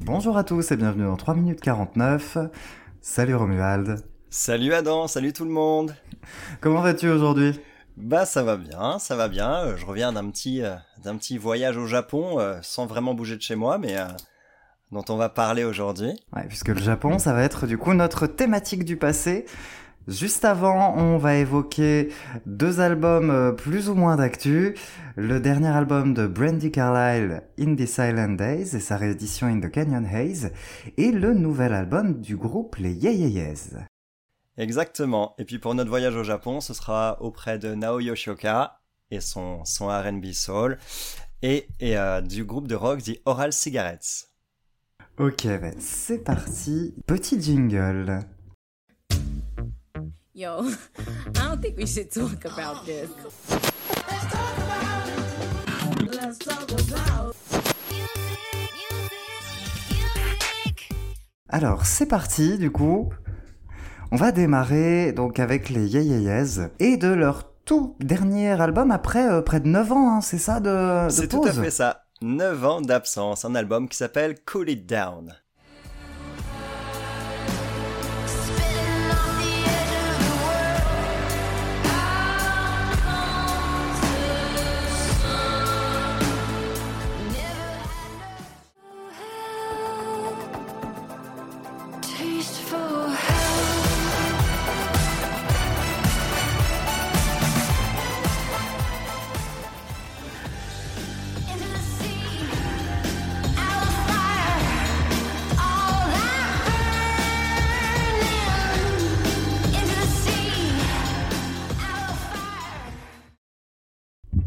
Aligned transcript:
Bonjour 0.00 0.36
à 0.36 0.44
tous 0.44 0.70
et 0.70 0.76
bienvenue 0.76 1.04
dans 1.04 1.16
3 1.16 1.34
minutes 1.34 1.60
49. 1.60 2.38
Salut 3.00 3.34
Romuald. 3.34 4.04
Salut 4.30 4.72
Adam, 4.72 5.06
salut 5.06 5.32
tout 5.32 5.44
le 5.44 5.50
monde. 5.50 5.94
Comment 6.60 6.80
vas-tu 6.80 7.08
aujourd'hui? 7.08 7.60
Bah 7.96 8.26
ça 8.26 8.42
va 8.42 8.56
bien, 8.56 8.98
ça 8.98 9.16
va 9.16 9.28
bien. 9.28 9.64
Euh, 9.64 9.76
je 9.76 9.86
reviens 9.86 10.12
d'un 10.12 10.28
petit, 10.30 10.62
euh, 10.62 10.74
d'un 11.02 11.16
petit 11.16 11.38
voyage 11.38 11.76
au 11.76 11.86
Japon 11.86 12.40
euh, 12.40 12.58
sans 12.62 12.86
vraiment 12.86 13.14
bouger 13.14 13.36
de 13.36 13.42
chez 13.42 13.54
moi, 13.54 13.78
mais 13.78 13.96
dont 14.94 15.04
on 15.08 15.16
va 15.16 15.28
parler 15.28 15.64
aujourd'hui. 15.64 16.12
Ouais, 16.34 16.46
puisque 16.48 16.68
le 16.68 16.80
Japon, 16.80 17.18
ça 17.18 17.32
va 17.32 17.42
être 17.42 17.66
du 17.66 17.76
coup 17.76 17.92
notre 17.92 18.26
thématique 18.26 18.84
du 18.84 18.96
passé. 18.96 19.44
Juste 20.06 20.44
avant, 20.44 20.94
on 20.96 21.16
va 21.16 21.36
évoquer 21.36 22.10
deux 22.44 22.80
albums 22.80 23.30
euh, 23.30 23.52
plus 23.52 23.88
ou 23.88 23.94
moins 23.94 24.16
d'actu. 24.16 24.76
Le 25.16 25.40
dernier 25.40 25.68
album 25.68 26.14
de 26.14 26.26
Brandy 26.26 26.70
Carlile, 26.70 27.42
In 27.58 27.74
the 27.74 27.86
Silent 27.86 28.34
Days, 28.34 28.76
et 28.76 28.80
sa 28.80 28.96
réédition 28.96 29.46
In 29.46 29.60
the 29.60 29.70
Canyon 29.70 30.04
Haze, 30.04 30.52
et 30.96 31.10
le 31.10 31.32
nouvel 31.32 31.72
album 31.72 32.20
du 32.20 32.36
groupe 32.36 32.76
Les 32.76 32.92
Yeyeyes. 32.92 33.78
Exactement. 34.58 35.34
Et 35.38 35.44
puis 35.44 35.58
pour 35.58 35.74
notre 35.74 35.90
voyage 35.90 36.16
au 36.16 36.24
Japon, 36.24 36.60
ce 36.60 36.74
sera 36.74 37.20
auprès 37.22 37.58
de 37.58 37.74
Nao 37.74 37.98
Yoshioka 37.98 38.78
et 39.10 39.20
son, 39.20 39.64
son 39.64 39.88
R&B 39.88 40.32
soul, 40.32 40.78
et, 41.42 41.66
et 41.80 41.96
euh, 41.96 42.20
du 42.20 42.44
groupe 42.44 42.68
de 42.68 42.74
rock 42.74 43.02
The 43.02 43.20
Oral 43.24 43.52
Cigarettes. 43.52 44.33
Ok, 45.16 45.46
ben 45.46 45.72
c'est 45.78 46.18
parti. 46.24 46.92
Petit 47.06 47.40
jingle. 47.40 48.18
Yo, 50.34 50.64
I 50.98 51.32
don't 51.34 51.60
think 51.60 51.76
we 51.76 51.86
should 51.86 52.10
talk 52.10 52.44
about 52.44 52.84
this. 52.84 53.08
Alors, 61.48 61.86
c'est 61.86 62.06
parti, 62.06 62.58
du 62.58 62.72
coup. 62.72 63.10
On 64.10 64.16
va 64.16 64.32
démarrer 64.32 65.12
donc 65.12 65.38
avec 65.38 65.70
les 65.70 65.86
Yeyeyes 65.94 66.70
et 66.80 66.96
de 66.96 67.08
leur 67.08 67.52
tout 67.64 67.94
dernier 68.00 68.60
album 68.60 68.90
après 68.90 69.30
euh, 69.30 69.42
près 69.42 69.60
de 69.60 69.68
9 69.68 69.92
ans, 69.92 70.16
hein, 70.16 70.20
c'est 70.20 70.38
ça 70.38 70.58
de, 70.58 71.06
de 71.06 71.10
C'est 71.10 71.28
tout 71.28 71.44
à 71.44 71.52
fait 71.52 71.70
ça. 71.70 72.03
9 72.22 72.64
ans 72.64 72.80
d'absence, 72.80 73.44
un 73.44 73.54
album 73.54 73.88
qui 73.88 73.96
s'appelle 73.96 74.42
Cool 74.44 74.70
It 74.70 74.86
Down. 74.86 75.36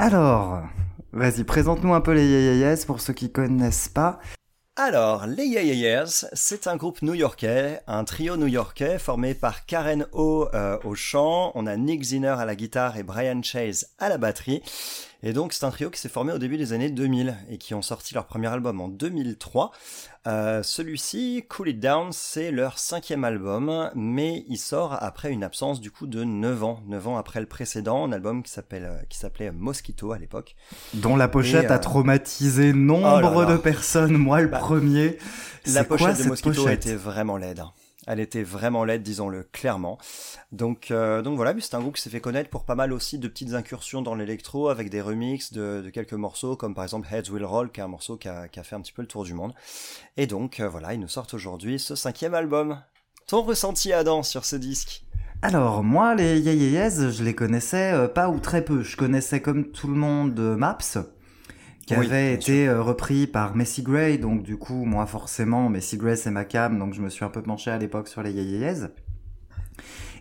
Alors, 0.07 0.61
vas-y, 1.11 1.43
présente-nous 1.43 1.93
un 1.93 1.99
peu 1.99 2.13
les 2.13 2.25
Yeyeyes 2.25 2.85
pour 2.85 3.01
ceux 3.01 3.11
qui 3.11 3.29
connaissent 3.29 3.89
pas. 3.89 4.19
Alors, 4.77 5.27
les 5.27 5.43
Yeyeyes, 5.43 6.29
c'est 6.31 6.67
un 6.67 6.77
groupe 6.77 7.01
new-yorkais, 7.01 7.81
un 7.87 8.05
trio 8.05 8.37
new-yorkais 8.37 8.99
formé 8.99 9.33
par 9.33 9.65
Karen 9.65 10.05
O 10.13 10.47
euh, 10.53 10.77
au 10.85 10.95
chant, 10.95 11.51
on 11.55 11.67
a 11.67 11.75
Nick 11.75 12.03
Zinner 12.03 12.35
à 12.39 12.45
la 12.45 12.55
guitare 12.55 12.95
et 12.95 13.03
Brian 13.03 13.43
Chase 13.43 13.89
à 13.99 14.07
la 14.07 14.17
batterie. 14.17 14.63
Et 15.23 15.33
donc 15.33 15.53
c'est 15.53 15.65
un 15.65 15.71
trio 15.71 15.89
qui 15.89 15.99
s'est 15.99 16.09
formé 16.09 16.31
au 16.31 16.37
début 16.37 16.57
des 16.57 16.73
années 16.73 16.91
2000 16.91 17.35
et 17.49 17.57
qui 17.57 17.73
ont 17.73 17.81
sorti 17.81 18.13
leur 18.13 18.25
premier 18.27 18.47
album 18.47 18.79
en 18.79 18.87
2003. 18.87 19.71
Euh, 20.27 20.61
Celui-ci, 20.61 21.43
Cool 21.49 21.69
It 21.69 21.79
Down, 21.79 22.09
c'est 22.11 22.51
leur 22.51 22.77
cinquième 22.77 23.23
album, 23.23 23.89
mais 23.95 24.45
il 24.47 24.57
sort 24.57 24.95
après 25.01 25.31
une 25.31 25.43
absence 25.43 25.81
du 25.81 25.89
coup 25.89 26.05
de 26.05 26.23
9 26.23 26.63
ans, 26.63 26.81
9 26.87 27.07
ans 27.07 27.17
après 27.17 27.39
le 27.39 27.47
précédent, 27.47 28.05
un 28.05 28.11
album 28.11 28.43
qui 28.43 28.51
s'appelle 28.51 28.85
euh, 28.85 28.97
qui 29.09 29.17
s'appelait 29.17 29.51
Mosquito 29.51 30.11
à 30.11 30.19
l'époque. 30.19 30.55
Dont 30.93 31.15
la 31.15 31.27
pochette 31.27 31.65
Et, 31.65 31.71
euh, 31.71 31.75
a 31.75 31.79
traumatisé 31.79 32.73
nombre 32.73 33.31
oh 33.35 33.39
là 33.41 33.45
là. 33.47 33.53
de 33.53 33.57
personnes, 33.57 34.17
moi 34.17 34.41
le 34.41 34.49
Bah, 34.49 34.59
premier. 34.59 35.17
La 35.65 35.83
quoi 35.83 35.97
pochette 35.97 36.19
de 36.23 36.27
Mosquito 36.29 36.63
pochette? 36.63 36.85
était 36.85 36.95
vraiment 36.95 37.37
laide. 37.37 37.63
Elle 38.07 38.21
était 38.21 38.43
vraiment 38.43 38.85
laide, 38.85 39.03
disons-le 39.03 39.43
clairement. 39.43 39.97
Donc, 40.51 40.91
euh, 40.91 41.21
donc 41.21 41.35
voilà, 41.35 41.53
c'est 41.59 41.75
un 41.75 41.81
groupe 41.81 41.95
qui 41.95 42.01
s'est 42.01 42.09
fait 42.09 42.21
connaître 42.21 42.49
pour 42.49 42.63
pas 42.63 42.75
mal 42.75 42.93
aussi 42.93 43.19
de 43.19 43.27
petites 43.27 43.53
incursions 43.53 44.01
dans 44.01 44.15
l'électro 44.15 44.69
avec 44.69 44.89
des 44.89 45.01
remixes 45.01 45.51
de, 45.51 45.89
quelques 45.93 46.13
morceaux, 46.13 46.55
comme 46.55 46.73
par 46.73 46.85
exemple 46.85 47.07
Heads 47.11 47.29
Will 47.29 47.43
Roll, 47.43 47.71
qui 47.71 47.81
est 47.81 47.83
un 47.83 47.89
morceau 47.89 48.15
qui 48.17 48.29
a, 48.29 48.47
fait 48.49 48.75
un 48.75 48.81
petit 48.81 48.93
peu 48.93 49.01
le 49.01 49.07
tour 49.07 49.25
du 49.25 49.33
monde. 49.33 49.53
Et 50.15 50.25
donc 50.25 50.59
euh, 50.59 50.69
voilà, 50.69 50.93
ils 50.93 50.99
nous 50.99 51.07
sortent 51.09 51.33
aujourd'hui 51.33 51.79
ce 51.79 51.95
cinquième 51.95 52.33
album. 52.33 52.81
Ton 53.27 53.41
ressenti, 53.41 53.91
Adam, 53.91 54.23
sur 54.23 54.45
ce 54.45 54.55
disque? 54.55 55.03
Alors, 55.41 55.83
moi, 55.83 56.15
les 56.15 56.39
Yeyeyes, 56.39 57.11
je 57.11 57.23
les 57.23 57.35
connaissais 57.35 57.91
euh, 57.91 58.07
pas 58.07 58.29
ou 58.29 58.39
très 58.39 58.63
peu. 58.63 58.81
Je 58.81 58.97
connaissais 58.97 59.41
comme 59.41 59.69
tout 59.69 59.87
le 59.87 59.93
monde 59.93 60.39
Maps, 60.39 60.77
qui 61.87 61.95
Oui, 61.95 62.05
avait 62.05 62.33
été 62.33 62.67
euh, 62.67 62.81
repris 62.83 63.27
par 63.27 63.55
Messi 63.55 63.81
Gray, 63.81 64.19
donc 64.19 64.43
du 64.43 64.57
coup, 64.57 64.83
moi 64.83 65.05
forcément, 65.05 65.69
Messi 65.69 65.97
Gray 65.97 66.17
c'est 66.17 66.29
ma 66.29 66.43
cam, 66.43 66.77
donc 66.77 66.93
je 66.93 67.01
me 67.01 67.09
suis 67.09 67.23
un 67.23 67.29
peu 67.29 67.41
penché 67.41 67.71
à 67.71 67.77
l'époque 67.77 68.09
sur 68.09 68.21
les 68.21 68.31
Yeyeyes. 68.31 68.89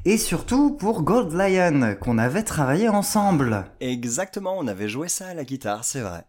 Et 0.04 0.16
surtout 0.16 0.70
pour 0.70 1.02
Gold 1.02 1.32
Lion, 1.32 1.96
qu'on 2.00 2.18
avait 2.18 2.44
travaillé 2.44 2.88
ensemble. 2.88 3.64
Exactement, 3.80 4.56
on 4.56 4.68
avait 4.68 4.88
joué 4.88 5.08
ça 5.08 5.26
à 5.26 5.34
la 5.34 5.42
guitare, 5.42 5.84
c'est 5.84 6.02
vrai. 6.02 6.24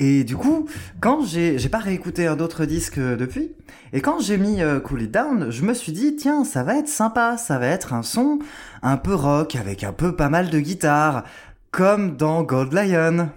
Et 0.00 0.24
du 0.24 0.36
coup, 0.36 0.66
quand 1.00 1.24
j'ai, 1.24 1.56
j'ai 1.58 1.68
pas 1.68 1.78
réécouté 1.78 2.26
un 2.26 2.34
d'autres 2.34 2.64
disques 2.64 2.98
euh, 2.98 3.16
depuis, 3.16 3.52
et 3.92 4.00
quand 4.00 4.18
j'ai 4.18 4.38
mis 4.38 4.60
euh, 4.60 4.80
Cool 4.80 5.02
It 5.02 5.12
Down, 5.12 5.50
je 5.50 5.62
me 5.62 5.72
suis 5.72 5.92
dit, 5.92 6.16
tiens, 6.16 6.42
ça 6.42 6.64
va 6.64 6.76
être 6.76 6.88
sympa, 6.88 7.36
ça 7.36 7.58
va 7.58 7.66
être 7.68 7.92
un 7.92 8.02
son 8.02 8.40
un 8.82 8.96
peu 8.96 9.14
rock, 9.14 9.54
avec 9.54 9.84
un 9.84 9.92
peu 9.92 10.16
pas 10.16 10.30
mal 10.30 10.50
de 10.50 10.58
guitare, 10.58 11.22
comme 11.70 12.16
dans 12.16 12.42
Gold 12.42 12.72
Lion. 12.72 13.28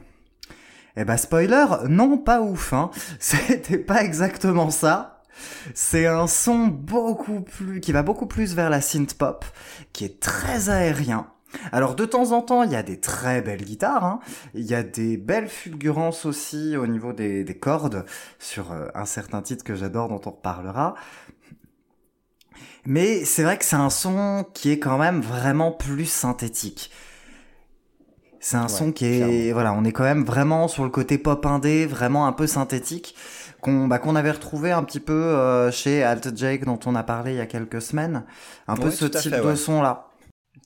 Eh 0.96 1.06
bah 1.06 1.18
spoiler, 1.18 1.66
non 1.90 2.18
pas 2.18 2.42
ouf, 2.42 2.74
hein. 2.74 2.92
C'était 3.20 3.80
pas 3.80 4.04
exactement 4.04 4.70
ça. 4.70 5.22
C'est 5.74 6.06
un 6.06 6.28
son 6.28 6.68
beaucoup 6.68 7.42
plus, 7.42 7.82
qui 7.82 7.92
va 7.92 8.04
beaucoup 8.04 8.28
plus 8.28 8.54
vers 8.54 8.70
la 8.70 8.82
synth 8.82 9.16
pop, 9.16 9.44
qui 9.92 10.06
est 10.06 10.20
très 10.20 10.70
aérien. 10.70 11.28
Alors 11.72 11.96
de 11.96 12.06
temps 12.06 12.32
en 12.32 12.42
temps, 12.42 12.64
il 12.64 12.72
y 12.72 12.76
a 12.76 12.84
des 12.84 13.00
très 13.00 13.42
belles 13.42 13.64
guitares, 13.64 14.04
hein. 14.04 14.20
il 14.54 14.66
y 14.66 14.74
a 14.76 14.84
des 14.84 15.18
belles 15.18 15.48
fulgurances 15.48 16.26
aussi 16.26 16.78
au 16.78 16.88
niveau 16.88 17.14
des, 17.14 17.44
des 17.44 17.58
cordes 17.58 18.06
sur 18.40 18.72
euh, 18.72 18.88
un 18.96 19.06
certain 19.06 19.42
titre 19.42 19.64
que 19.64 19.76
j'adore 19.76 20.10
dont 20.10 20.22
on 20.26 20.32
reparlera. 20.32 20.96
Mais 22.86 23.24
c'est 23.24 23.44
vrai 23.44 23.58
que 23.58 23.66
c'est 23.66 23.76
un 23.76 23.90
son 23.90 24.46
qui 24.54 24.72
est 24.72 24.80
quand 24.80 24.98
même 24.98 25.22
vraiment 25.22 25.72
plus 25.72 26.06
synthétique. 26.06 26.92
C'est 28.44 28.58
un 28.58 28.64
Ouais, 28.64 28.68
son 28.68 28.92
qui 28.92 29.06
est, 29.06 29.18
clairement. 29.20 29.54
voilà, 29.54 29.74
on 29.74 29.86
est 29.86 29.94
quand 29.94 30.04
même 30.04 30.26
vraiment 30.26 30.68
sur 30.68 30.84
le 30.84 30.90
côté 30.90 31.18
pop 31.18 31.46
indé, 31.46 31.86
vraiment 31.86 32.28
un 32.28 32.34
peu 32.34 32.46
synthétique, 32.46 33.16
qu'on 33.62 33.88
bah, 33.88 34.00
qu'on 34.00 34.18
avait 34.18 34.32
retrouvé 34.32 34.74
un 34.74 34.84
petit 34.84 35.00
peu 35.00 35.14
euh, 35.14 35.72
chez 35.72 36.04
Alt 36.04 36.36
Jake 36.36 36.66
dont 36.66 36.78
on 36.86 36.94
a 36.94 37.04
parlé 37.04 37.32
il 37.32 37.38
y 37.38 37.42
a 37.42 37.46
quelques 37.46 37.82
semaines. 37.82 38.26
Un 38.68 38.76
peu 38.76 38.92
ce 38.92 39.06
type 39.06 39.32
fait, 39.32 39.40
de 39.40 39.46
ouais. 39.46 39.56
son 39.56 39.82
là. 39.82 40.10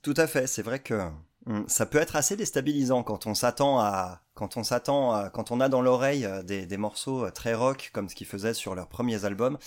Tout 0.01 0.15
à 0.18 0.25
fait, 0.25 0.47
c'est 0.47 0.63
vrai 0.63 0.79
que 0.79 1.07
hum, 1.45 1.65
ça 1.68 1.85
peut 1.85 2.00
être 2.00 2.15
assez 2.15 2.35
déstabilisant 2.35 3.03
quand 3.03 3.27
on 3.27 3.35
s'attend 3.35 3.79
à 3.79 4.21
quand 4.33 4.57
on 4.57 4.63
s'attend 4.63 5.12
à 5.12 5.29
quand 5.29 5.51
on 5.51 5.62
a 5.62 5.69
dans 5.69 5.83
l'oreille 5.83 6.25
euh, 6.25 6.41
des, 6.41 6.65
des 6.65 6.77
morceaux 6.77 7.25
euh, 7.25 7.29
très 7.29 7.53
rock 7.53 7.91
comme 7.94 8.09
ce 8.09 8.15
qu'ils 8.15 8.25
faisaient 8.25 8.56
sur 8.56 8.74
leurs 8.74 8.88
premiers 8.88 9.24
albums. 9.24 9.59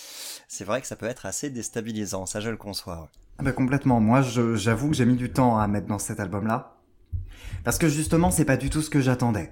C'est 0.48 0.64
vrai 0.64 0.80
que 0.80 0.88
ça 0.88 0.96
peut 0.96 1.06
être 1.06 1.26
assez 1.26 1.48
déstabilisant, 1.48 2.26
ça 2.26 2.40
je 2.40 2.50
le 2.50 2.56
conçois. 2.56 3.08
Ah 3.38 3.44
bah 3.44 3.52
complètement. 3.52 4.00
Moi, 4.00 4.20
j'avoue 4.20 4.90
que 4.90 4.96
j'ai 4.96 5.06
mis 5.06 5.16
du 5.16 5.30
temps 5.30 5.60
à 5.60 5.68
mettre 5.68 5.86
dans 5.86 6.00
cet 6.00 6.18
album-là. 6.18 6.79
Parce 7.64 7.78
que 7.78 7.88
justement, 7.88 8.30
c'est 8.30 8.44
pas 8.44 8.56
du 8.56 8.70
tout 8.70 8.82
ce 8.82 8.90
que 8.90 9.00
j'attendais. 9.00 9.50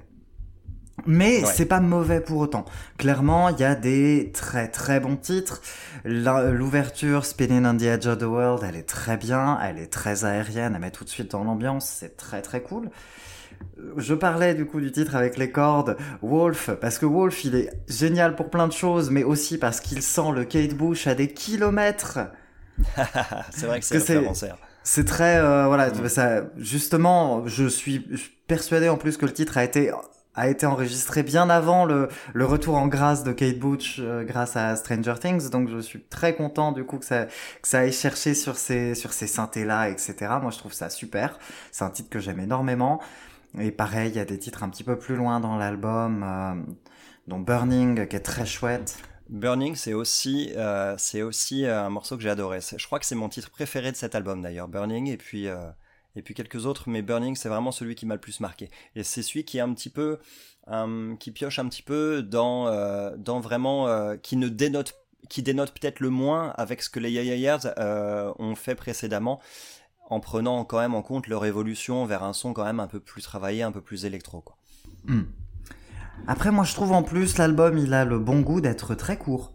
Mais 1.07 1.45
Ouais. 1.45 1.53
c'est 1.55 1.67
pas 1.67 1.81
mauvais 1.81 2.21
pour 2.21 2.39
autant. 2.39 2.65
Clairement, 2.99 3.51
il 3.51 3.61
y 3.61 3.65
a 3.65 3.77
des 3.77 4.33
très 4.35 4.69
très 4.69 4.99
bons 4.99 5.17
titres. 5.17 5.63
L'ouverture 6.05 7.25
Spinning 7.25 7.65
on 7.67 7.77
the 7.77 7.83
Edge 7.83 8.07
of 8.07 8.19
the 8.19 8.25
World, 8.25 8.65
elle 8.69 8.75
est 8.75 8.89
très 8.89 9.17
bien, 9.17 9.59
elle 9.63 9.79
est 9.79 9.93
très 9.93 10.25
aérienne, 10.25 10.73
elle 10.75 10.81
met 10.81 10.91
tout 10.91 11.05
de 11.05 11.09
suite 11.09 11.31
dans 11.31 11.45
l'ambiance, 11.45 11.87
c'est 11.89 12.17
très 12.17 12.43
très 12.43 12.63
cool. 12.63 12.91
je 13.97 14.15
parlais 14.15 14.55
du 14.55 14.67
coup 14.67 14.81
du 14.81 14.91
titre 14.93 15.15
avec 15.15 15.37
les 15.37 15.51
cordes, 15.53 15.97
Wolf, 16.23 16.71
parce 16.81 16.99
que 16.99 17.07
Wolf 17.07 17.45
il 17.45 17.55
est 17.55 17.71
génial 17.89 18.35
pour 18.35 18.51
plein 18.51 18.67
de 18.69 18.73
choses, 18.73 19.11
mais 19.11 19.23
aussi 19.25 19.57
parce 19.59 19.81
qu'il 19.81 20.03
sent 20.03 20.33
le 20.35 20.45
Kate 20.45 20.75
Bush 20.75 21.07
à 21.07 21.15
des 21.15 21.29
kilomètres. 21.29 22.19
c'est 23.51 23.67
vrai 23.67 23.79
que 23.81 23.87
c'est 23.87 23.99
référencé. 23.99 24.49
C'est 24.91 25.05
très 25.05 25.37
euh, 25.37 25.67
voilà, 25.67 25.93
ça, 26.09 26.45
justement, 26.57 27.47
je 27.47 27.69
suis 27.69 27.99
persuadé 28.47 28.89
en 28.89 28.97
plus 28.97 29.19
que 29.19 29.27
le 29.27 29.35
titre 29.35 29.59
a 29.59 29.65
été 29.65 29.93
a 30.35 30.49
été 30.49 30.65
enregistré 30.65 31.23
bien 31.23 31.51
avant 31.51 31.85
le, 31.85 32.09
le 32.33 32.47
retour 32.47 32.77
en 32.77 32.87
grâce 32.87 33.23
de 33.23 33.33
Kate 33.33 33.59
Bush 33.59 33.99
euh, 34.01 34.25
grâce 34.25 34.57
à 34.57 34.77
Stranger 34.77 35.17
Things. 35.21 35.51
Donc 35.51 35.69
je 35.69 35.79
suis 35.79 36.01
très 36.01 36.35
content 36.35 36.73
du 36.73 36.85
coup 36.85 36.97
que 36.97 37.05
ça, 37.05 37.27
que 37.27 37.69
ça 37.69 37.81
aille 37.81 37.93
chercher 37.93 38.33
sur 38.33 38.57
ces, 38.57 38.95
sur 38.95 39.13
ces 39.13 39.27
synthés-là, 39.27 39.91
etc. 39.91 40.15
Moi 40.41 40.51
je 40.51 40.57
trouve 40.59 40.73
ça 40.73 40.89
super. 40.89 41.39
C'est 41.71 41.85
un 41.85 41.91
titre 41.91 42.09
que 42.09 42.19
j'aime 42.19 42.41
énormément. 42.41 42.99
Et 43.59 43.71
pareil, 43.71 44.09
il 44.09 44.17
y 44.17 44.21
a 44.21 44.25
des 44.25 44.39
titres 44.39 44.63
un 44.63 44.71
petit 44.71 44.85
peu 44.85 44.97
plus 44.97 45.17
loin 45.17 45.39
dans 45.39 45.59
l'album, 45.59 46.25
euh, 46.27 46.55
dont 47.27 47.41
Burning 47.41 48.07
qui 48.07 48.17
est 48.17 48.21
très 48.21 48.47
chouette. 48.47 48.97
Burning, 49.29 49.75
c'est 49.75 49.93
aussi, 49.93 50.53
euh, 50.57 50.97
aussi 51.23 51.67
un 51.67 51.91
morceau 51.91 52.17
que 52.17 52.23
j'ai 52.23 52.31
adoré. 52.31 52.61
Je 52.61 52.87
crois 52.87 52.99
que 52.99 53.07
c'est 53.07 53.15
mon 53.15 53.29
titre 53.29 53.51
préféré 53.51 53.93
de 53.93 53.97
cet 53.97 54.15
album 54.15 54.43
d'ailleurs, 54.43 54.69
Burning. 54.69 55.09
Et 55.09 55.17
puis, 55.17 55.49
et 56.19 56.23
puis 56.23 56.35
quelques 56.35 56.67
autres, 56.67 56.89
mais 56.89 57.01
Burning, 57.01 57.37
c'est 57.37 57.49
vraiment 57.49 57.71
celui 57.71 57.95
qui 57.95 58.05
m'a 58.05 58.15
le 58.15 58.21
plus 58.21 58.41
marqué. 58.41 58.71
Et 58.97 59.05
c'est 59.05 59.23
celui 59.23 59.45
qui 59.45 59.59
est 59.59 59.61
un 59.61 59.73
petit 59.73 59.89
peu, 59.89 60.19
euh, 60.69 61.15
qui 61.17 61.31
pioche 61.31 61.61
un 61.61 61.69
petit 61.69 61.83
peu 61.83 62.23
dans, 62.23 62.67
euh, 62.67 63.17
dans 63.17 63.39
vraiment, 63.39 63.87
euh, 63.87 64.17
qui 64.17 64.37
ne 64.37 64.49
dénote, 64.49 64.97
qui 65.29 65.43
dénote 65.43 65.73
peut-être 65.79 66.01
le 66.01 66.11
moins 66.11 66.51
avec 66.57 66.83
ce 66.83 66.91
que 66.91 66.99
les 66.99 67.13
Yeah 67.13 67.59
ont 68.39 68.55
fait 68.57 68.75
précédemment, 68.75 69.41
en 70.11 70.19
prenant 70.19 70.65
quand 70.65 70.81
même 70.81 70.95
en 70.95 71.03
compte 71.03 71.29
leur 71.29 71.45
évolution 71.45 72.05
vers 72.05 72.25
un 72.25 72.33
son 72.33 72.53
quand 72.53 72.65
même 72.65 72.81
un 72.81 72.89
peu 72.89 72.99
plus 72.99 73.23
travaillé, 73.23 73.63
un 73.63 73.73
peu 73.73 73.83
plus 73.83 74.05
électro, 74.05 74.41
quoi. 74.41 74.57
Hmm. 75.05 75.23
Après, 76.27 76.51
moi, 76.51 76.65
je 76.65 76.75
trouve 76.75 76.93
en 76.93 77.03
plus 77.03 77.39
l'album, 77.39 77.79
il 77.79 77.95
a 77.95 78.05
le 78.05 78.19
bon 78.19 78.41
goût 78.41 78.61
d'être 78.61 78.95
très 78.95 79.17
court. 79.17 79.53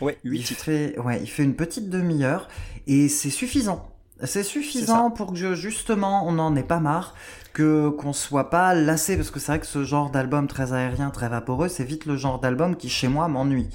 Ouais, 0.00 0.18
8 0.24 0.38
il 0.38 0.56
Fait, 0.56 0.98
ouais, 0.98 1.20
il 1.20 1.28
fait 1.28 1.44
une 1.44 1.54
petite 1.54 1.88
demi-heure 1.90 2.48
et 2.86 3.08
c'est 3.08 3.30
suffisant. 3.30 3.88
C'est 4.24 4.44
suffisant 4.44 5.10
pour 5.10 5.32
que 5.32 5.54
justement 5.54 6.26
on 6.26 6.32
n'en 6.32 6.54
ait 6.54 6.62
pas 6.62 6.78
marre, 6.78 7.14
que 7.52 7.88
qu'on 7.88 8.12
soit 8.12 8.50
pas 8.50 8.72
lassé 8.72 9.16
parce 9.16 9.30
que 9.30 9.40
c'est 9.40 9.52
vrai 9.52 9.60
que 9.60 9.66
ce 9.66 9.84
genre 9.84 10.10
d'album 10.10 10.46
très 10.46 10.72
aérien, 10.72 11.10
très 11.10 11.28
vaporeux, 11.28 11.68
c'est 11.68 11.84
vite 11.84 12.06
le 12.06 12.16
genre 12.16 12.38
d'album 12.38 12.76
qui 12.76 12.88
chez 12.88 13.08
moi 13.08 13.26
m'ennuie. 13.26 13.68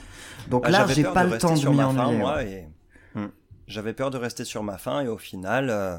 Donc 0.49 0.63
ah, 0.65 0.69
là, 0.69 0.87
j'ai 0.87 1.03
pas 1.03 1.25
le 1.25 1.37
temps 1.37 1.53
de 1.53 1.69
m'y 1.69 1.81
ennuyer. 1.81 2.67
Hmm. 3.13 3.27
J'avais 3.67 3.93
peur 3.93 4.09
de 4.09 4.17
rester 4.17 4.45
sur 4.45 4.63
ma 4.63 4.77
fin 4.77 5.01
et 5.01 5.07
au 5.07 5.17
final, 5.17 5.69
euh, 5.69 5.97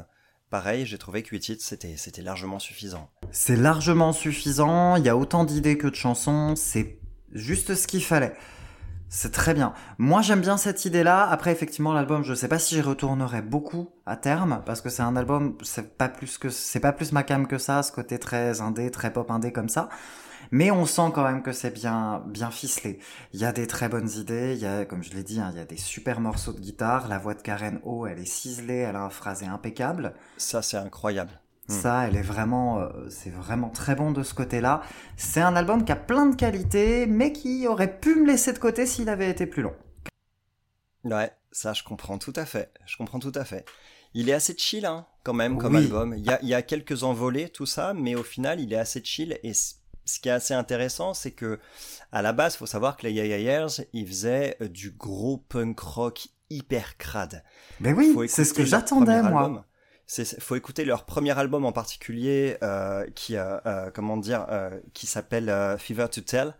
pareil, 0.49 0.85
j'ai 0.85 0.97
trouvé 0.97 1.23
que 1.23 1.29
8 1.29 1.39
titres 1.39 1.63
c'était 1.63 1.95
c'était 1.97 2.21
largement 2.21 2.59
suffisant. 2.59 3.09
C'est 3.31 3.55
largement 3.55 4.11
suffisant. 4.11 4.95
Il 4.95 5.05
y 5.05 5.09
a 5.09 5.17
autant 5.17 5.43
d'idées 5.43 5.77
que 5.77 5.87
de 5.87 5.95
chansons. 5.95 6.55
C'est 6.55 6.99
juste 7.31 7.75
ce 7.75 7.87
qu'il 7.87 8.03
fallait. 8.03 8.33
C'est 9.11 9.31
très 9.31 9.55
bien. 9.55 9.73
Moi, 9.97 10.21
j'aime 10.21 10.41
bien 10.41 10.57
cette 10.57 10.85
idée-là. 10.85 11.27
Après, 11.27 11.51
effectivement, 11.51 11.93
l'album, 11.93 12.23
je 12.23 12.35
sais 12.35 12.47
pas 12.47 12.59
si 12.59 12.75
j'y 12.75 12.81
retournerai 12.81 13.41
beaucoup 13.41 13.89
à 14.05 14.15
terme, 14.15 14.61
parce 14.67 14.81
que 14.81 14.89
c'est 14.89 15.01
un 15.01 15.15
album, 15.15 15.57
c'est 15.63 15.97
pas 15.97 16.09
plus 16.09 16.37
que, 16.37 16.49
c'est 16.49 16.79
pas 16.79 16.91
plus 16.91 17.11
ma 17.11 17.23
cam 17.23 17.47
que 17.47 17.57
ça, 17.57 17.81
ce 17.81 17.91
côté 17.91 18.19
très 18.19 18.61
indé, 18.61 18.91
très 18.91 19.11
pop 19.11 19.31
indé 19.31 19.51
comme 19.51 19.67
ça. 19.67 19.89
Mais 20.51 20.69
on 20.69 20.85
sent 20.85 21.11
quand 21.13 21.23
même 21.23 21.41
que 21.41 21.51
c'est 21.51 21.71
bien, 21.71 22.23
bien 22.27 22.51
ficelé. 22.51 22.99
Il 23.33 23.39
y 23.39 23.45
a 23.45 23.51
des 23.51 23.65
très 23.65 23.89
bonnes 23.89 24.09
idées. 24.11 24.53
Il 24.55 24.61
y 24.61 24.67
a, 24.67 24.85
comme 24.85 25.03
je 25.03 25.11
l'ai 25.11 25.23
dit, 25.23 25.39
hein, 25.39 25.49
il 25.53 25.57
y 25.57 25.61
a 25.61 25.65
des 25.65 25.77
super 25.77 26.19
morceaux 26.21 26.53
de 26.53 26.59
guitare. 26.59 27.07
La 27.07 27.17
voix 27.17 27.33
de 27.33 27.41
Karen 27.41 27.79
O, 27.83 28.05
elle 28.05 28.19
est 28.19 28.25
ciselée, 28.25 28.77
elle 28.77 28.95
a 28.95 29.03
un 29.03 29.09
phrasé 29.09 29.47
impeccable. 29.47 30.13
Ça, 30.37 30.61
c'est 30.61 30.77
incroyable. 30.77 31.31
Hmm. 31.69 31.73
Ça, 31.73 32.07
elle 32.07 32.15
est 32.15 32.23
vraiment, 32.23 32.79
euh, 32.79 32.89
c'est 33.09 33.29
vraiment 33.29 33.69
très 33.69 33.93
bon 33.93 34.11
de 34.11 34.23
ce 34.23 34.33
côté-là. 34.33 34.81
C'est 35.17 35.41
un 35.41 35.55
album 35.55 35.85
qui 35.85 35.91
a 35.91 35.95
plein 35.95 36.25
de 36.25 36.35
qualités, 36.35 37.05
mais 37.05 37.31
qui 37.31 37.67
aurait 37.67 37.99
pu 37.99 38.15
me 38.15 38.25
laisser 38.25 38.53
de 38.53 38.57
côté 38.57 38.87
s'il 38.87 39.07
avait 39.07 39.29
été 39.29 39.45
plus 39.45 39.61
long. 39.61 39.75
Ouais, 41.03 41.31
ça 41.51 41.73
je 41.73 41.83
comprends 41.83 42.17
tout 42.17 42.33
à 42.35 42.45
fait. 42.45 42.73
Je 42.87 42.97
comprends 42.97 43.19
tout 43.19 43.31
à 43.35 43.45
fait. 43.45 43.65
Il 44.15 44.29
est 44.29 44.33
assez 44.33 44.55
chill, 44.57 44.87
hein, 44.87 45.05
quand 45.23 45.33
même, 45.33 45.59
comme 45.59 45.75
album. 45.75 46.15
Il 46.17 46.25
y, 46.25 46.31
a, 46.31 46.39
il 46.41 46.47
y 46.47 46.55
a 46.55 46.63
quelques 46.63 47.03
envolées, 47.03 47.49
tout 47.49 47.67
ça, 47.67 47.93
mais 47.93 48.15
au 48.15 48.23
final, 48.23 48.59
il 48.59 48.73
est 48.73 48.77
assez 48.77 49.03
chill. 49.03 49.37
Et 49.43 49.53
ce 49.53 50.19
qui 50.19 50.29
est 50.29 50.31
assez 50.31 50.55
intéressant, 50.55 51.13
c'est 51.13 51.29
que 51.29 51.59
à 52.11 52.23
la 52.23 52.33
base, 52.33 52.55
faut 52.55 52.65
savoir 52.65 52.97
que 52.97 53.05
les 53.05 53.13
Yeah 53.13 53.37
Years, 53.37 53.81
ils 53.93 54.07
faisaient 54.07 54.57
euh, 54.61 54.67
du 54.67 54.89
gros 54.89 55.37
punk 55.37 55.79
rock 55.79 56.29
hyper 56.49 56.97
crade. 56.97 57.43
Mais 57.79 57.93
oui, 57.93 58.15
c'est 58.27 58.43
ce 58.43 58.55
que 58.55 58.65
j'attendais 58.65 59.21
moi 59.21 59.63
faut 60.39 60.55
écouter 60.55 60.85
leur 60.85 61.05
premier 61.05 61.37
album 61.37 61.65
en 61.65 61.71
particulier 61.71 62.57
euh, 62.63 63.05
qui 63.15 63.35
euh, 63.35 63.59
euh 63.65 63.91
comment 63.91 64.17
dire 64.17 64.45
euh, 64.49 64.79
qui 64.93 65.07
s'appelle 65.07 65.49
euh, 65.49 65.77
Fever 65.77 66.07
to 66.09 66.21
Tell 66.21 66.55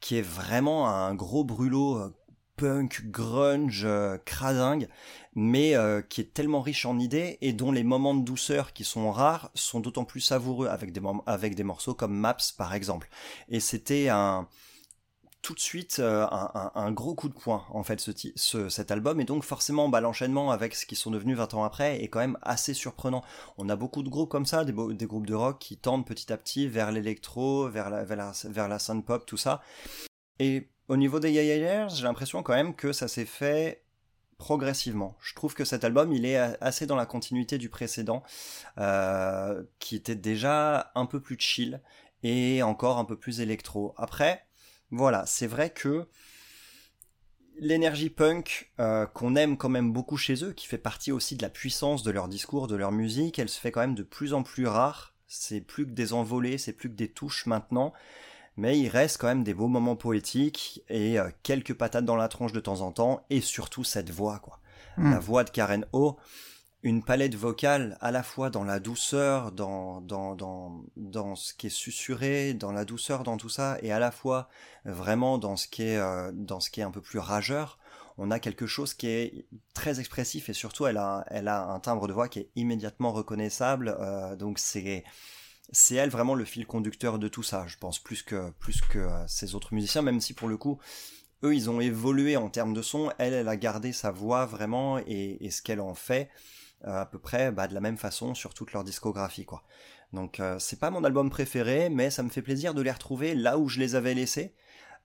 qui 0.00 0.16
est 0.18 0.22
vraiment 0.22 0.88
un 0.88 1.14
gros 1.14 1.44
brûlot 1.44 2.12
punk 2.56 3.06
grunge 3.06 3.88
cradingue 4.24 4.88
mais 5.34 5.74
qui 6.08 6.20
est 6.20 6.34
tellement 6.34 6.60
riche 6.60 6.84
en 6.84 6.98
idées 6.98 7.38
et 7.40 7.52
dont 7.52 7.72
les 7.72 7.82
moments 7.84 8.14
de 8.14 8.22
douceur 8.22 8.72
qui 8.74 8.84
sont 8.84 9.10
rares 9.10 9.50
sont 9.54 9.80
d'autant 9.80 10.04
plus 10.04 10.20
savoureux 10.20 10.68
avec 10.68 10.92
des 10.92 11.00
avec 11.26 11.54
des 11.54 11.64
morceaux 11.64 11.94
comme 11.94 12.14
Maps 12.14 12.36
par 12.58 12.74
exemple. 12.74 13.08
Et 13.48 13.60
c'était 13.60 14.10
un 14.10 14.46
tout 15.44 15.52
de 15.52 15.60
suite 15.60 15.98
euh, 15.98 16.26
un, 16.30 16.90
gros 16.90 17.14
coup 17.14 17.28
de 17.28 17.34
poing 17.34 17.66
en 17.68 17.82
fait 17.82 18.00
ce, 18.00 18.68
cet 18.70 18.90
album 18.90 19.20
et 19.20 19.24
donc 19.24 19.44
forcément 19.44 19.90
bah, 19.90 20.00
l'enchaînement 20.00 20.50
avec 20.50 20.74
ce 20.74 20.86
qui 20.86 20.96
sont 20.96 21.10
devenus 21.10 21.36
20 21.36 21.52
ans 21.52 21.64
après 21.64 22.02
est 22.02 22.08
quand 22.08 22.20
même 22.20 22.38
assez 22.40 22.72
surprenant. 22.72 23.22
On 23.58 23.68
a 23.68 23.76
beaucoup 23.76 24.02
de 24.02 24.08
groupes 24.08 24.30
comme 24.30 24.46
ça, 24.46 24.64
des, 24.64 24.72
des 24.72 25.06
groupes 25.06 25.26
de 25.26 25.34
rock 25.34 25.58
qui 25.58 25.76
tendent 25.76 26.06
petit 26.06 26.32
à 26.32 26.38
petit 26.38 26.66
vers 26.66 26.90
l'électro, 26.90 27.68
vers 27.68 27.90
la, 27.90 28.04
vers 28.04 28.16
la, 28.16 28.78
la 28.78 29.02
pop, 29.02 29.26
tout 29.26 29.36
ça. 29.36 29.60
Et 30.38 30.70
au 30.88 30.96
niveau 30.96 31.20
des 31.20 31.30
Yeah 31.30 31.88
j'ai 31.88 32.04
l'impression 32.04 32.42
quand 32.42 32.54
même 32.54 32.74
que 32.74 32.94
ça 32.94 33.06
s'est 33.06 33.26
fait 33.26 33.84
progressivement. 34.38 35.14
Je 35.20 35.34
trouve 35.34 35.54
que 35.54 35.66
cet 35.66 35.84
album, 35.84 36.12
il 36.12 36.24
est 36.24 36.38
assez 36.62 36.86
dans 36.86 36.96
la 36.96 37.06
continuité 37.06 37.58
du 37.58 37.68
précédent, 37.68 38.22
euh, 38.78 39.62
qui 39.78 39.94
était 39.94 40.16
déjà 40.16 40.90
un 40.94 41.04
peu 41.06 41.20
plus 41.20 41.36
chill 41.38 41.82
et 42.22 42.62
encore 42.62 42.98
un 42.98 43.04
peu 43.04 43.16
plus 43.16 43.40
électro. 43.40 43.94
Après, 43.96 44.46
voilà, 44.96 45.24
c'est 45.26 45.46
vrai 45.46 45.70
que 45.70 46.06
l'énergie 47.58 48.10
punk 48.10 48.72
euh, 48.80 49.06
qu'on 49.06 49.36
aime 49.36 49.56
quand 49.56 49.68
même 49.68 49.92
beaucoup 49.92 50.16
chez 50.16 50.44
eux, 50.44 50.52
qui 50.52 50.66
fait 50.66 50.78
partie 50.78 51.12
aussi 51.12 51.36
de 51.36 51.42
la 51.42 51.50
puissance 51.50 52.02
de 52.02 52.10
leur 52.10 52.28
discours, 52.28 52.66
de 52.66 52.76
leur 52.76 52.92
musique, 52.92 53.38
elle 53.38 53.48
se 53.48 53.60
fait 53.60 53.70
quand 53.70 53.80
même 53.80 53.94
de 53.94 54.02
plus 54.02 54.34
en 54.34 54.42
plus 54.42 54.66
rare. 54.66 55.14
C'est 55.26 55.60
plus 55.60 55.86
que 55.86 55.92
des 55.92 56.12
envolées, 56.12 56.58
c'est 56.58 56.72
plus 56.72 56.88
que 56.88 56.94
des 56.94 57.08
touches 57.08 57.46
maintenant. 57.46 57.92
Mais 58.56 58.78
il 58.78 58.88
reste 58.88 59.18
quand 59.18 59.26
même 59.26 59.42
des 59.42 59.54
beaux 59.54 59.66
moments 59.66 59.96
poétiques 59.96 60.82
et 60.88 61.18
euh, 61.18 61.28
quelques 61.42 61.74
patates 61.74 62.04
dans 62.04 62.16
la 62.16 62.28
tronche 62.28 62.52
de 62.52 62.60
temps 62.60 62.82
en 62.82 62.92
temps, 62.92 63.24
et 63.30 63.40
surtout 63.40 63.82
cette 63.82 64.10
voix, 64.10 64.38
quoi. 64.38 64.60
Hmm. 64.96 65.10
La 65.10 65.18
voix 65.18 65.42
de 65.42 65.50
Karen 65.50 65.86
O 65.92 66.16
une 66.84 67.02
palette 67.02 67.34
vocale 67.34 67.96
à 68.02 68.10
la 68.10 68.22
fois 68.22 68.50
dans 68.50 68.62
la 68.62 68.78
douceur, 68.78 69.52
dans, 69.52 70.02
dans, 70.02 70.36
dans, 70.36 70.84
dans 70.96 71.34
ce 71.34 71.54
qui 71.54 71.68
est 71.68 71.70
susurré, 71.70 72.52
dans 72.52 72.72
la 72.72 72.84
douceur 72.84 73.22
dans 73.22 73.38
tout 73.38 73.48
ça, 73.48 73.78
et 73.80 73.90
à 73.90 73.98
la 73.98 74.10
fois 74.10 74.50
vraiment 74.84 75.38
dans 75.38 75.56
ce 75.56 75.66
qui 75.66 75.82
est, 75.82 75.96
euh, 75.96 76.30
dans 76.34 76.60
ce 76.60 76.68
qui 76.68 76.80
est 76.80 76.84
un 76.84 76.90
peu 76.90 77.00
plus 77.00 77.18
rageur. 77.18 77.78
On 78.18 78.30
a 78.30 78.38
quelque 78.38 78.66
chose 78.66 78.92
qui 78.92 79.06
est 79.06 79.46
très 79.72 79.98
expressif 79.98 80.50
et 80.50 80.52
surtout 80.52 80.86
elle 80.86 80.98
a, 80.98 81.24
elle 81.28 81.48
a 81.48 81.64
un 81.64 81.80
timbre 81.80 82.06
de 82.06 82.12
voix 82.12 82.28
qui 82.28 82.40
est 82.40 82.50
immédiatement 82.54 83.12
reconnaissable. 83.12 83.96
Euh, 83.98 84.36
donc 84.36 84.58
c'est, 84.58 85.04
c'est 85.72 85.94
elle 85.94 86.10
vraiment 86.10 86.34
le 86.34 86.44
fil 86.44 86.66
conducteur 86.66 87.18
de 87.18 87.28
tout 87.28 87.42
ça, 87.42 87.64
je 87.66 87.78
pense, 87.78 87.98
plus 87.98 88.22
que, 88.22 88.50
plus 88.60 88.82
que 88.82 88.98
euh, 88.98 89.26
ces 89.26 89.54
autres 89.54 89.72
musiciens, 89.72 90.02
même 90.02 90.20
si 90.20 90.34
pour 90.34 90.48
le 90.48 90.58
coup, 90.58 90.78
eux, 91.44 91.54
ils 91.54 91.70
ont 91.70 91.80
évolué 91.80 92.36
en 92.36 92.50
termes 92.50 92.74
de 92.74 92.82
son. 92.82 93.10
Elle, 93.16 93.32
elle 93.32 93.48
a 93.48 93.56
gardé 93.56 93.94
sa 93.94 94.10
voix 94.10 94.44
vraiment 94.44 94.98
et 94.98 95.48
ce 95.50 95.62
qu'elle 95.62 95.80
en 95.80 95.94
fait. 95.94 96.28
Euh, 96.86 97.00
à 97.00 97.06
peu 97.06 97.18
près 97.18 97.50
bah, 97.50 97.66
de 97.66 97.72
la 97.72 97.80
même 97.80 97.96
façon 97.96 98.34
sur 98.34 98.52
toute 98.52 98.72
leur 98.72 98.84
discographie 98.84 99.46
quoi. 99.46 99.62
Donc 100.12 100.38
euh, 100.38 100.58
c'est 100.58 100.78
pas 100.78 100.90
mon 100.90 101.02
album 101.02 101.30
préféré, 101.30 101.88
mais 101.88 102.10
ça 102.10 102.22
me 102.22 102.28
fait 102.28 102.42
plaisir 102.42 102.74
de 102.74 102.82
les 102.82 102.90
retrouver 102.90 103.34
là 103.34 103.56
où 103.56 103.70
je 103.70 103.80
les 103.80 103.94
avais 103.94 104.12
laissés. 104.12 104.54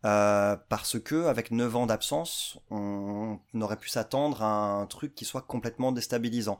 Euh, 0.05 0.57
parce 0.69 0.99
que 0.99 1.25
avec 1.25 1.51
9 1.51 1.75
ans 1.75 1.85
d'absence, 1.85 2.57
on, 2.69 3.39
aurait 3.61 3.77
pu 3.77 3.89
s'attendre 3.89 4.43
à 4.43 4.47
un 4.47 4.85
truc 4.87 5.15
qui 5.15 5.25
soit 5.25 5.41
complètement 5.41 5.91
déstabilisant. 5.91 6.57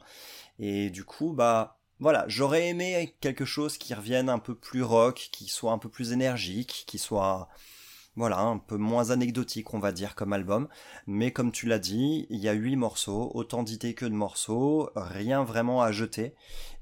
Et 0.58 0.90
du 0.90 1.04
coup, 1.04 1.32
bah 1.32 1.78
voilà, 2.00 2.24
j'aurais 2.28 2.68
aimé 2.68 3.16
quelque 3.20 3.44
chose 3.44 3.78
qui 3.78 3.92
revienne 3.94 4.30
un 4.30 4.38
peu 4.38 4.54
plus 4.54 4.82
rock, 4.82 5.28
qui 5.32 5.48
soit 5.48 5.72
un 5.72 5.78
peu 5.78 5.88
plus 5.90 6.12
énergique, 6.12 6.84
qui 6.86 6.98
soit 6.98 7.48
voilà, 8.16 8.40
un 8.40 8.58
peu 8.58 8.76
moins 8.76 9.10
anecdotique, 9.10 9.72
on 9.72 9.78
va 9.78 9.92
dire, 9.92 10.14
comme 10.14 10.32
album. 10.32 10.68
Mais 11.06 11.32
comme 11.32 11.52
tu 11.52 11.66
l'as 11.66 11.78
dit, 11.78 12.26
il 12.30 12.38
y 12.38 12.48
a 12.48 12.52
huit 12.52 12.76
morceaux, 12.76 13.30
autant 13.34 13.62
d'idées 13.62 13.94
que 13.94 14.04
de 14.04 14.14
morceaux, 14.14 14.90
rien 14.96 15.44
vraiment 15.44 15.82
à 15.82 15.92
jeter. 15.92 16.34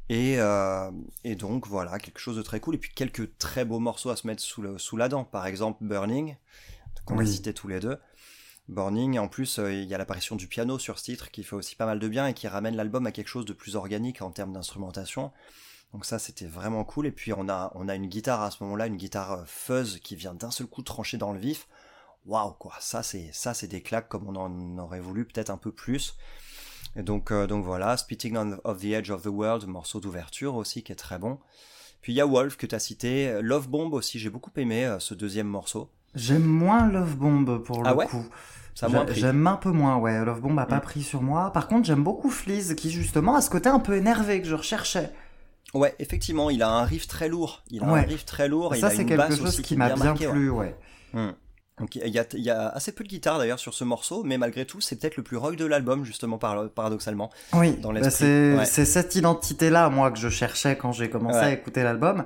Et, 0.08 0.40
euh, 0.40 0.90
et 1.24 1.34
donc 1.34 1.66
voilà, 1.66 1.98
quelque 1.98 2.18
chose 2.18 2.36
de 2.36 2.42
très 2.42 2.60
cool. 2.60 2.76
Et 2.76 2.78
puis 2.78 2.92
quelques 2.94 3.36
très 3.38 3.64
beaux 3.64 3.78
morceaux 3.78 4.10
à 4.10 4.16
se 4.16 4.26
mettre 4.26 4.42
sous, 4.42 4.62
le, 4.62 4.78
sous 4.78 4.96
la 4.96 5.08
dent. 5.08 5.24
Par 5.24 5.46
exemple, 5.46 5.84
Burning, 5.84 6.36
qu'on 7.04 7.16
va 7.16 7.26
citer 7.26 7.52
tous 7.52 7.68
les 7.68 7.80
deux. 7.80 7.98
Burning, 8.68 9.18
en 9.18 9.28
plus, 9.28 9.58
euh, 9.58 9.72
il 9.72 9.84
y 9.84 9.94
a 9.94 9.98
l'apparition 9.98 10.36
du 10.36 10.46
piano 10.46 10.78
sur 10.78 10.98
ce 10.98 11.04
titre 11.04 11.30
qui 11.30 11.42
fait 11.42 11.56
aussi 11.56 11.74
pas 11.74 11.86
mal 11.86 11.98
de 11.98 12.08
bien 12.08 12.26
et 12.26 12.34
qui 12.34 12.48
ramène 12.48 12.76
l'album 12.76 13.06
à 13.06 13.12
quelque 13.12 13.28
chose 13.28 13.46
de 13.46 13.52
plus 13.52 13.76
organique 13.76 14.22
en 14.22 14.30
termes 14.30 14.52
d'instrumentation. 14.52 15.32
Donc 15.94 16.04
ça, 16.04 16.18
c'était 16.18 16.46
vraiment 16.46 16.84
cool. 16.84 17.06
Et 17.06 17.10
puis 17.10 17.32
on 17.32 17.48
a, 17.48 17.72
on 17.74 17.88
a 17.88 17.94
une 17.94 18.06
guitare 18.06 18.42
à 18.42 18.50
ce 18.50 18.62
moment-là, 18.64 18.86
une 18.86 18.96
guitare 18.96 19.32
euh, 19.32 19.42
fuzz 19.46 19.98
qui 20.00 20.16
vient 20.16 20.34
d'un 20.34 20.50
seul 20.50 20.66
coup 20.66 20.82
trancher 20.82 21.16
dans 21.16 21.32
le 21.32 21.38
vif. 21.38 21.66
Waouh, 22.26 22.52
quoi. 22.52 22.74
Ça, 22.80 23.02
c'est, 23.02 23.30
ça, 23.32 23.54
c'est 23.54 23.68
des 23.68 23.80
claques 23.80 24.08
comme 24.08 24.28
on 24.28 24.36
en 24.36 24.78
aurait 24.78 25.00
voulu 25.00 25.24
peut-être 25.24 25.50
un 25.50 25.56
peu 25.56 25.72
plus. 25.72 26.16
Et 26.96 27.02
donc, 27.02 27.30
euh, 27.32 27.46
donc 27.46 27.64
voilà, 27.64 27.96
Spitting 27.96 28.36
on 28.36 28.58
of 28.64 28.80
the 28.80 28.86
Edge 28.86 29.10
of 29.10 29.22
the 29.22 29.26
World, 29.28 29.66
morceau 29.66 29.98
d'ouverture 30.00 30.54
aussi 30.56 30.82
qui 30.82 30.92
est 30.92 30.96
très 30.96 31.18
bon. 31.18 31.38
Puis 32.02 32.12
il 32.12 32.16
y 32.16 32.20
a 32.20 32.26
Wolf 32.26 32.56
que 32.56 32.66
tu 32.66 32.74
as 32.74 32.78
cité, 32.78 33.40
Love 33.42 33.68
Bomb 33.68 33.92
aussi, 33.94 34.18
j'ai 34.18 34.30
beaucoup 34.30 34.50
aimé 34.56 34.84
euh, 34.84 34.98
ce 34.98 35.14
deuxième 35.14 35.48
morceau. 35.48 35.90
J'aime 36.14 36.44
moins 36.44 36.86
Love 36.88 37.16
Bomb 37.16 37.58
pour 37.64 37.82
le 37.82 37.88
Ah 37.88 37.94
ouais 37.94 38.06
coup. 38.06 38.24
J'aime 39.10 39.46
un 39.46 39.56
peu 39.56 39.70
moins, 39.70 39.96
ouais. 39.96 40.24
Love 40.24 40.40
Bomb 40.40 40.58
a 40.58 40.66
pas 40.66 40.76
Mm. 40.76 40.82
pris 40.82 41.02
sur 41.02 41.22
moi. 41.22 41.50
Par 41.52 41.66
contre, 41.66 41.86
j'aime 41.86 42.04
beaucoup 42.04 42.30
Fleas 42.30 42.74
qui 42.76 42.90
justement 42.90 43.34
a 43.36 43.40
ce 43.40 43.50
côté 43.50 43.68
un 43.68 43.80
peu 43.80 43.96
énervé 43.96 44.40
que 44.40 44.46
je 44.46 44.54
recherchais. 44.54 45.12
Ouais, 45.74 45.94
effectivement, 45.98 46.48
il 46.50 46.62
a 46.62 46.70
un 46.70 46.84
riff 46.84 47.06
très 47.06 47.28
lourd. 47.28 47.62
Il 47.70 47.82
a 47.82 47.86
Ouais. 47.86 48.00
un 48.00 48.02
riff 48.04 48.24
très 48.24 48.48
lourd. 48.48 48.74
et 48.74 48.78
il 48.78 48.80
Ça, 48.80 48.90
c'est 48.90 49.04
quelque 49.04 49.18
basse 49.18 49.38
chose 49.38 49.60
qui 49.60 49.76
m'a 49.76 49.94
bien 49.94 50.14
plu, 50.14 50.50
ouais. 50.50 50.74
Hmm. 51.12 51.30
Donc 51.78 51.94
il 51.94 52.08
y 52.08 52.18
a, 52.18 52.24
il 52.32 52.40
y 52.42 52.50
a 52.50 52.68
assez 52.70 52.90
peu 52.90 53.04
de 53.04 53.08
guitare 53.08 53.38
d'ailleurs 53.38 53.60
sur 53.60 53.72
ce 53.72 53.84
morceau, 53.84 54.24
mais 54.24 54.36
malgré 54.36 54.64
tout, 54.66 54.80
c'est 54.80 54.96
peut-être 54.96 55.16
le 55.16 55.22
plus 55.22 55.36
rock 55.36 55.54
de 55.54 55.64
l'album, 55.64 56.04
justement, 56.04 56.36
par- 56.36 56.68
paradoxalement. 56.70 57.30
Oui, 57.52 57.76
Dans 57.76 57.92
bah, 57.92 58.10
c'est 58.10 58.56
ouais. 58.56 58.64
cette 58.64 59.14
identité-là, 59.14 59.88
moi, 59.88 60.10
que 60.10 60.18
je 60.18 60.28
cherchais 60.28 60.76
quand 60.76 60.90
j'ai 60.90 61.08
commencé 61.08 61.38
Ouais. 61.38 61.44
à 61.44 61.52
écouter 61.52 61.84
l'album. 61.84 62.24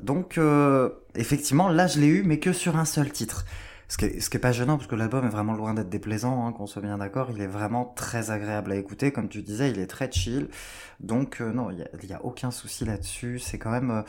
Donc, 0.00 0.38
euh, 0.38 0.88
effectivement, 1.14 1.68
là, 1.68 1.86
je 1.86 1.98
l'ai 2.00 2.06
eu, 2.06 2.22
mais 2.22 2.38
que 2.38 2.52
sur 2.54 2.76
un 2.76 2.84
seul 2.86 3.10
titre. 3.12 3.44
Ce 3.88 3.96
qui 3.96 4.04
est, 4.04 4.38
pas 4.38 4.52
gênant, 4.52 4.76
parce 4.76 4.86
que 4.86 4.96
l'album 4.96 5.24
est 5.24 5.30
vraiment 5.30 5.54
loin 5.54 5.72
d'être 5.72 5.88
déplaisant, 5.88 6.46
hein, 6.46 6.52
qu'on 6.52 6.66
soit 6.66 6.82
bien 6.82 6.98
d'accord. 6.98 7.30
Il 7.30 7.40
est 7.40 7.46
vraiment 7.46 7.86
très 7.96 8.30
agréable 8.30 8.72
à 8.72 8.76
écouter. 8.76 9.12
Comme 9.12 9.30
tu 9.30 9.40
disais, 9.40 9.70
il 9.70 9.78
est 9.78 9.86
très 9.86 10.12
chill. 10.12 10.48
Donc, 11.00 11.40
euh, 11.40 11.50
non, 11.52 11.70
il 11.70 11.78
y 12.08 12.12
a, 12.12 12.22
aucun 12.22 12.50
souci 12.50 12.84
là-dessus. 12.84 13.38
C'est 13.38 13.58
quand 13.58 13.70
même... 13.70 13.90
euh, 13.90 14.02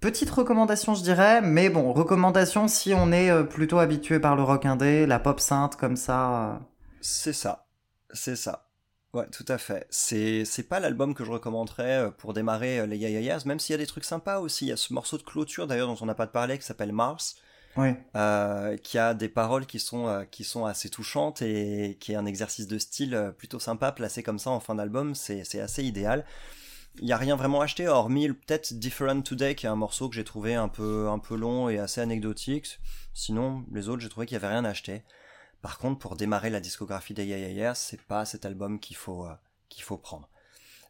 Petite 0.00 0.28
recommandation, 0.28 0.94
je 0.94 1.02
dirais, 1.02 1.40
mais 1.40 1.70
bon, 1.70 1.94
recommandation 1.94 2.68
si 2.68 2.92
on 2.92 3.10
est 3.10 3.30
euh, 3.30 3.42
plutôt 3.42 3.78
habitué 3.78 4.20
par 4.20 4.36
le 4.36 4.42
rock 4.42 4.66
indé, 4.66 5.06
la 5.06 5.18
pop 5.18 5.40
sainte 5.40 5.76
comme 5.76 5.96
ça. 5.96 6.52
euh. 6.52 6.58
C'est 7.00 7.32
ça. 7.32 7.66
C'est 8.12 8.36
ça. 8.36 8.68
Ouais, 9.14 9.26
tout 9.32 9.46
à 9.48 9.56
fait. 9.56 9.86
C'est, 9.88 10.44
c'est 10.44 10.64
pas 10.64 10.78
l'album 10.78 11.14
que 11.14 11.24
je 11.24 11.32
recommanderais 11.32 12.10
pour 12.18 12.34
démarrer 12.34 12.86
les 12.86 12.98
Ya 12.98 13.08
Ya 13.08 13.20
Yeahs, 13.20 13.46
même 13.46 13.58
s'il 13.58 13.72
y 13.72 13.74
a 13.74 13.78
des 13.78 13.86
trucs 13.86 14.04
sympas 14.04 14.40
aussi. 14.40 14.66
Il 14.66 14.68
y 14.68 14.72
a 14.72 14.76
ce 14.76 14.92
morceau 14.92 15.16
de 15.16 15.22
clôture 15.22 15.66
d'ailleurs 15.66 15.88
dont 15.88 15.96
on 16.02 16.06
n'a 16.06 16.14
pas 16.14 16.26
parlé 16.26 16.58
qui 16.58 16.66
s'appelle 16.66 16.92
Mars, 16.92 17.36
Oui. 17.76 17.94
euh, 18.14 18.76
qui 18.78 18.98
a 18.98 19.14
des 19.14 19.28
paroles 19.28 19.66
qui 19.66 19.78
sont, 19.78 20.08
euh, 20.08 20.24
qui 20.24 20.44
sont 20.44 20.64
assez 20.64 20.88
touchantes 20.88 21.42
et 21.42 21.96
qui 22.00 22.12
est 22.12 22.16
un 22.16 22.26
exercice 22.26 22.66
de 22.66 22.78
style 22.78 23.14
euh, 23.14 23.30
plutôt 23.32 23.58
sympa 23.58 23.92
placé 23.92 24.22
comme 24.22 24.38
ça 24.38 24.50
en 24.50 24.60
fin 24.60 24.74
d'album. 24.74 25.14
C'est, 25.14 25.44
c'est 25.44 25.60
assez 25.60 25.84
idéal. 25.84 26.24
Il 26.98 27.04
n'y 27.04 27.12
a 27.12 27.18
rien 27.18 27.36
vraiment 27.36 27.60
acheté, 27.60 27.88
hormis 27.88 28.28
peut-être 28.28 28.72
Different 28.72 29.22
Today, 29.22 29.54
qui 29.54 29.66
est 29.66 29.68
un 29.68 29.76
morceau 29.76 30.08
que 30.08 30.14
j'ai 30.14 30.24
trouvé 30.24 30.54
un 30.54 30.68
peu, 30.68 31.08
un 31.08 31.18
peu 31.18 31.36
long 31.36 31.68
et 31.68 31.78
assez 31.78 32.00
anecdotique. 32.00 32.78
Sinon, 33.12 33.64
les 33.70 33.90
autres, 33.90 34.00
j'ai 34.00 34.08
trouvé 34.08 34.26
qu'il 34.26 34.38
n'y 34.38 34.44
avait 34.44 34.54
rien 34.54 34.64
acheté. 34.64 35.02
Par 35.60 35.78
contre, 35.78 35.98
pour 35.98 36.16
démarrer 36.16 36.48
la 36.48 36.60
discographie 36.60 37.12
des 37.12 37.26
Yeah 37.26 37.38
Yeah 37.38 37.50
Yeahs, 37.50 37.74
c'est 37.74 38.00
pas 38.00 38.24
cet 38.24 38.46
album 38.46 38.80
qu'il 38.80 38.96
faut, 38.96 39.26
euh, 39.26 39.34
qu'il 39.68 39.82
faut 39.82 39.98
prendre. 39.98 40.30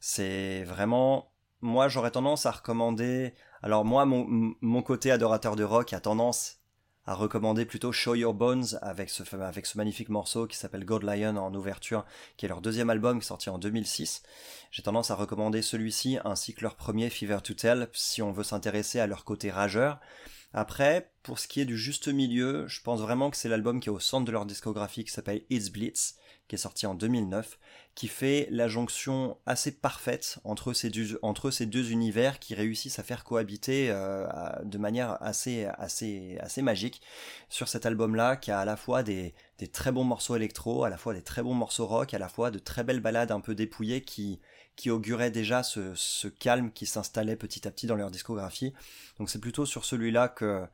C'est 0.00 0.62
vraiment, 0.62 1.32
moi, 1.60 1.88
j'aurais 1.88 2.12
tendance 2.12 2.46
à 2.46 2.52
recommander, 2.52 3.34
alors 3.62 3.84
moi, 3.84 4.04
mon, 4.04 4.54
mon 4.60 4.82
côté 4.82 5.10
adorateur 5.10 5.56
de 5.56 5.64
rock 5.64 5.92
a 5.92 5.98
tendance 5.98 6.58
à 7.06 7.14
recommander 7.14 7.64
plutôt 7.64 7.92
Show 7.92 8.14
Your 8.14 8.34
Bones 8.34 8.78
avec 8.82 9.10
ce, 9.10 9.22
magnifique 9.76 10.08
morceau 10.08 10.46
qui 10.46 10.56
s'appelle 10.56 10.84
God 10.84 11.04
Lion 11.04 11.36
en 11.36 11.54
ouverture, 11.54 12.04
qui 12.36 12.46
est 12.46 12.48
leur 12.48 12.60
deuxième 12.60 12.90
album 12.90 13.22
sorti 13.22 13.48
en 13.48 13.58
2006. 13.58 14.22
J'ai 14.72 14.82
tendance 14.82 15.10
à 15.10 15.14
recommander 15.14 15.62
celui-ci 15.62 16.18
ainsi 16.24 16.54
que 16.54 16.62
leur 16.62 16.74
premier 16.74 17.08
Fever 17.08 17.38
to 17.42 17.54
Tell 17.54 17.88
si 17.92 18.22
on 18.22 18.32
veut 18.32 18.44
s'intéresser 18.44 18.98
à 18.98 19.06
leur 19.06 19.24
côté 19.24 19.50
rageur. 19.50 20.00
Après, 20.52 21.12
pour 21.22 21.38
ce 21.38 21.48
qui 21.48 21.60
est 21.60 21.64
du 21.64 21.76
juste 21.76 22.08
milieu, 22.08 22.66
je 22.66 22.80
pense 22.80 23.00
vraiment 23.00 23.30
que 23.30 23.36
c'est 23.36 23.48
l'album 23.48 23.78
qui 23.78 23.88
est 23.88 23.92
au 23.92 24.00
centre 24.00 24.24
de 24.24 24.32
leur 24.32 24.46
discographie 24.46 25.04
qui 25.04 25.12
s'appelle 25.12 25.42
It's 25.50 25.70
Blitz, 25.70 26.16
qui 26.48 26.54
est 26.54 26.58
sorti 26.58 26.86
en 26.86 26.94
2009, 26.94 27.58
qui 27.96 28.08
fait 28.08 28.46
la 28.50 28.68
jonction 28.68 29.38
assez 29.46 29.72
parfaite 29.72 30.38
entre 30.44 30.74
ces 30.74 30.90
deux, 30.90 31.90
univers 31.90 32.38
qui 32.38 32.54
réussissent 32.54 32.98
à 32.98 33.02
faire 33.02 33.24
cohabiter 33.24 33.88
euh, 33.90 34.26
de 34.64 34.76
manière 34.76 35.16
assez, 35.22 35.64
assez, 35.78 36.36
assez 36.40 36.60
magique 36.60 37.00
sur 37.48 37.68
cet 37.68 37.86
album-là, 37.86 38.36
qui 38.36 38.50
a 38.50 38.60
à 38.60 38.66
la 38.66 38.76
fois 38.76 39.02
des, 39.02 39.34
très 39.72 39.92
bons 39.92 40.04
morceaux 40.04 40.36
électro, 40.36 40.84
à 40.84 40.90
la 40.90 40.98
fois 40.98 41.14
des 41.14 41.22
très 41.22 41.42
bons 41.42 41.54
morceaux 41.54 41.86
rock, 41.86 42.12
à 42.12 42.18
la 42.18 42.28
fois 42.28 42.50
de 42.50 42.58
très 42.58 42.84
belles 42.84 43.00
ballades 43.00 43.32
un 43.32 43.40
peu 43.40 43.54
dépouillées 43.54 44.02
qui, 44.02 44.40
qui 44.76 44.90
auguraient 44.90 45.30
déjà 45.30 45.62
ce, 45.62 46.28
calme 46.28 46.72
qui 46.72 46.84
s'installait 46.84 47.36
petit 47.36 47.66
à 47.66 47.70
petit 47.70 47.86
dans 47.86 47.96
leur 47.96 48.10
discographie. 48.10 48.74
Donc 49.18 49.30
c'est 49.30 49.40
plutôt 49.40 49.64
sur 49.64 49.86
celui-là 49.86 50.28
que, 50.28 50.66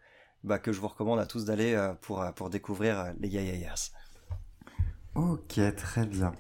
bah, 0.42 0.58
que 0.58 0.72
je 0.72 0.80
vous 0.80 0.88
recommande 0.88 1.20
à 1.20 1.26
tous 1.26 1.44
d'aller 1.44 1.74
euh, 1.74 1.94
pour, 2.00 2.24
pour 2.34 2.50
découvrir 2.50 2.98
euh, 2.98 3.12
les 3.20 3.28
Yeahs. 3.28 3.92
Ok, 5.14 5.60
très 5.76 6.04
bien. 6.04 6.32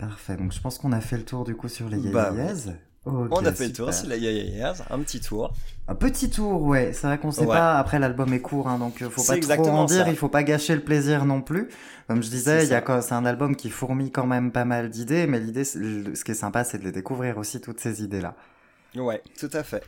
Parfait. 0.00 0.36
Donc 0.36 0.52
je 0.52 0.60
pense 0.60 0.78
qu'on 0.78 0.92
a 0.92 1.00
fait 1.00 1.16
le 1.18 1.24
tour 1.24 1.44
du 1.44 1.54
coup 1.54 1.68
sur 1.68 1.88
les 1.88 1.98
Bah, 2.10 2.32
Yayas. 2.34 2.68
Ok, 3.06 3.28
On 3.30 3.44
a 3.46 3.52
fait 3.52 3.68
le 3.68 3.72
tour, 3.72 3.92
c'est 3.94 4.06
les 4.08 4.18
Yeahs, 4.18 4.82
un 4.90 4.98
petit 4.98 5.20
tour. 5.20 5.54
Un 5.88 5.94
petit 5.94 6.28
tour, 6.28 6.62
ouais. 6.62 6.92
C'est 6.92 7.06
vrai 7.06 7.16
qu'on 7.18 7.30
sait 7.32 7.40
Ouais. 7.46 7.46
pas. 7.56 7.78
Après, 7.78 7.98
l'album 7.98 8.30
est 8.34 8.40
court, 8.40 8.68
hein, 8.68 8.78
donc 8.78 9.00
euh, 9.00 9.08
faut 9.08 9.24
pas 9.24 9.38
trop 9.56 9.68
en 9.68 9.86
dire. 9.86 10.04
ça. 10.04 10.10
Il 10.10 10.16
faut 10.16 10.28
pas 10.28 10.42
gâcher 10.42 10.74
le 10.74 10.82
plaisir 10.82 11.24
non 11.24 11.40
plus. 11.40 11.68
Comme 12.08 12.22
je 12.22 12.28
disais, 12.28 12.60
C'est 12.60 12.66
il 12.66 12.70
y 12.70 12.74
a 12.74 12.76
ça. 12.76 12.82
quand- 12.82 13.00
c'est 13.00 13.14
un 13.14 13.24
album 13.24 13.56
qui 13.56 13.70
fourmille 13.70 14.10
quand 14.12 14.26
même 14.26 14.52
pas 14.52 14.66
mal 14.66 14.90
d'idées, 14.90 15.26
mais 15.26 15.40
l'idée, 15.40 15.64
ce 15.64 15.78
qui 16.24 16.30
est 16.30 16.34
sympa, 16.34 16.62
c'est 16.62 16.76
de 16.78 16.84
les 16.84 16.92
découvrir 16.92 17.38
aussi 17.38 17.60
toutes 17.62 17.80
ces 17.80 18.02
idées-là. 18.02 18.34
Ouais, 18.96 19.22
tout 19.38 19.50
à 19.54 19.62
fait. 19.62 19.82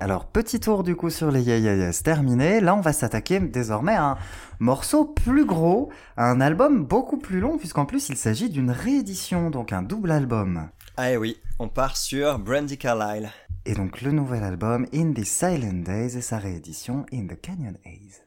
Alors, 0.00 0.26
petit 0.26 0.60
tour 0.60 0.84
du 0.84 0.94
coup 0.94 1.10
sur 1.10 1.32
les 1.32 1.42
Yeahs 1.42 2.02
terminé. 2.04 2.60
Là, 2.60 2.76
on 2.76 2.80
va 2.80 2.92
s'attaquer 2.92 3.40
désormais 3.40 3.94
à 3.94 4.10
un 4.10 4.18
morceau 4.60 5.04
plus 5.04 5.44
gros, 5.44 5.90
à 6.16 6.30
un 6.30 6.40
album 6.40 6.84
beaucoup 6.84 7.18
plus 7.18 7.40
long, 7.40 7.58
puisqu'en 7.58 7.84
plus, 7.84 8.08
il 8.08 8.16
s'agit 8.16 8.48
d'une 8.48 8.70
réédition, 8.70 9.50
donc 9.50 9.72
un 9.72 9.82
double 9.82 10.12
album. 10.12 10.68
Ah 10.96 11.12
eh 11.12 11.16
oui, 11.16 11.36
on 11.58 11.68
part 11.68 11.96
sur 11.96 12.38
Brandy 12.38 12.78
Carlile. 12.78 13.30
Et 13.66 13.74
donc 13.74 14.00
le 14.00 14.12
nouvel 14.12 14.44
album 14.44 14.86
In 14.94 15.12
the 15.12 15.24
Silent 15.24 15.82
Days 15.84 16.16
et 16.16 16.22
sa 16.22 16.38
réédition 16.38 17.04
In 17.12 17.26
the 17.26 17.40
Canyon 17.40 17.76
Haze. 17.84 18.22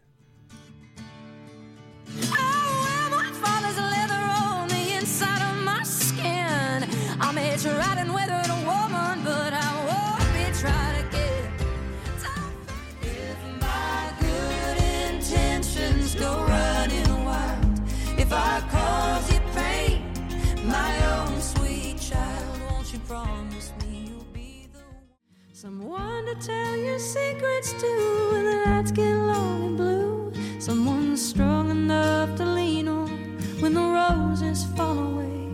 Tell 26.41 26.77
your 26.77 26.98
secrets 26.98 27.71
to 27.74 28.29
when 28.31 28.45
the 28.45 28.65
nights 28.65 28.91
get 28.91 29.13
long 29.13 29.63
and 29.63 29.77
blue. 29.77 30.31
Someone 30.60 31.15
strong 31.15 31.69
enough 31.69 32.36
to 32.38 32.45
lean 32.45 32.88
on 32.88 33.10
when 33.60 33.74
the 33.74 33.79
roses 33.79 34.65
fall 34.75 34.98
away. 34.98 35.50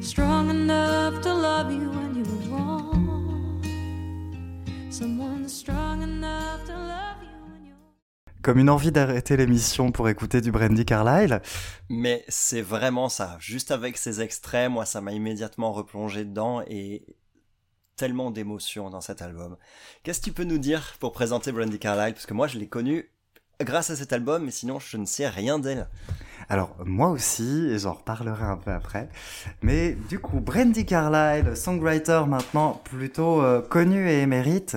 Strong 0.00 0.50
enough 0.50 1.20
to 1.22 1.34
love 1.34 1.72
you 1.72 1.90
when 1.90 2.14
you're 2.14 2.50
wrong. 2.50 3.62
Someone 4.90 5.48
strong 5.48 6.02
enough 6.02 6.64
to 6.66 6.72
love 6.72 7.22
you 7.22 7.36
when 7.50 7.64
you're 7.66 8.42
Comme 8.42 8.58
une 8.60 8.70
envie 8.70 8.92
d'arrêter 8.92 9.36
l'émission 9.36 9.90
pour 9.90 10.08
écouter 10.08 10.40
du 10.40 10.52
Brandy 10.52 10.84
Carlile. 10.84 11.42
Mais 11.88 12.24
c'est 12.28 12.62
vraiment 12.62 13.08
ça. 13.08 13.36
Juste 13.40 13.72
avec 13.72 13.96
ces 13.96 14.20
extraits, 14.20 14.70
moi, 14.70 14.84
ça 14.84 15.00
m'a 15.00 15.10
immédiatement 15.10 15.72
replongé 15.72 16.24
dedans 16.24 16.62
et 16.68 17.16
tellement 17.96 18.30
d'émotions 18.30 18.90
dans 18.90 19.00
cet 19.00 19.22
album. 19.22 19.56
Qu'est-ce 20.02 20.20
que 20.20 20.24
tu 20.24 20.32
peux 20.32 20.44
nous 20.44 20.58
dire 20.58 20.94
pour 21.00 21.12
présenter 21.12 21.52
Brandy 21.52 21.78
Carlile 21.78 22.14
Parce 22.14 22.26
que 22.26 22.34
moi, 22.34 22.46
je 22.46 22.58
l'ai 22.58 22.68
connue 22.68 23.10
grâce 23.60 23.90
à 23.90 23.96
cet 23.96 24.12
album, 24.12 24.44
mais 24.44 24.50
sinon, 24.50 24.78
je 24.78 24.96
ne 24.96 25.06
sais 25.06 25.28
rien 25.28 25.58
d'elle. 25.58 25.86
Alors 26.48 26.76
moi 26.84 27.08
aussi, 27.08 27.68
et 27.70 27.78
j'en 27.78 27.94
reparlerai 27.94 28.44
un 28.44 28.56
peu 28.56 28.70
après. 28.70 29.08
Mais 29.62 29.96
du 30.08 30.18
coup, 30.18 30.40
Brandy 30.40 30.84
Carlile, 30.84 31.56
songwriter 31.56 32.22
maintenant 32.28 32.82
plutôt 32.84 33.42
euh, 33.42 33.62
connu 33.62 34.08
et 34.10 34.20
émérite, 34.20 34.76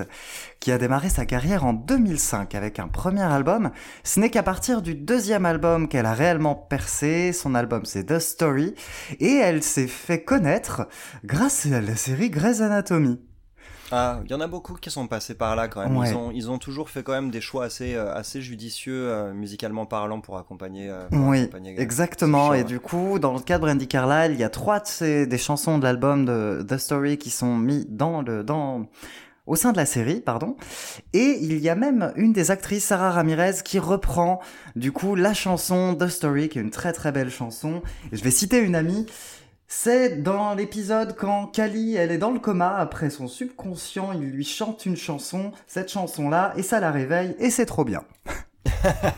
qui 0.60 0.72
a 0.72 0.78
démarré 0.78 1.08
sa 1.08 1.26
carrière 1.26 1.64
en 1.64 1.72
2005 1.72 2.54
avec 2.54 2.78
un 2.78 2.88
premier 2.88 3.22
album. 3.22 3.70
Ce 4.02 4.18
n'est 4.18 4.30
qu'à 4.30 4.42
partir 4.42 4.82
du 4.82 4.94
deuxième 4.94 5.44
album 5.44 5.88
qu'elle 5.88 6.06
a 6.06 6.14
réellement 6.14 6.54
percé. 6.54 7.32
Son 7.32 7.54
album 7.54 7.84
c'est 7.84 8.04
The 8.04 8.18
Story. 8.18 8.74
Et 9.20 9.34
elle 9.34 9.62
s'est 9.62 9.88
fait 9.88 10.22
connaître 10.22 10.88
grâce 11.24 11.66
à 11.66 11.80
la 11.80 11.96
série 11.96 12.30
Grey's 12.30 12.60
Anatomy. 12.60 13.20
Ah, 13.90 14.20
il 14.24 14.30
y 14.30 14.34
en 14.34 14.40
a 14.40 14.46
beaucoup 14.46 14.74
qui 14.74 14.90
sont 14.90 15.06
passés 15.06 15.34
par 15.34 15.56
là 15.56 15.68
quand 15.68 15.80
même. 15.82 15.96
Ouais. 15.96 16.10
Ils, 16.10 16.14
ont, 16.16 16.30
ils 16.30 16.50
ont 16.50 16.58
toujours 16.58 16.90
fait 16.90 17.02
quand 17.02 17.12
même 17.12 17.30
des 17.30 17.40
choix 17.40 17.64
assez, 17.64 17.94
euh, 17.94 18.14
assez 18.14 18.42
judicieux, 18.42 19.08
euh, 19.08 19.32
musicalement 19.32 19.86
parlant, 19.86 20.20
pour 20.20 20.36
accompagner. 20.36 20.90
euh, 20.90 21.08
pour 21.08 21.26
Oui, 21.28 21.40
accompagner, 21.42 21.80
exactement. 21.80 22.52
Et 22.52 22.64
du 22.64 22.80
coup, 22.80 23.18
dans 23.18 23.32
le 23.32 23.40
cas 23.40 23.56
de 23.56 23.62
Brandy 23.62 23.88
Carlile, 23.88 24.32
il 24.34 24.40
y 24.40 24.44
a 24.44 24.50
trois 24.50 24.80
de 24.80 24.86
ces, 24.86 25.26
des 25.26 25.38
chansons 25.38 25.78
de 25.78 25.84
l'album 25.84 26.24
de 26.26 26.64
The 26.68 26.76
Story 26.76 27.16
qui 27.18 27.30
sont 27.30 27.56
mis 27.56 27.86
dans 27.88 28.20
le, 28.20 28.44
dans, 28.44 28.86
au 29.46 29.56
sein 29.56 29.72
de 29.72 29.78
la 29.78 29.86
série, 29.86 30.20
pardon. 30.20 30.56
Et 31.14 31.38
il 31.40 31.58
y 31.58 31.70
a 31.70 31.74
même 31.74 32.12
une 32.16 32.34
des 32.34 32.50
actrices, 32.50 32.84
Sarah 32.84 33.10
Ramirez, 33.12 33.54
qui 33.64 33.78
reprend 33.78 34.40
du 34.76 34.92
coup 34.92 35.14
la 35.14 35.32
chanson 35.32 35.94
The 35.94 36.08
Story, 36.08 36.50
qui 36.50 36.58
est 36.58 36.62
une 36.62 36.70
très 36.70 36.92
très 36.92 37.10
belle 37.12 37.30
chanson. 37.30 37.80
Et 38.12 38.16
je 38.18 38.22
vais 38.22 38.30
citer 38.30 38.58
une 38.58 38.74
amie. 38.74 39.06
C'est 39.70 40.22
dans 40.22 40.54
l'épisode 40.54 41.14
quand 41.14 41.46
Kali, 41.46 41.94
elle 41.94 42.10
est 42.10 42.16
dans 42.16 42.30
le 42.30 42.40
coma, 42.40 42.74
après 42.76 43.10
son 43.10 43.28
subconscient, 43.28 44.12
il 44.12 44.30
lui 44.30 44.44
chante 44.44 44.86
une 44.86 44.96
chanson, 44.96 45.52
cette 45.66 45.92
chanson-là, 45.92 46.54
et 46.56 46.62
ça 46.62 46.80
la 46.80 46.90
réveille, 46.90 47.36
et 47.38 47.50
c'est 47.50 47.66
trop 47.66 47.84
bien. 47.84 48.02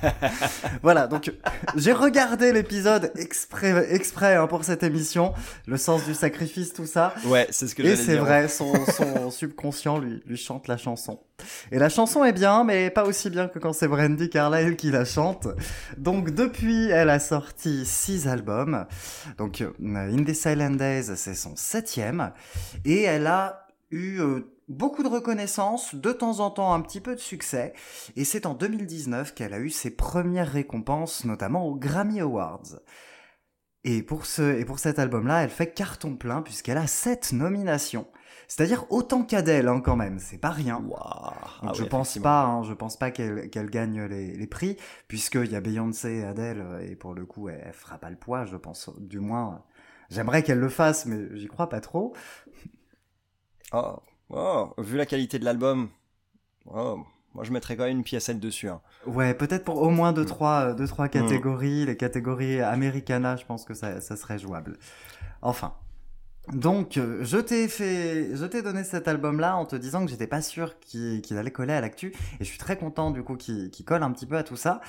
voilà, 0.83 1.07
donc 1.07 1.33
j'ai 1.77 1.93
regardé 1.93 2.53
l'épisode 2.53 3.13
exprès, 3.17 3.95
exprès 3.95 4.37
hein, 4.37 4.47
pour 4.47 4.65
cette 4.65 4.83
émission, 4.83 5.33
le 5.67 5.77
sens 5.77 6.05
du 6.05 6.15
sacrifice, 6.15 6.73
tout 6.73 6.87
ça. 6.87 7.15
Ouais, 7.27 7.47
c'est 7.51 7.69
ce 7.69 7.75
que 7.75 7.83
Et 7.83 7.97
c'est 7.97 8.17
vrai, 8.17 8.49
son, 8.49 8.73
son 8.87 9.31
subconscient 9.31 9.99
lui, 9.99 10.23
lui 10.27 10.37
chante 10.37 10.69
la 10.69 10.77
chanson. 10.77 11.21
Et 11.73 11.79
la 11.79 11.89
chanson 11.89 12.25
est 12.25 12.33
bien, 12.33 12.65
mais 12.65 12.91
pas 12.91 13.05
aussi 13.05 13.31
bien 13.31 13.49
que 13.49 13.59
quand 13.59 13.73
c'est 13.73 13.89
Brandy 13.89 14.29
Carlyle 14.29 14.77
qui 14.77 14.91
la 14.91 15.05
chante. 15.05 15.49
Donc 15.97 16.31
depuis, 16.31 16.89
elle 16.91 17.11
a 17.11 17.21
sorti 17.21 17.85
six 17.87 18.29
albums. 18.29 18.87
Donc 19.39 19.61
euh, 19.61 19.73
In 19.81 20.25
the 20.25 20.35
Silent 20.35 20.77
Days, 20.77 21.17
c'est 21.17 21.35
son 21.35 21.57
septième. 21.57 22.33
Et 22.85 23.03
elle 23.03 23.27
a 23.27 23.67
eu 23.91 24.21
euh, 24.21 24.41
beaucoup 24.71 25.03
de 25.03 25.09
reconnaissance, 25.09 25.95
de 25.95 26.13
temps 26.13 26.41
en 26.41 26.51
temps 26.51 26.73
un 26.73 26.81
petit 26.81 27.01
peu 27.01 27.15
de 27.15 27.21
succès. 27.21 27.75
Et 28.17 28.25
c'est 28.25 28.47
en 28.47 28.55
2019 28.55 29.35
qu'elle 29.35 29.53
a 29.53 29.59
eu 29.59 29.69
ses 29.69 29.91
premières 29.91 30.51
récompenses, 30.51 31.25
notamment 31.25 31.67
aux 31.67 31.75
Grammy 31.75 32.21
Awards. 32.21 32.81
Et 33.83 34.03
pour, 34.03 34.27
ce, 34.27 34.59
et 34.59 34.65
pour 34.65 34.79
cet 34.79 34.99
album-là, 34.99 35.43
elle 35.43 35.51
fait 35.51 35.73
carton 35.73 36.17
plein 36.17 36.43
puisqu'elle 36.43 36.79
a 36.79 36.87
sept 36.87 37.33
nominations. 37.33 38.07
C'est-à-dire 38.47 38.85
autant 38.91 39.23
qu'Adèle, 39.23 39.69
hein, 39.69 39.81
quand 39.81 39.97
même. 39.97 40.19
C'est 40.19 40.39
pas 40.39 40.51
rien. 40.51 40.85
Ah 41.63 41.73
je 41.75 41.85
pense 41.85 42.19
pas, 42.19 42.45
hein, 42.45 42.63
je 42.63 42.73
pense 42.73 42.97
pas 42.97 43.11
qu'elle 43.11 43.49
qu'elle 43.49 43.71
gagne 43.71 44.03
les, 44.03 44.37
les 44.37 44.47
prix, 44.47 44.77
puisqu'il 45.09 45.51
y 45.51 45.57
a 45.57 45.61
Beyoncé 45.61 46.17
et 46.17 46.25
Adele, 46.25 46.61
euh, 46.61 46.81
et 46.81 46.97
pour 46.97 47.15
le 47.15 47.25
coup, 47.27 47.49
elle, 47.49 47.63
elle 47.65 47.73
fera 47.73 47.99
pas 47.99 48.11
le 48.11 48.17
poids, 48.17 48.47
je 48.47 48.57
pense. 48.57 48.91
Du 48.99 49.21
moins, 49.21 49.65
j'aimerais 50.11 50.43
qu'elle 50.43 50.59
le 50.59 50.69
fasse, 50.69 51.07
mais 51.07 51.37
j'y 51.37 51.47
crois 51.47 51.69
pas 51.69 51.81
trop. 51.81 52.13
Oh, 53.73 54.01
oh, 54.31 54.75
vu 54.79 54.97
la 54.97 55.07
qualité 55.07 55.39
de 55.39 55.45
l'album, 55.45 55.89
oh, 56.67 57.01
moi 57.35 57.45
je 57.45 57.53
mettrais 57.53 57.77
quand 57.77 57.85
même 57.85 57.99
une 57.99 58.05
piécette 58.05 58.41
dessus. 58.41 58.69
hein. 58.69 58.81
Ouais, 59.07 59.35
peut-être 59.35 59.65
pour 59.65 59.81
au 59.83 59.91
moins 59.91 60.13
deux, 60.13 60.23
Mm. 60.23 60.27
trois, 60.27 60.61
euh, 60.71 60.75
deux, 60.75 60.87
trois 60.87 61.09
catégories. 61.09 61.87
Les 61.87 61.97
catégories 61.97 62.61
Americana, 62.61 63.37
je 63.37 63.45
pense 63.45 63.65
que 63.65 63.75
ça, 63.75 64.01
ça 64.01 64.17
serait 64.17 64.39
jouable. 64.39 64.79
Enfin. 65.43 65.75
Donc, 66.55 66.97
euh, 66.97 67.19
je 67.23 67.37
t'ai 67.37 67.69
fait, 67.69 68.35
je 68.35 68.45
t'ai 68.47 68.63
donné 68.63 68.83
cet 68.83 69.07
album-là 69.07 69.57
en 69.57 69.67
te 69.67 69.77
disant 69.77 70.05
que 70.05 70.11
j'étais 70.11 70.27
pas 70.27 70.41
sûr 70.43 70.81
qu'il 70.81 71.23
allait 71.39 71.51
coller 71.53 71.75
à 71.75 71.81
l'actu, 71.81 72.09
et 72.41 72.45
je 72.45 72.45
suis 72.45 72.59
très 72.59 72.77
content 72.77 73.11
du 73.13 73.23
coup 73.23 73.37
qu'il 73.37 73.71
qu'il 73.71 73.85
colle 73.85 74.03
un 74.03 74.11
petit 74.11 74.27
peu 74.27 74.37
à 74.37 74.43
tout 74.43 74.57
ça. 74.57 74.81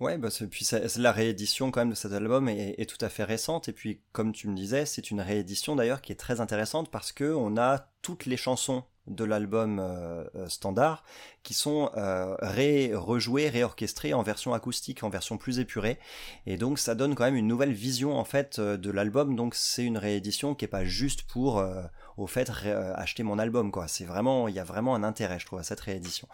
Ouais, 0.00 0.18
bah 0.18 0.28
puis 0.50 0.64
ça- 0.64 0.80
la 0.96 1.12
réédition 1.12 1.70
quand 1.70 1.80
même 1.80 1.90
de 1.90 1.94
cet 1.94 2.12
album 2.12 2.48
est, 2.48 2.74
est 2.78 2.86
tout 2.86 3.02
à 3.04 3.08
fait 3.08 3.24
récente. 3.24 3.68
Et 3.68 3.72
puis, 3.72 4.00
comme 4.12 4.32
tu 4.32 4.48
me 4.48 4.56
disais, 4.56 4.84
c'est 4.84 5.10
une 5.10 5.20
réédition 5.20 5.76
d'ailleurs 5.76 6.00
qui 6.02 6.12
est 6.12 6.16
très 6.16 6.40
intéressante 6.40 6.90
parce 6.90 7.12
que 7.12 7.32
on 7.32 7.56
a 7.56 7.86
toutes 8.02 8.26
les 8.26 8.36
chansons 8.36 8.84
de 9.08 9.24
l'album 9.24 9.78
euh, 9.80 10.24
euh, 10.36 10.48
standard 10.48 11.04
qui 11.42 11.54
sont 11.54 11.90
euh, 11.96 12.36
ré, 12.40 12.92
rejouées, 12.94 13.48
réorchestrées 13.48 14.14
en 14.14 14.22
version 14.22 14.54
acoustique, 14.54 15.02
en 15.04 15.08
version 15.08 15.38
plus 15.38 15.58
épurée. 15.60 15.98
Et 16.46 16.56
donc, 16.56 16.78
ça 16.78 16.94
donne 16.94 17.14
quand 17.14 17.24
même 17.24 17.36
une 17.36 17.48
nouvelle 17.48 17.72
vision 17.72 18.16
en 18.16 18.24
fait 18.24 18.58
euh, 18.58 18.76
de 18.76 18.90
l'album. 18.90 19.36
Donc, 19.36 19.54
c'est 19.54 19.84
une 19.84 19.98
réédition 19.98 20.54
qui 20.54 20.64
est 20.64 20.68
pas 20.68 20.84
juste 20.84 21.22
pour, 21.24 21.58
euh, 21.58 21.82
au 22.16 22.26
fait, 22.26 22.50
euh, 22.64 22.92
acheter 22.96 23.22
mon 23.24 23.38
album 23.38 23.70
quoi. 23.72 23.86
C'est 23.88 24.04
vraiment, 24.04 24.48
il 24.48 24.54
y 24.54 24.60
a 24.60 24.64
vraiment 24.64 24.94
un 24.96 25.02
intérêt, 25.04 25.38
je 25.40 25.46
trouve, 25.46 25.58
à 25.60 25.64
cette 25.64 25.80
réédition. 25.80 26.28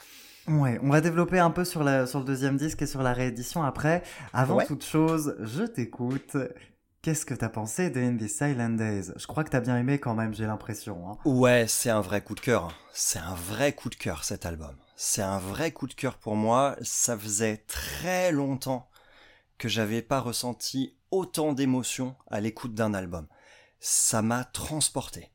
Ouais, 0.49 0.78
on 0.83 0.88
va 0.90 1.00
développer 1.00 1.38
un 1.38 1.50
peu 1.50 1.64
sur, 1.64 1.85
la, 1.85 2.07
sur 2.07 2.21
le 2.21 2.25
deuxième 2.25 2.57
disque 2.57 2.83
et 2.83 2.87
sur 2.87 3.02
la 3.02 3.12
réédition 3.12 3.62
après. 3.62 4.02
Avant 4.33 4.57
Ouais. 4.57 4.67
toute 4.67 4.85
chose, 4.85 5.37
je 5.40 5.64
t'écoute. 5.64 6.37
Qu'est-ce 7.02 7.25
que 7.26 7.35
t'as 7.35 7.49
pensé 7.49 7.90
de 7.90 8.00
In 8.00 8.17
the 8.17 8.28
Silent 8.28 8.71
Days? 8.71 9.12
Je 9.17 9.26
crois 9.26 9.45
que 9.45 9.50
t'as 9.50 9.61
bien 9.61 9.76
aimé 9.78 9.99
quand 9.99 10.14
même, 10.14 10.35
j'ai 10.35 10.47
l'impression. 10.47 11.09
Hein. 11.11 11.19
Ouais, 11.25 11.66
c'est 11.68 11.90
un 11.90 12.01
vrai 12.01 12.22
coup 12.22 12.35
de 12.35 12.40
cœur. 12.40 12.72
C'est 12.92 13.18
un 13.20 13.35
vrai 13.35 13.72
coup 13.72 13.88
de 13.88 13.94
cœur 13.94 14.25
cet 14.25 14.46
album. 14.46 14.75
C'est 14.96 15.22
un 15.22 15.38
vrai 15.38 15.70
coup 15.70 15.87
de 15.87 15.94
cœur 15.94 16.18
pour 16.18 16.35
moi. 16.35 16.77
Ça 16.83 17.16
faisait 17.16 17.59
très 17.68 18.33
longtemps 18.33 18.88
que 19.59 19.68
j'avais 19.68 20.03
pas 20.03 20.20
ressenti 20.20 20.96
autant 21.11 21.53
d'émotions 21.53 22.16
à 22.31 22.40
l'écoute 22.40 22.75
d'un 22.75 22.94
album. 22.94 23.27
Ça 23.81 24.22
m'a 24.22 24.44
transporté. 24.44 25.31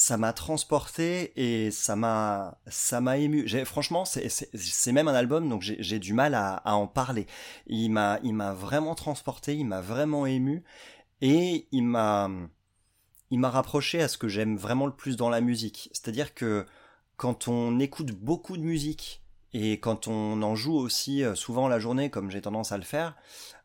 Ça 0.00 0.16
m'a 0.16 0.32
transporté 0.32 1.30
et 1.36 1.70
ça 1.70 1.94
m'a 1.94 2.58
ça 2.68 3.02
m'a 3.02 3.18
ému. 3.18 3.46
J'ai 3.46 3.66
franchement 3.66 4.06
c'est 4.06 4.30
c'est 4.30 4.48
c'est 4.56 4.92
même 4.92 5.08
un 5.08 5.14
album 5.14 5.46
donc 5.46 5.60
j'ai 5.60 5.76
j'ai 5.82 5.98
du 5.98 6.14
mal 6.14 6.34
à, 6.34 6.54
à 6.54 6.72
en 6.72 6.86
parler. 6.86 7.26
Il 7.66 7.90
m'a 7.90 8.18
il 8.22 8.32
m'a 8.32 8.54
vraiment 8.54 8.94
transporté, 8.94 9.54
il 9.54 9.66
m'a 9.66 9.82
vraiment 9.82 10.24
ému 10.24 10.64
et 11.20 11.68
il 11.70 11.82
m'a 11.84 12.30
il 13.30 13.38
m'a 13.40 13.50
rapproché 13.50 14.00
à 14.00 14.08
ce 14.08 14.16
que 14.16 14.26
j'aime 14.28 14.56
vraiment 14.56 14.86
le 14.86 14.94
plus 14.96 15.16
dans 15.16 15.28
la 15.28 15.42
musique. 15.42 15.90
C'est-à-dire 15.92 16.32
que 16.34 16.66
quand 17.18 17.48
on 17.48 17.78
écoute 17.78 18.12
beaucoup 18.12 18.56
de 18.56 18.62
musique 18.62 19.22
et 19.52 19.80
quand 19.80 20.06
on 20.06 20.42
en 20.42 20.54
joue 20.54 20.76
aussi 20.76 21.24
euh, 21.24 21.34
souvent 21.34 21.68
la 21.68 21.78
journée, 21.78 22.10
comme 22.10 22.30
j'ai 22.30 22.40
tendance 22.40 22.72
à 22.72 22.76
le 22.78 22.84
faire, 22.84 23.16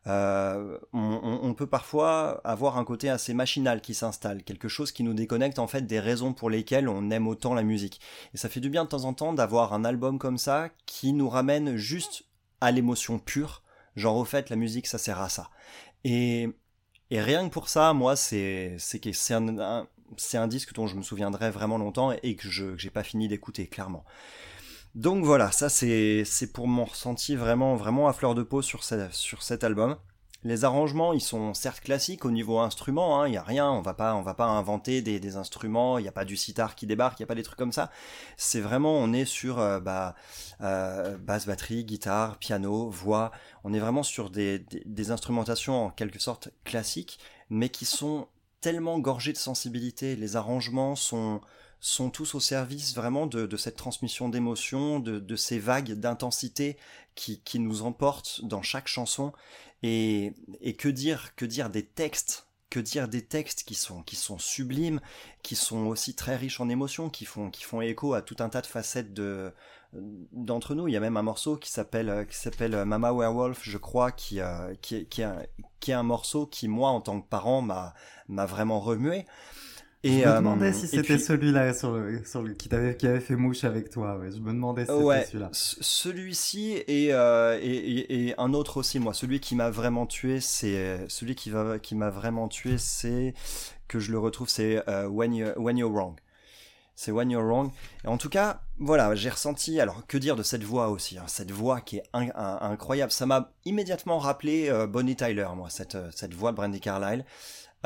euh, 0.06 0.78
on, 0.92 1.54
peut 1.54 1.66
parfois 1.66 2.40
avoir 2.44 2.78
un 2.78 2.84
côté 2.84 3.08
assez 3.10 3.34
machinal 3.34 3.80
qui 3.80 3.94
s'installe, 3.94 4.44
quelque 4.44 4.68
chose 4.68 4.92
qui 4.92 5.02
nous 5.02 5.14
déconnecte 5.14 5.58
en 5.58 5.66
fait 5.66 5.82
des 5.82 5.98
raisons 5.98 6.32
pour 6.32 6.48
lesquelles 6.48 6.88
on 6.88 7.10
aime 7.10 7.26
autant 7.26 7.54
la 7.54 7.62
musique. 7.62 8.00
Et 8.32 8.36
ça 8.36 8.48
fait 8.48 8.60
du 8.60 8.70
bien 8.70 8.84
de 8.84 8.88
temps 8.88 9.04
en 9.04 9.14
temps 9.14 9.32
d'avoir 9.32 9.72
un 9.72 9.84
album 9.84 10.18
comme 10.18 10.38
ça 10.38 10.70
qui 10.86 11.12
nous 11.12 11.28
ramène 11.28 11.76
juste 11.76 12.24
à 12.60 12.70
l'émotion 12.70 13.18
pure, 13.18 13.62
genre 13.96 14.16
au 14.16 14.24
fait 14.24 14.48
la 14.50 14.56
musique 14.56 14.86
ça 14.86 14.98
sert 14.98 15.20
à 15.20 15.28
ça. 15.28 15.50
Et 16.04 16.48
et 17.10 17.20
rien 17.20 17.46
que 17.48 17.52
pour 17.52 17.68
ça, 17.68 17.92
moi, 17.92 18.16
c'est 18.16 18.76
c'est 18.78 19.34
un, 19.34 19.58
un- 19.58 19.86
un 20.34 20.48
disque 20.48 20.72
dont 20.74 20.86
je 20.86 20.96
me 20.96 21.02
souviendrai 21.02 21.50
vraiment 21.50 21.78
longtemps 21.78 22.12
et 22.22 22.36
que 22.36 22.48
je 22.48 22.72
que 22.72 22.78
j'ai 22.78 22.90
pas 22.90 23.02
fini 23.04 23.28
d'écouter 23.28 23.66
clairement. 23.68 24.04
Donc 24.96 25.26
voilà, 25.26 25.52
ça 25.52 25.68
c'est 25.68 26.24
pour 26.54 26.66
mon 26.68 26.86
ressenti 26.86 27.36
vraiment 27.36 27.76
vraiment 27.76 28.08
à 28.08 28.14
fleur 28.14 28.34
de 28.34 28.42
peau 28.42 28.62
sur 28.62 28.82
sur 28.82 29.42
cet 29.42 29.62
album. 29.62 29.96
Les 30.42 30.64
arrangements, 30.64 31.12
ils 31.12 31.20
sont 31.20 31.52
certes 31.52 31.80
classiques 31.80 32.24
au 32.24 32.30
niveau 32.30 32.60
instrument, 32.60 33.20
hein, 33.20 33.28
il 33.28 33.34
y 33.34 33.36
a 33.36 33.42
rien, 33.42 33.70
on 33.70 33.82
va 33.82 33.92
pas 33.92 34.18
va 34.22 34.32
pas 34.32 34.46
inventer 34.46 35.02
des, 35.02 35.20
des 35.20 35.36
instruments, 35.36 35.98
il 35.98 36.06
y 36.06 36.08
a 36.08 36.12
pas 36.12 36.24
du 36.24 36.38
sitar 36.38 36.74
qui 36.74 36.86
débarque, 36.86 37.18
il 37.20 37.22
y 37.22 37.24
a 37.24 37.26
pas 37.26 37.34
des 37.34 37.42
trucs 37.42 37.58
comme 37.58 37.72
ça. 37.72 37.90
C'est 38.38 38.60
vraiment 38.60 38.94
on 38.94 39.12
est 39.12 39.26
sur 39.26 39.58
euh, 39.58 39.80
bah 39.80 40.14
euh, 40.62 41.18
basse, 41.18 41.46
batterie, 41.46 41.84
guitare, 41.84 42.38
piano, 42.38 42.88
voix. 42.88 43.32
On 43.64 43.74
est 43.74 43.80
vraiment 43.80 44.02
sur 44.02 44.30
des, 44.30 44.60
des, 44.60 44.82
des 44.86 45.10
instrumentations 45.10 45.84
en 45.86 45.90
quelque 45.90 46.20
sorte 46.20 46.48
classiques, 46.64 47.18
mais 47.50 47.68
qui 47.68 47.84
sont 47.84 48.28
tellement 48.62 48.98
gorgées 48.98 49.34
de 49.34 49.38
sensibilité. 49.38 50.16
Les 50.16 50.36
arrangements 50.36 50.96
sont, 50.96 51.42
sont 51.86 52.10
tous 52.10 52.34
au 52.34 52.40
service 52.40 52.96
vraiment 52.96 53.28
de, 53.28 53.56
cette 53.56 53.76
transmission 53.76 54.28
d'émotions, 54.28 54.98
de, 54.98 55.36
ces 55.36 55.60
vagues 55.60 55.92
d'intensité 55.92 56.76
qui, 57.14 57.60
nous 57.60 57.82
emportent 57.82 58.40
dans 58.42 58.60
chaque 58.60 58.88
chanson. 58.88 59.32
Et, 59.84 60.34
que 60.78 60.88
dire, 60.88 61.36
que 61.36 61.44
dire 61.44 61.70
des 61.70 61.86
textes 61.86 62.42
que 62.68 62.80
dire 62.80 63.06
des 63.06 63.24
textes 63.24 63.62
qui 63.62 63.76
sont 63.76 64.02
qui 64.02 64.16
sont 64.16 64.38
sublimes, 64.38 65.00
qui 65.44 65.54
sont 65.54 65.86
aussi 65.86 66.16
très 66.16 66.34
riches 66.34 66.60
en 66.60 66.68
émotions, 66.68 67.08
qui 67.08 67.24
font 67.24 67.48
qui 67.48 67.62
font 67.62 67.80
écho 67.80 68.12
à 68.12 68.22
tout 68.22 68.34
un 68.40 68.48
tas 68.48 68.60
de 68.60 68.66
facettes 68.66 69.14
de 69.14 69.54
d'entre 69.92 70.74
nous. 70.74 70.88
Il 70.88 70.92
y 70.92 70.96
a 70.96 71.00
même 71.00 71.16
un 71.16 71.22
morceau 71.22 71.56
qui 71.56 71.70
s'appelle 71.70 72.10
euh, 72.10 72.24
euh, 72.60 72.84
Mama 72.84 73.12
Werewolf, 73.12 73.60
je 73.62 73.78
crois, 73.78 74.10
qui 74.10 74.40
euh, 74.40 74.74
qui 74.82 74.96
est 74.96 75.22
un, 75.22 75.42
qui 75.78 75.92
est 75.92 75.94
un 75.94 76.02
morceau 76.02 76.46
qui 76.46 76.66
moi 76.66 76.90
en 76.90 77.00
tant 77.00 77.20
que 77.20 77.28
parent 77.28 77.62
m'a 77.62 77.94
m'a 78.26 78.46
vraiment 78.46 78.80
remué. 78.80 79.26
Je 80.04 80.10
me 80.10 80.26
euh, 80.26 80.36
demandais 80.36 80.72
si 80.72 80.84
et 80.84 80.88
c'était 80.88 81.18
celui-là 81.18 81.74
sur 81.74 81.92
le, 81.92 82.24
sur 82.24 82.42
le, 82.42 82.54
qui, 82.54 82.68
t'avait, 82.68 82.96
qui 82.96 83.06
avait 83.06 83.20
fait 83.20 83.34
mouche 83.36 83.64
avec 83.64 83.90
toi. 83.90 84.16
Ouais. 84.18 84.30
Je 84.30 84.38
me 84.38 84.52
demandais 84.52 84.84
si 84.86 84.92
c'était 84.92 85.02
Ouais, 85.04 85.24
celui-là. 85.24 85.48
ce- 85.52 85.76
celui-ci 85.80 86.74
et, 86.86 87.12
euh, 87.12 87.58
et, 87.60 87.74
et, 87.76 88.28
et 88.28 88.34
un 88.38 88.52
autre 88.54 88.76
aussi, 88.76 88.98
moi. 89.00 89.14
Celui 89.14 89.40
qui 89.40 89.54
m'a 89.56 89.70
vraiment 89.70 90.06
tué, 90.06 90.40
c'est 90.40 91.06
celui 91.08 91.34
qui 91.34 91.50
va 91.50 91.78
qui 91.78 91.94
m'a 91.94 92.10
vraiment 92.10 92.48
tué, 92.48 92.78
c'est 92.78 93.34
que 93.88 93.98
je 93.98 94.12
le 94.12 94.18
retrouve, 94.18 94.48
c'est 94.48 94.82
euh, 94.88 95.08
When 95.08 95.34
You 95.34 95.48
When 95.56 95.76
You're 95.78 95.92
Wrong. 95.92 96.14
C'est 96.98 97.10
When 97.12 97.30
You're 97.30 97.44
Wrong. 97.44 97.70
Et 98.04 98.08
en 98.08 98.16
tout 98.16 98.30
cas, 98.30 98.62
voilà, 98.78 99.14
j'ai 99.14 99.28
ressenti. 99.28 99.80
Alors, 99.80 100.06
que 100.06 100.16
dire 100.16 100.34
de 100.34 100.42
cette 100.42 100.62
voix 100.64 100.88
aussi 100.88 101.18
hein, 101.18 101.24
Cette 101.26 101.50
voix 101.50 101.80
qui 101.82 101.98
est 101.98 102.02
in- 102.14 102.30
in- 102.34 102.58
incroyable. 102.62 103.12
Ça 103.12 103.26
m'a 103.26 103.52
immédiatement 103.66 104.18
rappelé 104.18 104.70
euh, 104.70 104.86
Bonnie 104.86 105.14
Tyler, 105.16 105.46
moi, 105.54 105.68
cette 105.68 105.98
cette 106.14 106.32
voix 106.32 106.52
de 106.52 106.56
Brandy 106.56 106.80
Carlile. 106.80 107.24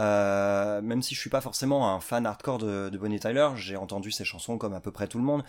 Euh, 0.00 0.80
même 0.80 1.02
si 1.02 1.14
je 1.14 1.20
suis 1.20 1.30
pas 1.30 1.42
forcément 1.42 1.94
un 1.94 2.00
fan 2.00 2.24
hardcore 2.24 2.58
de, 2.58 2.88
de 2.88 2.98
Bonnie 2.98 3.20
Tyler, 3.20 3.50
j'ai 3.56 3.76
entendu 3.76 4.10
ses 4.10 4.24
chansons 4.24 4.56
comme 4.56 4.72
à 4.72 4.80
peu 4.80 4.90
près 4.90 5.06
tout 5.06 5.18
le 5.18 5.24
monde. 5.24 5.44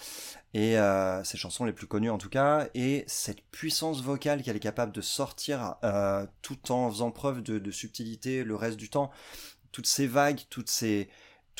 Et 0.54 0.78
euh, 0.78 1.24
ses 1.24 1.38
chansons 1.38 1.64
les 1.64 1.72
plus 1.72 1.88
connues 1.88 2.10
en 2.10 2.18
tout 2.18 2.30
cas, 2.30 2.68
et 2.74 3.06
cette 3.08 3.42
puissance 3.52 4.02
vocale 4.02 4.42
qu'elle 4.44 4.58
est 4.58 4.60
capable 4.60 4.92
de 4.92 5.02
sortir 5.02 5.76
euh, 5.86 6.26
tout 6.42 6.72
en 6.72 6.90
faisant 6.90 7.12
preuve 7.12 7.42
de, 7.42 7.58
de 7.58 7.72
subtilité 7.72 8.44
le 8.44 8.56
reste 8.56 8.78
du 8.78 8.90
temps, 8.90 9.12
toutes 9.72 9.88
ces 9.88 10.08
vagues, 10.08 10.42
toutes 10.50 10.70
ces 10.70 11.10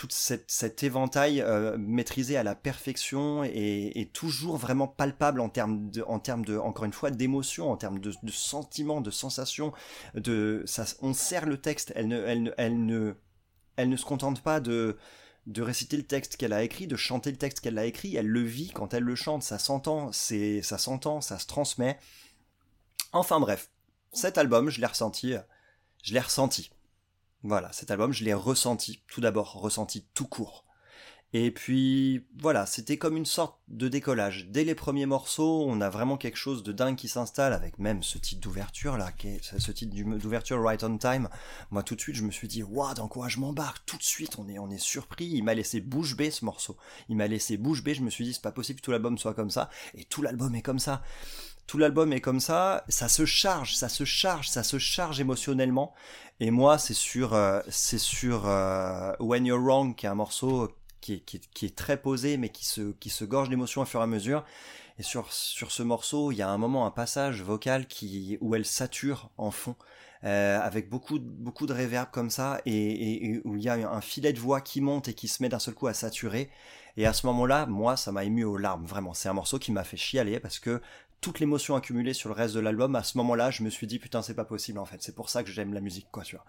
cette, 0.10 0.50
cet 0.50 0.84
éventail 0.84 1.42
euh, 1.42 1.78
maîtrisé 1.78 2.38
à 2.38 2.44
la 2.44 2.56
perfection 2.56 3.44
et, 3.44 4.10
toujours 4.14 4.58
vraiment 4.58 4.88
palpable 4.88 5.40
en 5.40 5.50
termes 5.50 5.92
en 6.08 6.20
termes 6.20 6.44
de, 6.44 6.58
encore 6.58 6.86
une 6.86 6.94
fois, 6.94 7.12
d'émotion, 7.12 7.72
en 7.72 7.78
termes 7.78 8.00
de, 8.00 8.14
de 8.24 8.32
sentiments, 8.32 9.02
de 9.02 9.12
sensations, 9.12 9.72
de, 10.16 10.64
ça, 10.66 10.86
on 11.02 11.14
sert 11.14 11.46
le 11.46 11.58
texte. 11.58 11.94
Elle 11.96 12.08
ne, 12.08 12.24
elle 12.26 12.44
ne, 12.44 12.52
elle 12.58 12.86
ne, 12.86 13.14
elle 13.78 13.90
ne 13.90 13.98
se 13.98 14.06
contente 14.06 14.42
pas 14.42 14.60
de, 14.60 14.98
réciter 15.58 15.98
le 15.98 16.04
texte 16.04 16.38
qu'elle 16.38 16.54
a 16.54 16.64
écrit, 16.64 16.88
de 16.88 16.96
chanter 16.96 17.32
le 17.32 17.38
texte 17.38 17.60
qu'elle 17.60 17.78
a 17.78 17.86
écrit. 17.86 18.16
Elle 18.16 18.28
le 18.28 18.42
vit 18.42 18.72
quand 18.72 18.94
elle 18.94 19.04
le 19.04 19.16
chante. 19.16 19.44
Ça 19.44 19.60
s'entend, 19.60 20.12
ça 20.12 20.78
s'entend, 20.78 21.22
ça 21.22 21.40
se 21.40 21.48
transmet. 21.48 22.00
Enfin 23.14 23.40
bref, 23.40 23.70
cet 24.14 24.38
album, 24.38 24.70
je 24.70 24.80
l'ai 24.80 24.88
ressenti, 24.88 25.36
je 26.04 26.14
l'ai 26.14 26.20
ressenti. 26.20 26.72
Voilà, 27.44 27.72
cet 27.74 27.90
album, 27.92 28.14
je 28.14 28.24
l'ai 28.24 28.34
ressenti, 28.34 29.02
tout 29.08 29.22
d'abord, 29.22 29.54
ressenti 29.54 30.06
tout 30.14 30.28
court. 30.28 30.66
Et 31.34 31.50
puis, 31.52 32.28
voilà, 32.38 32.66
c'était 32.66 32.98
comme 32.98 33.16
une 33.16 33.26
sorte 33.26 33.58
de 33.70 33.88
décollage. 33.88 34.48
Dès 34.50 34.66
les 34.66 34.76
premiers 34.76 35.06
morceaux, 35.06 35.64
on 35.66 35.80
a 35.80 35.90
vraiment 35.90 36.18
quelque 36.18 36.38
chose 36.38 36.62
de 36.62 36.74
dingue 36.74 36.98
qui 36.98 37.08
s'installe, 37.08 37.54
avec 37.54 37.80
même 37.80 38.04
ce 38.04 38.18
titre 38.18 38.42
d'ouverture, 38.42 38.98
là, 38.98 39.14
qui 39.14 39.40
ce 39.42 39.72
titre 39.72 39.96
d'ouverture 40.18 40.62
Right 40.62 40.84
on 40.84 40.98
Time. 40.98 41.30
Moi, 41.72 41.84
tout 41.84 41.96
de 41.96 42.02
suite, 42.02 42.18
je 42.18 42.24
me 42.24 42.32
suis 42.32 42.50
dit, 42.50 42.64
waouh, 42.64 42.94
dans 42.96 43.08
quoi 43.08 43.30
je 43.30 43.40
m'embarque? 43.40 43.86
Tout 43.86 43.98
de 43.98 44.04
suite, 44.04 44.38
on 44.40 44.50
est, 44.50 44.60
on 44.60 44.70
est 44.70 44.78
surpris. 44.78 45.26
Il 45.26 45.44
m'a 45.44 45.54
laissé 45.54 45.80
bouche 45.80 46.18
bée, 46.18 46.32
ce 46.32 46.44
morceau. 46.44 46.76
Il 47.08 47.16
m'a 47.16 47.28
laissé 47.28 47.56
bouche 47.56 47.82
bée, 47.82 47.94
je 47.94 48.02
me 48.02 48.10
suis 48.10 48.26
dit, 48.26 48.34
c'est 48.34 48.42
pas 48.42 48.52
possible 48.52 48.82
que 48.82 48.86
tout 48.86 48.92
l'album 48.92 49.18
soit 49.18 49.34
comme 49.34 49.52
ça. 49.52 49.70
Et 49.94 50.04
tout 50.04 50.22
l'album 50.22 50.54
est 50.54 50.62
comme 50.62 50.80
ça 50.80 51.02
l'album 51.78 52.14
est 52.14 52.22
comme 52.22 52.40
ça, 52.40 52.84
ça 52.90 53.08
se 53.08 53.26
charge, 53.26 53.76
ça 53.76 53.90
se 53.90 54.04
charge, 54.06 54.50
ça 54.50 54.64
se 54.64 54.78
charge 54.78 55.20
émotionnellement. 55.20 55.94
Et 56.40 56.50
moi, 56.50 56.78
c'est 56.78 56.96
sur, 56.96 57.34
euh, 57.34 57.62
sur 57.70 58.48
euh, 58.48 59.14
When 59.20 59.46
You're 59.46 59.62
Wrong, 59.62 59.96
qui 59.96 60.06
est 60.06 60.10
un 60.10 60.16
morceau 60.16 60.70
qui 61.02 61.24
est, 61.64 61.76
très 61.76 61.98
posé, 61.98 62.38
mais 62.38 62.50
qui 62.50 62.66
se, 62.66 63.24
gorge 63.24 63.50
d'émotion 63.50 63.82
au 63.82 63.86
fur 63.86 64.00
et 64.00 64.04
à 64.04 64.08
mesure. 64.08 64.44
Et 65.00 65.04
sur, 65.04 65.32
ce 65.32 65.84
morceau, 65.84 66.32
il 66.32 66.38
y 66.38 66.42
a 66.42 66.50
un 66.50 66.58
moment, 66.58 66.86
un 66.86 66.92
passage 66.92 67.42
vocal 67.42 67.88
qui, 67.88 68.38
où 68.42 68.56
elle 68.56 68.66
sature 68.66 69.30
en 69.38 69.52
fond. 69.52 69.76
Euh, 70.24 70.60
avec 70.62 70.88
beaucoup, 70.88 71.18
beaucoup 71.20 71.66
de 71.66 71.74
réverb 71.74 72.12
comme 72.12 72.30
ça, 72.30 72.62
et, 72.68 72.76
et, 72.76 73.26
et, 73.26 73.42
où 73.44 73.58
il 73.58 73.64
y 73.64 73.70
a 73.70 73.74
un 73.74 74.02
filet 74.02 74.34
de 74.34 74.40
voix 74.40 74.62
qui 74.62 74.80
monte 74.80 75.08
et 75.08 75.16
qui 75.16 75.28
se 75.28 75.42
met 75.42 75.50
d'un 75.50 75.58
seul 75.58 75.74
coup 75.74 75.88
à 75.88 75.96
saturer. 75.96 76.52
Et 76.98 77.06
à 77.06 77.14
ce 77.14 77.26
moment-là, 77.28 77.66
moi, 77.66 77.98
ça 77.98 78.12
m'a 78.12 78.24
ému 78.24 78.44
aux 78.44 78.58
larmes, 78.58 78.86
vraiment. 78.86 79.14
C'est 79.14 79.30
un 79.30 79.34
morceau 79.34 79.60
qui 79.60 79.72
m'a 79.72 79.84
fait 79.84 79.98
chialer 79.98 80.40
parce 80.40 80.60
que 80.60 80.82
toute 81.22 81.40
l'émotion 81.40 81.76
accumulée 81.76 82.14
sur 82.14 82.30
le 82.30 82.36
reste 82.36 82.56
de 82.56 82.60
l'album, 82.60 82.96
à 82.96 83.04
ce 83.04 83.18
moment-là, 83.20 83.52
je 83.52 83.64
me 83.64 83.70
suis 83.70 83.88
dit 83.88 84.00
putain, 84.00 84.22
c'est 84.22 84.34
pas 84.34 84.46
possible 84.46 84.80
en 84.80 84.86
fait. 84.86 85.02
C'est 85.02 85.16
pour 85.16 85.30
ça 85.30 85.44
que 85.44 85.52
j'aime 85.52 85.74
la 85.74 85.82
musique, 85.82 86.08
quoi, 86.12 86.24
tu 86.24 86.36
vois. 86.36 86.46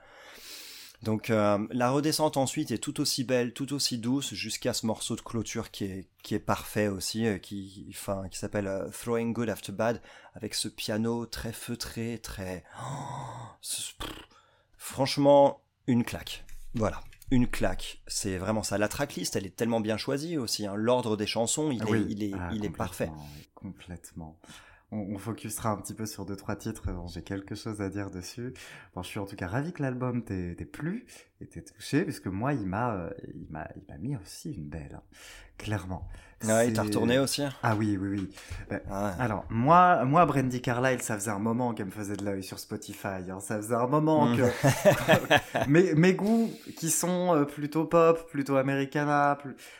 Donc 1.03 1.31
euh, 1.31 1.59
la 1.71 1.91
redescente 1.91 2.37
ensuite 2.37 2.71
est 2.71 2.79
tout 2.79 3.01
aussi 3.01 3.25
belle, 3.25 3.53
tout 3.53 3.73
aussi 3.73 3.99
douce, 3.99 4.35
jusqu'à 4.35 4.73
ce 4.73 4.87
morceau 4.87 5.17
de 5.17 5.21
clôture 5.21 5.71
qui 5.71 5.85
est 5.85 6.09
qui 6.23 6.35
est 6.35 6.41
parfait 6.41 6.87
aussi, 6.87 7.27
euh, 7.27 7.39
qui 7.39 7.87
enfin 7.91 8.29
qui 8.31 8.39
s'appelle 8.39 8.69
euh, 8.69 8.89
Throwing 8.89 9.33
Good 9.33 9.51
After 9.51 9.73
Bad, 9.73 10.01
avec 10.35 10.55
ce 10.55 10.69
piano 10.69 11.27
très 11.27 11.53
feutré, 11.53 12.21
très 12.23 12.65
oh, 12.81 13.67
franchement 14.79 15.61
une 15.89 16.05
claque. 16.05 16.45
Voilà 16.75 17.01
une 17.33 17.49
claque. 17.49 18.03
C'est 18.07 18.37
vraiment 18.37 18.63
ça. 18.63 18.77
La 18.77 18.89
tracklist, 18.89 19.37
elle 19.37 19.47
est 19.47 19.57
tellement 19.57 19.81
bien 19.81 19.97
choisie 19.97 20.37
aussi. 20.37 20.67
Hein. 20.67 20.75
L'ordre 20.77 21.17
des 21.17 21.27
chansons, 21.27 21.71
il 21.73 21.83
oui. 21.85 21.99
est, 21.99 22.07
il 22.11 22.23
est, 22.23 22.33
ah, 22.39 22.51
il 22.55 22.65
est 22.65 22.71
parfait. 22.71 23.11
Complètement. 23.63 24.39
On, 24.95 25.17
focusera 25.17 25.71
un 25.71 25.79
petit 25.79 25.95
peu 25.95 26.05
sur 26.05 26.27
deux 26.27 26.37
trois 26.37 26.55
titres. 26.55 26.93
Bon, 26.93 27.07
J'ai 27.07 27.23
quelque 27.23 27.55
chose 27.55 27.81
à 27.81 27.89
dire 27.89 28.11
dessus. 28.11 28.53
Je 28.95 29.03
suis 29.03 29.19
en 29.19 29.25
tout 29.25 29.37
cas 29.37 29.47
ravi 29.47 29.73
que 29.73 29.83
l'album 29.83 30.23
t'ait 30.23 30.55
plu 30.71 31.07
et 31.41 31.47
t'ait 31.47 31.63
touché, 31.63 32.05
puisque 32.05 32.27
moi, 32.27 32.53
il 32.53 32.67
m'a, 32.67 32.95
euh, 32.97 33.11
il 33.35 33.47
m'a 33.49 33.67
mis 33.99 34.17
aussi 34.17 34.53
une 34.53 34.69
belle, 34.69 34.97
hein. 34.97 35.03
clairement. 35.57 36.07
Ouais, 36.45 36.69
il 36.69 36.73
t'a 36.73 36.83
retourné 36.83 37.19
aussi? 37.19 37.43
Ah 37.63 37.75
oui, 37.77 37.97
oui, 38.01 38.09
oui. 38.11 38.31
Ben, 38.71 38.81
ah 38.91 39.05
ouais. 39.07 39.11
Alors 39.19 39.45
moi, 39.51 40.05
moi, 40.05 40.25
Brandy 40.27 40.61
Carlyle, 40.61 41.01
ça 41.03 41.15
faisait 41.15 41.31
un 41.31 41.39
moment 41.39 41.73
qu'elle 41.75 41.87
me 41.87 41.91
faisait 41.91 42.17
de 42.17 42.25
l'œil 42.25 42.43
sur 42.43 42.59
Spotify. 42.59 43.09
Hein. 43.31 43.39
Ça 43.41 43.57
faisait 43.57 43.75
un 43.75 43.87
moment 43.87 44.27
Mm. 44.27 44.37
que 44.37 44.43
mes, 45.69 45.95
mes 45.95 46.15
goûts, 46.15 46.51
qui 46.79 46.91
sont 46.91 47.35
euh, 47.35 47.45
plutôt 47.45 47.85
pop, 47.85 48.29
plutôt 48.31 48.57
americana, 48.57 49.39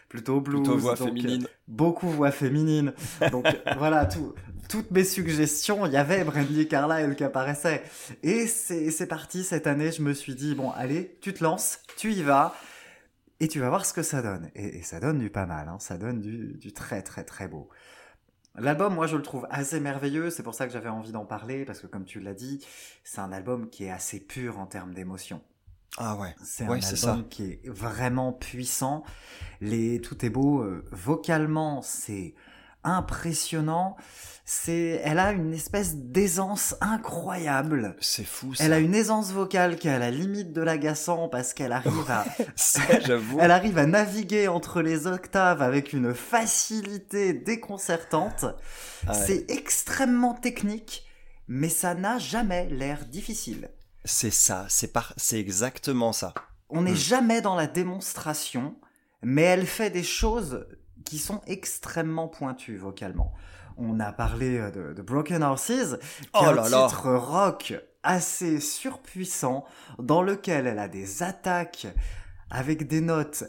plutôt 0.09 0.41
blues, 0.41 0.63
Plutôt 0.63 0.79
voix 0.79 0.95
donc, 0.95 1.09
féminine. 1.09 1.45
euh, 1.45 1.49
beaucoup 1.69 2.09
voix 2.09 2.31
féminine. 2.31 2.93
Donc 3.31 3.47
voilà, 3.79 4.07
tout, 4.07 4.35
toutes 4.69 4.91
mes 4.91 5.05
suggestions, 5.05 5.87
il 5.87 5.93
y 5.93 5.97
avait 5.97 6.25
Brandy 6.25 6.69
Carlyle 6.69 7.15
qui 7.17 7.25
apparaissait. 7.25 7.83
Et 8.23 8.47
c'est 8.47 9.07
parti 9.07 9.45
cette 9.45 9.67
année. 9.67 9.91
Je 9.93 10.03
me 10.03 10.13
suis 10.15 10.35
dit 10.35 10.55
bon, 10.55 10.71
allez, 10.71 11.17
tu 11.21 11.33
te 11.35 11.43
lances, 11.43 11.81
tu 11.97 12.13
y 12.13 12.23
vas. 12.23 12.55
Et 13.43 13.49
tu 13.49 13.59
vas 13.59 13.69
voir 13.71 13.85
ce 13.85 13.93
que 13.93 14.05
ça 14.05 14.23
donne. 14.23 14.53
Et, 14.55 14.79
et 14.79 14.83
ça 14.83 15.01
donne 15.01 15.19
du 15.19 15.29
pas 15.29 15.47
mal, 15.47 15.69
hein. 15.69 15.79
ça 15.81 15.99
donne 15.99 16.21
du, 16.21 16.55
du, 16.59 16.73
très 16.73 17.03
très 17.03 17.25
très 17.25 17.49
beau. 17.49 17.69
L'album, 18.55 18.95
moi 18.95 19.09
je 19.09 19.17
le 19.17 19.23
trouve 19.23 19.49
assez 19.51 19.81
merveilleux, 19.81 20.31
c'est 20.31 20.45
pour 20.45 20.55
ça 20.55 20.65
que 20.69 20.73
j'avais 20.73 20.89
envie 20.89 21.11
d'en 21.11 21.25
parler, 21.25 21.65
parce 21.65 21.81
que 21.81 21.89
comme 21.89 22.05
tu 22.05 22.21
l'as 22.21 22.35
dit, 22.35 22.65
c'est 23.03 23.21
un 23.21 23.33
album 23.33 23.69
qui 23.69 23.85
est 23.85 23.91
assez 23.91 24.21
pur 24.21 24.61
en 24.61 24.67
termes 24.67 24.95
d'émotion. 24.95 25.41
Ah 25.99 26.17
ouais. 26.17 26.37
C'est 26.45 26.69
ouais, 26.69 26.79
un 26.79 26.89
album 26.89 26.97
ça. 26.97 27.25
qui 27.31 27.45
est 27.45 27.69
vraiment 27.69 28.33
puissant. 28.33 29.03
Les, 29.61 30.01
tout 30.01 30.25
est 30.25 30.31
beau. 30.31 30.63
Euh, 30.63 30.85
vocalement, 30.93 31.83
c'est 31.83 32.35
impressionnant. 32.85 33.97
C'est, 34.45 35.01
elle 35.05 35.21
a 35.21 35.31
une 35.33 35.55
espèce 35.55 35.95
d'aisance 35.95 36.75
incroyable. 36.81 37.97
C'est 38.01 38.25
fou 38.25 38.55
ça. 38.55 38.65
Elle 38.65 38.73
a 38.73 38.81
une 38.81 38.95
aisance 38.95 39.31
vocale 39.31 39.77
qui 39.77 39.87
est 39.89 39.93
à 39.93 39.99
la 40.01 40.11
limite 40.11 40.53
de 40.53 40.61
l'agaçant 40.61 41.29
parce 41.29 41.55
qu'elle 41.55 41.71
arrive 41.73 42.11
à, 42.11 42.25
ça, 42.57 42.81
elle 43.41 43.51
arrive 43.53 43.79
à 43.79 43.87
naviguer 43.87 44.49
entre 44.49 44.83
les 44.83 45.07
octaves 45.07 45.63
avec 45.63 45.93
une 45.93 46.13
facilité 46.13 47.33
déconcertante. 47.33 48.45
Ah 49.07 49.13
ouais. 49.13 49.25
C'est 49.27 49.51
extrêmement 49.51 50.35
technique, 50.35 51.05
mais 51.49 51.69
ça 51.69 51.95
n'a 51.95 52.19
jamais 52.19 52.69
l'air 52.69 53.05
difficile. 53.07 53.71
C'est 54.05 54.33
ça, 54.33 54.67
c'est 54.69 54.93
par... 54.93 55.15
c'est 55.17 55.39
exactement 55.39 56.13
ça. 56.13 56.35
On 56.69 56.83
n'est 56.83 56.93
Mm. 56.93 56.97
jamais 56.97 57.41
dans 57.43 57.55
la 57.55 57.69
démonstration, 57.69 58.75
mais 59.23 59.43
elle 59.43 59.67
fait 59.67 59.91
des 59.91 60.03
choses 60.03 60.67
qui 61.13 61.19
sont 61.19 61.43
extrêmement 61.47 62.27
pointues 62.27 62.79
vocalement. 62.79 63.35
On 63.77 64.01
a 64.01 64.13
parlé 64.13 64.57
euh, 64.57 64.71
de, 64.71 64.95
de 64.95 65.03
Broken 65.03 65.43
Horses, 65.43 65.99
qui 66.23 66.29
Oh 66.33 66.39
est 66.45 66.47
un 66.47 66.53
là 66.55 66.69
là. 66.71 66.87
titre 66.89 67.11
rock 67.13 67.75
assez 68.03 68.61
surpuissant, 68.61 69.67
dans 69.99 70.23
lequel 70.23 70.67
elle 70.67 70.79
a 70.79 70.89
des 70.89 71.23
attaques 71.23 71.87
avec 72.51 72.89
des 72.89 73.03
notes 73.03 73.45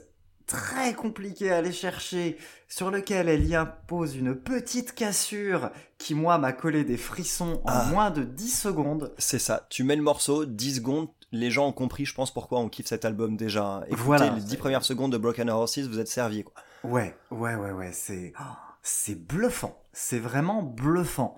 très 0.46 0.94
compliquées 0.94 1.54
à 1.54 1.58
aller 1.60 1.72
chercher, 1.72 2.36
sur 2.68 2.92
lequel 2.92 3.30
elle 3.30 3.46
y 3.46 3.56
impose 3.56 4.18
une 4.18 4.36
petite 4.36 4.94
cassure 4.94 5.70
qui, 5.98 6.16
moi, 6.16 6.38
m'a 6.38 6.52
collé 6.52 6.84
des 6.84 6.98
frissons 6.98 7.62
en 7.64 7.70
Ah. 7.72 7.86
moins 7.86 8.12
de 8.12 8.24
10 8.24 8.50
secondes. 8.60 9.14
C'est 9.18 9.40
ça. 9.40 9.68
Tu 9.70 9.86
mets 9.86 9.96
le 9.96 10.02
morceau, 10.04 10.44
10 10.44 10.76
secondes, 10.76 11.08
les 11.32 11.50
gens 11.50 11.68
ont 11.68 11.72
compris, 11.72 12.04
je 12.06 12.14
pense, 12.14 12.34
pourquoi 12.34 12.60
on 12.60 12.68
kiffe 12.68 12.88
cet 12.88 13.06
album 13.06 13.38
déjà. 13.38 13.84
Écoutez 13.88 14.02
Voilà. 14.04 14.30
les 14.32 14.42
10 14.42 14.58
premières 14.58 14.84
secondes 14.84 15.14
de 15.14 15.18
Broken 15.18 15.50
Horses, 15.50 15.80
vous 15.80 16.00
êtes 16.00 16.10
servis, 16.10 16.44
quoi. 16.44 16.54
Ouais, 16.84 17.16
ouais, 17.32 17.56
ouais, 17.56 17.72
ouais, 17.72 17.92
c'est 17.94 18.34
oh, 18.40 18.44
c'est 18.82 19.16
bluffant, 19.16 19.82
c'est 19.94 20.20
vraiment 20.20 20.62
bluffant. 20.62 21.36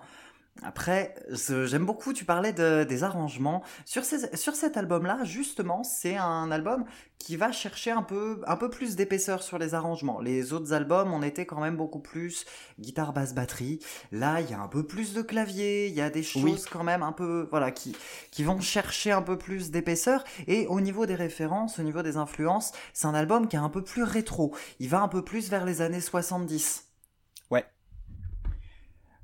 Après, 0.62 1.14
j'aime 1.30 1.84
beaucoup, 1.84 2.12
tu 2.12 2.24
parlais 2.24 2.52
de, 2.52 2.84
des 2.84 3.04
arrangements. 3.04 3.62
Sur, 3.84 4.04
ces, 4.04 4.34
sur 4.36 4.54
cet 4.54 4.76
album-là, 4.76 5.18
justement, 5.24 5.84
c'est 5.84 6.16
un 6.16 6.50
album 6.50 6.84
qui 7.18 7.36
va 7.36 7.52
chercher 7.52 7.90
un 7.90 8.02
peu, 8.02 8.40
un 8.46 8.56
peu 8.56 8.70
plus 8.70 8.96
d'épaisseur 8.96 9.42
sur 9.42 9.58
les 9.58 9.74
arrangements. 9.74 10.20
Les 10.20 10.52
autres 10.52 10.72
albums, 10.72 11.12
on 11.12 11.22
était 11.22 11.46
quand 11.46 11.60
même 11.60 11.76
beaucoup 11.76 11.98
plus 11.98 12.46
guitare, 12.78 13.12
basse, 13.12 13.34
batterie. 13.34 13.80
Là, 14.12 14.40
il 14.40 14.50
y 14.50 14.54
a 14.54 14.60
un 14.60 14.68
peu 14.68 14.82
plus 14.82 15.12
de 15.12 15.22
clavier, 15.22 15.88
il 15.88 15.94
y 15.94 16.00
a 16.00 16.10
des 16.10 16.22
choses 16.22 16.44
Oui. 16.44 16.64
quand 16.70 16.84
même 16.84 17.02
un 17.02 17.12
peu, 17.12 17.48
voilà, 17.50 17.70
qui, 17.70 17.94
qui 18.30 18.42
vont 18.44 18.60
chercher 18.60 19.12
un 19.12 19.22
peu 19.22 19.36
plus 19.38 19.70
d'épaisseur. 19.70 20.24
Et 20.46 20.66
au 20.68 20.80
niveau 20.80 21.06
des 21.06 21.14
références, 21.16 21.78
au 21.78 21.82
niveau 21.82 22.02
des 22.02 22.16
influences, 22.16 22.72
c'est 22.92 23.06
un 23.06 23.14
album 23.14 23.46
qui 23.48 23.56
est 23.56 23.60
un 23.60 23.70
peu 23.70 23.82
plus 23.82 24.02
rétro. 24.02 24.54
Il 24.80 24.88
va 24.88 25.00
un 25.02 25.08
peu 25.08 25.22
plus 25.22 25.50
vers 25.50 25.64
les 25.64 25.80
années 25.82 26.00
70. 26.00 26.85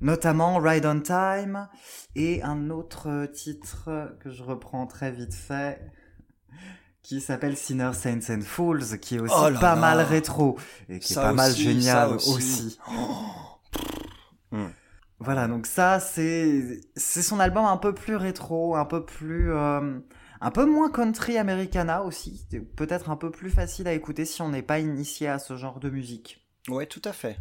Notamment 0.03 0.59
Ride 0.59 0.85
on 0.85 1.01
Time 1.01 1.69
et 2.17 2.43
un 2.43 2.69
autre 2.71 3.27
titre 3.27 4.17
que 4.21 4.31
je 4.31 4.43
reprends 4.43 4.87
très 4.87 5.11
vite 5.13 5.33
fait 5.35 5.81
qui 7.03 7.21
s'appelle 7.21 7.57
Sinners, 7.57 7.95
Saints 7.95 8.31
and 8.31 8.43
Fools 8.43 8.99
qui 9.01 9.17
est 9.17 9.21
aussi 9.21 9.35
Oh 9.37 9.49
là 9.49 9.59
pas 9.59 9.75
là. 9.75 9.81
mal 9.81 10.01
rétro 10.01 10.59
et 10.89 10.99
qui 10.99 11.15
Ça 11.15 11.23
est 11.23 11.25
pas 11.27 11.33
mal 11.33 11.55
génial 11.55 12.13
aussi. 12.13 12.31
aussi. 12.35 12.79
Hmm. 14.51 14.69
Voilà, 15.19 15.47
donc 15.49 15.67
ça 15.67 16.01
c'est 16.01 16.81
c'est 16.97 17.23
son 17.23 17.39
album 17.41 17.65
un 17.65 17.77
peu 17.77 17.95
plus 17.95 18.17
rétro, 18.17 18.77
un 18.77 18.85
peu 18.85 19.05
plus 19.05 19.53
euh, 19.53 20.01
un 20.41 20.51
peu 20.51 20.65
moins 20.67 20.91
country 20.91 21.39
americana 21.39 22.03
aussi, 22.03 22.45
peut-être 22.77 23.09
un 23.09 23.17
peu 23.17 23.31
plus 23.31 23.51
facile 23.51 23.87
à 23.87 23.93
écouter 23.93 24.25
si 24.25 24.43
on 24.43 24.49
n'est 24.49 24.63
pas 24.63 24.81
initié 24.81 25.29
à 25.29 25.39
ce 25.39 25.57
genre 25.57 25.79
de 25.79 25.91
musique. 25.91 26.45
Ouais, 26.69 26.87
tout 26.87 27.03
à 27.05 27.13
fait. 27.13 27.39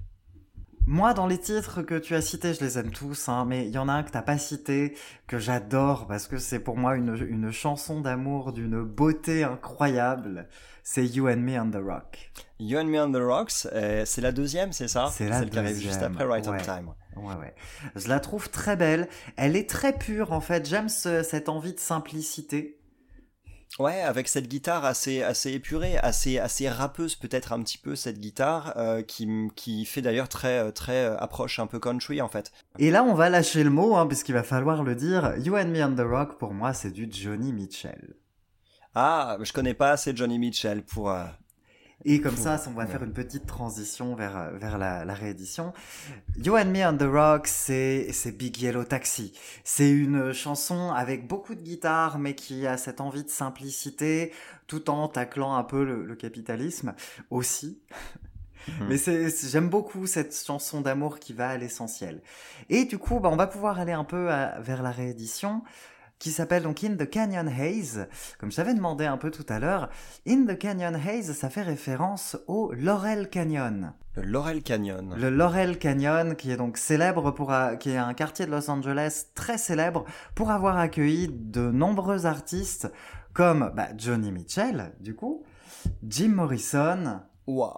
Moi, 0.94 1.14
dans 1.14 1.26
les 1.26 1.38
titres 1.38 1.84
que 1.84 1.96
tu 1.98 2.16
as 2.16 2.22
cités, 2.22 2.54
je 2.54 2.60
les 2.60 2.78
aime 2.78 2.92
tous, 2.92 3.30
hein, 3.30 3.46
mais 3.48 3.66
il 3.66 3.72
y 3.72 3.78
en 3.78 3.88
a 3.88 3.94
un 3.94 4.04
que 4.04 4.12
t'as 4.12 4.22
pas 4.22 4.38
cité, 4.38 4.94
que 5.26 5.40
j'adore, 5.40 6.06
parce 6.06 6.28
que 6.28 6.36
c'est 6.38 6.60
pour 6.60 6.76
moi 6.76 6.98
une, 6.98 7.16
une 7.30 7.50
chanson 7.50 8.02
d'amour 8.02 8.52
d'une 8.52 8.84
beauté 8.84 9.46
incroyable. 9.46 10.50
C'est 10.84 11.06
You 11.06 11.30
and 11.30 11.38
Me 11.38 11.58
on 11.58 11.72
the 11.72 11.82
Rock. 11.82 12.30
You 12.60 12.78
and 12.78 12.88
Me 12.88 13.00
on 13.02 13.10
the 13.10 13.24
Rocks, 13.24 13.68
euh, 13.72 14.04
c'est 14.06 14.20
la 14.20 14.34
deuxième, 14.34 14.74
c'est 14.74 14.90
ça? 14.90 15.10
C'est 15.14 15.30
la 15.30 15.40
Celle 15.40 15.50
qui 15.50 15.60
arrive 15.60 15.76
juste 15.78 15.94
deuxième, 15.94 16.12
après 16.12 16.26
Right 16.26 16.48
on 16.50 16.52
ouais. 16.52 16.62
Time. 16.62 16.90
Ouais, 17.16 17.36
ouais. 17.36 17.56
Je 17.96 18.10
la 18.10 18.20
trouve 18.20 18.50
très 18.50 18.76
belle. 18.76 19.08
Elle 19.38 19.56
est 19.56 19.70
très 19.70 19.94
pure, 19.98 20.34
en 20.34 20.42
fait. 20.42 20.68
J'aime 20.68 20.90
ce- 20.90 21.24
cette 21.24 21.48
envie 21.48 21.74
de 21.74 21.80
simplicité. 21.80 22.81
Ouais, 23.80 24.02
avec 24.02 24.28
cette 24.28 24.50
guitare 24.50 24.84
assez 24.84 25.24
assez 25.24 25.52
épurée, 25.54 25.98
assez 25.98 26.38
assez 26.40 26.68
rappeuse 26.68 27.16
peut-être 27.16 27.54
un 27.54 27.64
petit 27.64 27.78
peu 27.78 27.96
cette 27.96 28.20
guitare 28.20 28.74
euh, 28.76 29.02
qui 29.02 29.28
qui 29.56 29.86
fait 29.86 30.02
d'ailleurs 30.02 30.28
très 30.28 30.60
euh, 30.60 30.72
très 30.72 31.06
euh, 31.06 31.18
approche 31.18 31.58
un 31.58 31.68
peu 31.68 31.80
country 31.80 32.22
en 32.22 32.28
fait. 32.28 32.52
Et 32.80 32.92
là, 32.92 33.04
on 33.04 33.14
va 33.14 33.30
lâcher 33.30 33.64
le 33.64 33.70
mot, 33.70 33.96
hein, 33.96 34.08
puisqu'il 34.08 34.34
va 34.34 34.44
falloir 34.44 34.84
le 34.84 34.96
dire. 34.96 35.36
You 35.38 35.56
and 35.56 35.68
Me 35.68 35.84
on 35.84 35.96
the 35.96 36.02
Rock, 36.02 36.38
pour 36.38 36.54
moi, 36.54 36.74
c'est 36.74 36.92
du 36.92 37.08
Johnny 37.10 37.54
Mitchell. 37.54 38.16
Ah, 38.94 39.38
je 39.42 39.54
connais 39.54 39.74
pas 39.74 39.92
assez 39.92 40.14
Johnny 40.16 40.38
Mitchell 40.38 40.84
pour 40.84 41.12
euh, 41.12 41.24
Et 42.06 42.20
comme 42.20 42.36
ça, 42.36 42.62
on 42.68 42.72
va 42.72 42.88
faire 42.88 43.04
une 43.04 43.14
petite 43.14 43.46
transition 43.46 44.16
vers, 44.16 44.38
euh, 44.38 44.52
vers 44.58 44.78
la, 44.78 45.06
la 45.06 45.14
réédition. 45.14 45.74
You 46.44 46.58
and 46.58 46.66
Me 46.66 46.86
on 46.86 46.98
the 46.98 47.04
Rock, 47.04 47.48
c'est 47.48 48.12
Big 48.38 48.60
Yellow 48.60 48.84
Taxi. 48.84 49.34
C'est 49.64 49.92
une 49.92 50.34
chanson 50.34 50.92
avec 50.92 51.28
beaucoup 51.28 51.56
de 51.56 51.62
guitare, 51.62 52.18
mais 52.20 52.34
qui 52.36 52.66
a 52.66 52.78
cette 52.78 53.02
envie 53.02 53.24
de 53.24 53.30
simplicité, 53.30 54.32
tout 54.68 54.90
en 54.90 55.08
taclant 55.08 55.56
un 55.56 55.64
peu 55.64 55.84
le, 55.84 56.06
le 56.06 56.16
capitalisme 56.16 56.94
aussi. 57.30 57.80
Mhm. 58.68 58.88
Mais 58.90 58.98
j'aime 59.50 59.70
beaucoup 59.70 60.06
cette 60.06 60.36
chanson 60.36 60.82
d'amour 60.82 61.20
qui 61.20 61.34
va 61.34 61.50
à 61.50 61.58
l'essentiel. 61.58 62.22
Et 62.70 62.86
du 62.86 62.98
coup, 63.00 63.20
bah, 63.20 63.30
on 63.32 63.36
va 63.36 63.48
pouvoir 63.48 63.80
aller 63.80 63.92
un 63.92 64.04
peu 64.04 64.30
à- 64.32 64.60
vers 64.60 64.84
la 64.84 64.92
réédition 64.92 65.64
qui 66.22 66.30
s'appelle 66.32 66.62
donc 66.64 66.84
In 66.84 66.96
the 66.96 67.10
Canyon 67.10 67.48
Haze. 67.50 68.08
Comme 68.40 68.52
je 68.52 68.56
t'avais 68.58 68.76
demandé 68.76 69.06
un 69.06 69.18
peu 69.18 69.32
tout 69.32 69.46
à 69.50 69.58
l'heure, 69.60 69.90
In 70.28 70.46
the 70.46 70.56
Canyon 70.58 70.96
Haze, 70.96 71.32
ça 71.34 71.50
fait 71.50 71.64
référence 71.64 72.38
au 72.48 72.72
Laurel 72.74 73.28
Canyon. 73.30 73.94
le 74.16 74.22
Laurel 74.22 74.62
Canyon. 74.62 75.16
Le 75.18 75.30
Laurel 75.32 75.80
Canyon, 75.80 76.36
qui 76.36 76.52
est 76.52 76.58
donc 76.58 76.78
célèbre 76.78 77.32
pour, 77.32 77.52
a- 77.52 77.76
qui 77.76 77.90
est 77.90 77.98
un 77.98 78.14
quartier 78.14 78.46
de 78.46 78.52
Los 78.52 78.70
Angeles 78.70 79.26
très 79.34 79.58
célèbre 79.58 80.06
pour 80.36 80.52
avoir 80.52 80.78
accueilli 80.78 81.28
de 81.32 81.72
nombreux 81.72 82.28
artistes 82.28 82.92
comme 83.34 83.72
bah, 83.76 83.88
Johnny 83.98 84.32
Mitchell, 84.32 84.92
du 85.00 85.16
coup, 85.16 85.44
Jim 86.08 86.30
Morrison, 86.36 87.22
Waouh. 87.48 87.72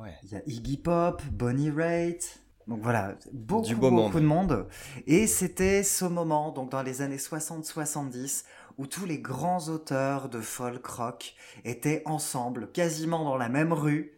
Ouais. 0.00 0.14
il 0.22 0.30
y 0.32 0.36
a 0.36 0.42
Iggy 0.46 0.76
Pop, 0.76 1.22
Bonnie 1.32 1.70
Raitt. 1.70 2.40
Donc 2.66 2.80
voilà, 2.82 3.14
beaucoup, 3.32 3.66
Du 3.66 3.74
beau 3.76 3.90
beaucoup 3.90 4.20
de 4.20 4.24
monde. 4.24 4.66
Et 5.06 5.26
c'était 5.26 5.82
ce 5.82 6.04
moment, 6.06 6.50
donc 6.50 6.70
dans 6.70 6.82
les 6.82 7.02
années 7.02 7.18
60-70, 7.18 8.44
où 8.78 8.86
tous 8.86 9.04
les 9.04 9.18
grands 9.18 9.68
auteurs 9.68 10.28
de 10.28 10.40
folk 10.40 10.84
rock 10.86 11.34
étaient 11.64 12.02
ensemble, 12.06 12.70
quasiment 12.72 13.24
dans 13.24 13.36
la 13.36 13.48
même 13.48 13.72
rue. 13.72 14.12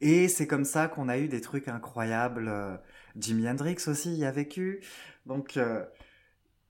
Et 0.00 0.28
c'est 0.28 0.46
comme 0.46 0.64
ça 0.64 0.88
qu'on 0.88 1.08
a 1.08 1.18
eu 1.18 1.28
des 1.28 1.40
trucs 1.40 1.68
incroyables. 1.68 2.48
Euh, 2.48 2.76
Jimi 3.16 3.48
Hendrix 3.48 3.76
aussi 3.86 4.14
y 4.16 4.24
a 4.24 4.32
vécu. 4.32 4.80
Donc 5.24 5.56
euh, 5.56 5.84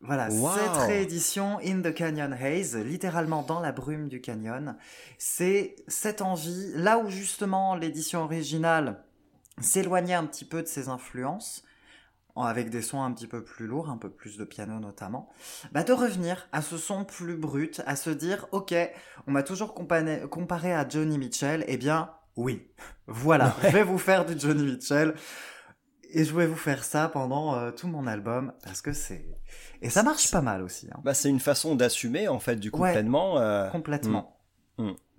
voilà, 0.00 0.28
Wow. 0.28 0.50
cette 0.52 0.82
réédition 0.86 1.58
In 1.64 1.80
the 1.80 1.94
Canyon 1.94 2.34
Haze, 2.34 2.76
littéralement 2.76 3.42
dans 3.42 3.60
la 3.60 3.72
brume 3.72 4.08
du 4.08 4.20
canyon, 4.20 4.76
c'est 5.18 5.74
cette 5.88 6.20
envie, 6.20 6.72
là 6.74 6.98
où 6.98 7.08
justement 7.08 7.74
l'édition 7.74 8.22
originale 8.22 9.02
s'éloignait 9.60 10.14
un 10.14 10.24
petit 10.26 10.44
peu 10.44 10.62
de 10.62 10.66
ses 10.66 10.88
influences, 10.88 11.62
en- 12.34 12.42
avec 12.44 12.70
des 12.70 12.82
sons 12.82 13.02
un 13.02 13.12
petit 13.12 13.26
peu 13.28 13.44
plus 13.44 13.66
lourds, 13.66 13.88
un 13.90 13.96
peu 13.96 14.10
plus 14.10 14.36
de 14.36 14.44
piano 14.44 14.80
notamment, 14.80 15.28
bah 15.72 15.84
de 15.84 15.92
revenir 15.92 16.48
à 16.52 16.62
ce 16.62 16.76
son 16.78 17.04
plus 17.04 17.36
brut, 17.36 17.82
à 17.86 17.94
se 17.96 18.10
dire, 18.10 18.46
ok, 18.52 18.74
on 19.26 19.30
m'a 19.32 19.42
toujours 19.42 19.74
comparé, 19.74 20.22
comparé 20.30 20.74
à 20.74 20.88
Johnny 20.88 21.16
Mitchell, 21.18 21.64
eh 21.68 21.76
bien, 21.76 22.10
oui, 22.36 22.66
voilà, 23.06 23.54
je 23.62 23.68
vais 23.68 23.84
vous 23.84 23.98
faire 23.98 24.24
du 24.26 24.38
Johnny 24.38 24.64
Mitchell, 24.64 25.14
et 26.10 26.24
je 26.24 26.34
vais 26.34 26.46
vous 26.46 26.56
faire 26.56 26.84
ça 26.84 27.08
pendant 27.08 27.54
euh, 27.56 27.70
tout 27.72 27.88
mon 27.88 28.06
album, 28.06 28.52
parce 28.62 28.82
que 28.82 28.92
c'est... 28.92 29.24
Et 29.82 29.90
ça 29.90 30.02
marche 30.02 30.30
pas 30.30 30.40
mal 30.42 30.62
aussi, 30.62 30.88
hein. 30.92 31.00
Bah 31.04 31.12
c'est 31.14 31.28
une 31.28 31.40
façon 31.40 31.74
d'assumer 31.76 32.26
en 32.28 32.38
fait 32.40 32.56
du 32.56 32.70
coup 32.70 32.80
Ouais. 32.80 32.92
pleinement. 32.92 33.38
euh, 33.38 33.68
complètement. 33.70 34.38
C'est 34.78 34.84
c'est 34.84 35.13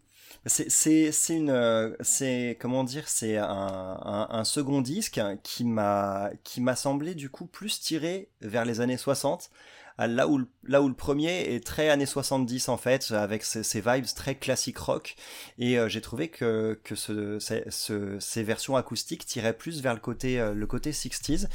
c'est 0.48 1.12
une 1.30 1.50
euh, 1.50 1.96
c'est 2.02 2.58
comment 2.60 2.84
dire 2.84 3.08
c'est 3.08 3.38
un, 3.38 3.48
un 3.48 4.28
un 4.30 4.44
second 4.44 4.82
disque 4.82 5.20
qui 5.44 5.64
m'a 5.66 6.30
qui 6.44 6.62
m'a 6.62 6.76
semblé 6.76 7.16
du 7.16 7.30
coup 7.30 7.48
plus 7.48 7.80
tiré 7.80 8.30
vers 8.42 8.64
les 8.64 8.80
années 8.80 8.98
60 8.98 9.50
à 9.50 9.85
là 9.98 10.28
où 10.28 10.38
le- 10.40 10.94
premier 10.94 11.54
est 11.56 11.66
très 11.66 11.90
années 11.90 12.06
70 12.06 12.70
en 12.70 12.78
fait 12.78 13.12
avec 13.12 13.44
ces 13.44 13.82
vibes 13.82 14.06
très 14.16 14.36
classique 14.36 14.78
rock 14.78 15.16
et 15.58 15.78
euh, 15.78 15.88
j'ai 15.90 16.02
trouvé 16.02 16.30
que 16.30 16.80
que 16.84 16.96
ce, 16.96 17.40
ces- 17.40 17.64
ce- 17.70 18.20
ces 18.20 18.44
versions 18.44 18.76
acoustiques 18.76 19.26
tiraient 19.26 19.54
plus 19.58 19.82
vers 19.82 19.94
le 19.94 20.00
côté 20.00 20.40
euh, 20.40 20.54
le 20.54 20.68
côté 20.68 20.92
60s 20.92 21.48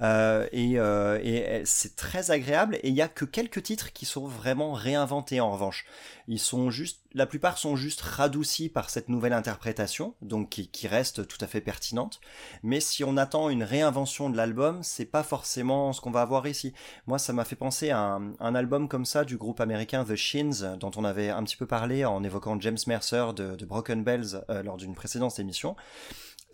euh, 0.00 0.46
et, 0.52 1.62
c'est 1.64 1.96
très 1.96 2.30
agréable 2.30 2.76
et 2.82 2.88
il 2.88 2.94
y 2.94 3.02
a 3.02 3.08
que 3.08 3.24
quelques 3.24 3.62
titres 3.62 3.92
qui 3.92 4.06
sont 4.06 4.26
vraiment 4.26 4.72
réinventés 4.72 5.40
en 5.40 5.52
revanche 5.52 5.86
ils 6.28 6.38
sont 6.38 6.70
juste, 6.70 7.00
la 7.14 7.26
plupart 7.26 7.58
sont 7.58 7.74
juste 7.76 8.00
radoucis 8.00 8.68
par 8.68 8.90
cette 8.90 9.08
nouvelle 9.08 9.32
interprétation, 9.32 10.14
donc 10.22 10.50
qui, 10.50 10.68
qui 10.68 10.86
reste 10.86 11.26
tout 11.26 11.38
à 11.40 11.48
fait 11.48 11.60
pertinente. 11.60 12.20
Mais 12.62 12.78
si 12.80 13.02
on 13.02 13.16
attend 13.16 13.48
une 13.50 13.64
réinvention 13.64 14.30
de 14.30 14.36
l'album, 14.36 14.78
c'est 14.82 15.04
pas 15.04 15.24
forcément 15.24 15.92
ce 15.92 16.00
qu'on 16.00 16.12
va 16.12 16.22
avoir 16.22 16.46
ici. 16.46 16.72
Moi, 17.08 17.18
ça 17.18 17.32
m'a 17.32 17.44
fait 17.44 17.56
penser 17.56 17.81
un, 17.90 18.34
album 18.40 18.88
comme 18.88 19.04
ça 19.04 19.24
du 19.24 19.36
groupe 19.36 19.60
américain 19.60 20.04
The 20.04 20.16
Shins, 20.16 20.76
dont 20.78 20.90
on 20.96 21.04
avait 21.04 21.30
un 21.30 21.42
petit 21.44 21.56
peu 21.56 21.66
parlé 21.66 22.04
en 22.04 22.22
évoquant 22.22 22.58
James 22.60 22.78
Mercer 22.86 23.26
de, 23.34 23.64
Broken 23.64 24.04
Bells 24.04 24.42
euh, 24.50 24.62
lors 24.62 24.76
d'une 24.76 24.94
précédente 24.94 25.38
émission. 25.38 25.76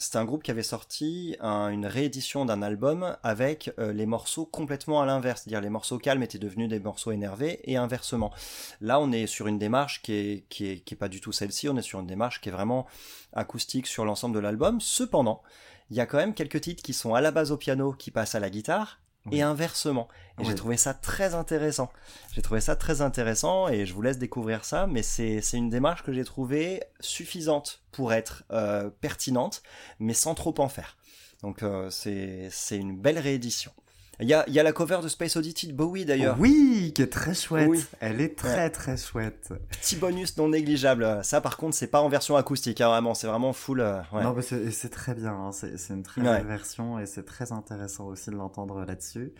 C'est 0.00 0.14
un 0.16 0.24
groupe 0.24 0.44
qui 0.44 0.52
avait 0.52 0.62
sorti 0.62 1.36
un- 1.40 1.68
une 1.70 1.84
réédition 1.84 2.44
d'un 2.44 2.62
album 2.62 3.16
avec 3.24 3.72
euh, 3.80 3.92
les 3.92 4.06
morceaux 4.06 4.46
complètement 4.46 5.02
à 5.02 5.06
l'inverse, 5.06 5.42
c'est-à-dire 5.42 5.60
les 5.60 5.70
morceaux 5.70 5.98
calmes 5.98 6.22
étaient 6.22 6.38
devenus 6.38 6.68
des 6.68 6.78
morceaux 6.78 7.10
énervés 7.10 7.60
et 7.64 7.76
inversement. 7.76 8.32
Là, 8.80 9.00
on 9.00 9.10
est 9.10 9.26
sur 9.26 9.48
une 9.48 9.58
démarche 9.58 10.00
qui 10.02 10.12
est, 10.12 10.44
qui 10.48 10.66
est, 10.68 10.78
qui 10.80 10.94
est 10.94 10.96
pas 10.96 11.08
du 11.08 11.20
tout 11.20 11.32
celle-ci, 11.32 11.68
on 11.68 11.76
est 11.76 11.82
sur 11.82 11.98
une 11.98 12.06
démarche 12.06 12.40
qui 12.40 12.48
est 12.48 12.52
vraiment 12.52 12.86
acoustique 13.32 13.88
sur 13.88 14.04
l'ensemble 14.04 14.36
de 14.36 14.40
l'album. 14.40 14.80
Cependant, 14.80 15.42
il 15.90 15.96
y 15.96 16.00
a 16.00 16.06
quand 16.06 16.18
même 16.18 16.34
quelques 16.34 16.60
titres 16.60 16.82
qui 16.82 16.92
sont 16.92 17.14
à 17.14 17.20
la 17.20 17.32
base 17.32 17.50
au 17.50 17.56
piano, 17.56 17.92
qui 17.92 18.10
passent 18.12 18.34
à 18.36 18.40
la 18.40 18.50
guitare. 18.50 19.00
Et 19.30 19.42
inversement. 19.42 20.08
Et 20.40 20.44
j'ai 20.44 20.54
trouvé 20.54 20.76
ça 20.76 20.94
très 20.94 21.34
intéressant. 21.34 21.90
J'ai 22.32 22.42
trouvé 22.42 22.60
ça 22.60 22.76
très 22.76 23.02
intéressant, 23.02 23.68
et 23.68 23.86
je 23.86 23.92
vous 23.92 24.02
laisse 24.02 24.18
découvrir 24.18 24.64
ça, 24.64 24.86
mais 24.86 25.02
c'est 25.02 25.40
une 25.52 25.70
démarche 25.70 26.02
que 26.02 26.12
j'ai 26.12 26.24
trouvée 26.24 26.82
suffisante 27.00 27.82
pour 27.90 28.12
être 28.12 28.44
euh, 28.52 28.90
pertinente, 29.00 29.62
mais 29.98 30.14
sans 30.14 30.34
trop 30.34 30.54
en 30.58 30.68
faire. 30.68 30.96
Donc 31.42 31.62
euh, 31.62 31.90
c'est 31.90 32.76
une 32.76 32.96
belle 32.96 33.18
réédition. 33.18 33.72
Il 34.20 34.26
y 34.26 34.30
y 34.52 34.58
a 34.58 34.62
la 34.64 34.72
cover 34.72 34.98
de 35.02 35.06
Space 35.08 35.36
Oddity 35.36 35.68
de 35.68 35.72
Bowie 35.72 36.04
d'ailleurs. 36.04 36.36
Oui, 36.40 36.92
qui 36.94 37.02
est 37.02 37.06
très 37.12 37.34
chouette. 37.34 37.68
Oui. 37.68 37.84
Elle 38.00 38.20
est 38.20 38.36
très 38.36 38.68
très 38.68 38.96
chouette. 38.96 39.52
Petit 39.70 39.94
bonus 39.96 40.36
non 40.36 40.48
négligeable. 40.48 41.20
Ça, 41.22 41.40
par 41.40 41.56
contre, 41.56 41.76
c'est 41.76 41.86
pas 41.86 42.00
en 42.00 42.08
version 42.08 42.36
acoustique, 42.36 42.80
hein, 42.80 42.88
vraiment. 42.88 43.14
C'est 43.14 43.28
vraiment 43.28 43.52
full. 43.52 43.80
euh, 43.80 44.00
ouais. 44.12 44.24
Non, 44.24 44.34
mais 44.34 44.42
c'est 44.42 44.88
très 44.88 45.14
bien. 45.14 45.32
hein. 45.32 45.50
C'est 45.52 45.92
une 45.94 46.02
très 46.02 46.20
Ouais. 46.20 46.38
belle 46.38 46.46
version 46.46 46.98
et 46.98 47.06
c'est 47.06 47.24
très 47.24 47.52
intéressant 47.52 48.06
aussi 48.06 48.30
de 48.30 48.34
l'entendre 48.36 48.84
là-dessus. 48.84 49.32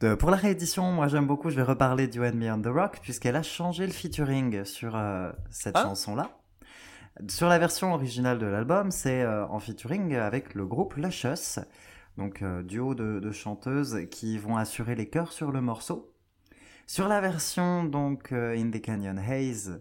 De- 0.00 0.14
pour 0.14 0.30
la 0.30 0.36
réédition, 0.36 0.92
moi 0.92 1.08
j'aime 1.08 1.26
beaucoup. 1.26 1.50
Je 1.50 1.56
vais 1.56 1.62
reparler 1.62 2.06
du 2.06 2.20
Me 2.20 2.52
on 2.52 2.60
the 2.62 2.66
Rock 2.66 3.00
puisqu'elle 3.02 3.36
a 3.36 3.42
changé 3.42 3.84
le 3.86 3.92
featuring 3.92 4.64
sur 4.64 4.94
euh, 4.96 5.32
cette 5.50 5.76
Ah. 5.76 5.82
chanson-là. 5.82 6.30
Sur 7.28 7.48
la 7.48 7.58
version 7.60 7.94
originale 7.94 8.38
de 8.38 8.46
l'album, 8.46 8.90
c'est 8.90 9.22
euh, 9.22 9.46
en 9.46 9.60
featuring 9.60 10.14
avec 10.16 10.54
le 10.54 10.66
groupe 10.66 10.94
Luscious, 10.96 11.60
donc 12.18 12.42
euh, 12.42 12.62
duo 12.62 12.94
de, 12.94 13.18
de 13.20 13.30
chanteuses 13.32 14.06
qui 14.10 14.38
vont 14.38 14.56
assurer 14.56 14.94
les 14.94 15.08
chœurs 15.08 15.32
sur 15.32 15.50
le 15.52 15.60
morceau. 15.60 16.10
Sur 16.86 17.08
la 17.08 17.20
version 17.20 17.84
donc 17.84 18.32
euh, 18.32 18.56
In 18.56 18.70
the 18.70 18.80
Canyon 18.80 19.18
Haze 19.18 19.80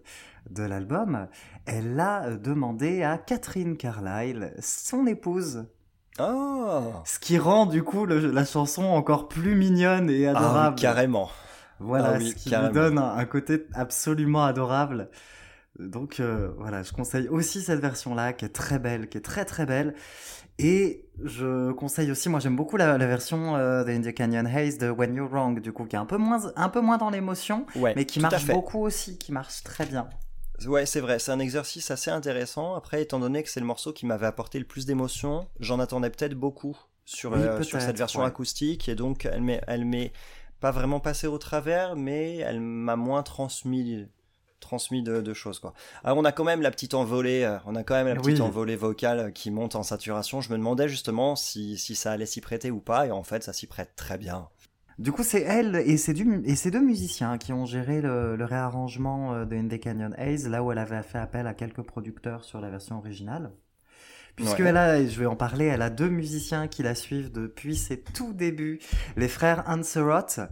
de 0.49 0.63
l'album, 0.63 1.27
elle 1.65 1.99
a 1.99 2.31
demandé 2.35 3.03
à 3.03 3.17
Catherine 3.17 3.77
Carlyle, 3.77 4.53
son 4.61 5.05
épouse, 5.07 5.65
Oh 6.19 6.93
ce 7.05 7.17
qui 7.19 7.39
rend 7.39 7.65
du 7.65 7.81
coup 7.81 8.05
le- 8.05 8.31
la 8.31 8.45
chanson 8.45 8.83
encore 8.83 9.27
plus 9.27 9.55
mignonne 9.55 10.09
et 10.11 10.27
Ah, 10.27 10.37
adorable. 10.37 10.75
oui, 10.77 10.81
carrément. 10.81 11.29
Voilà, 11.79 12.11
Ah 12.13 12.17
oui, 12.19 12.29
ce 12.29 12.35
qui 12.35 12.49
carrément. 12.51 12.69
lui 12.69 12.75
donne 12.75 12.97
un, 12.99 13.15
un 13.17 13.25
côté 13.25 13.65
absolument 13.73 14.43
adorable. 14.45 15.09
Donc 15.79 16.19
euh, 16.19 16.51
voilà, 16.57 16.83
je 16.83 16.91
conseille 16.93 17.27
aussi 17.29 17.61
cette 17.61 17.79
version-là 17.79 18.33
qui 18.33 18.45
est 18.45 18.49
très 18.49 18.77
belle, 18.79 19.09
qui 19.09 19.17
est 19.17 19.21
très 19.21 19.45
très 19.45 19.65
belle. 19.65 19.95
Et 20.59 21.05
je 21.23 21.71
conseille 21.71 22.11
aussi, 22.11 22.29
moi 22.29 22.39
j'aime 22.39 22.55
beaucoup 22.55 22.77
la, 22.77 22.97
la 22.97 23.07
version 23.07 23.55
euh, 23.55 23.83
de 23.83 24.11
Canyon 24.11 24.45
Haze 24.45 24.77
de 24.77 24.89
When 24.89 25.15
You're 25.15 25.29
Wrong, 25.29 25.59
du 25.59 25.73
coup 25.73 25.85
qui 25.85 25.95
est 25.95 25.99
un 25.99 26.05
peu 26.05 26.17
moins, 26.17 26.51
un 26.55 26.69
peu 26.69 26.79
moins 26.79 26.97
dans 26.97 27.09
l'émotion, 27.09 27.65
Ouais, 27.75 27.93
mais 27.95 28.05
qui 28.05 28.19
marche 28.19 28.45
beaucoup 28.45 28.81
aussi, 28.81 29.17
qui 29.17 29.31
marche 29.31 29.63
très 29.63 29.85
bien. 29.87 30.07
Ouais, 30.67 30.85
c'est 30.85 30.99
vrai, 31.01 31.17
c'est 31.17 31.31
un 31.31 31.39
exercice 31.39 31.89
assez 31.89 32.11
intéressant. 32.11 32.75
Après, 32.75 33.01
étant 33.01 33.19
donné 33.19 33.41
que 33.41 33.49
c'est 33.49 33.59
le 33.59 33.65
morceau 33.65 33.91
qui 33.91 34.05
m'avait 34.05 34.27
apporté 34.27 34.59
le 34.59 34.65
plus 34.65 34.85
d'émotion, 34.85 35.47
j'en 35.59 35.79
attendais 35.79 36.11
peut-être 36.11 36.35
beaucoup 36.35 36.77
sur, 37.05 37.31
Oui, 37.31 37.39
euh, 37.39 37.63
sur 37.63 37.81
cette 37.81 37.97
version 37.97 38.21
ouais. 38.21 38.27
acoustique 38.27 38.87
et 38.87 38.95
donc 38.95 39.25
elle 39.25 39.85
m'est 39.85 40.13
pas 40.59 40.71
vraiment 40.71 40.99
passée 40.99 41.27
au 41.27 41.37
travers 41.37 41.95
mais 41.97 42.37
elle 42.37 42.61
m'a 42.61 42.95
moins 42.95 43.23
transmis 43.23 44.07
transmis 44.63 45.03
de, 45.03 45.21
de 45.21 45.33
choses 45.35 45.59
quoi. 45.59 45.73
Alors 46.03 46.17
on 46.17 46.25
a 46.25 46.31
quand 46.31 46.43
même 46.43 46.61
la 46.61 46.71
petite 46.71 46.95
envolée 46.95 47.43
euh, 47.43 47.57
on 47.67 47.75
a 47.75 47.83
quand 47.83 47.93
même 47.93 48.07
la 48.07 48.15
petite 48.15 48.39
Oui. 48.39 48.41
envolée 48.41 48.75
vocale 48.75 49.19
euh, 49.19 49.29
qui 49.31 49.51
monte 49.51 49.75
en 49.75 49.83
saturation. 49.83 50.41
Je 50.41 50.51
me 50.51 50.57
demandais 50.57 50.89
justement 50.89 51.35
si 51.35 51.77
si 51.77 51.93
ça 51.95 52.11
allait 52.11 52.25
s'y 52.25 52.41
prêter 52.41 52.71
ou 52.71 52.79
pas 52.79 53.05
et 53.07 53.11
en 53.11 53.23
fait 53.23 53.43
ça 53.43 53.53
s'y 53.53 53.67
prête 53.67 53.91
très 53.95 54.17
bien. 54.17 54.47
Du 54.99 55.11
coup, 55.11 55.23
c'est 55.23 55.41
elle 55.41 55.75
et 55.87 55.97
ces 55.97 56.13
deux, 56.13 56.43
et 56.45 56.55
ces 56.55 56.69
deux 56.69 56.79
musiciens 56.79 57.39
qui 57.39 57.51
ont 57.51 57.65
géré 57.65 57.99
le, 57.99 58.35
le 58.35 58.45
réarrangement 58.45 59.33
euh, 59.33 59.45
de 59.45 59.55
In 59.55 59.67
the 59.67 59.79
Canyon 59.79 60.13
Haze, 60.19 60.47
là 60.47 60.61
où 60.61 60.71
elle 60.71 60.77
avait 60.77 61.01
fait 61.01 61.17
appel 61.17 61.47
à 61.47 61.55
quelques 61.55 61.81
producteurs 61.81 62.43
sur 62.43 62.61
la 62.61 62.69
version 62.69 62.99
originale. 62.99 63.51
Puisque 64.35 64.59
Ouais. 64.59 64.65
elle 64.67 64.77
a, 64.77 65.03
je 65.03 65.19
vais 65.19 65.25
en 65.25 65.35
parler, 65.35 65.65
elle 65.65 65.81
a 65.81 65.89
deux 65.89 66.09
musiciens 66.09 66.67
qui 66.67 66.83
la 66.83 66.93
suivent 66.93 67.31
depuis 67.31 67.75
ses 67.75 68.01
tout 68.01 68.33
débuts, 68.33 68.79
les 69.17 69.27
frères 69.27 69.63
Anserot, 69.67 70.45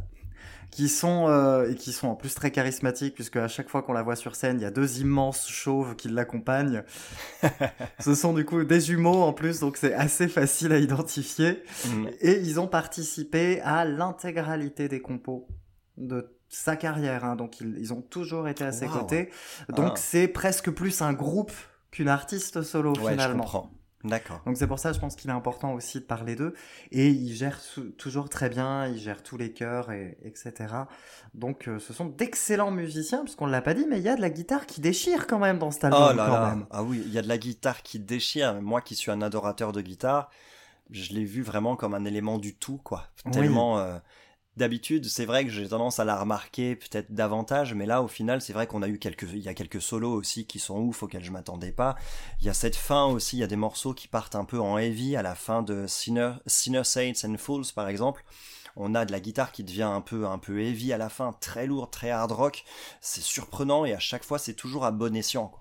qui 0.71 0.87
sont 0.89 1.27
euh, 1.27 1.69
et 1.69 1.75
qui 1.75 1.91
sont 1.91 2.07
en 2.07 2.15
plus 2.15 2.33
très 2.33 2.49
charismatiques 2.49 3.13
puisque 3.13 3.35
à 3.35 3.47
chaque 3.49 3.69
fois 3.69 3.83
qu'on 3.83 3.91
la 3.93 4.01
voit 4.03 4.15
sur 4.15 4.35
scène, 4.35 4.57
il 4.59 4.63
y 4.63 4.65
a 4.65 4.71
deux 4.71 4.99
immenses 5.01 5.47
chauves 5.47 5.95
qui 5.97 6.07
l'accompagnent. 6.07 6.83
Ce 7.99 8.15
sont 8.15 8.33
du 8.33 8.45
coup 8.45 8.63
des 8.63 8.79
jumeaux 8.79 9.21
en 9.21 9.33
plus, 9.33 9.59
donc 9.59 9.77
c'est 9.77 9.93
assez 9.93 10.27
facile 10.27 10.71
à 10.71 10.77
identifier. 10.77 11.61
Mm. 11.87 12.07
Et 12.21 12.39
ils 12.39 12.59
ont 12.59 12.67
participé 12.67 13.59
à 13.61 13.83
l'intégralité 13.85 14.87
des 14.87 15.01
compos 15.01 15.47
de 15.97 16.33
sa 16.49 16.75
carrière. 16.75 17.25
hein. 17.25 17.35
Donc 17.35 17.59
ils, 17.61 17.75
ils 17.77 17.93
ont 17.93 18.01
toujours 18.01 18.47
été 18.47 18.63
à 18.63 18.71
ses 18.71 18.85
Wow. 18.87 18.99
côtés. 18.99 19.29
Donc 19.69 19.91
Ah. 19.95 19.97
c'est 19.97 20.27
presque 20.27 20.71
plus 20.71 21.01
un 21.01 21.13
groupe 21.13 21.51
qu'une 21.91 22.07
artiste 22.09 22.61
solo 22.61 22.91
Ouais, 22.93 23.03
je 23.03 23.09
finalement. 23.09 23.43
comprends. 23.43 23.71
D'accord. 24.03 24.41
Donc 24.45 24.57
c'est 24.57 24.67
pour 24.67 24.79
ça, 24.79 24.93
je 24.93 24.99
pense 24.99 25.15
qu'il 25.15 25.29
est 25.29 25.33
important 25.33 25.73
aussi 25.73 25.99
de 25.99 26.05
parler 26.05 26.35
d'eux. 26.35 26.53
Et 26.91 27.09
ils 27.09 27.33
gèrent 27.33 27.59
toujours 27.97 28.29
très 28.29 28.49
bien, 28.49 28.87
ils 28.87 28.97
gèrent 28.97 29.23
tous 29.23 29.37
les 29.37 29.51
chœurs, 29.51 29.91
et, 29.91 30.17
etc. 30.23 30.53
Donc 31.33 31.67
euh, 31.67 31.79
ce 31.79 31.93
sont 31.93 32.05
d'excellents 32.05 32.71
musiciens, 32.71 33.23
puisqu'on 33.23 33.47
ne 33.47 33.51
l'a 33.51 33.61
pas 33.61 33.73
dit, 33.73 33.85
mais 33.89 33.97
il 33.99 34.03
y 34.03 34.09
a 34.09 34.15
de 34.15 34.21
la 34.21 34.29
guitare 34.29 34.65
qui 34.65 34.81
déchire 34.81 35.27
quand 35.27 35.39
même 35.39 35.59
dans 35.59 35.71
cet 35.71 35.85
album. 35.85 36.09
Oh 36.11 36.13
là 36.15 36.25
quand 36.27 36.33
là. 36.33 36.49
même. 36.49 36.65
Ah 36.71 36.83
oui, 36.83 37.01
il 37.05 37.11
y 37.13 37.17
a 37.17 37.21
de 37.21 37.27
la 37.27 37.37
guitare 37.37 37.81
qui 37.83 37.99
déchire. 37.99 38.61
Moi 38.61 38.81
qui 38.81 38.95
suis 38.95 39.11
un 39.11 39.21
adorateur 39.21 39.71
de 39.71 39.81
guitare, 39.81 40.29
je 40.89 41.13
l'ai 41.13 41.23
vu 41.23 41.41
vraiment 41.41 41.75
comme 41.75 41.93
un 41.93 42.05
élément 42.05 42.37
du 42.37 42.55
tout, 42.55 42.77
quoi. 42.77 43.07
Oui. 43.25 43.31
Tellement. 43.31 43.79
euh, 43.79 43.97
D'habitude, 44.57 45.05
c'est 45.05 45.25
vrai 45.25 45.45
que 45.45 45.49
j'ai 45.49 45.69
tendance 45.69 45.99
à 45.99 46.03
la 46.03 46.19
remarquer 46.19 46.75
peut-être 46.75 47.13
davantage, 47.13 47.73
mais 47.73 47.85
là, 47.85 48.01
au 48.01 48.09
final, 48.09 48.41
c'est 48.41 48.51
vrai 48.51 48.67
qu'on 48.67 48.81
a 48.81 48.89
eu 48.89 48.99
quelques, 48.99 49.27
il 49.31 49.39
y 49.39 49.47
a 49.47 49.53
quelques 49.53 49.81
solos 49.81 50.13
aussi 50.13 50.45
qui 50.45 50.59
sont 50.59 50.77
ouf, 50.77 51.03
auxquels 51.03 51.23
je 51.23 51.31
m'attendais 51.31 51.71
pas. 51.71 51.95
Il 52.41 52.47
y 52.47 52.49
a 52.49 52.53
cette 52.53 52.75
fin 52.75 53.05
aussi, 53.05 53.37
il 53.37 53.39
y 53.39 53.43
a 53.43 53.47
des 53.47 53.55
morceaux 53.55 53.93
qui 53.93 54.09
partent 54.09 54.35
un 54.35 54.43
peu 54.43 54.59
en 54.59 54.77
heavy 54.77 55.15
à 55.15 55.21
la 55.21 55.35
fin 55.35 55.61
de 55.63 55.85
Sinner, 55.87 56.33
Saints 56.47 57.23
and 57.23 57.37
Fools, 57.37 57.67
par 57.73 57.87
exemple. 57.87 58.25
On 58.75 58.93
a 58.93 59.05
de 59.05 59.13
la 59.13 59.21
guitare 59.21 59.53
qui 59.53 59.63
devient 59.63 59.83
un 59.83 60.01
peu, 60.01 60.27
un 60.27 60.37
peu 60.37 60.61
heavy 60.61 60.91
à 60.91 60.97
la 60.97 61.09
fin, 61.09 61.31
très 61.31 61.65
lourd, 61.65 61.89
très 61.89 62.09
hard 62.09 62.33
rock. 62.33 62.65
C'est 62.99 63.21
surprenant 63.21 63.85
et 63.85 63.93
à 63.93 63.99
chaque 63.99 64.25
fois, 64.25 64.37
c'est 64.37 64.53
toujours 64.53 64.83
à 64.83 64.91
bon 64.91 65.15
escient. 65.15 65.53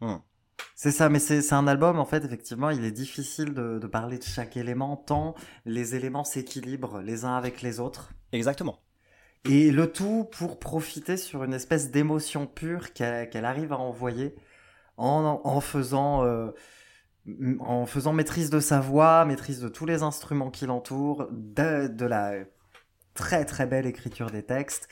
Hmm. 0.00 0.16
C'est 0.74 0.90
ça, 0.90 1.08
mais 1.08 1.18
c'est 1.18 1.52
un 1.52 1.66
album, 1.66 1.98
en 1.98 2.04
fait, 2.04 2.24
effectivement, 2.24 2.70
il 2.70 2.84
est 2.84 2.90
difficile 2.90 3.54
de, 3.54 3.78
de 3.78 3.86
parler 3.86 4.18
de 4.18 4.24
chaque 4.24 4.56
élément, 4.56 4.96
tant 4.96 5.34
les 5.64 5.94
éléments 5.94 6.24
s'équilibrent 6.24 7.00
les 7.00 7.24
uns 7.24 7.36
avec 7.36 7.62
les 7.62 7.80
autres. 7.80 8.10
Exactement. 8.32 8.78
Et 9.44 9.70
le 9.70 9.90
tout 9.90 10.28
pour 10.32 10.58
profiter 10.58 11.16
sur 11.16 11.44
une 11.44 11.54
espèce 11.54 11.90
d'émotion 11.90 12.46
pure 12.46 12.92
qu'elle 12.92 13.28
qu'elle 13.30 13.44
arrive 13.44 13.72
à 13.72 13.78
envoyer 13.78 14.34
en, 14.96 15.40
en 15.44 15.60
faisant... 15.60 16.24
euh, 16.24 16.50
en 17.60 17.86
faisant 17.86 18.12
maîtrise 18.12 18.50
de 18.50 18.60
sa 18.60 18.80
voix, 18.80 19.24
maîtrise 19.24 19.60
de 19.60 19.68
tous 19.68 19.86
les 19.86 20.02
instruments 20.02 20.50
qui 20.50 20.66
l'entourent, 20.66 21.26
de, 21.32 21.88
de 21.88 22.04
la 22.04 22.34
très 23.14 23.44
très 23.44 23.66
belle 23.66 23.86
écriture 23.86 24.30
des 24.30 24.42
textes. 24.42 24.88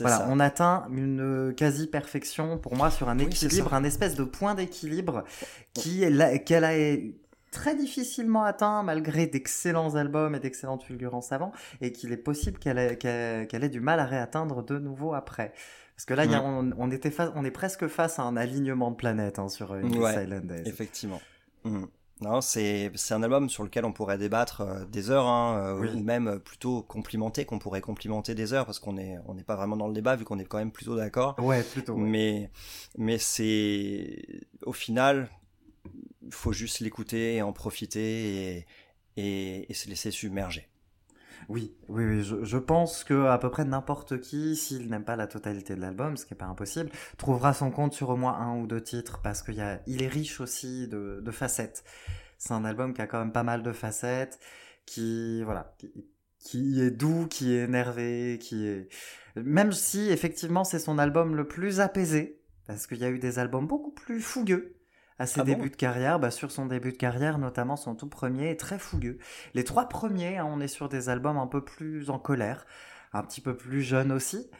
Voilà, 0.00 0.18
ça. 0.18 0.26
on 0.30 0.40
atteint 0.40 0.86
une 0.90 1.52
quasi-perfection 1.56 2.58
pour 2.58 2.76
moi 2.76 2.90
sur 2.90 3.08
un 3.08 3.18
équilibre, 3.18 3.74
un 3.74 3.84
espèce 3.84 4.14
de 4.14 4.24
point 4.24 4.54
d'équilibre 4.54 5.24
qui 5.74 6.00
qu'elle 6.44 6.64
a 6.64 6.72
très 7.50 7.74
difficilement 7.76 8.44
atteint 8.44 8.82
malgré 8.82 9.26
d'excellents 9.26 9.94
albums 9.96 10.34
et 10.34 10.40
d'excellentes 10.40 10.82
fulgurances 10.84 11.32
avant 11.32 11.52
et 11.82 11.92
qu'il 11.92 12.10
est 12.12 12.16
possible 12.16 12.58
qu'elle 12.58 12.78
ait, 12.78 13.68
du 13.68 13.80
mal 13.80 14.00
à 14.00 14.06
réatteindre 14.06 14.62
de 14.64 14.78
nouveau 14.78 15.12
après. 15.14 15.52
Parce 15.94 16.06
que 16.06 16.14
là, 16.14 16.24
il 16.24 16.32
y 16.32 16.34
a- 16.34 16.42
on, 16.42 16.70
on 16.78 16.90
était 16.90 17.10
face, 17.10 17.30
on 17.36 17.44
est 17.44 17.50
presque 17.50 17.86
face 17.88 18.18
à 18.18 18.22
un 18.22 18.36
alignement 18.38 18.90
de 18.90 18.96
planètes 18.96 19.38
hein, 19.38 19.48
sur 19.50 19.74
une 19.76 19.94
Ouais, 19.98 20.12
Silent 20.14 20.40
Days. 20.44 20.62
Effectivement. 20.66 21.20
Hmm. 21.64 21.84
Non, 22.22 22.40
c'est 22.40 22.90
c'est 22.94 23.14
un 23.14 23.22
album 23.22 23.48
sur 23.50 23.64
lequel 23.64 23.84
on 23.84 23.92
pourrait 23.92 24.16
débattre 24.18 24.60
euh, 24.60 24.84
des 24.84 25.10
heures, 25.10 25.26
hein, 25.26 25.56
euh, 25.58 25.80
Oui. 25.80 25.88
ou 25.94 26.00
même 26.02 26.28
euh, 26.28 26.38
plutôt 26.38 26.82
complimenter, 26.82 27.44
qu'on 27.44 27.58
pourrait 27.58 27.80
complimenter 27.80 28.34
des 28.34 28.52
heures, 28.52 28.64
parce 28.64 28.78
qu'on 28.78 28.96
est 28.96 29.16
on 29.26 29.34
n'est 29.34 29.42
pas 29.42 29.56
vraiment 29.56 29.76
dans 29.76 29.88
le 29.88 29.94
débat 29.94 30.14
vu 30.16 30.24
qu'on 30.24 30.38
est 30.38 30.44
quand 30.44 30.58
même 30.58 30.70
plutôt 30.72 30.96
d'accord. 30.96 31.34
Ouais, 31.38 31.62
plutôt. 31.62 31.94
ouais. 31.94 32.00
Mais 32.00 32.50
mais 32.96 33.18
c'est 33.18 34.46
au 34.64 34.72
final, 34.72 35.28
il 36.22 36.32
faut 36.32 36.52
juste 36.52 36.80
l'écouter 36.80 37.36
et 37.36 37.42
en 37.42 37.52
profiter 37.52 38.56
et, 38.58 38.66
et, 39.16 39.70
et 39.70 39.74
se 39.74 39.88
laisser 39.88 40.10
submerger. 40.10 40.68
Oui, 41.48 41.74
oui, 41.88 42.04
oui. 42.04 42.22
Je, 42.22 42.56
pense 42.56 43.04
que 43.04 43.26
à 43.26 43.38
peu 43.38 43.50
près 43.50 43.64
n'importe 43.64 44.20
qui, 44.20 44.56
s'il 44.56 44.88
n'aime 44.88 45.04
pas 45.04 45.16
la 45.16 45.26
totalité 45.26 45.74
de 45.74 45.80
l'album, 45.80 46.16
ce 46.16 46.24
qui 46.24 46.32
n'est 46.32 46.38
pas 46.38 46.46
impossible, 46.46 46.90
trouvera 47.18 47.52
son 47.52 47.70
compte 47.70 47.92
sur 47.92 48.10
au 48.10 48.16
moins 48.16 48.34
un 48.34 48.58
ou 48.58 48.66
deux 48.66 48.82
titres 48.82 49.20
parce 49.22 49.42
qu'il 49.42 49.58
est 49.60 50.08
riche 50.08 50.40
aussi 50.40 50.88
de, 50.88 51.20
de 51.22 51.30
facettes. 51.30 51.84
C'est 52.38 52.54
un 52.54 52.64
album 52.64 52.94
qui 52.94 53.02
a 53.02 53.06
quand 53.06 53.18
même 53.18 53.32
pas 53.32 53.44
mal 53.44 53.62
de 53.62 53.72
facettes, 53.72 54.40
qui, 54.86 55.42
voilà, 55.44 55.74
qui, 55.78 55.92
qui 56.38 56.80
est 56.80 56.90
doux, 56.90 57.26
qui 57.28 57.52
est 57.52 57.64
énervé, 57.64 58.38
qui 58.40 58.66
est, 58.66 58.88
même 59.36 59.72
si 59.72 60.10
effectivement 60.10 60.64
c'est 60.64 60.78
son 60.78 60.98
album 60.98 61.36
le 61.36 61.46
plus 61.46 61.80
apaisé, 61.80 62.40
parce 62.66 62.86
qu'il 62.86 62.98
y 62.98 63.04
a 63.04 63.10
eu 63.10 63.18
des 63.18 63.38
albums 63.38 63.66
beaucoup 63.66 63.92
plus 63.92 64.20
fougueux 64.20 64.76
à 65.22 65.26
ses 65.26 65.40
Ah 65.40 65.44
bon? 65.44 65.52
débuts 65.52 65.70
de 65.70 65.76
carrière, 65.76 66.18
bah, 66.18 66.30
sur 66.30 66.50
son 66.50 66.66
début 66.66 66.92
de 66.92 66.96
carrière, 66.96 67.38
notamment 67.38 67.76
son 67.76 67.94
tout 67.94 68.08
premier 68.08 68.50
est 68.50 68.60
très 68.60 68.78
fougueux. 68.78 69.18
Les 69.54 69.64
trois 69.64 69.88
premiers, 69.88 70.38
hein, 70.38 70.46
on 70.48 70.60
est 70.60 70.68
sur 70.68 70.88
des 70.88 71.08
albums 71.08 71.38
un 71.38 71.46
peu 71.46 71.64
plus 71.64 72.10
en 72.10 72.18
colère, 72.18 72.66
un 73.12 73.22
petit 73.22 73.40
peu 73.40 73.56
plus 73.56 73.82
jeunes 73.82 74.12
aussi. 74.12 74.50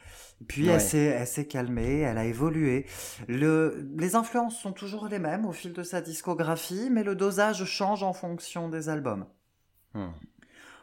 Puis 0.48 0.66
Ouais. 0.68 0.74
elle 0.74 1.26
s'est, 1.26 1.46
calmée, 1.46 2.00
elle 2.00 2.18
a 2.18 2.24
évolué. 2.24 2.86
Le, 3.28 3.88
les 3.96 4.16
influences 4.16 4.58
sont 4.58 4.72
toujours 4.72 5.06
les 5.08 5.20
mêmes 5.20 5.46
au 5.46 5.52
fil 5.52 5.72
de 5.72 5.82
sa 5.84 6.00
discographie, 6.00 6.88
mais 6.90 7.04
le 7.04 7.14
dosage 7.14 7.64
change 7.64 8.02
en 8.02 8.12
fonction 8.12 8.68
des 8.68 8.88
albums. 8.88 9.26
Hmm. 9.94 10.08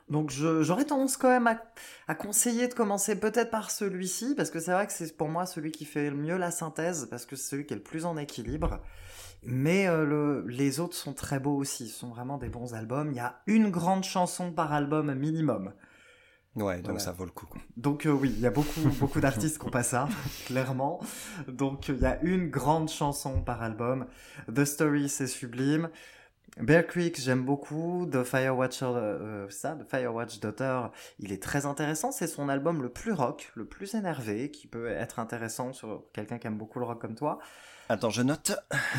Donc 0.09 0.31
j'aurais 0.31 0.85
tendance 0.85 1.17
quand 1.17 1.29
même 1.29 1.45
à, 1.47 1.61
à 2.07 2.15
conseiller 2.15 2.67
de 2.67 2.73
commencer 2.73 3.19
peut-être 3.19 3.51
par 3.51 3.69
celui-ci, 3.69 4.33
parce 4.35 4.49
que 4.49 4.59
c'est 4.59 4.71
vrai 4.71 4.87
que 4.87 4.93
c'est 4.93 5.15
pour 5.15 5.29
moi 5.29 5.45
celui 5.45 5.71
qui 5.71 5.85
fait 5.85 6.09
le 6.09 6.15
mieux 6.15 6.37
la 6.37 6.49
synthèse, 6.51 7.07
parce 7.11 7.25
que 7.27 7.35
c'est 7.35 7.49
celui 7.49 7.65
qui 7.65 7.73
est 7.73 7.77
le 7.77 7.83
plus 7.83 8.05
en 8.05 8.17
équilibre. 8.17 8.79
Mais 9.43 9.87
euh, 9.87 10.05
le, 10.05 10.45
les 10.47 10.79
autres 10.79 10.95
sont 10.95 11.13
très 11.13 11.39
beaux 11.39 11.55
aussi, 11.55 11.87
ce 11.87 11.99
sont 11.99 12.09
vraiment 12.09 12.37
des 12.37 12.49
bons 12.49 12.73
albums. 12.73 13.11
Il 13.11 13.15
y 13.17 13.21
a 13.21 13.41
une 13.47 13.69
grande 13.69 14.03
chanson 14.03 14.51
par 14.51 14.73
album 14.73 15.13
minimum. 15.13 15.73
Ouais, 16.55 16.77
donc 16.77 16.85
Voilà. 16.85 16.99
ça 16.99 17.11
vaut 17.11 17.25
le 17.25 17.31
coup. 17.31 17.47
Donc 17.77 18.05
euh, 18.05 18.09
oui, 18.11 18.33
il 18.35 18.39
y 18.41 18.47
a 18.47 18.51
beaucoup, 18.51 18.81
beaucoup 18.99 19.19
d'artistes 19.21 19.59
qui 19.59 19.65
ont 19.65 19.69
pas 19.69 19.83
ça, 19.83 20.09
clairement. 20.45 20.99
Donc 21.47 21.89
euh, 21.89 21.93
il 21.95 22.01
y 22.01 22.05
a 22.05 22.19
une 22.21 22.49
grande 22.49 22.89
chanson 22.89 23.41
par 23.41 23.61
album. 23.61 24.07
The 24.53 24.65
Story, 24.65 25.07
c'est 25.09 25.27
sublime. 25.27 25.89
Bear 26.59 26.85
Creek, 26.87 27.17
j'aime 27.21 27.45
beaucoup. 27.45 28.07
The 28.11 28.23
Firewatcher, 28.23 28.85
euh, 28.87 29.49
ça, 29.49 29.75
The 29.75 29.87
Firewatch 29.89 30.39
Daughter, 30.39 30.87
il 31.19 31.31
est 31.31 31.41
très 31.41 31.65
intéressant. 31.65 32.11
C'est 32.11 32.27
son 32.27 32.49
album 32.49 32.81
le 32.81 32.89
plus 32.89 33.13
rock, 33.13 33.51
le 33.55 33.65
plus 33.65 33.93
énervé, 33.93 34.49
qui 34.51 34.67
peut 34.67 34.87
être 34.87 35.19
intéressant 35.19 35.71
sur 35.71 36.03
quelqu'un 36.11 36.39
qui 36.39 36.47
aime 36.47 36.57
beaucoup 36.57 36.79
le 36.79 36.85
rock 36.85 36.99
comme 36.99 37.15
toi. 37.15 37.39
Attends, 37.91 38.11
je 38.11 38.21
note. 38.21 38.51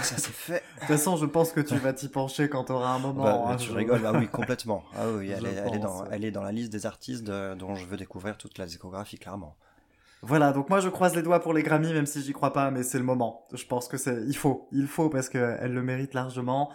Ça 0.02 0.16
c'est 0.18 0.32
fait. 0.32 0.64
De 0.74 0.80
toute 0.80 0.88
façon, 0.88 1.16
je 1.16 1.24
pense 1.26 1.52
que 1.52 1.60
tu 1.60 1.76
vas 1.76 1.92
t'y 1.92 2.08
pencher 2.08 2.48
quand 2.48 2.64
tu 2.64 2.72
auras 2.72 2.88
un 2.90 2.98
moment. 2.98 3.22
Bah, 3.22 3.52
hein, 3.52 3.56
tu 3.56 3.68
je- 3.68 3.74
rigoles, 3.74 4.04
ah 4.04 4.12
oui, 4.12 4.26
complètement. 4.32 4.82
Ah 4.96 5.08
oui, 5.10 5.30
elle 5.30 5.46
est, 5.46 5.54
elle, 5.54 5.74
est 5.74 5.78
pense, 5.78 5.80
dans, 5.80 6.02
ouais. 6.02 6.08
elle 6.10 6.24
est 6.24 6.30
dans 6.32 6.42
la 6.42 6.50
liste 6.52 6.72
des 6.72 6.86
artistes 6.86 7.22
de- 7.24 7.54
dont 7.54 7.76
je 7.76 7.86
veux 7.86 7.96
découvrir 7.96 8.36
toute 8.36 8.58
la 8.58 8.66
discographie, 8.66 9.18
clairement. 9.18 9.56
Voilà, 10.22 10.52
donc 10.52 10.68
moi 10.68 10.80
je 10.80 10.88
croise 10.90 11.14
les 11.14 11.22
doigts 11.22 11.40
pour 11.40 11.54
les 11.54 11.62
Grammy, 11.62 11.92
même 11.94 12.04
si 12.04 12.20
j'y 12.22 12.32
crois 12.32 12.52
pas, 12.52 12.70
mais 12.70 12.82
c'est 12.82 12.98
le 12.98 13.04
moment. 13.04 13.46
Je 13.54 13.64
pense 13.64 13.88
que 13.88 13.96
c'est, 13.96 14.22
il 14.26 14.36
faut, 14.36 14.68
il 14.72 14.86
faut 14.86 15.08
parce 15.08 15.28
qu'elle 15.30 15.72
le 15.72 15.82
mérite 15.82 16.12
largement. 16.12 16.70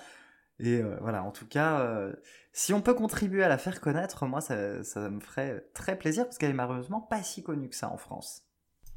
Et 0.57 0.79
euh, 0.81 0.97
voilà, 1.01 1.21
en 1.23 1.31
tout 1.31 1.45
cas, 1.45 1.81
euh, 1.81 2.13
si 2.53 2.73
on 2.73 2.81
peut 2.81 2.93
contribuer 2.95 3.43
à 3.43 3.49
la 3.49 3.57
faire 3.59 3.81
connaître, 3.81 4.25
moi 4.25 4.39
ça, 4.41 4.83
ça 4.83 5.09
me 5.09 5.19
ferait 5.19 5.63
très 5.75 5.95
plaisir 5.97 6.23
parce 6.23 6.37
qu'elle 6.39 6.51
est 6.51 6.53
malheureusement 6.53 7.01
pas 7.01 7.21
si 7.21 7.43
connue 7.43 7.69
que 7.69 7.75
ça 7.75 7.89
en 7.91 7.97
France. 7.97 8.43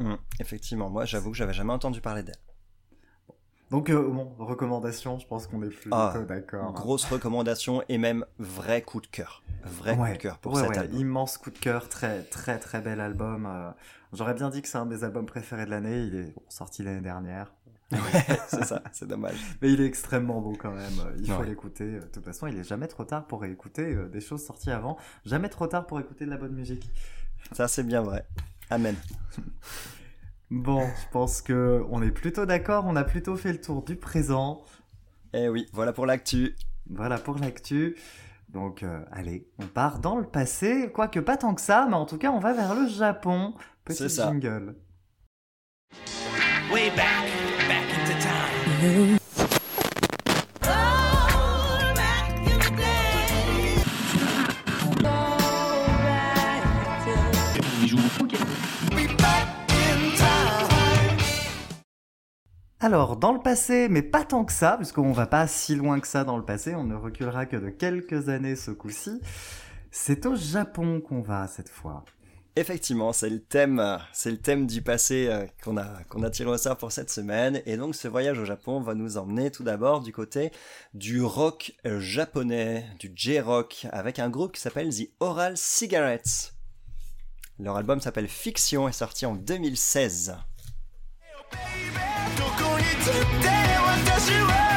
Hum, 0.00 0.16
effectivement, 0.40 0.88
moi 0.88 1.04
j'avoue 1.04 1.32
que 1.32 1.36
j'avais 1.36 1.52
jamais 1.52 1.72
entendu 1.72 2.00
parler 2.00 2.22
d'elle. 2.22 2.36
Donc 3.70 3.90
euh, 3.90 4.02
bon, 4.08 4.32
recommandation, 4.38 5.18
je 5.18 5.26
pense 5.26 5.46
qu'on 5.46 5.62
est 5.62 5.68
plutôt 5.68 5.94
Ah, 5.96 6.14
d'accord. 6.26 6.72
Grosse 6.72 7.04
recommandation 7.04 7.82
et 7.88 7.98
même 7.98 8.24
vrai 8.38 8.80
coup 8.82 9.00
de 9.00 9.06
cœur. 9.06 9.42
Vrai 9.64 9.96
coup 9.96 10.06
de 10.06 10.16
cœur 10.16 10.38
pour 10.38 10.54
ouais, 10.54 10.62
cet 10.62 10.70
ouais, 10.70 10.78
album. 10.78 10.98
Immense 11.00 11.36
coup 11.36 11.50
de 11.50 11.58
cœur, 11.58 11.88
très 11.88 12.22
très 12.22 12.58
très 12.58 12.80
bel 12.80 13.00
album. 13.00 13.46
euh, 13.46 13.70
J'aurais 14.14 14.32
bien 14.34 14.48
dit 14.48 14.62
que 14.62 14.68
c'est 14.68 14.78
un 14.78 14.86
des 14.86 15.04
albums 15.04 15.26
préférés 15.26 15.66
de 15.66 15.70
l'année. 15.70 16.04
Il 16.04 16.14
est 16.14 16.34
bon, 16.34 16.42
sorti 16.48 16.82
l'année 16.82 17.02
dernière. 17.02 17.52
c'est 18.48 18.64
ça, 18.64 18.82
c'est 18.92 19.08
dommage. 19.08 19.36
Mais 19.62 19.72
il 19.72 19.80
est 19.80 19.86
extrêmement 19.86 20.40
beau 20.40 20.52
quand 20.58 20.72
même. 20.72 21.00
euh, 21.06 21.16
Il 21.18 21.30
faut 21.30 21.42
l'écouter. 21.42 21.92
De 22.00 22.00
toute 22.06 22.24
façon, 22.24 22.46
il 22.46 22.58
est 22.58 22.64
jamais 22.64 22.86
trop 22.86 23.04
tard 23.04 23.26
pour 23.26 23.44
écouter 23.44 23.94
des 24.12 24.20
choses 24.20 24.44
sorties 24.44 24.70
avant. 24.70 24.96
Jamais 25.26 25.48
trop 25.50 25.66
tard 25.66 25.86
pour 25.86 25.98
écouter 26.00 26.24
de 26.24 26.30
la 26.30 26.36
bonne 26.38 26.54
musique. 26.54 26.90
Ça, 27.52 27.66
c'est 27.68 27.82
bien 27.84 28.00
vrai. 28.02 28.26
Amen. 28.70 28.94
Bon, 30.50 30.80
je 30.86 31.12
pense 31.12 31.42
que 31.42 31.84
on 31.90 32.02
est 32.02 32.10
plutôt 32.10 32.46
d'accord. 32.46 32.84
On 32.86 32.96
a 32.96 33.04
plutôt 33.04 33.36
fait 33.36 33.52
le 33.52 33.60
tour 33.60 33.82
du 33.84 33.96
présent. 33.96 34.62
Eh 35.34 35.48
oui, 35.48 35.66
voilà 35.72 35.92
pour 35.92 36.06
l'actu. 36.06 36.54
Voilà 36.90 37.18
pour 37.18 37.36
l'actu. 37.38 37.96
Donc, 38.48 38.82
euh, 38.82 39.00
allez, 39.12 39.46
on 39.58 39.66
part 39.66 39.98
dans 39.98 40.16
le 40.16 40.24
passé. 40.24 40.90
Quoique 40.94 41.20
pas 41.20 41.36
tant 41.36 41.54
que 41.54 41.60
ça, 41.60 41.86
mais 41.88 41.96
en 41.96 42.06
tout 42.06 42.16
cas, 42.16 42.30
on 42.30 42.38
va 42.40 42.54
vers 42.54 42.74
le 42.74 42.88
Japon. 42.88 43.52
Petit 43.84 43.98
C'est 43.98 44.08
ça. 44.08 44.28
jingle. 44.30 44.74
Way 46.72 46.90
back, 46.96 47.26
back 47.68 47.84
into 47.94 48.18
time. 48.20 49.17
Alors, 62.80 63.16
dans 63.16 63.32
le 63.32 63.40
passé, 63.40 63.88
mais 63.88 64.02
pas 64.02 64.24
tant 64.24 64.44
que 64.44 64.52
ça, 64.52 64.76
puisqu'on 64.76 65.10
va 65.10 65.26
pas 65.26 65.48
si 65.48 65.74
loin 65.74 65.98
que 65.98 66.06
ça 66.06 66.22
dans 66.22 66.36
le 66.36 66.44
passé, 66.44 66.76
on 66.76 66.84
ne 66.84 66.94
reculera 66.94 67.44
que 67.44 67.56
de 67.56 67.70
quelques 67.70 68.28
années 68.28 68.54
ce 68.54 68.70
coup-ci. 68.70 69.20
C'est 69.90 70.26
au 70.26 70.36
Japon 70.36 71.00
qu'on 71.00 71.20
va 71.20 71.48
cette 71.48 71.68
fois. 71.70 72.04
Effectivement, 72.54 73.12
c'est 73.12 73.30
le 73.30 73.40
thème, 73.40 73.98
c'est 74.12 74.30
le 74.30 74.36
thème 74.36 74.68
du 74.68 74.80
passé 74.80 75.26
euh, 75.28 75.44
qu'on 75.64 75.76
a, 75.76 75.86
qu'on 76.08 76.22
a 76.22 76.30
tiré 76.30 76.50
au 76.50 76.56
sort 76.56 76.76
pour 76.76 76.92
cette 76.92 77.10
semaine. 77.10 77.62
Et 77.66 77.76
donc, 77.76 77.96
ce 77.96 78.06
voyage 78.06 78.38
au 78.38 78.44
Japon 78.44 78.80
va 78.80 78.94
nous 78.94 79.16
emmener 79.16 79.50
tout 79.50 79.64
d'abord 79.64 80.00
du 80.00 80.12
côté 80.12 80.52
du 80.94 81.20
rock 81.20 81.74
euh, 81.84 81.98
japonais, 81.98 82.86
du 83.00 83.10
J-rock, 83.12 83.88
avec 83.90 84.20
un 84.20 84.30
groupe 84.30 84.52
qui 84.52 84.60
s'appelle 84.60 84.94
The 84.94 85.10
Oral 85.18 85.56
Cigarettes. 85.56 86.54
Leur 87.58 87.76
album 87.76 88.00
s'appelle 88.00 88.28
Fiction 88.28 88.86
et 88.86 88.90
est 88.90 88.92
sorti 88.92 89.26
en 89.26 89.34
2016. 89.34 90.36
today 93.12 93.76
was 93.80 94.04
just 94.04 94.30
you 94.30 94.67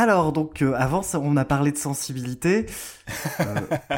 Alors, 0.00 0.32
donc, 0.32 0.62
euh, 0.62 0.72
avant, 0.78 1.02
ça, 1.02 1.20
on 1.20 1.36
a 1.36 1.44
parlé 1.44 1.72
de 1.72 1.76
sensibilité. 1.76 2.64
Euh, 3.38 3.44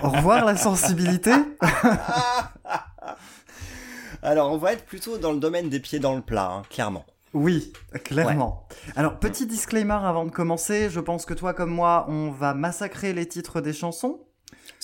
au 0.02 0.08
revoir 0.08 0.44
la 0.44 0.56
sensibilité. 0.56 1.30
Alors, 4.24 4.50
on 4.50 4.56
va 4.56 4.72
être 4.72 4.84
plutôt 4.84 5.16
dans 5.16 5.30
le 5.30 5.38
domaine 5.38 5.68
des 5.68 5.78
pieds 5.78 6.00
dans 6.00 6.16
le 6.16 6.20
plat, 6.20 6.50
hein, 6.50 6.62
clairement. 6.70 7.04
Oui, 7.34 7.72
clairement. 8.02 8.66
Alors, 8.96 9.20
petit 9.20 9.46
disclaimer 9.46 10.00
avant 10.02 10.24
de 10.24 10.32
commencer. 10.32 10.90
Je 10.90 10.98
pense 10.98 11.24
que 11.24 11.34
toi 11.34 11.54
comme 11.54 11.70
moi, 11.70 12.06
on 12.08 12.32
va 12.32 12.52
massacrer 12.52 13.12
les 13.12 13.28
titres 13.28 13.60
des 13.60 13.72
chansons. 13.72 14.18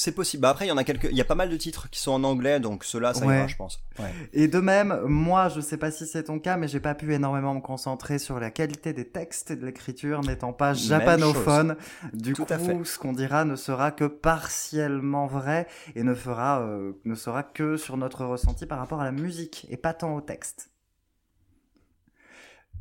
C'est 0.01 0.13
possible. 0.13 0.43
Bah 0.43 0.51
après, 0.51 0.65
il 0.65 0.69
y 0.69 0.71
en 0.71 0.77
a 0.77 0.85
quelques, 0.85 1.09
il 1.11 1.17
y 1.17 1.21
a 1.21 1.25
pas 1.25 1.35
mal 1.35 1.51
de 1.51 1.57
titres 1.57 1.91
qui 1.91 1.99
sont 1.99 2.13
en 2.13 2.23
anglais, 2.23 2.61
donc 2.61 2.85
ceux-là, 2.85 3.15
ça 3.15 3.27
Ouais. 3.27 3.37
ira, 3.37 3.49
je 3.49 3.57
pense. 3.57 3.81
Ouais. 3.99 4.15
Et 4.33 4.47
de 4.47 4.61
même, 4.61 4.97
moi, 5.07 5.49
je 5.49 5.61
sais 5.61 5.77
pas 5.77 5.91
si 5.91 6.07
c'est 6.07 6.23
ton 6.23 6.39
cas, 6.39 6.57
mais 6.57 6.69
j'ai 6.69 6.79
pas 6.79 6.95
pu 6.95 7.13
énormément 7.13 7.53
me 7.53 7.61
concentrer 7.61 8.21
sur 8.21 8.39
la 8.39 8.53
qualité 8.53 8.93
des 8.93 9.09
textes 9.09 9.51
et 9.51 9.57
de 9.57 9.67
l'écriture, 9.67 10.21
n'étant 10.21 10.53
pas 10.53 10.73
japanophone. 10.73 11.77
Du 12.13 12.33
Tout 12.33 12.45
coup, 12.45 12.53
à 12.53 12.59
fait. 12.59 12.85
ce 12.85 12.97
qu'on 12.97 13.13
dira 13.13 13.45
ne 13.45 13.57
sera 13.57 13.91
que 13.91 14.05
partiellement 14.05 15.27
vrai 15.27 15.67
et 15.97 16.05
ne 16.05 16.15
fera, 16.15 16.61
euh, 16.61 16.93
ne 17.05 17.17
sera 17.17 17.43
que 17.43 17.77
sur 17.77 17.97
notre 17.97 18.25
ressenti 18.25 18.67
par 18.67 18.79
rapport 18.79 19.01
à 19.01 19.05
la 19.05 19.11
musique 19.13 19.67
et 19.69 19.77
pas 19.77 19.95
tant 19.95 20.15
au 20.15 20.21
texte. 20.21 20.71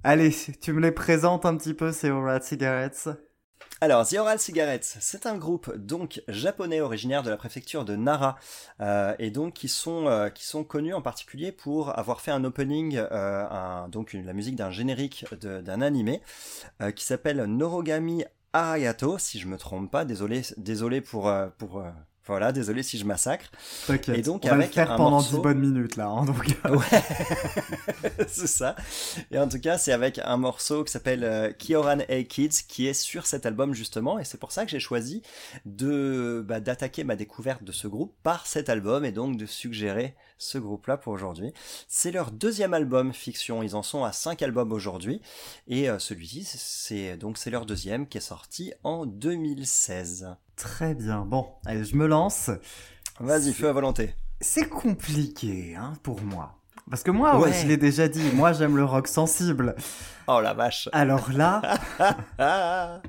Allez, 0.03 0.36
tu 0.61 0.72
me 0.72 0.82
les 0.82 0.91
présentes 0.91 1.47
un 1.47 1.57
petit 1.57 1.74
peu, 1.74 1.91
ces 1.91 2.11
Cigarettes? 2.41 3.09
Alors, 3.80 4.07
The 4.07 4.13
Oral 4.15 4.39
Cigarettes, 4.39 4.97
c'est 4.99 5.28
un 5.28 5.38
groupe 5.38 5.75
donc 5.75 6.23
japonais 6.28 6.82
originaire 6.82 7.21
de 7.21 7.30
la 7.30 7.38
préfecture 7.38 7.86
de 7.86 7.95
Nara 7.95 8.36
euh, 8.82 9.13
et 9.19 9.30
donc 9.30 9.53
qui 9.53 9.67
sont 9.67 10.07
euh, 10.07 10.30
qui 10.30 10.45
sont 10.45 10.63
connus 10.63 10.95
en 10.95 11.01
particulier 11.03 11.51
pour 11.51 11.97
avoir 11.97 12.21
fait 12.21 12.32
un 12.32 12.43
opening, 12.43 12.97
euh, 12.97 13.88
donc 13.88 14.13
la 14.13 14.34
musique 14.34 14.55
d'un 14.55 14.71
générique 14.71 15.25
d'un 15.41 15.82
animé 15.82 16.23
euh, 16.82 16.89
qui 16.89 17.05
s'appelle 17.05 17.43
Norogami 17.43 18.25
Arayato, 18.53 19.19
si 19.19 19.39
je 19.39 19.47
me 19.47 19.57
trompe 19.57 19.91
pas. 19.91 20.05
Désolé, 20.05 20.41
désolé 20.57 21.01
pour 21.01 21.28
euh, 21.28 21.47
pour 21.59 21.78
euh, 21.78 21.91
voilà, 22.28 22.51
désolé 22.51 22.84
si 22.84 22.97
je 22.97 23.05
massacre. 23.05 23.45
T'inquiète. 23.88 24.17
Et 24.17 24.21
donc, 24.21 24.41
on 24.45 24.49
va 24.49 24.55
le 24.55 24.61
avec 24.63 24.73
faire 24.73 24.95
pendant 24.95 25.11
morceau- 25.11 25.38
10 25.38 25.41
bonnes 25.43 25.59
minutes 25.59 25.95
là. 25.95 26.07
hein, 26.07 26.25
donc... 26.25 26.45
c'est 28.28 28.47
ça. 28.47 28.75
Et 29.32 29.39
en 29.39 29.47
tout 29.47 29.59
cas, 29.59 29.78
c'est 29.78 29.91
avec 29.91 30.19
un 30.23 30.38
morceau 30.38 30.84
qui 30.84 30.91
s'appelle 30.91 31.23
euh, 31.23 31.51
Kioran 31.51 31.99
Hey 32.09 32.28
Kids 32.28 32.63
qui 32.67 32.88
est 32.88 32.93
sur 32.93 33.25
cet 33.25 33.45
album 33.45 33.73
justement. 33.73 34.19
Et 34.19 34.23
c'est 34.23 34.39
pour 34.39 34.51
ça 34.51 34.65
que 34.65 34.71
j'ai 34.71 34.80
choisi 34.80 35.21
de 35.65 36.43
bah, 36.47 36.59
d'attaquer 36.59 37.03
ma 37.03 37.15
découverte 37.15 37.63
de 37.63 37.71
ce 37.71 37.88
groupe 37.88 38.15
par 38.23 38.45
cet 38.47 38.69
album 38.69 39.05
et 39.05 39.11
donc 39.11 39.38
de 39.38 39.45
suggérer 39.45 40.15
ce 40.38 40.57
groupe-là 40.57 40.97
pour 40.97 41.13
aujourd'hui. 41.13 41.53
C'est 41.88 42.11
leur 42.11 42.31
deuxième 42.31 42.73
album 42.73 43.13
fiction. 43.13 43.63
Ils 43.63 43.75
en 43.75 43.83
sont 43.83 44.03
à 44.03 44.11
cinq 44.11 44.41
albums 44.41 44.71
aujourd'hui. 44.71 45.21
Et 45.67 45.89
euh, 45.89 45.99
celui-ci, 45.99 46.43
c'est 46.45 47.17
donc 47.17 47.38
c'est 47.38 47.49
leur 47.49 47.65
deuxième 47.65 48.07
qui 48.07 48.17
est 48.17 48.21
sorti 48.21 48.73
en 48.83 49.05
2016. 49.05 50.35
Très 50.55 50.93
bien. 50.95 51.21
Bon, 51.25 51.47
allez, 51.65 51.83
je 51.83 51.95
me 51.95 52.07
lance. 52.07 52.49
Vas-y, 53.19 53.53
feu 53.53 53.67
à 53.69 53.73
volonté. 53.73 54.13
C'est 54.41 54.69
compliqué, 54.69 55.75
hein, 55.75 55.93
pour 56.03 56.21
moi. 56.21 56.53
Parce 56.89 57.03
que 57.03 57.11
moi, 57.11 57.38
ouais, 57.38 57.49
Ouais. 57.49 57.53
je 57.53 57.67
l'ai 57.67 57.75
déjà 57.77 58.07
dit, 58.07 58.23
moi 58.33 58.53
j'aime 58.53 58.77
le 58.77 58.85
rock 58.85 59.07
sensible. 59.07 59.75
Oh 60.27 60.39
la 60.39 60.53
vache. 60.53 60.88
Alors 60.93 61.31
là, 61.33 61.61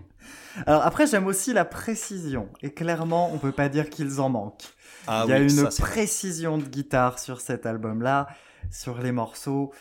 alors 0.66 0.82
après 0.82 1.06
j'aime 1.06 1.26
aussi 1.26 1.52
la 1.52 1.64
précision. 1.64 2.48
Et 2.62 2.72
clairement, 2.72 3.30
on 3.32 3.38
peut 3.38 3.52
pas 3.52 3.68
dire 3.68 3.88
qu'ils 3.90 4.20
en 4.20 4.30
manquent. 4.30 4.74
Ah 5.06 5.24
Il 5.26 5.30
y 5.30 5.32
a 5.32 5.38
oui, 5.38 5.44
une 5.44 5.70
ça, 5.70 5.82
précision 5.82 6.58
de 6.58 6.64
guitare 6.64 7.18
sur 7.18 7.40
cet 7.40 7.66
album-là, 7.66 8.28
sur 8.70 8.98
les 8.98 9.12
morceaux. 9.12 9.72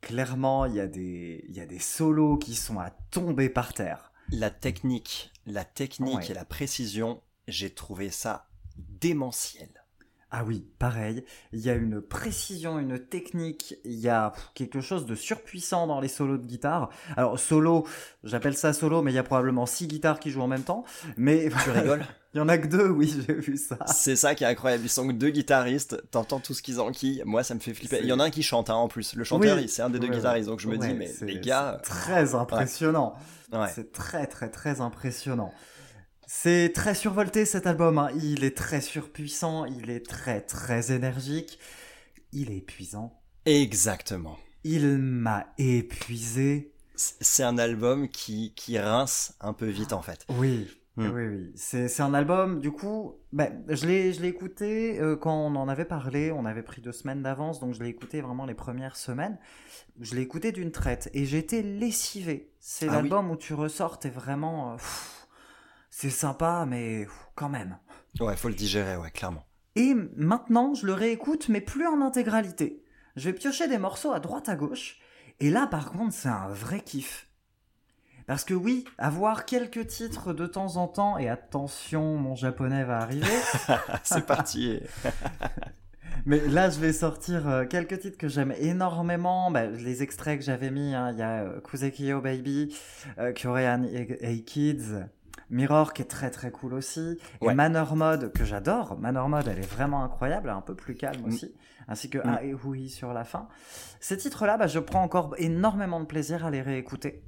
Clairement, 0.00 0.64
il 0.66 0.74
y 0.74 0.80
a 0.80 0.86
des, 0.86 1.44
il 1.48 1.54
y 1.54 1.60
a 1.60 1.66
des 1.66 1.78
solos 1.78 2.38
qui 2.38 2.54
sont 2.54 2.78
à 2.80 2.90
tomber 3.10 3.48
par 3.48 3.74
terre. 3.74 4.12
La 4.32 4.50
technique, 4.50 5.32
la 5.46 5.64
technique 5.64 6.16
Ouais. 6.16 6.30
et 6.30 6.34
la 6.34 6.44
précision, 6.44 7.20
j'ai 7.48 7.70
trouvé 7.74 8.10
ça 8.10 8.48
démentiel. 8.76 9.68
Ah 10.32 10.44
oui, 10.44 10.64
pareil. 10.78 11.24
Il 11.52 11.58
y 11.58 11.68
a 11.70 11.74
une 11.74 12.00
précision, 12.00 12.78
une 12.78 13.00
technique, 13.00 13.74
il 13.84 13.98
y 13.98 14.08
a 14.08 14.32
quelque 14.54 14.80
chose 14.80 15.04
de 15.04 15.16
surpuissant 15.16 15.88
dans 15.88 15.98
les 15.98 16.06
solos 16.06 16.38
de 16.38 16.46
guitare. 16.46 16.88
Alors 17.16 17.38
solo, 17.40 17.84
j'appelle 18.22 18.56
ça 18.56 18.72
solo, 18.72 19.02
mais 19.02 19.10
il 19.10 19.16
y 19.16 19.18
a 19.18 19.24
probablement 19.24 19.66
six 19.66 19.88
guitares 19.88 20.20
qui 20.20 20.30
jouent 20.30 20.42
en 20.42 20.46
même 20.46 20.62
temps. 20.62 20.84
Mais 21.16 21.48
Tu 21.64 21.70
rigoles? 21.70 22.06
il 22.34 22.38
y 22.38 22.40
en 22.40 22.48
a 22.48 22.58
que 22.58 22.66
deux, 22.68 22.88
oui, 22.88 23.14
j'ai 23.26 23.34
vu 23.34 23.56
ça. 23.56 23.78
C'est 23.86 24.16
ça 24.16 24.34
qui 24.34 24.44
est 24.44 24.46
incroyable. 24.46 24.84
Ils 24.84 24.88
sont 24.90 25.06
que 25.08 25.12
deux 25.12 25.30
guitaristes, 25.30 26.00
t'entends 26.10 26.40
tout 26.40 26.54
ce 26.54 26.62
qu'ils 26.62 26.80
enquillent. 26.80 27.22
Moi, 27.26 27.42
ça 27.42 27.54
me 27.54 27.60
fait 27.60 27.74
flipper. 27.74 27.98
Il 28.02 28.06
y 28.08 28.12
en 28.12 28.20
a 28.20 28.24
un 28.24 28.30
qui 28.30 28.42
chante 28.42 28.70
hein, 28.70 28.74
en 28.74 28.88
plus. 28.88 29.14
Le 29.14 29.24
chanteur, 29.24 29.56
Oui. 29.56 29.68
c'est 29.68 29.82
un 29.82 29.90
des 29.90 29.98
deux 29.98 30.08
Ouais, 30.08 30.14
guitaristes. 30.16 30.48
Donc 30.48 30.60
je 30.60 30.68
me 30.68 30.76
ouais, 30.76 30.88
dis, 30.88 30.94
mais 30.94 31.10
les 31.22 31.40
gars, 31.40 31.80
c'est 31.82 31.90
très 31.90 32.34
impressionnant. 32.34 33.14
ouais. 33.52 33.68
C'est 33.74 33.92
très 33.92 34.26
très 34.26 34.48
très 34.50 34.80
impressionnant. 34.80 35.52
C'est 36.26 36.70
très 36.72 36.94
survolté 36.94 37.44
cet 37.44 37.66
album. 37.66 37.98
hein. 37.98 38.10
Il 38.22 38.44
est 38.44 38.56
très 38.56 38.80
surpuissant, 38.80 39.64
il 39.64 39.90
est 39.90 40.06
très 40.06 40.40
très 40.40 40.92
énergique, 40.92 41.58
il 42.32 42.52
est 42.52 42.58
épuisant. 42.58 43.20
exactement. 43.46 44.38
Il 44.62 44.98
m'a 44.98 45.46
épuisé. 45.58 46.72
C'est 46.94 47.42
un 47.42 47.56
album 47.56 48.08
qui, 48.08 48.52
qui 48.54 48.78
rince 48.78 49.32
un 49.40 49.54
peu 49.54 49.66
vite 49.66 49.92
en 49.94 50.02
fait. 50.02 50.26
Oui, 50.28 50.68
Hmm. 50.96 51.06
oui, 51.14 51.26
oui. 51.28 51.52
C'est 51.54 51.88
c'est 51.88 52.02
un 52.02 52.14
album, 52.14 52.60
du 52.60 52.72
coup, 52.72 53.14
ben, 53.32 53.64
je 53.68 53.86
l'ai 53.86 54.26
écouté 54.28 55.00
euh, 55.00 55.16
quand 55.16 55.32
on 55.34 55.54
en 55.56 55.68
avait 55.68 55.84
parlé, 55.84 56.32
on 56.32 56.44
avait 56.44 56.62
pris 56.64 56.80
deux 56.82 56.92
semaines 56.92 57.22
d'avance, 57.22 57.60
donc 57.60 57.74
je 57.74 57.82
l'ai 57.82 57.88
écouté 57.88 58.20
vraiment 58.20 58.44
les 58.44 58.54
premières 58.54 58.96
semaines. 58.96 59.38
Je 60.00 60.14
l'ai 60.16 60.22
écouté 60.22 60.50
d'une 60.52 60.72
traite 60.72 61.08
et 61.14 61.26
j'étais 61.26 61.62
lessivé. 61.62 62.52
C'est 62.58 62.88
Ah 62.88 63.00
oui. 63.02 63.10
l'album 63.10 63.30
où 63.30 63.36
tu 63.36 63.54
ressors, 63.54 63.98
t'es 64.00 64.10
vraiment... 64.10 64.72
euh, 64.72 64.76
c'est 65.90 66.10
sympa, 66.10 66.66
mais 66.68 67.04
pff, 67.04 67.28
quand 67.34 67.48
même. 67.48 67.78
Ouais, 68.20 68.36
faut 68.36 68.48
le 68.48 68.54
digérer, 68.54 68.96
ouais, 68.96 69.10
clairement. 69.10 69.44
Et 69.76 69.94
maintenant, 70.16 70.74
je 70.74 70.86
le 70.86 70.92
réécoute, 70.92 71.48
mais 71.48 71.60
plus 71.60 71.86
en 71.86 72.00
intégralité. 72.00 72.82
Je 73.16 73.30
vais 73.30 73.32
piocher 73.34 73.68
des 73.68 73.78
morceaux 73.78 74.12
à 74.12 74.20
droite 74.20 74.48
à 74.48 74.56
gauche, 74.56 74.98
et 75.38 75.50
là, 75.50 75.66
par 75.66 75.92
contre, 75.92 76.12
c'est 76.14 76.28
un 76.28 76.48
vrai 76.48 76.80
kiff. 76.80 77.28
Parce 78.30 78.44
que 78.44 78.54
oui, 78.54 78.84
avoir 78.96 79.44
quelques 79.44 79.88
titres 79.88 80.32
de 80.32 80.46
temps 80.46 80.76
en 80.76 80.86
temps, 80.86 81.18
et 81.18 81.28
attention, 81.28 82.14
mon 82.14 82.36
japonais 82.36 82.84
va 82.84 82.98
arriver, 82.98 83.26
C'est 84.04 84.24
parti. 84.24 84.78
mais 86.26 86.38
là 86.46 86.70
je 86.70 86.78
vais 86.78 86.92
sortir 86.92 87.48
euh, 87.48 87.64
quelques 87.64 87.98
titres 87.98 88.16
que 88.18 88.28
j'aime 88.28 88.54
énormément, 88.56 89.50
bah, 89.50 89.66
les 89.66 90.04
extraits 90.04 90.38
que 90.38 90.44
j'avais 90.44 90.70
mis, 90.70 90.94
hein, 90.94 91.10
il 91.10 91.18
y 91.18 91.22
a 91.22 91.40
euh, 91.42 91.60
Kuzekiyo 91.60 92.20
Baby, 92.20 92.72
euh, 93.18 93.32
Korean 93.32 93.82
Hey 93.82 94.44
Kids, 94.44 95.02
Mirror 95.50 95.92
qui 95.92 96.02
est 96.02 96.04
très 96.04 96.30
très 96.30 96.52
cool 96.52 96.74
aussi, 96.74 97.18
et. 97.42 97.52
Manor 97.52 97.96
Mode 97.96 98.32
que 98.32 98.44
j'adore, 98.44 98.96
Manor 98.96 99.28
Mode 99.28 99.48
elle 99.48 99.58
est 99.58 99.72
vraiment 99.74 100.04
incroyable, 100.04 100.50
un 100.50 100.60
peu 100.60 100.76
plus 100.76 100.94
calme 100.94 101.22
Mm. 101.22 101.28
aussi, 101.28 101.52
ainsi 101.88 102.08
que 102.08 102.18
Mm. 102.18 102.22
Ah 102.38 102.44
et 102.44 102.54
Hui 102.54 102.90
sur 102.90 103.12
la 103.12 103.24
fin. 103.24 103.48
Ces 103.98 104.16
titres-là, 104.18 104.56
bah, 104.56 104.68
je 104.68 104.78
prends 104.78 105.02
encore 105.02 105.34
énormément 105.38 105.98
de 105.98 106.06
plaisir 106.06 106.46
à 106.46 106.52
les 106.52 106.62
réécouter. 106.62 107.24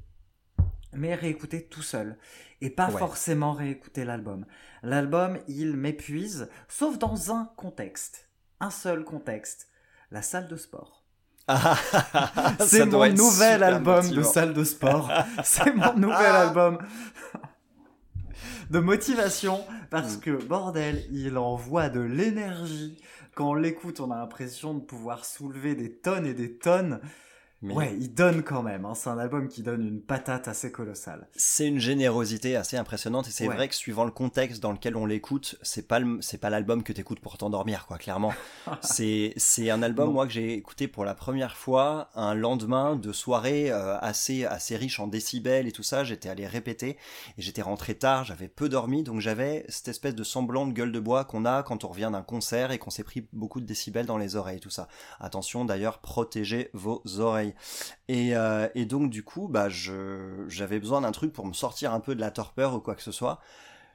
Mais 0.94 1.14
réécouter 1.14 1.64
tout 1.64 1.82
seul. 1.82 2.18
Et 2.60 2.70
pas 2.70 2.90
Ouais. 2.90 2.98
forcément 2.98 3.52
réécouter 3.52 4.04
l'album. 4.04 4.44
L'album, 4.82 5.38
il 5.48 5.76
m'épuise, 5.76 6.48
sauf 6.68 6.98
dans 6.98 7.32
un 7.32 7.50
contexte. 7.56 8.28
Un 8.60 8.70
seul 8.70 9.04
contexte. 9.04 9.68
La 10.10 10.22
salle 10.22 10.48
de 10.48 10.56
sport. 10.56 11.02
Ah, 11.48 11.76
C'est 12.60 12.86
mon 12.86 13.08
nouvel 13.12 13.62
album 13.64 14.02
de 14.02 14.14
motivant. 14.16 14.30
salle 14.32 14.54
de 14.54 14.64
sport. 14.64 15.10
C'est 15.44 15.72
mon 15.74 15.94
nouvel 15.94 16.26
album 16.36 16.78
de 18.70 18.78
motivation 18.78 19.64
parce 19.90 20.16
Mm. 20.16 20.20
que 20.20 20.30
bordel, 20.44 21.04
il 21.10 21.36
envoie 21.38 21.88
de 21.88 22.00
l'énergie. 22.00 22.98
Quand 23.34 23.50
on 23.50 23.54
l'écoute, 23.54 24.00
on 24.00 24.10
a 24.10 24.16
l'impression 24.18 24.74
de 24.74 24.80
pouvoir 24.80 25.24
soulever 25.24 25.74
des 25.74 25.92
tonnes 25.92 26.26
et 26.26 26.34
des 26.34 26.56
tonnes. 26.58 27.00
Mais 27.62 27.74
Ouais, 27.74 27.96
il 28.00 28.12
donne 28.12 28.42
quand 28.42 28.62
même. 28.62 28.84
hein. 28.84 28.94
C'est 28.94 29.08
un 29.08 29.18
album 29.18 29.46
qui 29.48 29.62
donne 29.62 29.86
une 29.86 30.00
patate 30.00 30.48
assez 30.48 30.72
colossale. 30.72 31.28
C'est 31.36 31.68
une 31.68 31.78
générosité 31.78 32.56
assez 32.56 32.76
impressionnante 32.76 33.28
et 33.28 33.30
c'est 33.30 33.46
Ouais. 33.46 33.54
vrai 33.54 33.68
que 33.68 33.74
suivant 33.74 34.04
le 34.04 34.10
contexte 34.10 34.60
dans 34.62 34.72
lequel 34.72 34.96
on 34.96 35.06
l'écoute, 35.06 35.56
c'est 35.62 35.86
pas 35.86 36.00
c'est 36.20 36.38
pas 36.38 36.50
l'album 36.50 36.82
que 36.82 36.92
t'écoutes 36.92 37.20
pour 37.20 37.38
t'endormir 37.38 37.86
quoi, 37.86 37.98
clairement. 37.98 38.32
c'est 38.82 39.32
c'est 39.36 39.70
un 39.70 39.82
album 39.82 40.12
moi 40.12 40.26
que 40.26 40.32
j'ai 40.32 40.54
écouté 40.54 40.88
pour 40.88 41.04
la 41.04 41.14
première 41.14 41.56
fois 41.56 42.10
un 42.14 42.34
lendemain 42.34 42.96
de 42.96 43.12
soirée 43.12 43.70
euh, 43.70 43.96
assez 44.00 44.44
assez 44.44 44.76
riche 44.76 44.98
en 44.98 45.06
décibels 45.06 45.68
et 45.68 45.72
tout 45.72 45.82
ça. 45.84 46.02
J'étais 46.04 46.28
allé 46.28 46.46
répéter 46.46 46.96
et 47.38 47.42
j'étais 47.42 47.62
rentré 47.62 47.94
tard, 47.94 48.24
j'avais 48.24 48.48
peu 48.48 48.68
dormi 48.68 49.02
donc 49.04 49.20
j'avais 49.20 49.64
cette 49.68 49.88
espèce 49.88 50.14
de 50.14 50.24
semblant 50.24 50.66
de 50.66 50.72
gueule 50.72 50.90
de 50.92 51.00
bois 51.00 51.24
qu'on 51.24 51.44
a 51.44 51.62
quand 51.62 51.84
on 51.84 51.88
revient 51.88 52.10
d'un 52.12 52.22
concert 52.22 52.72
et 52.72 52.78
qu'on 52.78 52.90
s'est 52.90 53.04
pris 53.04 53.28
beaucoup 53.32 53.60
de 53.60 53.66
décibels 53.66 54.06
dans 54.06 54.18
les 54.18 54.34
oreilles 54.36 54.60
tout 54.60 54.70
ça. 54.70 54.88
Attention 55.20 55.64
d'ailleurs, 55.64 55.98
protégez 56.00 56.70
vos 56.72 57.02
oreilles. 57.18 57.51
Et, 58.08 58.36
euh, 58.36 58.68
et 58.74 58.84
donc 58.84 59.10
du 59.10 59.22
coup, 59.22 59.48
bah, 59.48 59.68
j'avais 59.68 60.78
besoin 60.78 61.00
d'un 61.00 61.12
truc 61.12 61.32
pour 61.32 61.46
me 61.46 61.52
sortir 61.52 61.92
un 61.92 62.00
peu 62.00 62.14
de 62.14 62.20
la 62.20 62.30
torpeur 62.30 62.74
ou 62.74 62.80
quoi 62.80 62.94
que 62.94 63.02
ce 63.02 63.12
soit. 63.12 63.40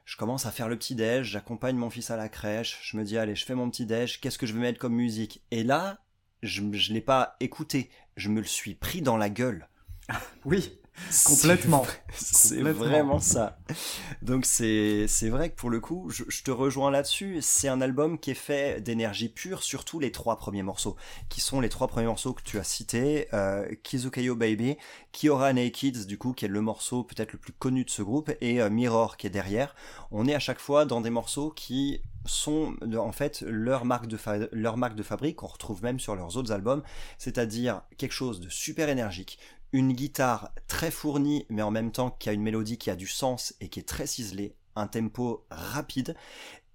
Je 0.05 0.15
commence 0.15 0.45
à 0.45 0.51
faire 0.51 0.69
le 0.69 0.77
petit 0.77 0.95
déj, 0.95 1.27
j'accompagne 1.27 1.75
mon 1.75 1.89
fils 1.89 2.11
à 2.11 2.15
la 2.15 2.29
crèche, 2.29 2.79
je 2.81 2.95
me 2.95 3.03
dis 3.03 3.17
allez, 3.17 3.35
je 3.35 3.43
fais 3.43 3.55
mon 3.55 3.69
petit 3.69 3.85
déj, 3.85 4.21
qu'est-ce 4.21 4.37
que 4.37 4.45
je 4.45 4.53
vais 4.53 4.59
mettre 4.61 4.79
comme 4.79 4.95
musique? 4.95 5.43
Et 5.51 5.63
là, 5.63 5.99
je, 6.43 6.61
je 6.71 6.93
l'ai 6.93 7.01
pas 7.01 7.35
écouté, 7.41 7.89
je 8.15 8.29
me 8.29 8.39
le 8.39 8.47
suis 8.47 8.73
pris 8.73 9.01
dans 9.01 9.17
la 9.17 9.29
gueule. 9.29 9.67
Oui, 10.45 10.79
complètement. 11.25 11.85
C'est 12.13 12.61
vraiment 12.61 13.19
ça. 13.19 13.59
Donc 14.21 14.45
c'est 14.45 15.07
vrai 15.29 15.49
que 15.49 15.55
pour 15.55 15.69
le 15.69 15.79
coup, 15.79 16.09
je, 16.09 16.23
je 16.27 16.43
te 16.43 16.51
rejoins 16.51 16.91
là-dessus. 16.91 17.39
C'est 17.41 17.67
un 17.67 17.81
album 17.81 18.19
qui 18.19 18.31
est 18.31 18.35
fait 18.35 18.81
d'énergie 18.81 19.29
pure, 19.29 19.63
surtout 19.63 19.99
les 19.99 20.11
trois 20.11 20.37
premiers 20.37 20.63
morceaux, 20.63 20.95
qui 21.29 21.41
sont 21.41 21.59
les 21.61 21.69
trois 21.69 21.87
premiers 21.87 22.07
morceaux 22.07 22.33
que 22.33 22.43
tu 22.43 22.59
as 22.59 22.63
cités, 22.63 23.27
euh, 23.33 23.67
Kizukayo 23.83 24.35
Baby, 24.35 24.77
Kiora 25.11 25.53
Naked, 25.53 26.05
du 26.05 26.17
coup, 26.17 26.33
qui 26.33 26.45
est 26.45 26.49
le 26.49 26.61
morceau 26.61 27.03
peut-être 27.03 27.33
le 27.33 27.39
plus 27.39 27.53
connu 27.53 27.83
de 27.83 27.89
ce 27.89 28.01
groupe, 28.01 28.31
et 28.41 28.61
euh, 28.61 28.69
Mirror 28.69 29.17
qui 29.17 29.27
est 29.27 29.31
derrière. 29.31 29.75
On 30.11 30.27
est 30.27 30.35
à 30.35 30.39
chaque 30.39 30.59
fois 30.59 30.85
dans 30.85 31.01
des 31.01 31.09
morceaux 31.09 31.51
qui 31.51 32.01
sont 32.27 32.75
en 32.97 33.11
fait 33.11 33.41
leur 33.47 33.85
marque 33.85 34.07
de 34.07 34.17
leur 34.51 34.77
marque 34.77 34.95
de 34.95 35.03
fabrique 35.03 35.37
qu'on 35.37 35.47
retrouve 35.47 35.81
même 35.81 35.99
sur 35.99 36.15
leurs 36.15 36.37
autres 36.37 36.51
albums, 36.51 36.83
c'est-à-dire 37.17 37.81
quelque 37.97 38.11
chose 38.11 38.39
de 38.39 38.49
super 38.49 38.89
énergique, 38.89 39.39
une 39.73 39.93
guitare 39.93 40.51
très 40.67 40.91
fournie, 40.91 41.45
mais 41.49 41.61
en 41.61 41.71
même 41.71 41.91
temps 41.91 42.11
qui 42.11 42.29
a 42.29 42.33
une 42.33 42.41
mélodie 42.41 42.77
qui 42.77 42.89
a 42.89 42.95
du 42.95 43.07
sens 43.07 43.53
et 43.59 43.69
qui 43.69 43.79
est 43.79 43.87
très 43.87 44.07
ciselée, 44.07 44.55
un 44.75 44.87
tempo 44.87 45.45
rapide, 45.49 46.15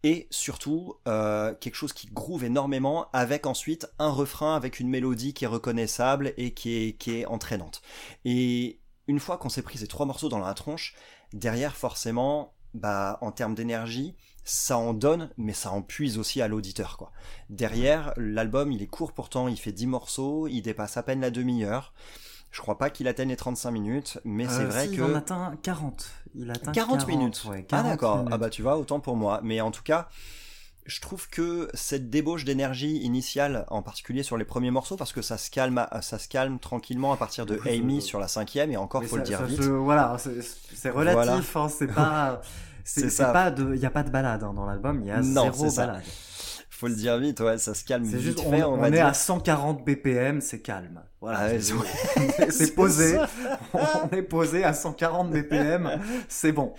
et 0.04 0.26
surtout 0.30 0.96
euh, 1.06 1.54
quelque 1.54 1.76
chose 1.76 1.92
qui 1.92 2.08
groove 2.08 2.44
énormément, 2.44 3.08
avec 3.12 3.46
ensuite 3.46 3.86
un 3.98 4.10
refrain 4.10 4.56
avec 4.56 4.80
une 4.80 4.88
mélodie 4.88 5.32
qui 5.32 5.44
est 5.44 5.48
reconnaissable 5.48 6.34
et 6.36 6.52
qui 6.54 6.96
est, 7.06 7.26
entraînante. 7.26 7.82
Et 8.24 8.80
une 9.06 9.20
fois 9.20 9.38
qu'on 9.38 9.48
s'est 9.48 9.62
pris 9.62 9.78
ces 9.78 9.86
trois 9.86 10.06
morceaux 10.06 10.28
dans 10.28 10.40
la 10.40 10.54
tronche, 10.54 10.94
derrière 11.32 11.76
forcément, 11.76 12.54
bah 12.74 13.18
en 13.20 13.30
termes 13.30 13.54
d'énergie, 13.54 14.16
ça 14.44 14.76
en 14.76 14.92
donne, 14.92 15.30
mais 15.36 15.52
ça 15.52 15.70
en 15.70 15.82
puise 15.82 16.18
aussi 16.18 16.42
à 16.42 16.48
l'auditeur, 16.48 16.96
quoi. 16.96 17.12
Derrière, 17.48 18.12
l'album, 18.16 18.72
il 18.72 18.82
est 18.82 18.88
court 18.88 19.12
pourtant, 19.12 19.46
il 19.46 19.58
fait 19.58 19.72
10 19.72 19.86
morceaux, 19.86 20.48
il 20.48 20.62
dépasse 20.62 20.96
à 20.96 21.04
peine 21.04 21.20
la 21.20 21.30
demi-heure. 21.30 21.94
Je 22.52 22.60
crois 22.60 22.78
pas 22.78 22.90
qu'il 22.90 23.08
atteigne 23.08 23.30
les 23.30 23.36
35 23.36 23.70
minutes, 23.72 24.18
mais 24.24 24.46
c'est 24.46 24.60
Euh, 24.62 24.66
vrai 24.68 24.86
si, 24.86 24.90
que... 24.96 25.00
Il 25.00 25.02
en 25.04 25.14
atteint 25.14 25.54
40. 25.62 26.10
Il 26.34 26.50
atteint 26.50 26.72
40, 26.72 27.08
minutes. 27.08 27.44
ouais, 27.46 27.60
ah 27.60 27.68
40 27.68 27.86
d'accord. 27.90 28.16
minutes. 28.18 28.30
Ah 28.32 28.38
bah 28.38 28.50
tu 28.50 28.62
vois, 28.62 28.76
autant 28.78 29.00
pour 29.00 29.16
moi. 29.16 29.40
Mais 29.42 29.60
en 29.60 29.70
tout 29.70 29.82
cas, 29.82 30.08
je 30.84 31.00
trouve 31.00 31.28
que 31.30 31.68
cette 31.74 32.10
débauche 32.10 32.44
d'énergie 32.44 32.98
initiale, 32.98 33.64
en 33.68 33.82
particulier 33.82 34.22
sur 34.22 34.36
les 34.36 34.44
premiers 34.44 34.70
morceaux, 34.70 34.96
parce 34.96 35.12
que 35.12 35.22
ça 35.22 35.38
se 35.38 35.50
calme, 35.50 35.86
ça 36.02 36.18
se 36.18 36.28
calme 36.28 36.58
tranquillement 36.58 37.12
à 37.12 37.16
partir 37.16 37.46
de 37.46 37.58
Amy 37.66 38.02
sur 38.02 38.18
la 38.20 38.28
cinquième, 38.28 38.70
et 38.70 38.76
encore 38.76 39.00
Mais 39.00 39.06
faut 39.06 39.16
le 39.16 39.22
dire 39.22 39.38
ça 39.38 39.44
vite. 39.44 39.62
se- 39.62 39.68
voilà, 39.68 40.16
c'est 40.74 40.90
relatif, 40.90 41.56
hein, 41.56 41.68
c'est 41.68 41.86
pas. 41.86 42.40
C'est 42.84 43.10
ça. 43.10 43.26
pas 43.32 43.52
de, 43.52 43.76
il 43.76 43.80
y 43.80 43.86
a 43.86 43.90
pas 43.90 44.02
de 44.02 44.10
balade 44.10 44.42
hein, 44.42 44.52
dans 44.52 44.66
l'album, 44.66 45.00
il 45.02 45.06
y 45.06 45.10
a 45.12 45.22
Non, 45.22 45.44
zéro 45.44 45.64
c'est 45.64 45.70
ça. 45.70 46.00
Faut 46.82 46.88
le 46.88 46.96
dire 46.96 47.16
vite, 47.18 47.38
ouais, 47.38 47.58
ça 47.58 47.74
se 47.74 47.84
calme 47.84 48.04
C'est 48.04 48.16
vite 48.16 48.38
juste, 48.38 48.40
on, 48.44 48.50
fait, 48.50 48.64
on, 48.64 48.74
on 48.74 48.76
va 48.76 48.88
est 48.88 48.90
dire. 48.90 49.06
à 49.06 49.14
140 49.14 49.84
BPM, 49.84 50.40
c'est 50.40 50.60
calme. 50.60 51.00
Voilà, 51.20 51.38
Ah 51.40 51.48
c'est 52.50 52.74
posé. 52.74 53.18
on 53.72 54.08
est 54.10 54.22
posé 54.22 54.64
à 54.64 54.72
140 54.74 55.30
BPM, 55.30 56.00
c'est 56.28 56.50
bon. 56.50 56.74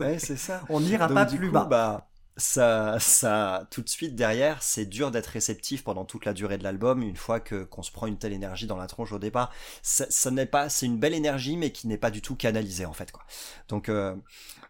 Ouais, 0.00 0.18
c'est 0.18 0.38
ça. 0.38 0.62
On 0.70 0.80
n'ira 0.80 1.08
pas 1.08 1.26
du 1.26 1.36
plus 1.36 1.48
coup, 1.48 1.52
bas. 1.52 1.64
bah, 1.64 2.08
ça, 2.38 2.96
ça, 2.98 3.66
tout 3.70 3.82
de 3.82 3.90
suite 3.90 4.14
derrière, 4.16 4.62
c'est 4.62 4.86
dur 4.86 5.10
d'être 5.10 5.26
réceptif 5.26 5.84
pendant 5.84 6.06
toute 6.06 6.24
la 6.24 6.32
durée 6.32 6.56
de 6.56 6.64
l'album. 6.64 7.02
Une 7.02 7.16
fois 7.16 7.38
que 7.40 7.64
qu'on 7.64 7.82
se 7.82 7.92
prend 7.92 8.06
une 8.06 8.16
telle 8.18 8.32
énergie 8.32 8.66
dans 8.66 8.78
la 8.78 8.86
tronche 8.86 9.12
au 9.12 9.18
départ, 9.18 9.52
ça, 9.82 10.06
ça 10.08 10.30
n'est 10.30 10.46
pas, 10.46 10.70
c'est 10.70 10.86
une 10.86 10.98
belle 10.98 11.12
énergie, 11.14 11.58
mais 11.58 11.72
qui 11.72 11.88
n'est 11.88 11.98
pas 11.98 12.10
du 12.10 12.22
tout 12.22 12.36
canalisée 12.36 12.86
en 12.86 12.94
fait, 12.94 13.12
quoi. 13.12 13.22
Donc, 13.68 13.90
euh, 13.90 14.14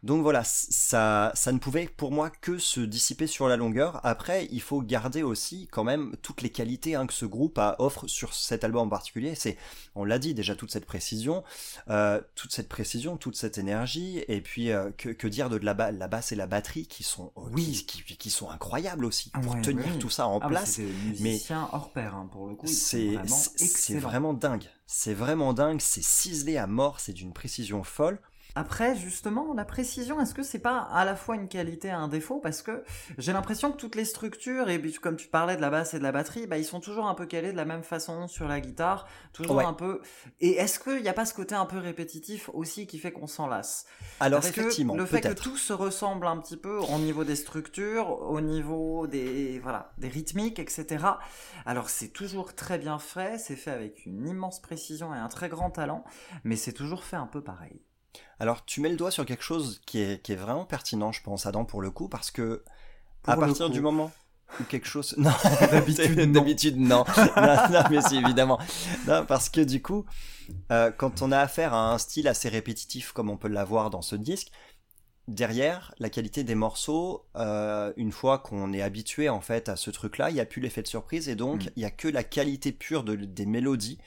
donc 0.03 0.23
voilà, 0.23 0.43
ça, 0.45 1.31
ça 1.35 1.53
ne 1.53 1.59
pouvait 1.59 1.87
pour 1.87 2.11
moi 2.11 2.29
que 2.31 2.59
se 2.59 2.81
dissiper 2.81 3.27
sur 3.29 3.47
la 3.49 3.57
longueur. 3.57 4.01
Après, 4.05 4.49
il 4.51 4.61
faut 4.61 4.83
garder 4.83 5.23
aussi 5.23 5.69
quand 5.71 5.85
même 5.85 6.17
toutes 6.23 6.43
les 6.43 6.51
qualités 6.51 6.97
hein, 6.97 7.07
que 7.07 7.13
ce 7.13 7.25
groupe 7.25 7.57
a, 7.59 7.77
offre 7.79 8.09
sur 8.09 8.35
cet 8.35 8.65
album 8.65 8.87
en 8.87 8.89
particulier. 8.89 9.35
C'est, 9.37 9.57
on 9.95 10.05
l'a 10.05 10.19
dit 10.19 10.35
déjà, 10.35 10.57
toute 10.57 10.73
cette 10.73 10.87
précision, 10.87 11.45
euh, 11.89 12.21
toute 12.35 12.53
cette 12.53 12.69
précision, 12.69 13.17
toute 13.17 13.37
cette 13.37 13.59
énergie, 13.59 14.25
et 14.27 14.41
puis 14.41 14.73
euh, 14.73 14.91
que, 14.97 15.11
que 15.11 15.29
dire 15.29 15.49
de 15.51 15.57
la, 15.59 15.75
ba- 15.75 15.93
la 15.93 16.09
basse 16.09 16.33
et 16.33 16.37
la 16.37 16.47
batterie 16.49 16.87
qui 16.89 17.05
sont, 17.05 17.33
oui, 17.37 17.85
qui, 17.87 18.03
qui 18.03 18.31
sont 18.31 18.51
incroyables 18.51 19.05
aussi 19.05 19.31
pour 19.31 19.55
Ouais, 19.55 19.63
tenir 19.63 19.99
tout 20.01 20.11
ça 20.11 20.27
en 20.27 20.39
Ah, 20.41 20.49
mais 20.49 20.57
place. 20.57 20.71
c'est 20.73 20.83
des 20.87 21.23
musiciens 21.23 21.69
hors 21.73 21.93
pair, 21.93 22.15
hein, 22.17 22.29
pour 22.33 22.49
le 22.49 22.55
coup. 22.57 22.67
C'est 22.67 23.15
vraiment 23.15 24.01
vraiment 24.01 24.35
dingue. 24.35 24.65
C'est 24.87 25.15
vraiment 25.15 25.53
dingue. 25.53 25.81
C'est 25.81 26.03
ciselé 26.03 26.57
à 26.57 26.67
mort. 26.67 26.99
C'est 27.01 27.13
d'une 27.13 27.33
précision 27.33 27.85
folle. 27.85 28.21
Après, 28.55 28.95
justement, 28.97 29.55
la 29.55 29.65
précision, 29.65 30.21
est-ce 30.21 30.35
que 30.35 30.43
c'est 30.43 30.59
pas 30.59 30.79
à 30.79 31.05
la 31.05 31.17
fois 31.17 31.37
une 31.37 31.49
qualité 31.49 31.89
et 31.89 31.93
un 31.93 32.09
défaut? 32.09 32.39
Parce 32.39 32.61
que 32.63 32.85
j'ai 33.17 33.33
l'impression 33.33 33.73
que 33.73 33.77
toutes 33.79 33.95
les 33.95 34.05
structures, 34.05 34.69
et 34.69 34.81
comme 35.01 35.17
tu 35.17 35.29
parlais 35.29 35.57
de 35.57 35.63
la 35.63 35.71
basse 35.71 35.95
et 35.95 35.99
de 35.99 36.03
la 36.03 36.13
batterie, 36.13 36.47
bah, 36.47 36.59
ils 36.59 36.65
sont 36.65 36.81
toujours 36.81 37.07
un 37.07 37.15
peu 37.15 37.25
calés 37.27 37.53
de 37.53 37.57
la 37.57 37.65
même 37.65 37.83
façon 37.83 38.29
sur 38.29 38.49
la 38.49 38.61
guitare, 38.61 39.07
toujours 39.33 39.57
Ouais. 39.57 39.65
un 39.65 39.73
peu... 39.73 40.01
Et 40.41 40.53
est-ce 40.53 40.79
qu'il 40.79 41.01
n'y 41.03 41.09
a 41.09 41.13
pas 41.15 41.25
ce 41.25 41.35
côté 41.35 41.55
un 41.55 41.67
peu 41.67 41.79
répétitif 41.79 42.51
aussi 42.53 42.87
qui 42.87 42.99
fait 42.99 43.13
qu'on 43.13 43.27
s'en 43.27 43.47
lasse 43.47 43.87
Alors 44.21 44.41
Parce 44.41 44.53
que 44.53 44.61
effectivement, 44.61 44.95
le 44.95 45.07
fait 45.07 45.21
que 45.23 45.33
tout 45.33 45.57
se 45.57 45.73
ressemble 45.73 46.27
un 46.27 46.37
petit 46.39 46.57
peu 46.57 46.77
au 46.79 46.99
niveau 46.99 47.25
des 47.25 47.37
structures, 47.37 48.21
au 48.23 48.41
niveau 48.41 49.07
des 49.07 49.59
voilà 49.61 49.93
des 49.99 50.09
rythmiques, 50.09 50.59
etc. 50.59 51.05
Alors 51.65 51.89
c'est 51.91 52.09
toujours 52.09 52.55
très 52.55 52.79
bien 52.79 52.99
fait, 52.99 53.39
c'est 53.39 53.57
fait 53.57 53.71
avec 53.71 54.05
une 54.07 54.27
immense 54.27 54.61
précision 54.61 55.15
et 55.15 55.19
un 55.19 55.29
très 55.29 55.49
grand 55.49 55.71
talent, 55.71 56.05
mais 56.45 56.57
c'est 56.57 56.73
toujours 56.73 57.05
fait 57.05 57.17
un 57.17 57.27
peu 57.27 57.43
pareil. 57.43 57.81
Alors 58.39 58.65
tu 58.65 58.81
mets 58.81 58.89
le 58.91 58.97
doigt 58.97 59.11
sur 59.11 59.25
quelque 59.27 59.45
chose 59.45 59.81
qui 59.87 60.01
est, 60.01 60.23
qui 60.23 60.33
est 60.33 60.37
vraiment 60.37 60.65
pertinent, 60.67 61.13
je 61.13 61.23
pense, 61.23 61.47
Adam, 61.47 61.65
pour 61.65 61.81
le 61.83 61.91
coup, 61.91 62.09
parce 62.09 62.31
que 62.31 62.65
Pour 63.23 63.35
à 63.35 63.37
partir 63.37 63.67
coup. 63.67 63.73
du 63.73 63.81
moment 63.81 64.13
où 64.61 64.65
quelque 64.65 64.87
chose... 64.87 65.15
Non, 65.19 65.33
D'habitude, 65.71 66.27
non. 66.27 66.27
D'habitude, 66.33 66.77
non. 66.81 67.05
non. 67.37 67.57
non, 67.71 67.85
mais 67.91 68.03
si, 68.03 68.17
évidemment. 68.17 68.59
Non, 69.07 69.25
parce 69.27 69.49
que 69.49 69.61
du 69.61 69.81
coup, 69.83 70.05
euh, 70.73 70.91
quand 70.93 71.23
on 71.23 71.33
a 71.33 71.39
affaire 71.39 71.75
à 71.75 71.93
un 71.93 71.99
style 71.99 72.29
assez 72.29 72.49
répétitif 72.49 73.13
comme 73.13 73.31
on 73.31 73.37
peut 73.39 73.49
l'avoir 73.49 73.91
dans 73.91 74.03
ce 74.03 74.17
disque, 74.17 74.51
derrière, 75.29 75.95
la 75.99 76.11
qualité 76.11 76.45
des 76.45 76.55
morceaux, 76.55 77.27
euh, 77.37 77.93
une 77.97 78.13
fois 78.13 78.39
qu'on 78.39 78.73
est 78.73 78.83
habitué 78.83 79.29
en 79.29 79.41
fait 79.41 79.69
à 79.69 79.77
ce 79.77 79.91
truc-là, 79.91 80.31
il 80.31 80.35
n'y 80.35 80.41
a 80.41 80.47
plus 80.47 80.61
l'effet 80.61 80.83
de 80.83 80.89
surprise 80.89 81.29
et 81.29 81.37
donc 81.37 81.67
Mm. 81.67 81.69
il 81.77 81.81
n'y 81.81 81.85
a 81.85 81.91
que 81.91 82.09
la 82.09 82.25
qualité 82.25 82.73
pure 82.73 83.05
de, 83.05 83.15
des 83.17 83.47
mélodies 83.47 83.99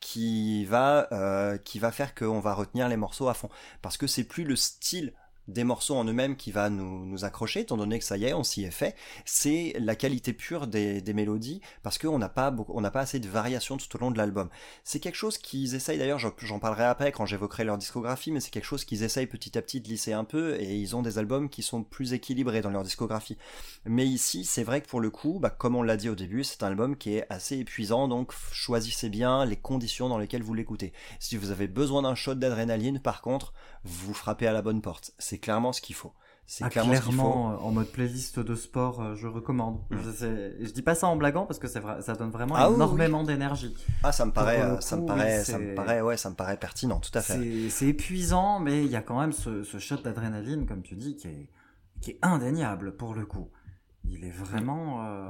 qui 0.00 0.64
va 0.64 1.08
euh, 1.12 1.58
qui 1.58 1.78
va 1.78 1.92
faire 1.92 2.14
qu'on 2.14 2.40
va 2.40 2.54
retenir 2.54 2.88
les 2.88 2.96
morceaux 2.96 3.28
à 3.28 3.34
fond. 3.34 3.48
Parce 3.82 3.96
que 3.96 4.06
c'est 4.06 4.24
plus 4.24 4.44
le 4.44 4.56
style 4.56 5.12
des 5.48 5.64
morceaux 5.64 5.96
en 5.96 6.04
eux-mêmes 6.04 6.36
qui 6.36 6.50
va 6.50 6.70
nous, 6.70 7.06
nous 7.06 7.24
accrocher, 7.24 7.60
étant 7.60 7.76
donné 7.76 7.98
que 7.98 8.04
ça 8.04 8.16
y 8.16 8.24
est, 8.24 8.34
on 8.34 8.42
s'y 8.44 8.64
est 8.64 8.70
fait, 8.70 8.96
c'est 9.24 9.74
la 9.78 9.94
qualité 9.94 10.32
pure 10.32 10.66
des, 10.66 11.00
des 11.00 11.12
mélodies, 11.14 11.60
parce 11.82 11.98
qu'on 11.98 12.18
n'a 12.18 12.28
pas, 12.28 12.50
beaucoup- 12.50 12.72
on 12.74 12.80
n'a 12.80 12.90
pas 12.90 13.00
assez 13.00 13.20
de 13.20 13.28
variations 13.28 13.76
tout 13.76 13.94
au 13.96 13.98
long 13.98 14.10
de 14.10 14.18
l'album. 14.18 14.48
C'est 14.84 15.00
quelque 15.00 15.14
chose 15.16 15.38
qu'ils 15.38 15.74
essayent, 15.74 15.98
d'ailleurs, 15.98 16.18
j'en- 16.18 16.58
parlerai 16.58 16.84
après 16.84 17.12
quand 17.12 17.26
j'évoquerai 17.26 17.64
leur 17.64 17.76
discographie, 17.78 18.32
mais 18.32 18.40
c'est 18.40 18.50
quelque 18.50 18.64
chose 18.64 18.84
qu'ils 18.84 19.02
essayent 19.02 19.26
petit 19.26 19.58
à 19.58 19.62
petit 19.62 19.80
de 19.80 19.88
lisser 19.88 20.12
un 20.12 20.24
peu, 20.24 20.56
et 20.60 20.74
ils 20.76 20.96
ont 20.96 21.02
des 21.02 21.18
albums 21.18 21.48
qui 21.48 21.62
sont 21.62 21.82
plus 21.82 22.12
équilibrés 22.12 22.62
dans 22.62 22.70
leur 22.70 22.82
discographie. 22.82 23.36
Mais 23.84 24.06
ici, 24.06 24.44
c'est 24.44 24.64
vrai 24.64 24.80
que 24.80 24.88
pour 24.88 25.00
le 25.00 25.10
coup, 25.10 25.38
bah, 25.38 25.50
comme 25.50 25.76
on 25.76 25.82
l'a 25.82 25.96
dit 25.96 26.08
au 26.08 26.14
début, 26.14 26.44
c'est 26.44 26.62
un 26.62 26.68
album 26.68 26.96
qui 26.96 27.16
est 27.16 27.26
assez 27.30 27.58
épuisant, 27.58 28.08
donc 28.08 28.32
choisissez 28.52 29.08
bien 29.08 29.44
les 29.44 29.56
conditions 29.56 30.08
dans 30.08 30.18
lesquelles 30.18 30.42
vous 30.42 30.54
l'écoutez. 30.54 30.92
Si 31.20 31.36
vous 31.36 31.50
avez 31.50 31.68
besoin 31.68 32.02
d'un 32.02 32.14
shot 32.14 32.34
d'adrénaline, 32.34 32.98
par 33.00 33.20
contre, 33.22 33.52
vous 33.86 34.12
frappez 34.14 34.46
à 34.46 34.52
la 34.52 34.62
bonne 34.62 34.82
porte. 34.82 35.12
C'est 35.18 35.38
clairement 35.38 35.72
ce 35.72 35.80
qu'il 35.80 35.94
faut. 35.96 36.12
C'est 36.48 36.62
Ah, 36.64 36.68
clairement, 36.70 36.94
ce 36.94 37.00
qu'il 37.00 37.12
faut. 37.14 37.22
euh, 37.22 37.56
en 37.58 37.72
mode 37.72 37.88
playlist 37.88 38.38
de 38.38 38.54
sport, 38.54 39.00
euh, 39.02 39.14
je 39.16 39.26
recommande. 39.26 39.80
Mm. 39.90 39.96
Je, 40.04 40.10
sais- 40.12 40.56
je 40.64 40.70
dis 40.70 40.82
pas 40.82 40.94
ça 40.94 41.08
en 41.08 41.16
blaguant 41.16 41.44
parce 41.44 41.58
que 41.58 41.66
vrai, 41.80 42.00
ça 42.02 42.14
donne 42.14 42.30
vraiment 42.30 42.54
Ah 42.56 42.68
oui, 42.68 42.76
énormément 42.76 43.24
d'énergie. 43.24 43.74
Ah, 44.04 44.12
ça 44.12 44.24
me 44.26 44.30
paraît, 44.30 44.60
euh, 44.62 44.80
ça 44.80 44.96
me 44.96 45.06
paraît, 45.06 45.38
oui, 45.40 45.44
ça 45.44 45.58
me 45.58 45.74
paraît, 45.74 46.00
ouais, 46.02 46.16
ça 46.16 46.30
me 46.30 46.36
paraît 46.36 46.56
pertinent, 46.56 47.00
tout 47.00 47.10
à 47.18 47.20
fait. 47.20 47.32
C'est 47.34 47.70
c'est 47.70 47.86
épuisant, 47.88 48.60
mais 48.60 48.84
il 48.84 48.90
y 48.92 48.96
a 48.96 49.02
quand 49.02 49.18
même 49.18 49.32
ce, 49.32 49.64
ce 49.64 49.78
shot 49.78 49.96
d'adrénaline, 49.96 50.66
comme 50.66 50.82
tu 50.82 50.94
dis, 50.94 51.16
qui 51.16 51.26
est, 51.26 51.48
qui 52.00 52.12
est 52.12 52.18
indéniable 52.22 52.96
pour 52.96 53.14
le 53.14 53.26
coup. 53.26 53.50
Il 54.08 54.24
est 54.24 54.30
vraiment. 54.30 55.04
euh, 55.04 55.28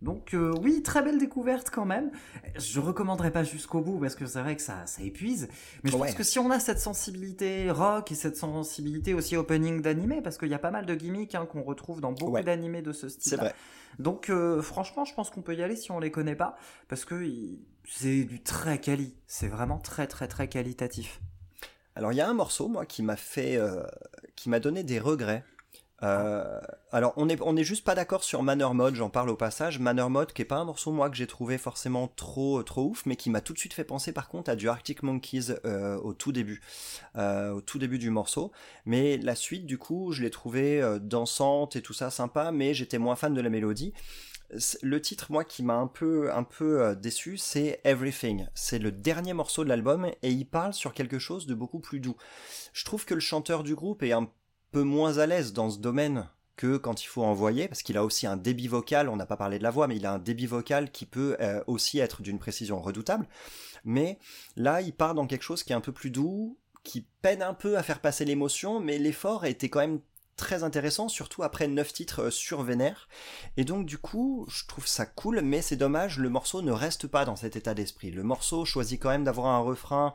Donc, 0.00 0.32
euh, 0.32 0.52
oui, 0.62 0.82
très 0.82 1.02
belle 1.02 1.18
découverte 1.18 1.70
quand 1.70 1.84
même. 1.84 2.12
Je 2.56 2.78
recommanderais 2.78 3.32
pas 3.32 3.42
jusqu'au 3.42 3.80
bout 3.80 3.98
parce 3.98 4.14
que 4.14 4.26
c'est 4.26 4.40
vrai 4.40 4.54
que 4.54 4.62
ça, 4.62 4.86
ça 4.86 5.02
épuise. 5.02 5.48
Mais 5.82 5.90
je 5.90 5.96
Ouais. 5.96 6.06
pense 6.06 6.14
que 6.16 6.22
si 6.22 6.38
on 6.38 6.50
a 6.52 6.60
cette 6.60 6.78
sensibilité 6.78 7.70
rock 7.70 8.12
et 8.12 8.14
cette 8.14 8.36
sensibilité 8.36 9.12
aussi 9.14 9.36
opening 9.36 9.82
d'animé, 9.82 10.20
parce 10.22 10.38
qu'il 10.38 10.48
y 10.48 10.54
a 10.54 10.58
pas 10.60 10.70
mal 10.70 10.86
de 10.86 10.94
gimmicks 10.94 11.34
hein, 11.34 11.46
qu'on 11.46 11.62
retrouve 11.62 12.00
dans 12.00 12.12
beaucoup 12.12 12.32
Ouais. 12.32 12.44
d'animés 12.44 12.80
de 12.82 12.92
ce 12.92 13.08
style. 13.08 13.30
C'est 13.30 13.36
vrai. 13.36 13.54
Donc 13.98 14.30
euh, 14.30 14.62
franchement, 14.62 15.04
je 15.04 15.14
pense 15.14 15.30
qu'on 15.30 15.42
peut 15.42 15.56
y 15.56 15.62
aller 15.64 15.74
si 15.74 15.90
on 15.90 15.98
les 15.98 16.12
connaît 16.12 16.36
pas, 16.36 16.56
parce 16.88 17.04
que 17.04 17.20
c'est 17.88 18.22
du 18.24 18.40
très 18.40 18.80
quali. 18.80 19.14
C'est 19.26 19.48
vraiment 19.48 19.78
très 19.78 20.06
très 20.06 20.28
très 20.28 20.48
qualitatif. 20.48 21.20
Alors, 21.96 22.12
il 22.12 22.16
y 22.16 22.20
a 22.20 22.28
un 22.28 22.34
morceau, 22.34 22.68
moi, 22.68 22.86
qui 22.86 23.02
m'a 23.02 23.16
fait, 23.16 23.56
euh, 23.56 23.82
qui 24.36 24.48
m'a 24.48 24.60
donné 24.60 24.84
des 24.84 25.00
regrets. 25.00 25.42
Euh, 26.02 26.60
alors, 26.92 27.12
on 27.16 27.28
est, 27.28 27.40
on 27.42 27.56
est 27.56 27.64
juste 27.64 27.84
pas 27.84 27.94
d'accord 27.94 28.22
sur 28.22 28.42
Manor 28.42 28.74
Mode, 28.74 28.94
j'en 28.94 29.10
parle 29.10 29.30
au 29.30 29.36
passage. 29.36 29.78
Manor 29.78 30.10
Mode, 30.10 30.32
qui 30.32 30.42
est 30.42 30.44
pas 30.44 30.56
un 30.56 30.64
morceau, 30.64 30.92
moi, 30.92 31.10
que 31.10 31.16
j'ai 31.16 31.26
trouvé 31.26 31.58
forcément 31.58 32.08
trop, 32.08 32.62
trop 32.62 32.86
ouf, 32.86 33.04
mais 33.06 33.16
qui 33.16 33.30
m'a 33.30 33.40
tout 33.40 33.52
de 33.52 33.58
suite 33.58 33.74
fait 33.74 33.84
penser, 33.84 34.12
par 34.12 34.28
contre, 34.28 34.50
à 34.50 34.56
du 34.56 34.68
Arctic 34.68 35.02
Monkeys 35.02 35.54
euh, 35.64 35.96
au 35.98 36.14
tout 36.14 36.32
début, 36.32 36.60
euh, 37.16 37.52
au 37.52 37.60
tout 37.60 37.78
début 37.78 37.98
du 37.98 38.10
morceau. 38.10 38.52
Mais 38.86 39.16
la 39.18 39.34
suite, 39.34 39.66
du 39.66 39.78
coup, 39.78 40.12
je 40.12 40.22
l'ai 40.22 40.30
trouvé 40.30 40.98
dansante 41.00 41.76
et 41.76 41.82
tout 41.82 41.94
ça 41.94 42.10
sympa, 42.10 42.52
mais 42.52 42.74
j'étais 42.74 42.98
moins 42.98 43.16
fan 43.16 43.34
de 43.34 43.40
la 43.40 43.50
mélodie. 43.50 43.92
Le 44.82 45.02
titre, 45.02 45.26
moi, 45.30 45.44
qui 45.44 45.62
m'a 45.62 45.74
un 45.74 45.88
peu, 45.88 46.32
un 46.32 46.42
peu 46.42 46.96
déçu, 46.96 47.36
c'est 47.36 47.80
Everything. 47.84 48.46
C'est 48.54 48.78
le 48.78 48.92
dernier 48.92 49.34
morceau 49.34 49.62
de 49.62 49.68
l'album 49.68 50.06
et 50.22 50.30
il 50.30 50.46
parle 50.46 50.72
sur 50.72 50.94
quelque 50.94 51.18
chose 51.18 51.46
de 51.46 51.54
beaucoup 51.54 51.80
plus 51.80 52.00
doux. 52.00 52.16
Je 52.72 52.84
trouve 52.86 53.04
que 53.04 53.12
le 53.12 53.20
chanteur 53.20 53.62
du 53.62 53.74
groupe 53.74 54.02
est 54.02 54.12
un 54.12 54.30
peu 54.70 54.82
moins 54.82 55.18
à 55.18 55.26
l'aise 55.26 55.52
dans 55.52 55.70
ce 55.70 55.78
domaine 55.78 56.28
que 56.56 56.76
quand 56.76 57.02
il 57.02 57.06
faut 57.06 57.22
envoyer, 57.22 57.68
parce 57.68 57.82
qu'il 57.82 57.96
a 57.96 58.04
aussi 58.04 58.26
un 58.26 58.36
débit 58.36 58.68
vocal, 58.68 59.08
on 59.08 59.16
n'a 59.16 59.26
pas 59.26 59.36
parlé 59.36 59.58
de 59.58 59.62
la 59.62 59.70
voix, 59.70 59.86
mais 59.86 59.96
il 59.96 60.04
a 60.04 60.12
un 60.12 60.18
débit 60.18 60.46
vocal 60.46 60.90
qui 60.90 61.06
peut 61.06 61.36
euh, 61.40 61.62
aussi 61.66 62.00
être 62.00 62.20
d'une 62.20 62.38
précision 62.38 62.80
redoutable. 62.80 63.28
Mais 63.84 64.18
là, 64.56 64.80
il 64.80 64.92
part 64.92 65.14
dans 65.14 65.26
quelque 65.26 65.44
chose 65.44 65.62
qui 65.62 65.72
est 65.72 65.76
un 65.76 65.80
peu 65.80 65.92
plus 65.92 66.10
doux, 66.10 66.58
qui 66.82 67.06
peine 67.22 67.42
un 67.42 67.54
peu 67.54 67.78
à 67.78 67.82
faire 67.82 68.00
passer 68.00 68.24
l'émotion, 68.24 68.80
mais 68.80 68.98
l'effort 68.98 69.44
été 69.44 69.70
quand 69.70 69.80
même 69.80 70.00
très 70.38 70.62
intéressant, 70.62 71.08
surtout 71.08 71.42
après 71.42 71.68
neuf 71.68 71.92
titres 71.92 72.24
euh, 72.24 72.30
sur 72.30 72.62
Vénère. 72.62 73.08
Et 73.56 73.64
donc 73.64 73.86
du 73.86 73.98
coup, 73.98 74.46
je 74.48 74.66
trouve 74.66 74.86
ça 74.86 75.04
cool, 75.04 75.42
mais 75.42 75.60
c'est 75.60 75.76
dommage, 75.76 76.18
le 76.18 76.30
morceau 76.30 76.62
ne 76.62 76.72
reste 76.72 77.06
pas 77.06 77.24
dans 77.24 77.36
cet 77.36 77.56
état 77.56 77.74
d'esprit. 77.74 78.10
Le 78.10 78.22
morceau 78.22 78.64
choisit 78.64 79.00
quand 79.00 79.10
même 79.10 79.24
d'avoir 79.24 79.48
un 79.48 79.58
refrain 79.58 80.14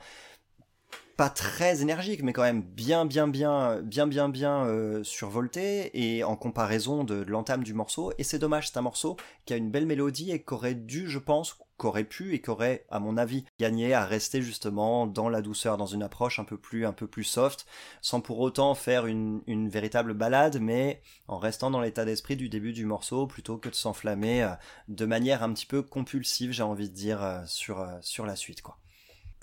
pas 1.16 1.30
très 1.30 1.82
énergique, 1.82 2.24
mais 2.24 2.34
quand 2.34 2.42
même 2.42 2.62
bien, 2.62 3.06
bien, 3.06 3.28
bien, 3.28 3.82
bien, 3.82 4.08
bien, 4.08 4.30
bien 4.30 4.66
euh, 4.66 5.04
survolté 5.04 5.92
et 5.94 6.24
en 6.24 6.36
comparaison 6.36 7.04
de, 7.04 7.24
l'entame 7.28 7.64
du 7.64 7.74
morceau. 7.74 8.12
Et 8.18 8.24
c'est 8.24 8.40
dommage, 8.40 8.70
c'est 8.70 8.78
un 8.78 8.82
morceau 8.82 9.18
qui 9.46 9.54
a 9.54 9.58
une 9.58 9.70
belle 9.70 9.86
mélodie 9.86 10.32
et 10.32 10.42
qu'aurait 10.42 10.74
dû, 10.74 11.08
je 11.08 11.20
pense, 11.20 11.58
qu'aurait 11.78 12.04
pu 12.04 12.34
et 12.34 12.42
qu'aurait, 12.42 12.86
à 12.90 13.00
mon 13.00 13.18
avis, 13.18 13.46
gagné 13.60 13.94
à 13.94 14.06
rester 14.06 14.42
justement 14.42 15.06
dans 15.06 15.30
la 15.30 15.42
douceur, 15.42 15.78
dans 15.78 15.86
une 15.86 16.04
approche 16.04 16.40
un 16.40 16.46
peu 16.46 16.58
plus, 16.58 16.86
un 16.86 16.94
peu 16.94 17.08
plus 17.08 17.24
soft, 17.24 17.66
sans 18.02 18.22
pour 18.22 18.40
autant 18.40 18.74
faire 18.74 19.06
une, 19.06 19.42
une 19.48 19.70
véritable 19.70 20.14
balade, 20.14 20.60
mais 20.62 21.02
en 21.28 21.38
restant 21.38 21.72
dans 21.72 21.82
l'état 21.82 22.06
d'esprit 22.06 22.36
du 22.36 22.50
début 22.50 22.74
du 22.74 22.86
morceau 22.86 23.28
plutôt 23.28 23.58
que 23.58 23.70
de 23.70 23.76
s'enflammer 23.76 24.44
euh, 24.44 24.50
de 24.88 25.06
manière 25.06 25.44
un 25.44 25.54
petit 25.54 25.66
peu 25.66 25.82
compulsive, 25.82 26.52
j'ai 26.52 26.64
envie 26.64 26.90
de 26.90 26.96
dire, 26.96 27.24
euh, 27.24 27.42
sur, 27.46 27.82
euh, 27.82 27.98
sur 28.02 28.26
la 28.26 28.36
suite, 28.36 28.62
quoi. 28.62 28.78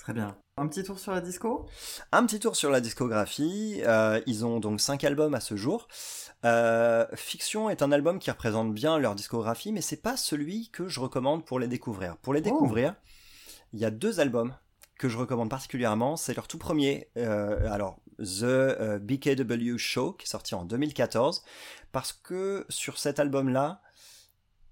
Très 0.02 0.12
bien. 0.14 0.36
Un 0.56 0.66
petit 0.66 0.82
tour 0.82 0.98
sur 0.98 1.12
la 1.12 1.20
disco? 1.20 1.66
Un 2.10 2.24
petit 2.24 2.40
tour 2.40 2.56
sur 2.56 2.70
la 2.70 2.80
discographie. 2.80 3.82
Euh, 3.84 4.20
ils 4.26 4.44
ont 4.46 4.58
donc 4.58 4.80
cinq 4.80 5.04
albums 5.04 5.34
à 5.34 5.40
ce 5.40 5.56
jour. 5.56 5.88
Euh, 6.44 7.06
Fiction 7.14 7.68
est 7.68 7.82
un 7.82 7.92
album 7.92 8.18
qui 8.18 8.30
représente 8.30 8.72
bien 8.72 8.98
leur 8.98 9.14
discographie, 9.14 9.72
mais 9.72 9.82
c'est 9.82 10.00
pas 10.00 10.16
celui 10.16 10.70
que 10.70 10.88
je 10.88 11.00
recommande 11.00 11.44
pour 11.44 11.58
les 11.58 11.68
découvrir. 11.68 12.16
Pour 12.18 12.32
les 12.32 12.40
Oh. 12.40 12.44
découvrir, 12.44 12.94
il 13.74 13.80
y 13.80 13.84
a 13.84 13.90
deux 13.90 14.20
albums 14.20 14.54
que 14.98 15.08
je 15.08 15.18
recommande 15.18 15.50
particulièrement. 15.50 16.16
C'est 16.16 16.34
leur 16.34 16.48
tout 16.48 16.58
premier, 16.58 17.08
euh, 17.18 17.70
alors 17.70 18.00
The 18.18 18.98
BKW 19.00 19.76
Show, 19.76 20.12
qui 20.14 20.24
est 20.24 20.30
sorti 20.30 20.54
en 20.54 20.64
2014, 20.64 21.42
parce 21.92 22.12
que 22.14 22.64
sur 22.70 22.98
cet 22.98 23.18
album-là, 23.18 23.82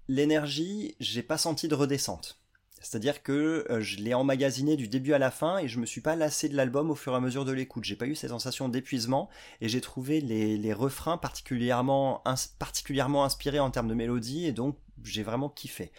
l'énergie, 0.07 0.95
j'ai 0.99 1.23
pas 1.23 1.37
senti 1.37 1.67
de 1.67 1.75
redescente. 1.75 2.38
C'est-à-dire 2.81 3.23
que 3.23 3.65
euh, 3.69 3.81
je 3.81 3.97
l'ai 3.97 4.13
emmagasiné 4.13 4.75
du 4.75 4.87
début 4.87 5.13
à 5.13 5.17
la 5.17 5.31
fin 5.31 5.57
et 5.57 5.67
je 5.67 5.79
me 5.79 5.85
suis 5.85 6.01
pas 6.01 6.15
lassé 6.15 6.49
de 6.49 6.55
l'album 6.55 6.89
au 6.91 6.95
fur 6.95 7.13
et 7.13 7.15
à 7.15 7.19
mesure 7.19 7.45
de 7.45 7.51
l'écoute. 7.51 7.83
J'ai 7.83 7.95
pas 7.95 8.07
eu 8.07 8.15
cette 8.15 8.29
sensation 8.29 8.69
d'épuisement 8.69 9.29
et 9.61 9.69
j'ai 9.69 9.81
trouvé 9.81 10.21
les, 10.21 10.73
refrains 10.73 11.17
particulièrement, 11.17 12.21
ins- 12.25 12.55
particulièrement 12.57 13.25
inspirés 13.25 13.59
en 13.59 13.71
termes 13.71 13.87
de 13.87 13.93
mélodie 13.93 14.45
et 14.45 14.51
donc 14.51 14.77
j'ai 15.03 15.23
vraiment 15.23 15.49
kiffé. 15.49 15.91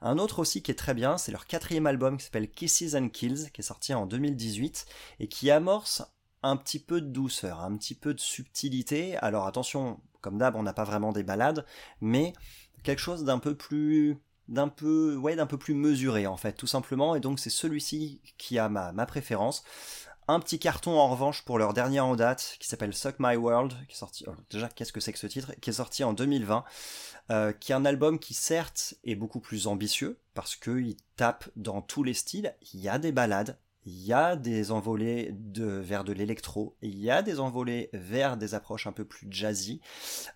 Un 0.00 0.18
autre 0.18 0.38
aussi 0.38 0.62
qui 0.62 0.70
est 0.70 0.76
très 0.76 0.94
bien, 0.94 1.18
c'est 1.18 1.32
leur 1.32 1.46
quatrième 1.46 1.86
album 1.86 2.16
qui 2.16 2.24
s'appelle 2.24 2.50
Kisses 2.50 2.94
and 2.94 3.08
Kills, 3.08 3.50
qui 3.52 3.60
est 3.60 3.64
sorti 3.64 3.94
en 3.94 4.06
2018 4.06 4.86
et 5.20 5.28
qui 5.28 5.50
amorce 5.50 6.02
un 6.42 6.56
petit 6.56 6.78
peu 6.78 7.00
de 7.00 7.06
douceur, 7.06 7.60
un 7.60 7.76
petit 7.76 7.94
peu 7.94 8.14
de 8.14 8.20
subtilité. 8.20 9.16
Alors 9.18 9.46
attention, 9.46 10.00
comme 10.20 10.38
d'hab, 10.38 10.56
on 10.56 10.62
n'a 10.62 10.72
pas 10.72 10.84
vraiment 10.84 11.12
des 11.12 11.22
balades, 11.22 11.66
mais 12.00 12.32
quelque 12.82 13.00
chose 13.00 13.24
d'un 13.24 13.38
peu 13.38 13.54
plus 13.54 14.18
d'un 14.52 14.68
peu 14.68 15.16
ouais 15.16 15.34
d'un 15.34 15.46
peu 15.46 15.58
plus 15.58 15.74
mesuré 15.74 16.26
en 16.26 16.36
fait 16.36 16.52
tout 16.52 16.66
simplement. 16.66 17.14
Et 17.16 17.20
donc 17.20 17.40
c'est 17.40 17.50
celui-ci 17.50 18.20
qui 18.38 18.58
a 18.58 18.68
ma, 18.68 18.92
ma 18.92 19.06
préférence. 19.06 19.64
Un 20.28 20.38
petit 20.38 20.60
carton 20.60 20.92
en 20.98 21.08
revanche 21.08 21.42
pour 21.42 21.58
leur 21.58 21.74
dernier 21.74 21.98
en 21.98 22.14
date 22.14 22.56
qui 22.60 22.68
s'appelle 22.68 22.94
Suck 22.94 23.16
My 23.18 23.34
World 23.34 23.72
qui 23.88 23.94
est 23.94 23.98
sorti 23.98 24.24
alors, 24.24 24.36
déjà 24.50 24.68
qu'est-ce 24.68 24.92
que 24.92 25.00
c'est 25.00 25.12
que 25.12 25.18
ce 25.18 25.26
titre? 25.26 25.52
Qui 25.60 25.70
est 25.70 25.74
sorti 25.74 26.04
en 26.04 26.12
2020 26.12 26.64
euh, 27.30 27.52
qui 27.52 27.72
est 27.72 27.74
un 27.74 27.84
album 27.84 28.18
qui 28.18 28.34
certes 28.34 28.94
est 29.04 29.16
beaucoup 29.16 29.40
plus 29.40 29.66
ambitieux 29.66 30.20
parce 30.34 30.54
que 30.54 30.78
il 30.78 30.96
tape 31.16 31.48
dans 31.56 31.82
tous 31.82 32.04
les 32.04 32.14
styles 32.14 32.54
il 32.72 32.80
y 32.80 32.88
a 32.88 32.98
des 32.98 33.10
balades 33.10 33.58
il 33.84 34.04
y 34.04 34.12
a 34.12 34.36
des 34.36 34.70
envolées 34.70 35.30
de, 35.32 35.64
vers 35.64 36.04
de 36.04 36.12
l'électro, 36.12 36.76
il 36.82 36.98
y 36.98 37.10
a 37.10 37.22
des 37.22 37.40
envolées 37.40 37.90
vers 37.92 38.36
des 38.36 38.54
approches 38.54 38.86
un 38.86 38.92
peu 38.92 39.04
plus 39.04 39.26
jazzy. 39.30 39.80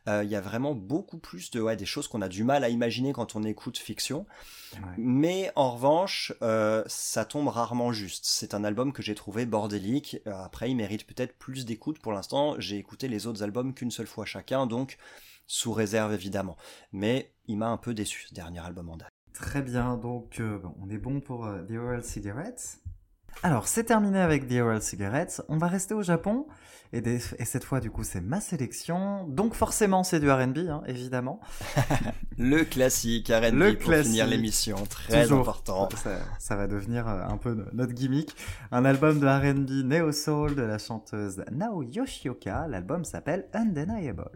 Euh, 0.09 0.24
il 0.24 0.30
y 0.30 0.34
a 0.34 0.40
vraiment 0.40 0.74
beaucoup 0.74 1.18
plus 1.18 1.51
de 1.51 1.61
ouais, 1.61 1.76
des 1.76 1.86
choses 1.86 2.09
qu'on 2.09 2.22
a 2.22 2.28
du 2.28 2.42
mal 2.42 2.64
à 2.64 2.68
imaginer 2.68 3.12
quand 3.12 3.36
on 3.36 3.44
écoute 3.44 3.78
fiction. 3.78 4.26
Ouais. 4.74 4.80
Mais 4.99 5.53
en 5.55 5.70
revanche, 5.72 6.32
euh, 6.42 6.82
ça 6.86 7.24
tombe 7.24 7.49
rarement 7.49 7.92
juste. 7.92 8.24
C'est 8.26 8.55
un 8.55 8.64
album 8.64 8.92
que 8.92 9.03
j'ai 9.03 9.14
trouvé 9.14 9.47
bordélique. 9.47 10.18
Euh, 10.26 10.32
après, 10.32 10.70
il 10.70 10.74
mérite 10.74 11.07
peut-être 11.07 11.38
plus 11.38 11.64
d'écoute. 11.64 12.01
Pour 12.01 12.12
l'instant, 12.12 12.57
j'ai 12.59 12.78
écouté 12.78 13.07
les 13.09 13.26
autres 13.26 13.42
albums 13.42 13.74
qu'une 13.74 13.90
seule 13.92 14.09
fois 14.09 14.24
chacun, 14.24 14.66
donc 14.66 14.99
sous 15.47 15.72
réserve 15.72 16.12
évidemment. 16.12 16.57
Mais 16.92 17.32
il 17.47 17.59
m'a 17.59 17.68
un 17.68 17.76
peu 17.76 17.94
déçu 17.94 18.26
ce 18.28 18.34
dernier 18.34 18.61
album 18.61 18.90
en 18.90 18.97
date. 18.97 19.11
Très 19.32 19.62
bien, 19.62 19.97
donc 19.97 20.40
euh, 20.40 20.59
on 20.80 20.88
est 20.88 20.99
bon 20.99 21.20
pour 21.20 21.47
The 21.68 21.72
Oral 21.72 22.03
Cigarettes. 22.03 22.80
Alors, 23.43 23.68
c'est 23.68 23.84
terminé 23.84 24.18
avec 24.20 24.49
The 24.49 24.55
Oral 24.61 24.82
Cigarettes. 24.82 25.43
On 25.49 25.59
va 25.59 25.68
rester 25.68 25.95
au 25.95 26.03
Japon. 26.03 26.47
Et, 26.93 27.01
des- 27.01 27.20
et 27.39 27.45
cette 27.45 27.64
fois, 27.64 27.80
du 27.80 27.91
coup, 27.91 28.05
c'est 28.05 28.20
ma 28.20 28.41
sélection. 28.41 29.24
Donc, 29.28 29.55
forcément, 29.55 30.05
c'est 30.05 30.20
du 30.20 30.30
RB, 30.30 30.59
hein, 30.68 30.82
évidemment. 30.87 31.41
Le 32.39 32.64
classique 32.64 33.28
R&B 33.28 33.74
pour 33.74 33.87
classique. 33.89 34.07
finir 34.12 34.26
l'émission, 34.26 34.76
très 34.89 35.22
Toujours. 35.24 35.41
important. 35.41 35.89
Ça, 35.97 36.18
ça 36.39 36.55
va 36.57 36.66
devenir 36.66 37.09
euh, 37.09 37.22
un 37.28 37.37
peu 37.39 37.57
notre 37.72 37.93
gimmick. 37.93 38.34
Un 38.72 38.84
album 38.84 39.18
de 39.20 39.26
RB 39.26 39.68
Neo 39.84 40.12
Soul 40.12 40.55
de 40.55 40.62
la 40.62 40.78
chanteuse 40.78 41.43
Nao 41.51 41.82
Yoshioka. 41.82 42.66
L'album 42.68 43.05
s'appelle 43.05 43.47
Undeniable. 43.53 44.30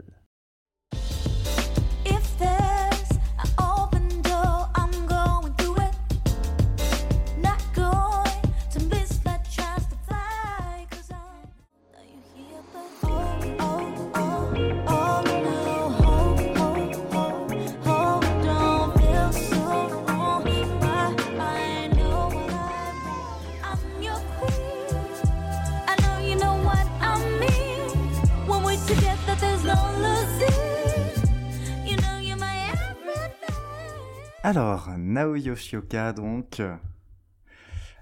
Alors, 34.43 34.89
Nao 34.97 35.35
Yoshioka, 35.35 36.13
donc. 36.13 36.61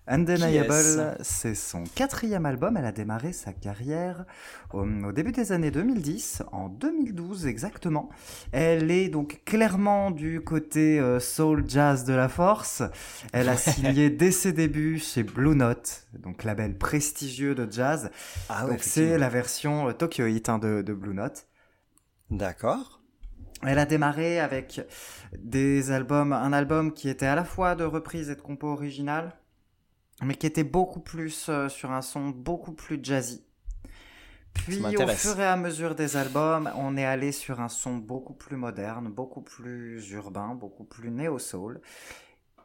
Undeniable, 0.08 1.18
c'est 1.22 1.54
son 1.54 1.84
quatrième 1.84 2.46
album. 2.46 2.78
Elle 2.78 2.86
a 2.86 2.94
démarré 2.94 3.32
sa 3.34 3.52
carrière 3.52 4.26
au, 4.74 4.84
au 4.84 5.12
début 5.12 5.34
des 5.34 5.52
années 5.52 5.70
2010, 5.70 6.44
en 6.52 6.70
2012 6.70 7.46
exactement. 7.46 8.10
Elle 8.52 8.90
est 8.90 9.10
donc 9.10 9.42
clairement 9.46 10.10
du 10.12 10.42
côté 10.42 11.00
euh, 11.00 11.20
soul 11.20 11.66
jazz 11.68 12.06
de 12.06 12.14
la 12.14 12.30
force. 12.30 12.82
Elle 13.34 13.50
a 13.50 13.58
signé 13.58 14.10
dès 14.10 14.32
ses 14.32 14.54
débuts 14.54 14.98
chez 14.98 15.24
Blue 15.24 15.56
Note, 15.56 16.08
donc 16.18 16.44
label 16.46 16.76
prestigieux 16.76 17.54
de 17.54 17.70
jazz. 17.70 18.10
Ah 18.48 18.66
donc 18.66 18.80
c'est 18.82 19.18
la 19.18 19.30
version 19.30 19.90
euh, 19.90 19.92
Tokyo 19.92 20.26
Hit 20.26 20.50
hein, 20.50 20.58
de, 20.58 20.82
de 20.82 20.94
Blue 20.94 21.14
Note. 21.14 21.46
D'accord. 22.32 22.99
Elle 23.64 23.80
a 23.80 23.86
démarré 23.86 24.40
avec 24.40 24.82
des 25.38 25.92
albums, 25.92 26.34
un 26.34 26.54
album 26.54 26.94
qui 26.94 27.10
était 27.10 27.26
à 27.26 27.36
la 27.36 27.44
fois 27.44 27.76
de 27.76 27.84
reprise 27.84 28.30
et 28.30 28.36
de 28.36 28.42
compo 28.42 28.68
originale, 28.68 29.34
mais 30.24 30.36
qui 30.36 30.48
était 30.48 30.64
beaucoup 30.64 31.02
plus 31.02 31.48
euh, 31.50 31.70
sur 31.70 31.92
un 31.92 32.02
son 32.02 32.30
beaucoup 32.30 32.74
plus 32.74 33.00
jazzy. 33.02 33.44
Puis 34.54 34.98
au 34.98 35.08
fur 35.08 35.40
et 35.40 35.46
à 35.46 35.56
mesure 35.56 35.96
des 35.96 36.18
albums, 36.18 36.70
on 36.76 36.98
est 36.98 37.06
allé 37.06 37.32
sur 37.32 37.62
un 37.62 37.70
son 37.70 37.96
beaucoup 37.96 38.34
plus 38.34 38.58
moderne, 38.58 39.10
beaucoup 39.10 39.42
plus 39.42 40.10
urbain, 40.12 40.56
beaucoup 40.56 40.84
plus 40.84 41.12
néo-soul. 41.12 41.82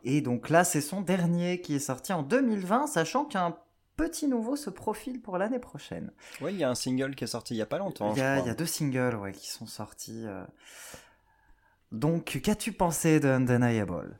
Et 0.02 0.20
donc 0.20 0.50
là, 0.50 0.64
c'est 0.64 0.80
son 0.80 1.00
dernier 1.00 1.60
qui 1.60 1.74
est 1.74 1.80
sorti 1.80 2.12
en 2.12 2.22
2020, 2.22 2.86
sachant 2.86 3.24
qu'un 3.24 3.56
petit 3.96 4.26
nouveau 4.28 4.56
se 4.56 4.70
profile 4.70 5.20
pour 5.20 5.38
l'année 5.38 5.58
prochaine. 5.58 6.10
Oui, 6.40 6.52
il 6.54 6.58
y 6.58 6.64
a 6.64 6.70
un 6.70 6.74
single 6.74 7.14
qui 7.14 7.24
est 7.24 7.28
sorti 7.28 7.54
il 7.54 7.58
y 7.58 7.62
a 7.62 7.66
pas 7.66 7.78
longtemps, 7.78 8.12
Il 8.14 8.18
y, 8.18 8.22
a, 8.22 8.34
je 8.34 8.38
il 8.38 8.38
y 8.38 8.40
crois. 8.42 8.52
a 8.52 8.54
deux 8.54 8.66
singles 8.66 9.16
ouais, 9.16 9.32
qui 9.32 9.48
sont 9.50 9.66
sortis. 9.66 10.22
euh. 10.26 10.44
Donc, 11.92 12.40
qu'as-tu 12.42 12.72
pensé 12.72 13.20
de 13.20 13.28
Undeniable? 13.28 14.16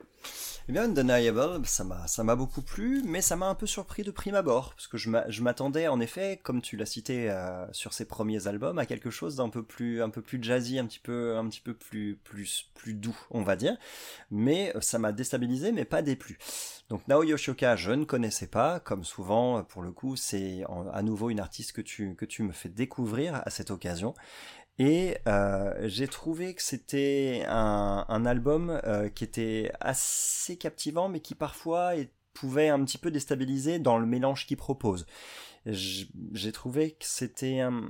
Eh 0.67 0.71
bien, 0.71 0.85
Undeniable, 0.85 1.61
ça 1.67 1.83
m'a, 2.23 2.35
beaucoup 2.35 2.63
plu, 2.63 3.03
mais 3.05 3.21
ça 3.21 3.35
m'a 3.35 3.47
un 3.47 3.53
peu 3.53 3.67
surpris 3.67 4.01
de 4.01 4.09
prime 4.09 4.33
abord, 4.33 4.73
parce 4.73 4.87
que 4.87 4.97
je 4.97 5.11
m'a- 5.11 5.29
je 5.29 5.43
m'attendais, 5.43 5.87
en 5.87 5.99
effet, 5.99 6.39
comme 6.41 6.59
tu 6.59 6.75
l'as 6.75 6.87
cité 6.87 7.29
euh, 7.29 7.71
sur 7.71 7.93
ses 7.93 8.05
premiers 8.05 8.47
albums, 8.47 8.79
à 8.79 8.87
quelque 8.87 9.11
chose 9.11 9.35
d'un 9.35 9.49
peu 9.49 9.61
plus, 9.61 10.01
un 10.01 10.09
peu 10.09 10.23
plus 10.23 10.41
jazzy, 10.41 10.79
un 10.79 10.87
petit 10.87 10.97
peu, 10.97 11.37
un 11.37 11.47
peu 11.63 11.75
plus, 11.75 12.17
plus, 12.23 12.71
plus 12.73 12.95
doux, 12.95 13.15
on 13.29 13.43
va 13.43 13.55
dire. 13.55 13.77
Mais 14.31 14.75
euh, 14.75 14.81
ça 14.81 14.97
m'a 14.97 15.11
déstabilisé, 15.11 15.71
mais 15.71 15.85
pas 15.85 16.01
déplu. 16.01 16.39
Donc 16.89 17.07
Nao 17.07 17.21
Yoshioka, 17.21 17.75
je 17.75 17.91
ne 17.91 18.03
connaissais 18.03 18.47
pas, 18.47 18.79
comme 18.79 19.03
souvent, 19.03 19.63
pour 19.63 19.83
le 19.83 19.91
coup, 19.91 20.15
c'est 20.15 20.63
à 20.93 21.03
nouveau 21.03 21.29
une 21.29 21.39
artiste 21.39 21.73
que 21.73 21.81
tu, 21.81 22.15
que 22.15 22.25
tu 22.25 22.41
me 22.41 22.51
fais 22.51 22.69
découvrir 22.69 23.39
à 23.45 23.51
cette 23.51 23.69
occasion. 23.69 24.15
Et 24.77 25.17
euh, 25.27 25.73
j'ai 25.87 26.07
trouvé 26.07 26.53
que 26.53 26.61
c'était 26.61 27.45
un, 27.47 28.25
album 28.25 28.81
euh, 28.83 29.07
qui 29.09 29.23
était 29.23 29.71
assez 29.79 30.57
captivant, 30.57 31.07
mais 31.07 31.21
qui 31.21 31.33
parfois 31.33 31.93
pouvait 32.33 32.67
un 32.67 32.83
petit 32.83 32.97
peu 32.97 33.11
déstabiliser 33.11 33.79
dans 33.79 33.97
le 33.97 34.05
mélange 34.05 34.45
qu'il 34.45 34.57
propose. 34.57 35.05
J'ai 35.65 36.51
trouvé 36.51 36.91
que 36.91 37.05
c'était 37.05 37.61
un... 37.61 37.89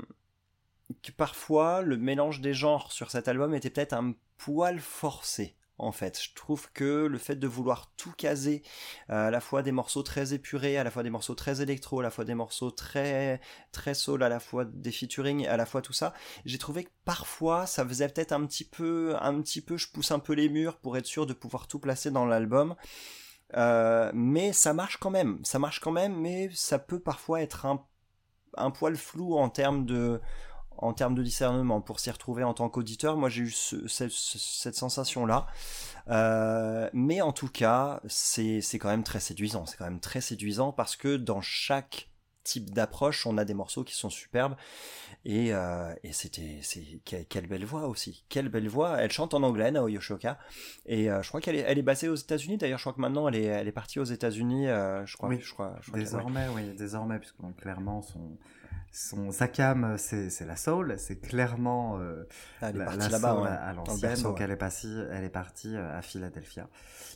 que 1.02 1.12
parfois 1.12 1.82
le 1.82 1.98
mélange 1.98 2.42
des 2.42 2.54
genres 2.54 2.92
sur 2.92 3.10
cet 3.10 3.28
album 3.28 3.56
était 3.56 3.72
peut-être 3.72 3.94
un 3.94 4.14
poil 4.38 4.80
forcé. 4.80 5.56
En 5.78 5.92
fait, 5.92 6.22
je 6.22 6.34
trouve 6.34 6.72
que 6.72 7.06
le 7.06 7.18
fait 7.18 7.36
de 7.36 7.48
vouloir 7.48 7.92
tout 7.98 8.14
caser, 8.14 8.64
euh, 9.10 9.28
à 9.28 9.32
la 9.32 9.42
fois 9.42 9.62
des 9.62 9.74
morceaux 9.74 10.04
très 10.04 10.34
épurés, 10.34 10.78
à 10.78 10.86
la 10.86 10.92
fois 10.92 11.04
des 11.04 11.10
morceaux 11.10 11.36
très 11.36 11.62
électro, 11.62 12.00
à 12.00 12.04
la 12.04 12.12
fois 12.12 12.24
des 12.24 12.34
morceaux 12.34 12.72
très 12.72 13.42
très 13.74 13.94
soul, 13.94 14.24
à 14.24 14.30
la 14.30 14.40
fois 14.40 14.64
des 14.64 14.92
featuring, 14.92 15.46
à 15.48 15.58
la 15.58 15.66
fois 15.66 15.82
tout 15.82 15.92
ça, 15.92 16.14
j'ai 16.46 16.58
trouvé 16.58 16.86
que 16.86 16.92
parfois 17.04 17.66
ça 17.66 17.86
faisait 17.86 18.08
peut-être 18.08 18.32
un 18.32 18.46
petit 18.46 18.64
peu, 18.64 19.16
un 19.20 19.42
petit 19.42 19.62
peu, 19.62 19.76
je 19.76 19.90
pousse 19.90 20.12
un 20.12 20.20
peu 20.20 20.34
les 20.34 20.48
murs 20.48 20.78
pour 20.78 20.96
être 20.98 21.08
sûr 21.08 21.26
de 21.26 21.34
pouvoir 21.34 21.68
tout 21.68 21.80
placer 21.80 22.10
dans 22.10 22.26
l'album. 22.26 22.76
Euh, 23.58 24.12
mais 24.14 24.54
ça 24.54 24.74
marche 24.74 24.98
quand 24.98 25.12
même, 25.12 25.40
ça 25.44 25.60
marche 25.60 25.80
quand 25.80 25.92
même, 25.92 26.16
mais 26.20 26.50
ça 26.54 26.80
peut 26.80 27.00
parfois 27.00 27.42
être 27.42 27.66
un, 27.66 27.86
un 28.58 28.72
poil 28.72 28.96
flou 28.96 29.38
en 29.38 29.50
termes 29.50 29.86
de, 29.86 30.22
en 30.78 30.94
termes 30.94 31.16
de 31.16 31.24
discernement. 31.24 31.82
Pour 31.82 32.00
s'y 32.00 32.12
retrouver 32.12 32.44
en 32.44 32.54
tant 32.54 32.70
qu'auditeur, 32.70 33.18
moi 33.18 33.30
j'ai 33.30 33.44
eu 33.44 33.50
ce- 33.52 33.88
ce- 33.88 34.10
ce- 34.10 34.38
cette 34.40 34.76
sensation-là. 34.76 35.48
Euh, 36.10 36.90
mais 36.94 37.22
en 37.22 37.32
tout 37.32 37.48
cas, 37.50 38.02
c'est 38.08 38.62
quand 38.80 38.90
même 38.90 39.04
très 39.04 39.20
séduisant. 39.20 39.66
C'est 39.66 39.78
quand 39.78 39.86
même 39.86 40.00
très 40.00 40.22
séduisant 40.22 40.72
parce 40.72 40.96
que 40.96 41.18
dans 41.18 41.42
chaque 41.42 42.10
type 42.44 42.70
d'approche, 42.70 43.26
on 43.26 43.40
a 43.40 43.46
des 43.46 43.56
morceaux 43.56 43.84
qui 43.84 43.96
sont 43.96 44.12
superbes. 44.12 44.56
Et, 45.28 45.52
euh, 45.52 45.92
et 46.04 46.14
c'était, 46.14 46.60
c'est 46.62 47.00
quelle, 47.04 47.48
belle 47.48 47.66
voix 47.66 47.88
aussi, 47.88 48.24
quelle 48.30 48.50
belle 48.50 48.68
voix. 48.70 48.98
Elle 49.02 49.12
chante 49.12 49.34
en 49.34 49.42
anglais, 49.42 49.72
Nao 49.72 49.88
Yoshioka, 49.88 50.38
et 50.86 51.10
euh, 51.10 51.24
je 51.24 51.30
crois 51.30 51.42
qu'elle 51.42 51.56
est, 51.56 51.66
elle 51.66 51.80
est 51.80 51.82
basée 51.82 52.08
aux 52.08 52.14
États-Unis. 52.16 52.58
D'ailleurs, 52.58 52.78
je 52.78 52.84
crois 52.84 52.94
que 52.94 53.02
maintenant 53.02 53.28
elle 53.28 53.36
est, 53.38 53.46
elle 53.46 53.68
est 53.68 53.72
partie 53.72 54.00
aux 54.00 54.04
États-Unis. 54.04 54.68
euh, 54.68 55.04
je 55.08 55.18
crois, 55.18 55.30
Oui, 55.30 55.40
je 55.42 55.52
crois, 55.52 55.76
je. 55.82 55.92
Désormais, 55.94 56.46
oui, 56.54 56.76
désormais, 56.78 57.18
puisque 57.18 57.42
donc, 57.42 57.56
clairement, 57.58 58.04
son, 58.04 58.38
son, 58.96 59.32
sa 59.32 59.50
cam, 59.50 59.98
c'est 59.98 60.46
la 60.46 60.56
soul, 60.56 60.96
c'est 60.98 61.18
clairement 61.18 61.98
euh, 62.00 62.24
Ah, 62.62 62.70
elle 62.70 62.78
est 62.78 62.80
la, 62.80 62.96
la 62.96 63.20
soul 63.20 63.42
ouais, 63.44 63.50
à, 63.50 63.74
l'ancienne. 63.74 64.22
Donc 64.22 64.38
ouais. 64.38 64.44
elle 64.46 64.52
est 64.52 64.56
partie, 64.56 64.96
elle 65.12 65.26
est 65.26 65.30
partie 65.30 65.76
euh, 65.76 65.98
à 65.98 66.02
Philadelphia, 66.02 66.70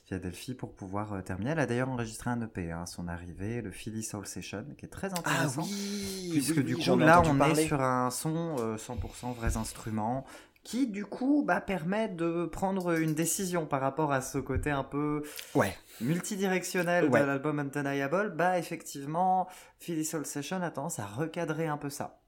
Philadelphie 0.05 0.55
pour 0.55 0.73
pouvoir 0.75 1.13
euh, 1.13 1.21
terminer. 1.21 1.51
Elle 1.51 1.59
a 1.59 1.65
d'ailleurs 1.65 1.89
enregistré 1.89 2.29
un 2.29 2.41
EP, 2.41 2.71
hein, 2.71 2.85
son 2.85 3.07
arrivée, 3.07 3.61
le 3.61 3.71
Philly 3.71 4.03
Soul 4.03 4.25
Session, 4.25 4.65
qui 4.77 4.85
est 4.85 4.89
très 4.89 5.09
Ah 5.15 5.19
intéressant. 5.19 5.63
oui, 5.63 6.29
Puisque 6.33 6.57
oui, 6.57 6.63
du 6.65 6.75
oui, 6.75 6.83
coup, 6.83 6.97
là, 6.97 7.21
on 7.25 7.39
est 7.41 7.65
sur 7.65 7.81
un 7.81 8.11
son 8.11 8.57
euh, 8.59 8.75
100% 8.75 9.33
vrais 9.35 9.55
instruments 9.55 10.25
qui, 10.69 10.85
du 10.85 11.03
coup, 11.03 11.43
bah, 11.43 11.61
permet 11.61 12.09
de 12.09 12.45
prendre 12.45 12.91
une 12.99 13.15
décision 13.15 13.65
par 13.65 13.81
rapport 13.81 14.11
à 14.11 14.21
ce 14.21 14.37
côté 14.37 14.69
un 14.69 14.83
peu 14.83 15.23
Ouais. 15.55 15.75
multidirectionnel 15.99 17.05
Ouais. 17.09 17.21
de 17.21 17.25
l'album 17.25 17.57
Undeniable. 17.59 18.35
Bah, 18.35 18.59
effectivement, 18.59 19.47
Philly 19.79 20.05
Soul 20.05 20.27
Session 20.27 20.61
a 20.61 20.69
tendance 20.69 20.99
à 20.99 21.05
recadrer 21.07 21.65
un 21.65 21.77
peu 21.77 21.89
ça. 21.89 22.18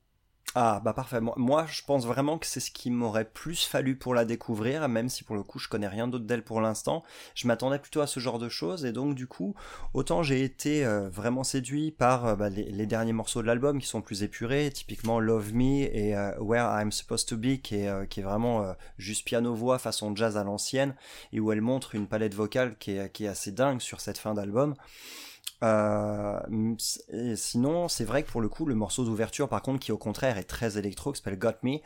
Ah 0.53 0.81
bah 0.83 0.91
parfait. 0.91 1.21
Moi, 1.21 1.65
je 1.69 1.81
pense 1.81 2.05
vraiment 2.05 2.37
que 2.37 2.45
c'est 2.45 2.59
ce 2.59 2.71
qui 2.71 2.91
m'aurait 2.91 3.23
plus 3.23 3.63
fallu 3.63 3.95
pour 3.95 4.13
la 4.13 4.25
découvrir, 4.25 4.89
même 4.89 5.07
si 5.07 5.23
pour 5.23 5.37
le 5.37 5.43
coup 5.43 5.59
je 5.59 5.69
connais 5.69 5.87
rien 5.87 6.09
d'autre 6.09 6.25
d'elle 6.25 6.43
pour 6.43 6.59
l'instant. 6.59 7.03
Je 7.35 7.47
m'attendais 7.47 7.79
plutôt 7.79 8.01
à 8.01 8.07
ce 8.07 8.19
genre 8.19 8.37
de 8.37 8.49
choses 8.49 8.83
et 8.83 8.91
donc 8.91 9.15
du 9.15 9.27
coup, 9.27 9.55
autant 9.93 10.23
j'ai 10.23 10.43
été 10.43 10.85
euh, 10.85 11.09
vraiment 11.09 11.45
séduit 11.45 11.91
par 11.91 12.25
euh, 12.25 12.35
bah, 12.35 12.49
les, 12.49 12.85
derniers 12.85 13.13
morceaux 13.13 13.41
de 13.41 13.47
l'album 13.47 13.79
qui 13.79 13.87
sont 13.87 14.01
plus 14.01 14.23
épurés, 14.23 14.69
typiquement 14.73 15.21
Love 15.21 15.53
Me 15.53 15.83
et 15.83 16.17
euh, 16.17 16.37
Where 16.39 16.65
I'm 16.65 16.91
Supposed 16.91 17.29
to 17.29 17.37
Be, 17.37 17.61
qui 17.61 17.75
est, 17.75 18.21
vraiment 18.21 18.75
juste 18.97 19.25
piano-voix 19.25 19.79
façon 19.79 20.13
jazz 20.15 20.35
à 20.35 20.43
l'ancienne 20.43 20.95
et 21.31 21.39
où 21.39 21.53
elle 21.53 21.61
montre 21.61 21.95
une 21.95 22.07
palette 22.07 22.33
vocale 22.33 22.77
qui 22.77 22.91
est, 22.91 23.09
qui 23.11 23.23
est 23.23 23.29
assez 23.29 23.53
dingue 23.53 23.79
sur 23.79 24.01
cette 24.01 24.17
fin 24.17 24.33
d'album. 24.33 24.75
Euh, 25.63 26.39
et 27.09 27.35
sinon, 27.35 27.87
c'est 27.87 28.05
vrai 28.05 28.23
que 28.23 28.31
pour 28.31 28.41
le 28.41 28.49
coup, 28.49 28.65
le 28.65 28.75
morceau 28.75 29.03
d'ouverture, 29.03 29.47
par 29.47 29.61
contre, 29.61 29.79
qui 29.79 29.91
au 29.91 29.97
contraire 29.97 30.37
est 30.37 30.43
très 30.43 30.77
électro, 30.77 31.11
qui 31.11 31.21
s'appelle 31.21 31.39
Got 31.39 31.57
Me, 31.63 31.77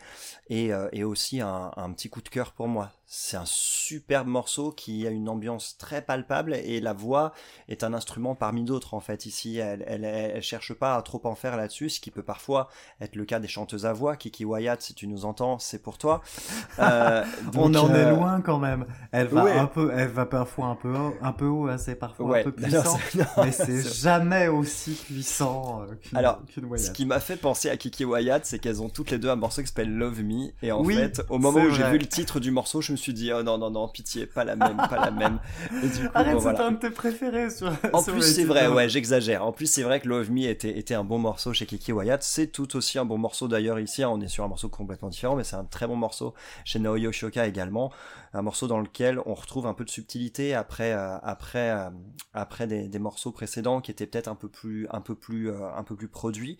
et, 0.49 0.73
euh, 0.73 1.07
aussi 1.07 1.41
un, 1.41 1.71
un 1.75 1.91
petit 1.91 2.09
coup 2.09 2.21
de 2.21 2.29
cœur 2.29 2.51
pour 2.51 2.67
moi. 2.67 2.91
C'est 3.07 3.37
un 3.37 3.45
superbe 3.45 4.27
morceau 4.27 4.71
qui 4.71 5.05
a 5.05 5.11
une 5.11 5.29
ambiance 5.29 5.77
très 5.77 6.01
palpable 6.01 6.55
et 6.55 6.81
la 6.81 6.93
voix 6.93 7.33
est 7.69 7.83
un 7.83 7.93
instrument 7.93 8.33
parmi 8.33 8.63
d'autres 8.63 8.95
en 8.95 8.99
fait. 8.99 9.27
Ici, 9.27 9.57
elle, 9.57 9.83
elle, 9.85 10.03
elle 10.03 10.41
cherche 10.41 10.73
pas 10.73 10.95
à 10.95 11.01
trop 11.03 11.21
en 11.25 11.35
faire 11.35 11.55
là-dessus, 11.55 11.89
ce 11.89 11.99
qui 11.99 12.09
peut 12.09 12.23
parfois 12.23 12.67
être 12.99 13.15
le 13.15 13.23
cas 13.25 13.39
des 13.39 13.47
chanteuses 13.47 13.85
à 13.85 13.93
voix. 13.93 14.15
Kiki 14.15 14.43
Wyatt, 14.43 14.81
si 14.81 14.95
tu 14.95 15.05
nous 15.05 15.25
entends, 15.25 15.59
c'est 15.59 15.81
pour 15.81 15.97
toi. 15.97 16.21
Euh, 16.77 17.23
On 17.55 17.73
en 17.73 17.93
est 17.93 18.05
euh, 18.05 18.11
loin 18.11 18.41
quand 18.41 18.59
même. 18.59 18.85
Elle 19.11 19.27
va 19.27 19.45
ouais. 19.45 19.57
un 19.57 19.65
peu, 19.65 19.91
elle 19.95 20.09
va 20.09 20.25
parfois 20.25 20.65
un 20.67 20.75
peu 20.75 20.93
haut, 20.93 21.15
un 21.21 21.31
peu 21.31 21.45
haut, 21.45 21.67
hein, 21.67 21.77
c'est 21.77 21.95
parfois 21.95 22.25
Ouais, 22.25 22.41
un 22.41 22.43
peu 22.43 22.51
puissant, 22.51 22.97
non, 23.15 23.43
c'est 23.65 23.93
jamais 24.01 24.47
aussi 24.47 24.91
puissant 24.91 25.81
euh, 25.81 25.95
qu'une 25.95 26.17
Alors, 26.17 26.41
qu'une 26.45 26.63
Ce 26.63 26.67
Wyatt. 26.69 26.93
qui 26.93 27.05
m'a 27.05 27.19
fait 27.19 27.35
penser 27.35 27.69
à 27.69 27.77
Kiki 27.77 28.05
Wyatt, 28.05 28.45
c'est 28.45 28.59
qu'elles 28.59 28.81
ont 28.81 28.89
toutes 28.89 29.11
les 29.11 29.17
deux 29.17 29.29
un 29.29 29.35
morceau 29.35 29.61
qui 29.61 29.67
s'appelle 29.67 29.95
Love 29.95 30.21
Me. 30.23 30.51
Et 30.61 30.71
en 30.71 30.83
Oui, 30.83 30.95
fait, 30.95 31.21
au 31.29 31.37
moment 31.37 31.61
où 31.63 31.69
j'ai 31.71 31.83
vu 31.89 31.97
le 31.97 32.05
titre 32.05 32.39
du 32.39 32.51
morceau, 32.51 32.81
je 32.81 32.91
me 32.91 32.97
suis 32.97 33.13
dit, 33.13 33.31
oh 33.33 33.43
non, 33.43 33.57
non, 33.57 33.69
non, 33.71 33.87
pitié, 33.87 34.25
pas 34.25 34.43
la 34.43 34.55
même, 34.55 34.77
pas 34.77 34.99
la 34.99 35.11
même. 35.11 35.39
Et 35.83 35.87
du 35.87 36.03
coup, 36.07 36.11
Arrête, 36.13 36.33
bon, 36.35 36.39
c'est 36.41 36.59
un 36.59 36.71
de 36.71 36.77
tes 36.77 36.89
préférés 36.89 37.49
sur. 37.49 37.71
En 37.93 38.01
sur 38.01 38.13
plus, 38.13 38.21
c'est 38.23 38.43
vrai, 38.45 38.67
ouais, 38.67 38.89
j'exagère. 38.89 39.45
En 39.45 39.51
plus, 39.51 39.67
c'est 39.69 39.83
vrai 39.83 39.99
que 39.99 40.07
Love 40.07 40.31
Me 40.31 40.43
était, 40.43 40.77
était 40.77 40.95
un 40.95 41.03
bon 41.03 41.17
morceau 41.19 41.53
chez 41.53 41.65
Kiki 41.65 41.91
Wyatt. 41.91 42.23
C'est 42.23 42.47
tout 42.47 42.75
aussi 42.75 42.97
un 42.99 43.05
bon 43.05 43.17
morceau 43.17 43.47
d'ailleurs 43.47 43.79
ici. 43.79 44.03
hein, 44.03 44.09
On 44.11 44.21
est 44.21 44.27
sur 44.27 44.43
un 44.43 44.47
morceau 44.47 44.69
complètement 44.69 45.09
différent, 45.09 45.35
mais 45.35 45.43
c'est 45.43 45.55
un 45.55 45.65
très 45.65 45.87
bon 45.87 45.95
morceau 45.95 46.33
chez 46.63 46.79
Nao 46.79 46.95
Yoshioka 46.95 47.45
également. 47.47 47.91
Un 48.35 48.41
morceau 48.41 48.67
dans 48.67 48.81
lequel 48.81 49.21
on 49.25 49.33
retrouve 49.33 49.65
un 49.65 49.73
peu 49.73 49.85
de 49.85 49.89
subtilité 49.89 50.53
après, 50.53 50.91
euh, 50.91 51.17
après, 51.19 51.71
euh, 51.71 51.89
après 52.33 52.67
des, 52.67 52.99
morceaux 52.99 53.31
précédents 53.31 53.79
qui 53.79 53.91
étaient 53.91 54.07
peut-être 54.07 54.27
un 54.27 54.35
peu 54.35 54.49
plus, 54.49 54.87
un 54.91 54.99
peu 54.99 55.15
plus, 55.15 55.49
euh, 55.49 55.71
un 55.73 55.83
peu 55.85 55.95
plus 55.95 56.09
produits. 56.09 56.57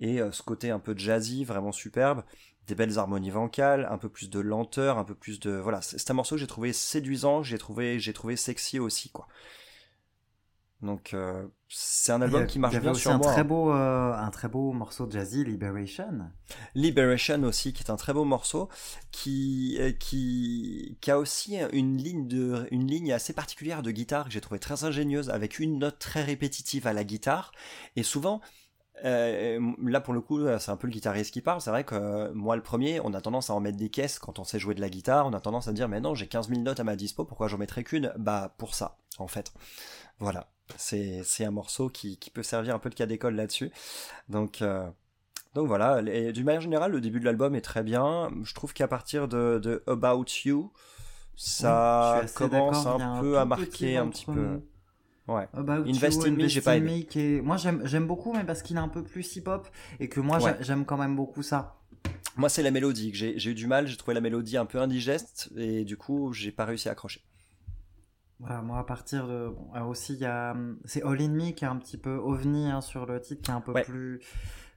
Et 0.00 0.20
ce 0.30 0.42
côté 0.42 0.70
un 0.70 0.78
peu 0.78 0.96
jazzy, 0.96 1.44
vraiment 1.44 1.72
superbe. 1.72 2.22
Des 2.68 2.76
belles 2.76 2.96
harmonies 2.96 3.30
vocales, 3.30 3.88
un 3.90 3.98
peu 3.98 4.08
plus 4.08 4.30
de 4.30 4.38
lenteur, 4.38 4.98
un 4.98 5.04
peu 5.04 5.16
plus 5.16 5.40
de, 5.40 5.50
voilà. 5.50 5.82
C'est 5.82 6.10
un 6.12 6.14
morceau 6.14 6.36
que 6.36 6.40
j'ai 6.40 6.46
trouvé 6.46 6.72
séduisant, 6.72 7.42
j'ai 7.42 7.58
trouvé, 7.58 7.98
j'ai 7.98 8.12
trouvé 8.12 8.36
sexy 8.36 8.78
aussi, 8.78 9.10
quoi. 9.10 9.26
Donc 10.82 11.14
euh, 11.14 11.46
c'est 11.68 12.12
un 12.12 12.20
album 12.22 12.42
a- 12.42 12.46
qui 12.46 12.58
marche 12.58 12.80
bien 12.80 12.92
aussi 12.92 13.02
sur 13.02 13.12
un 13.12 13.18
moi. 13.18 13.32
très 13.32 13.40
hein. 13.40 13.44
beau, 13.44 13.72
euh, 13.72 14.12
un 14.14 14.30
très 14.30 14.48
beau 14.48 14.72
morceau 14.72 15.06
de 15.06 15.12
jazzy, 15.12 15.44
Liberation. 15.44 16.30
Liberation 16.74 17.42
aussi, 17.44 17.72
qui 17.72 17.82
est 17.82 17.90
un 17.90 17.96
très 17.96 18.12
beau 18.12 18.24
morceau, 18.24 18.68
qui, 19.10 19.76
euh, 19.80 19.92
qui, 19.92 20.98
qui 21.00 21.10
a 21.10 21.18
aussi 21.18 21.56
une 21.72 21.96
ligne, 21.96 22.28
de, 22.28 22.66
une 22.70 22.86
ligne 22.86 23.12
assez 23.12 23.32
particulière 23.32 23.82
de 23.82 23.90
guitare 23.90 24.26
que 24.26 24.30
j'ai 24.30 24.40
trouvé 24.40 24.60
très 24.60 24.84
ingénieuse, 24.84 25.30
avec 25.30 25.58
une 25.58 25.78
note 25.78 25.98
très 25.98 26.22
répétitive 26.22 26.86
à 26.86 26.92
la 26.92 27.04
guitare. 27.04 27.52
Et 27.96 28.02
souvent, 28.02 28.40
euh, 29.04 29.60
là 29.82 30.00
pour 30.00 30.14
le 30.14 30.20
coup, 30.20 30.40
c'est 30.58 30.70
un 30.70 30.76
peu 30.76 30.86
le 30.86 30.92
guitariste 30.92 31.32
qui 31.32 31.40
parle. 31.42 31.60
C'est 31.60 31.70
vrai 31.70 31.84
que 31.84 31.94
euh, 31.94 32.32
moi, 32.34 32.56
le 32.56 32.62
premier, 32.62 33.00
on 33.00 33.14
a 33.14 33.20
tendance 33.20 33.50
à 33.50 33.54
en 33.54 33.60
mettre 33.60 33.78
des 33.78 33.90
caisses 33.90 34.18
quand 34.18 34.38
on 34.38 34.44
sait 34.44 34.58
jouer 34.58 34.74
de 34.74 34.80
la 34.80 34.88
guitare. 34.90 35.26
On 35.26 35.32
a 35.32 35.40
tendance 35.40 35.68
à 35.68 35.72
dire, 35.72 35.88
mais 35.88 36.00
non, 36.00 36.14
j'ai 36.14 36.28
15 36.28 36.48
000 36.48 36.62
notes 36.62 36.80
à 36.80 36.84
ma 36.84 36.96
dispo, 36.96 37.24
pourquoi 37.24 37.48
j'en 37.48 37.58
mettrais 37.58 37.84
qu'une? 37.84 38.12
Bah, 38.18 38.54
pour 38.58 38.74
ça, 38.74 38.98
en 39.18 39.28
fait. 39.28 39.52
Voilà. 40.18 40.48
C'est 40.76 41.44
un 41.44 41.50
morceau 41.50 41.88
qui, 41.88 42.16
qui 42.18 42.30
peut 42.30 42.42
servir 42.42 42.74
un 42.74 42.78
peu 42.78 42.90
de 42.90 42.94
cas 42.94 43.06
d'école 43.06 43.34
là-dessus. 43.36 43.70
Donc. 44.28 44.62
euh, 44.62 44.86
donc 45.54 45.68
voilà, 45.68 46.02
et 46.02 46.32
d'une 46.32 46.44
manière 46.44 46.60
générale, 46.60 46.92
le 46.92 47.00
début 47.00 47.18
de 47.18 47.24
l'album 47.24 47.54
est 47.54 47.62
très 47.62 47.82
bien. 47.82 48.30
Je 48.42 48.52
trouve 48.52 48.74
qu'à 48.74 48.86
partir 48.88 49.26
de, 49.26 49.58
de 49.58 49.82
About 49.86 50.26
You, 50.44 50.70
ça 51.34 52.20
Oui, 52.24 52.30
commence 52.34 52.84
un 52.86 53.20
peu 53.22 53.38
à 53.38 53.46
marquer 53.46 53.96
un 53.96 54.08
petit 54.08 54.26
peu. 54.26 54.32
mou. 54.32 54.62
Ouais. 55.28 55.48
About 55.54 55.86
You, 55.86 55.94
Invest 55.94 56.26
in 56.26 56.32
Me, 56.32 56.46
j'ai 56.46 56.60
pas 56.60 56.76
aimé. 56.76 56.98
Me, 56.98 57.02
qui 57.04 57.20
est- 57.20 57.40
Moi, 57.40 57.56
j'aime 57.56 58.06
beaucoup, 58.06 58.34
mais 58.34 58.44
parce 58.44 58.62
qu'il 58.62 58.76
est 58.76 58.80
un 58.80 58.88
peu 58.88 59.02
plus 59.02 59.34
hip-hop 59.36 59.66
et 59.98 60.10
que 60.10 60.20
moi, 60.20 60.42
Ouais. 60.42 60.56
j'aime 60.60 60.84
quand 60.84 60.98
même 60.98 61.16
beaucoup 61.16 61.42
ça. 61.42 61.76
Moi, 62.36 62.50
c'est 62.50 62.62
la 62.62 62.70
mélodie 62.70 63.10
que 63.12 63.16
j'ai 63.16 63.50
eu 63.50 63.54
du 63.54 63.66
mal. 63.66 63.86
J'ai 63.86 63.96
trouvé 63.96 64.12
la 64.14 64.20
mélodie 64.20 64.58
un 64.58 64.66
peu 64.66 64.78
indigeste 64.78 65.48
et 65.56 65.84
du 65.84 65.96
coup, 65.96 66.34
j'ai 66.34 66.52
pas 66.52 66.66
réussi 66.66 66.90
à 66.90 66.92
accrocher. 66.92 67.22
Voilà, 68.38 68.60
moi, 68.62 68.78
à 68.78 68.84
partir 68.84 69.26
de. 69.26 69.48
Bon, 69.48 69.72
alors 69.72 69.88
aussi, 69.88 70.12
il 70.14 70.20
y 70.20 70.26
a. 70.26 70.52
hum, 70.52 70.78
C'est 70.84 71.02
All 71.02 71.20
In 71.22 71.28
Me 71.30 71.50
qui 71.52 71.64
est 71.64 71.68
un 71.68 71.76
petit 71.76 71.96
peu 71.96 72.16
ovni 72.16 72.70
hein, 72.70 72.80
sur 72.80 73.06
le 73.06 73.20
titre, 73.20 73.42
qui 73.42 73.50
est 73.50 73.54
un 73.54 73.60
peu 73.60 73.72
Ouais. 73.72 73.84
plus. 73.84 74.20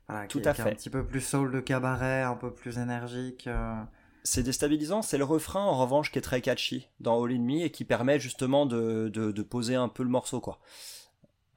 Voilà, 0.07 0.27
Tout 0.27 0.39
qui, 0.41 0.47
à 0.47 0.53
qui 0.53 0.61
est 0.61 0.63
fait. 0.63 0.71
un 0.71 0.75
petit 0.75 0.89
peu 0.89 1.05
plus 1.05 1.21
soul 1.21 1.51
de 1.51 1.59
cabaret, 1.59 2.23
un 2.23 2.35
peu 2.35 2.53
plus 2.53 2.77
énergique. 2.79 3.47
euh. 3.47 3.75
C'est 4.23 4.43
déstabilisant. 4.43 5.01
C'est 5.01 5.17
le 5.17 5.23
refrain, 5.23 5.61
en 5.63 5.77
revanche, 5.77 6.11
qui 6.11 6.17
est 6.19 6.21
très 6.21 6.41
catchy 6.41 6.87
dans 6.99 7.23
All 7.23 7.31
In 7.31 7.39
Me 7.41 7.61
et 7.61 7.71
qui 7.71 7.85
permet 7.85 8.19
justement 8.19 8.65
de, 8.65 9.09
de, 9.09 9.31
de 9.31 9.41
poser 9.43 9.75
un 9.75 9.87
peu 9.89 10.03
le 10.03 10.09
morceau, 10.09 10.39
quoi. 10.41 10.59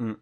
Hmm. 0.01 0.13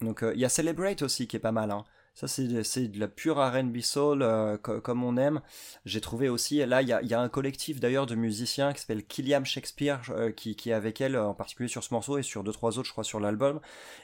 Donc, 0.00 0.22
euh, 0.22 0.32
il 0.34 0.40
y 0.40 0.44
a 0.44 0.48
Celebrate 0.48 1.02
aussi 1.02 1.26
qui 1.28 1.36
est 1.36 1.40
pas 1.40 1.52
mal. 1.52 1.70
Hein. 1.70 1.84
Ça, 2.14 2.28
c'est 2.28 2.46
de, 2.46 3.00
la 3.00 3.08
pure 3.08 3.38
RB 3.38 3.80
soul, 3.80 4.22
euh, 4.22 4.56
co- 4.56 4.80
comme 4.80 5.02
on 5.02 5.16
aime. 5.16 5.40
J'ai 5.84 6.00
trouvé 6.00 6.28
aussi, 6.28 6.64
là, 6.64 6.80
il 6.80 6.86
y 6.88 6.92
a, 6.92 7.20
un 7.20 7.28
collectif 7.28 7.80
d'ailleurs 7.80 8.06
de 8.06 8.14
musiciens 8.14 8.72
qui 8.72 8.80
s'appelle 8.80 9.04
Killiam 9.04 9.44
Shakespeare, 9.44 10.00
euh, 10.10 10.30
qui, 10.30 10.56
est 10.66 10.72
avec 10.72 11.00
elle, 11.00 11.16
euh, 11.16 11.26
en 11.26 11.34
particulier 11.34 11.68
sur 11.68 11.82
ce 11.82 11.92
morceau 11.92 12.16
et 12.16 12.22
sur 12.22 12.44
deux, 12.44 12.52
trois 12.52 12.78
autres, 12.78 12.86
je 12.86 12.92
crois, 12.92 13.02
sur 13.02 13.18
l'album. 13.18 13.60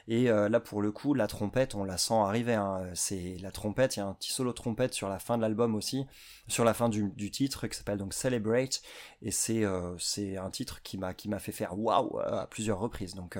Et 0.09 0.25
là, 0.25 0.59
pour 0.59 0.81
le 0.81 0.91
coup, 0.91 1.13
la 1.13 1.27
trompette, 1.27 1.73
on 1.73 1.85
la 1.85 1.97
sent 1.97 2.13
arriver. 2.13 2.55
Hein. 2.55 2.83
C'est 2.95 3.37
la 3.41 3.51
trompette, 3.51 3.95
il 3.95 3.99
y 3.99 4.03
a 4.03 4.07
un 4.07 4.13
petit 4.13 4.33
solo 4.33 4.51
trompette 4.51 4.93
sur 4.93 5.07
la 5.07 5.19
fin 5.19 5.37
de 5.37 5.41
l'album 5.41 5.75
aussi, 5.75 6.05
sur 6.49 6.65
la 6.65 6.73
fin 6.73 6.89
du, 6.89 7.31
titre, 7.31 7.67
qui 7.67 7.77
s'appelle 7.77 7.97
donc 7.97 8.13
Celebrate. 8.13 8.81
Et 9.21 9.31
c'est 9.31 9.63
c'est 9.99 10.37
un 10.37 10.49
titre 10.49 10.81
qui 10.81 10.97
m'a 10.97 11.39
fait 11.39 11.51
faire 11.53 11.77
waouh 11.79 12.19
à 12.19 12.47
plusieurs 12.47 12.79
reprises. 12.79 13.15
Donc 13.15 13.37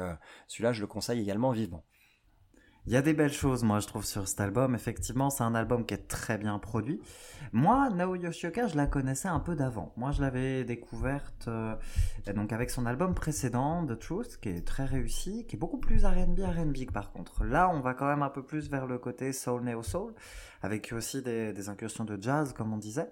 celui-là, 0.47 0.72
je 0.72 0.82
le 0.82 0.88
conseille 0.88 1.19
également 1.19 1.51
vivement. 1.51 1.84
Il 2.88 2.93
y 2.93 2.97
a 2.97 3.03
des 3.03 3.13
belles 3.13 3.32
choses, 3.32 3.63
moi, 3.63 3.79
je 3.79 3.86
trouve, 3.86 4.05
sur 4.05 4.27
cet 4.27 4.41
album. 4.41 4.73
Effectivement, 4.73 5.29
c'est 5.29 5.43
un 5.43 5.53
album 5.53 5.86
qui 5.86 5.93
est 5.93 6.07
très 6.07 6.39
bien 6.39 6.57
produit. 6.57 6.99
Moi, 7.53 7.91
Nao 7.91 8.15
Yoshioka, 8.15 8.65
je 8.65 8.75
la 8.75 8.88
connaissais 8.88 9.27
un 9.27 9.39
peu 9.39 9.55
d'avant. 9.55 9.93
Moi, 9.97 10.09
je 10.11 10.21
l'avais 10.21 10.63
découverte 10.63 11.47
euh, 11.47 11.75
donc 12.34 12.51
avec 12.51 12.71
son 12.71 12.88
album 12.88 13.13
précédent, 13.13 13.86
The 13.86 13.99
Truth, 13.99 14.38
qui 14.41 14.49
est 14.49 14.65
très 14.65 14.86
réussi, 14.86 15.45
qui 15.45 15.57
est 15.57 15.59
beaucoup 15.59 15.77
plus 15.77 16.05
R&B, 16.05 16.39
R&B 16.39 16.91
par 16.91 17.11
contre. 17.11 17.43
Là, 17.43 17.69
on 17.69 17.82
va 17.82 17.93
quand 17.93 18.07
même 18.07 18.23
un 18.23 18.29
peu 18.29 18.43
plus 18.43 18.67
vers 18.67 18.88
le 18.88 18.97
côté 18.97 19.32
soul, 19.32 19.63
neo 19.63 19.84
soul, 19.84 20.15
avec 20.63 20.91
aussi 20.91 21.21
des 21.21 21.69
incursions 21.69 22.03
de 22.03 22.19
jazz, 22.19 22.51
comme 22.51 22.73
on 22.73 22.77
disait. 22.77 23.11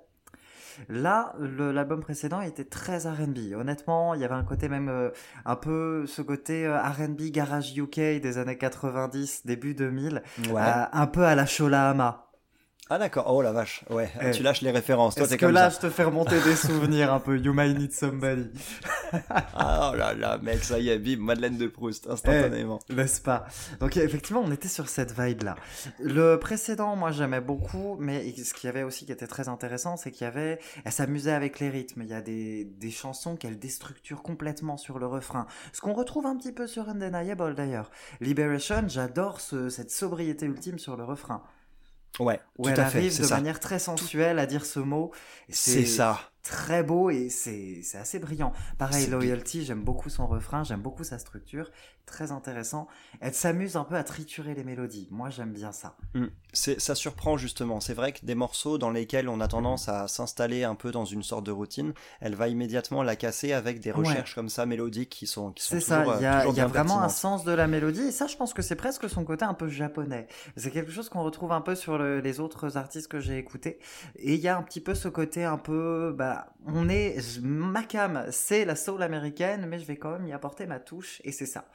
Là, 0.89 1.34
l'album 1.39 1.99
précédent 2.01 2.41
était 2.41 2.63
très 2.65 2.99
R&B. 3.07 3.53
Honnêtement, 3.55 4.13
il 4.13 4.22
y 4.22 4.24
avait 4.26 4.36
un 4.36 4.43
côté 4.43 4.70
même 4.70 4.89
euh, 4.89 5.09
un 5.45 5.55
peu 5.55 6.05
ce 6.07 6.22
côté 6.22 6.65
euh, 6.65 6.80
R&B 6.82 7.32
garage 7.32 7.78
UK 7.78 7.95
des 8.22 8.38
années 8.38 8.57
90, 8.57 9.45
début 9.45 9.74
2000, 9.74 10.22
Ouais. 10.51 10.61
euh, 10.61 10.84
un 10.91 11.07
peu 11.07 11.26
à 11.26 11.36
la 11.36 11.45
Shola 11.45 11.89
Ama. 11.89 12.26
Ah 12.92 12.98
d'accord, 12.98 13.26
oh 13.32 13.42
la 13.44 13.52
vache, 13.52 13.84
ouais, 13.92 14.10
Eh. 14.20 14.32
tu 14.32 14.42
lâches 14.42 14.62
les 14.62 14.72
références, 14.72 15.16
Est-ce 15.18 15.36
que 15.36 15.40
comme 15.46 15.52
là, 15.54 15.70
ça. 15.70 15.76
je 15.80 15.88
te 15.88 15.94
fais 15.94 16.04
remonter 16.04 16.42
des 16.42 16.56
souvenirs 16.56 17.14
un 17.14 17.20
peu? 17.20 17.38
You 17.38 17.54
Might 17.54 17.78
Need 17.78 17.92
Somebody, 17.94 18.50
Ah 19.54 19.92
oh 19.94 19.96
là 19.96 20.14
là, 20.16 20.40
mec, 20.40 20.64
ça 20.64 20.80
y 20.80 20.90
est, 20.90 20.98
bim, 20.98 21.18
Madeleine 21.24 21.58
de 21.58 21.68
Proust, 21.68 22.08
instantanément. 22.10 22.80
n'est-ce 22.90 23.22
pas? 23.22 23.46
Donc 23.80 23.96
effectivement, 23.98 24.42
on 24.44 24.52
était 24.52 24.68
sur 24.68 24.90
cette 24.90 25.14
vibe-là. 25.20 25.56
Le 26.00 26.38
précédent, 26.38 26.96
moi, 26.96 27.12
j'aimais 27.12 27.42
beaucoup, 27.42 27.96
mais 28.00 28.32
ce 28.36 28.54
qu'il 28.56 28.68
y 28.68 28.70
avait 28.70 28.84
aussi 28.84 29.06
qui 29.06 29.12
était 29.12 29.28
très 29.28 29.50
intéressant, 29.50 29.96
c'est 29.96 30.10
qu'il 30.12 30.26
y 30.26 30.28
avait, 30.28 30.60
elle 30.84 30.92
s'amusait 30.92 31.32
avec 31.34 31.60
les 31.60 31.70
rythmes. 31.70 32.02
Il 32.02 32.10
y 32.10 32.14
a 32.16 32.22
des, 32.22 32.64
des 32.66 32.92
chansons 32.92 33.36
qu'elle 33.36 33.60
déstructure 33.60 34.24
complètement 34.24 34.78
sur 34.78 34.98
le 34.98 35.06
refrain. 35.06 35.46
Ce 35.74 35.82
qu'on 35.82 35.94
retrouve 35.94 36.26
un 36.26 36.36
petit 36.36 36.52
peu 36.54 36.66
sur 36.66 36.90
Undeniable 36.90 37.54
d'ailleurs. 37.54 37.92
Liberation, 38.20 38.84
j'adore 38.88 39.42
ce- 39.42 39.70
cette 39.70 39.92
sobriété 39.92 40.48
ultime 40.48 40.80
sur 40.80 40.98
le 40.98 41.04
refrain. 41.04 41.44
Ouais, 42.20 42.39
Où 42.57 42.70
tout 42.70 42.70
elle 42.70 42.80
à 42.80 42.86
fait, 42.89 42.97
arrive 42.99 43.18
de 43.18 43.24
ça. 43.24 43.36
manière 43.36 43.60
très 43.60 43.80
sensuelle 43.80 44.39
à 44.39 44.45
dire 44.45 44.66
ce 44.66 44.80
mot. 44.80 45.12
C'est 45.49 45.86
ça. 45.86 46.32
Très 46.44 46.84
beau 46.84 47.10
et 47.10 47.30
c'est 47.30 47.82
assez 47.96 48.20
brillant. 48.20 48.54
Pareil, 48.78 49.08
Loyalty, 49.08 49.66
j'aime 49.66 49.84
beaucoup 49.84 50.10
son 50.10 50.28
refrain, 50.28 50.64
j'aime 50.64 50.82
beaucoup 50.82 51.04
sa 51.04 51.20
structure, 51.20 51.70
très 52.06 52.32
intéressant. 52.32 52.88
Elle 53.20 53.34
s'amuse 53.34 53.76
un 53.76 53.84
peu 53.84 53.96
à 53.96 54.04
triturer 54.04 54.56
les 54.56 54.64
mélodies. 54.64 55.08
Moi, 55.12 55.30
j'aime 55.30 55.52
bien 55.52 55.72
ça. 55.72 55.96
Mm. 56.16 56.26
Ça 56.54 56.96
surprend 56.96 57.38
justement. 57.38 57.80
C'est 57.80 57.94
vrai 57.94 58.14
que 58.14 58.26
des 58.26 58.36
morceaux 58.36 58.78
dans 58.78 58.90
lesquels 58.90 59.30
on 59.30 59.40
a 59.42 59.48
tendance 59.48 59.90
à 59.90 60.08
s'installer 60.08 60.64
un 60.64 60.76
peu 60.76 60.92
dans 60.92 61.06
une 61.06 61.22
sorte 61.24 61.46
de 61.46 61.52
routine, 61.52 61.94
elle 62.22 62.36
va 62.36 62.48
immédiatement 62.48 63.04
la 63.04 63.16
casser 63.16 63.54
avec 63.54 63.80
des 63.80 63.92
Ouais. 63.92 63.98
recherches 64.08 64.34
comme 64.34 64.50
ça 64.50 64.66
mélodiques 64.66 65.10
qui 65.10 65.28
sont 65.28 65.52
qui 65.52 65.64
sont 65.64 65.76
C'est 65.76 65.82
ça, 65.82 66.04
il 66.18 66.24
y 66.24 66.26
a, 66.26 66.48
y 66.48 66.62
vraiment 66.68 67.02
un 67.02 67.10
sens 67.10 67.44
de 67.44 67.52
la 67.52 67.68
mélodie 67.68 68.02
et 68.02 68.12
ça, 68.12 68.28
je 68.28 68.36
pense 68.38 68.54
que 68.54 68.62
c'est 68.62 68.76
presque 68.76 69.10
son 69.10 69.24
côté 69.26 69.46
un 69.46 69.54
peu 69.54 69.68
japonais. 69.68 70.28
C'est 70.58 70.72
quelque 70.72 70.92
chose 70.92 71.10
qu'on 71.10 71.24
retrouve 71.24 71.52
un 71.52 71.62
peu 71.62 71.76
sur 71.76 71.98
le- 71.98 72.20
les 72.22 72.40
autres 72.40 72.78
artistes 72.78 73.08
que 73.08 73.20
j'ai 73.20 73.38
écoutés 73.38 73.78
et 74.16 74.34
il 74.34 74.40
y 74.40 74.48
a 74.48 74.58
un 74.58 74.64
petit 74.64 74.82
peu 74.82 74.96
ce 74.96 75.08
côté 75.08 75.44
un 75.44 75.58
peu, 75.58 76.14
bah, 76.18 76.28
on 76.65 76.89
est, 76.89 77.39
ma 77.41 77.84
cam, 77.84 78.25
c'est 78.32 78.65
la 78.65 78.75
soul 78.75 79.01
américaine, 79.03 79.65
mais 79.67 79.80
je 79.80 79.86
vais 79.86 79.97
quand 79.97 80.11
même 80.11 80.27
y 80.27 80.34
apporter 80.34 80.65
ma 80.65 80.80
touche 80.80 81.21
et 81.23 81.32
c'est 81.32 81.45
ça. 81.45 81.65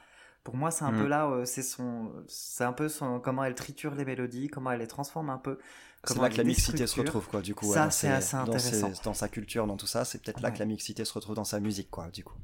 Pour 0.43 0.55
moi, 0.55 0.69
c'est 0.69 0.83
un 0.85 0.91
Mm. 0.91 0.97
peu 1.01 1.07
là, 1.07 1.27
euh, 1.27 1.45
c'est 1.45 1.63
son, 1.63 2.11
c'est 2.27 2.63
un 2.63 2.73
peu 2.73 2.87
son, 2.87 3.19
comment 3.19 3.43
elle 3.43 3.55
triture 3.55 3.95
les 3.95 4.05
mélodies, 4.05 4.47
comment 4.47 4.71
elle 4.71 4.79
les 4.79 4.87
transforme 4.87 5.29
un 5.31 5.39
peu. 5.39 5.57
C'est 6.03 6.13
comment 6.13 6.23
là 6.23 6.29
que 6.29 6.37
la 6.37 6.43
mixité 6.43 6.85
se 6.85 6.99
retrouve 6.99 7.27
quoi. 7.27 7.41
Du 7.41 7.55
coup, 7.55 7.73
Ça, 7.73 7.89
c'est 7.89 8.09
assez 8.09 8.37
dans 8.37 8.57
ses- 8.59 8.75
intéressant. 8.83 9.01
dans 9.03 9.13
sa 9.15 9.27
culture, 9.27 9.65
dans 9.65 9.77
tout 9.77 9.87
ça, 9.87 10.05
c'est 10.05 10.21
peut-être 10.21 10.41
là 10.41 10.51
que 10.51 10.59
la 10.59 10.65
mixité 10.65 11.03
se 11.03 11.13
retrouve 11.13 11.35
dans 11.35 11.45
sa 11.45 11.59
musique 11.59 11.89
quoi. 11.89 12.09
Du 12.11 12.23
coup. 12.23 12.37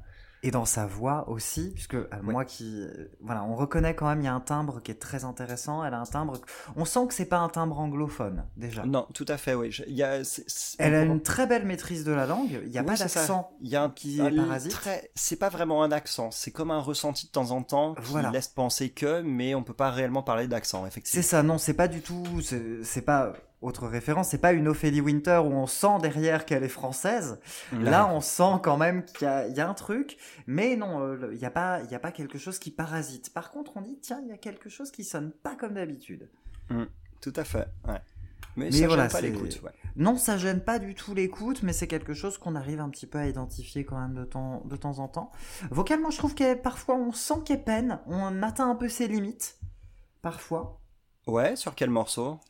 Et 0.44 0.50
dans 0.50 0.64
sa 0.64 0.86
voix 0.86 1.28
aussi, 1.28 1.70
puisque 1.72 1.94
euh, 1.94 2.06
moi 2.20 2.44
qui, 2.44 2.82
euh, 2.82 3.08
voilà, 3.20 3.44
on 3.44 3.54
reconnaît 3.54 3.94
quand 3.94 4.08
même, 4.08 4.20
il 4.20 4.24
y 4.24 4.28
a 4.28 4.34
un 4.34 4.40
timbre 4.40 4.80
qui 4.82 4.90
est 4.90 4.96
très 5.00 5.22
intéressant. 5.24 5.84
Elle 5.84 5.94
a 5.94 6.00
un 6.00 6.04
timbre, 6.04 6.40
on 6.74 6.84
sent 6.84 7.06
que 7.06 7.14
c'est 7.14 7.26
pas 7.26 7.38
un 7.38 7.48
timbre 7.48 7.78
anglophone 7.78 8.44
déjà. 8.56 8.84
Non, 8.84 9.06
tout 9.14 9.24
à 9.28 9.36
fait, 9.36 9.54
oui. 9.54 9.70
Je- 9.70 9.84
y 9.86 10.02
a, 10.02 10.24
c'est- 10.24 10.42
c'est- 10.48 10.76
Elle 10.80 10.94
a 10.96 11.02
une 11.02 11.22
très 11.22 11.46
belle 11.46 11.64
maîtrise 11.64 12.02
de 12.04 12.10
la 12.10 12.26
langue. 12.26 12.60
Il 12.64 12.70
n'y 12.70 12.78
a 12.78 12.80
Oui, 12.80 12.86
pas 12.88 12.96
c'est 12.96 13.04
d'accent. 13.04 13.52
Il 13.60 13.68
y 13.68 13.76
a 13.76 13.84
un 13.84 13.90
qui 13.90 14.20
un 14.20 14.26
est 14.26 14.36
parasite. 14.36 14.72
très- 14.72 15.10
C'est 15.14 15.36
pas 15.36 15.48
vraiment 15.48 15.84
un 15.84 15.92
accent, 15.92 16.32
c'est 16.32 16.50
comme 16.50 16.72
un 16.72 16.80
ressenti 16.80 17.26
de 17.26 17.30
temps 17.30 17.52
en 17.52 17.62
temps 17.62 17.94
qui 17.94 18.02
Voilà. 18.10 18.30
laisse 18.32 18.48
penser 18.48 18.90
que, 18.90 19.22
mais 19.22 19.54
on 19.54 19.62
peut 19.62 19.74
pas 19.74 19.90
réellement 19.92 20.24
parler 20.24 20.48
d'accent, 20.48 20.82
C'est 20.82 20.88
effectivement. 20.88 21.22
ça, 21.22 21.42
non, 21.44 21.58
c'est 21.58 21.74
pas 21.74 21.86
du 21.86 22.00
tout. 22.00 22.24
C'est 22.42 22.82
c'est 22.82 23.02
pas 23.02 23.32
autre 23.62 23.86
référence. 23.86 24.28
C'est 24.28 24.38
pas 24.38 24.52
une 24.52 24.68
Ophélie 24.68 25.00
Winter 25.00 25.40
où 25.44 25.52
on 25.52 25.66
sent 25.66 25.98
derrière 26.02 26.44
qu'elle 26.44 26.64
est 26.64 26.68
française. 26.68 27.38
Là, 27.72 28.06
on 28.12 28.20
sent 28.20 28.60
quand 28.62 28.76
même 28.76 29.04
qu'il 29.04 29.26
y, 29.26 29.30
a- 29.30 29.46
il 29.48 29.56
y 29.56 29.60
a 29.60 29.68
un 29.68 29.74
truc, 29.74 30.18
mais 30.46 30.76
non, 30.76 31.00
euh, 31.00 31.30
il 31.32 31.38
n'y 31.38 31.44
a 31.46 31.50
pas, 31.50 31.80
il 31.82 31.90
y 31.90 31.94
a 31.94 31.98
pas 31.98 32.12
quelque 32.12 32.38
chose 32.38 32.58
qui 32.58 32.70
parasite. 32.70 33.32
Par 33.32 33.50
contre, 33.50 33.76
on 33.76 33.80
dit 33.80 33.98
tiens, 34.02 34.20
il 34.22 34.28
y 34.28 34.32
a 34.32 34.38
quelque 34.38 34.68
chose 34.68 34.90
qui 34.90 35.04
sonne 35.04 35.30
pas 35.30 35.54
comme 35.56 35.74
d'habitude. 35.74 36.28
Tout 37.20 37.32
à 37.36 37.44
fait, 37.44 37.68
ouais. 37.88 38.00
Mais, 38.56 38.66
Mais 38.66 38.72
ça 38.72 38.86
voilà, 38.86 39.04
gêne 39.04 39.12
pas 39.12 39.20
l'écoute, 39.22 39.60
ouais. 39.64 39.70
Non, 39.96 40.16
ça 40.18 40.36
gêne 40.36 40.60
pas 40.60 40.78
du 40.78 40.94
tout 40.94 41.14
l'écoute, 41.14 41.62
mais 41.62 41.72
c'est 41.72 41.86
quelque 41.86 42.12
chose 42.12 42.36
qu'on 42.36 42.54
arrive 42.54 42.80
un 42.80 42.90
petit 42.90 43.06
peu 43.06 43.18
à 43.18 43.26
identifier 43.26 43.84
quand 43.86 43.98
même 43.98 44.14
de 44.14 44.24
temps, 44.24 44.62
de 44.66 44.76
temps 44.76 44.98
en 44.98 45.08
temps. 45.08 45.30
Vocalement, 45.70 46.10
je 46.10 46.18
trouve 46.18 46.34
que 46.34 46.52
parfois 46.54 46.96
on 46.96 47.12
sent 47.12 47.36
qu'elle 47.46 47.64
peine, 47.64 47.98
on 48.06 48.42
atteint 48.42 48.68
un 48.68 48.74
peu 48.74 48.88
ses 48.90 49.08
limites. 49.08 49.56
Parfois. 50.20 50.80
Ouais, 51.26 51.56
sur 51.56 51.74
quel 51.74 51.88
morceau? 51.90 52.40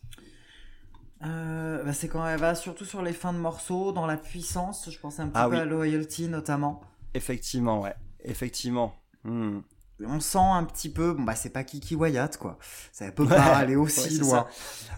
Euh, 1.25 1.83
bah, 1.85 1.93
c'est 1.93 2.09
quand 2.09 2.27
elle 2.27 2.41
va 2.41 2.55
surtout 2.55 2.85
sur 2.85 3.03
les 3.03 3.12
fins 3.12 3.33
de 3.33 3.39
morceaux, 3.39 3.93
dans 3.93 4.07
la 4.07 4.16
puissance. 4.16 4.91
Je 4.91 4.99
pensais 4.99 5.23
un 5.23 5.27
petit 5.27 5.39
Ah 5.39 5.49
peu 5.49 5.55
oui. 5.57 5.61
à 5.61 5.64
Loyalty 5.64 6.29
notamment. 6.29 6.81
Effectivement, 7.14 7.81
ouais. 7.81 7.95
Effectivement. 8.25 8.95
Hmm. 9.25 9.61
on 10.05 10.18
sent 10.18 10.39
un 10.39 10.64
petit 10.64 10.89
peu, 10.89 11.12
bon 11.12 11.23
bah 11.23 11.37
c'est 11.37 11.51
pas 11.51 11.62
Kiki 11.62 11.95
Wyatt 11.95 12.37
quoi. 12.37 12.59
Ça 12.91 13.12
peut 13.12 13.25
pas 13.29 13.41
aller 13.57 13.77
aussi 13.77 14.18
Ouais, 14.18 14.27
loin. 14.27 14.47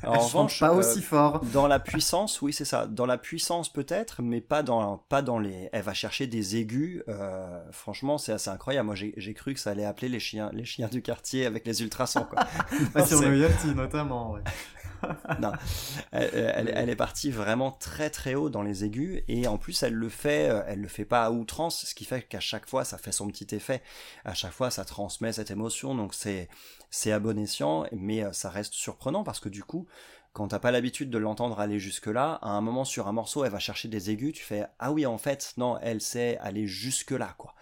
En 0.03 0.19
revanche, 0.19 0.61
pas 0.61 0.71
euh, 0.71 0.79
aussi 0.79 1.03
fort. 1.03 1.41
Dans 1.53 1.67
la 1.67 1.79
puissance, 1.79 2.41
oui, 2.41 2.55
c'est 2.55 2.65
ça. 2.65 2.87
Dans 2.87 3.05
la 3.05 3.19
puissance, 3.19 3.71
peut-être, 3.71 4.23
mais 4.23 4.41
pas 4.41 4.63
dans, 4.63 4.97
pas 4.97 5.21
dans 5.21 5.39
les. 5.39 5.69
Elle 5.73 5.83
va 5.83 5.93
chercher 5.93 6.27
des 6.27 6.57
aigus. 6.57 7.03
euh, 7.09 7.63
franchement, 7.71 8.17
c'est 8.17 8.33
assez 8.33 8.49
incroyable. 8.49 8.87
Moi, 8.87 8.95
j'ai 8.95 9.35
cru 9.35 9.53
que 9.53 9.61
ça 9.61 9.71
allait 9.71 9.85
appeler 9.85 10.09
les 10.09 10.21
chiens, 10.21 10.51
les 10.55 10.65
chiens 10.65 10.89
du 10.89 11.03
quartier 11.03 11.45
avec 11.45 11.67
les 11.67 11.83
ultrasons, 11.83 12.25
quoi. 12.25 12.45
Bah, 12.95 13.05
sur 13.05 13.21
le 13.21 13.75
notamment. 13.75 14.33
Ouais. 14.33 14.41
non. 15.41 15.53
Elle, 16.13 16.89
est 16.89 16.97
partie 16.97 17.31
vraiment 17.31 17.71
très 17.71 18.11
très 18.11 18.35
haut 18.35 18.51
dans 18.51 18.63
les 18.63 18.85
aigus 18.85 19.23
et 19.29 19.47
en 19.47 19.59
plus 19.59 19.83
elle 19.83 19.95
le 19.95 20.09
fait, 20.09 20.49
euh, 20.51 20.63
elle 20.67 20.81
le 20.81 20.89
fait 20.89 21.05
pas 21.05 21.25
à 21.25 21.31
outrance, 21.31 21.85
ce 21.85 21.95
qui 21.95 22.05
fait 22.05 22.23
qu'à 22.23 22.41
chaque 22.41 22.69
fois 22.69 22.85
ça 22.85 22.99
fait 22.99 23.13
son 23.13 23.29
petit 23.29 23.55
effet. 23.55 23.83
À 24.25 24.35
chaque 24.35 24.53
fois 24.53 24.71
ça 24.71 24.85
transmet 24.85 25.33
cette 25.33 25.51
émotion, 25.51 25.95
donc 25.95 26.15
c'est 26.15 26.49
c'est 26.91 27.13
à 27.13 27.19
bon 27.19 27.45
mais 27.93 28.25
euh, 28.25 28.33
ça 28.33 28.51
reste 28.51 28.75
surprenant 28.75 29.25
parce 29.25 29.41
que 29.41 29.49
du 29.49 29.65
coup 29.65 29.87
quand 30.33 30.49
t'as 30.49 30.59
pas 30.59 30.73
l'habitude 30.73 31.11
de 31.11 31.19
l'entendre 31.19 31.61
aller 31.61 31.79
jusque 31.79 32.09
là, 32.09 32.41
à 32.43 32.51
un 32.51 32.61
moment 32.61 32.85
sur 32.85 33.07
un 33.07 33.13
morceau 33.13 33.45
elle 33.45 33.53
va 33.53 33.61
chercher 33.61 33.89
des 33.89 34.11
aigus, 34.11 34.35
tu 34.35 34.45
fais 34.45 34.67
ah 34.79 34.93
oui 34.93 35.07
en 35.07 35.19
fait 35.19 35.55
non 35.57 35.79
elle 35.81 36.01
sait 36.01 36.39
aller 36.39 36.67
jusque 36.67 37.13
là 37.13 37.35
quoi. 37.39 37.55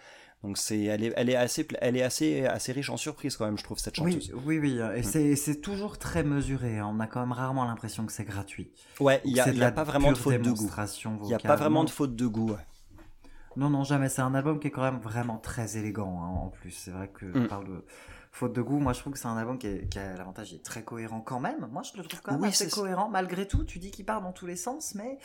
Donc 0.43 0.57
c'est 0.57 0.81
elle 0.83 1.03
est 1.05 1.13
elle 1.15 1.29
est 1.29 1.35
assez 1.37 1.65
elle 1.79 1.95
est 1.95 2.03
assez 2.03 2.45
assez 2.45 2.73
riche 2.73 2.89
en 2.89 2.97
surprises 2.97 3.37
quand 3.37 3.45
même 3.45 3.57
je 3.57 3.63
trouve 3.63 3.79
cette 3.79 3.95
chanteuse. 3.95 4.31
Oui, 4.45 4.59
oui, 4.59 4.77
oui. 4.77 4.79
Et 4.97 5.31
Mm. 5.31 5.35
c'est 5.37 5.61
toujours 5.61 5.97
très 5.97 6.23
mesuré. 6.23 6.79
hein. 6.79 6.91
On 6.93 6.99
a 6.99 7.07
quand 7.07 7.21
même 7.21 7.31
rarement 7.31 7.63
l'impression 7.65 8.05
que 8.05 8.11
c'est 8.11 8.25
gratuit. 8.25 8.71
Ouais, 8.99 9.21
il 9.23 9.31
y 9.33 9.39
a, 9.39 9.71
pas 9.71 9.83
vraiment 9.85 10.11
de 10.11 10.17
faute 10.17 10.41
de 10.41 10.51
goût. 10.51 10.69
Il 11.23 11.29
y 11.29 11.33
a 11.33 11.39
pas 11.39 11.55
vraiment 11.55 11.83
de 11.85 11.89
faute 11.89 12.15
de 12.15 12.27
goût. 12.27 12.51
Non, 13.55 13.69
non, 13.69 13.83
jamais. 13.83 14.09
C'est 14.09 14.21
un 14.23 14.33
album 14.35 14.59
qui 14.59 14.67
est 14.67 14.71
quand 14.71 14.81
même 14.81 14.99
vraiment 14.99 15.37
très 15.37 15.77
élégant 15.77 16.21
hein, 16.23 16.27
en 16.27 16.47
plus. 16.49 16.71
C'est 16.71 16.91
vrai 16.91 17.07
que 17.07 17.25
Mm. 17.25 17.43
on 17.43 17.47
parle 17.47 17.67
de 17.67 17.85
faute 18.31 18.51
de 18.53 18.61
goût. 18.63 18.79
Moi, 18.79 18.93
je 18.93 18.99
trouve 18.99 19.13
que 19.13 19.19
c'est 19.19 19.27
un 19.27 19.37
album 19.37 19.57
qui, 19.59 19.67
est- 19.67 19.87
qui 19.89 19.99
a 19.99 20.17
l'avantage 20.17 20.51
d'être 20.51 20.63
très 20.63 20.83
cohérent 20.83 21.21
quand 21.21 21.39
même. 21.39 21.69
Moi, 21.71 21.83
je 21.83 21.95
le 21.97 22.03
trouve 22.03 22.21
quand 22.21 22.31
même 22.33 22.41
Oui, 22.41 22.47
assez 22.49 22.67
cohérent. 22.67 23.07
Malgré 23.09 23.47
tout, 23.47 23.63
tu 23.63 23.77
dis 23.79 23.91
qu'il 23.91 24.05
part 24.05 24.21
dans 24.23 24.33
tous 24.33 24.47
les 24.47 24.55
sens, 24.57 24.95
mais 24.95 25.19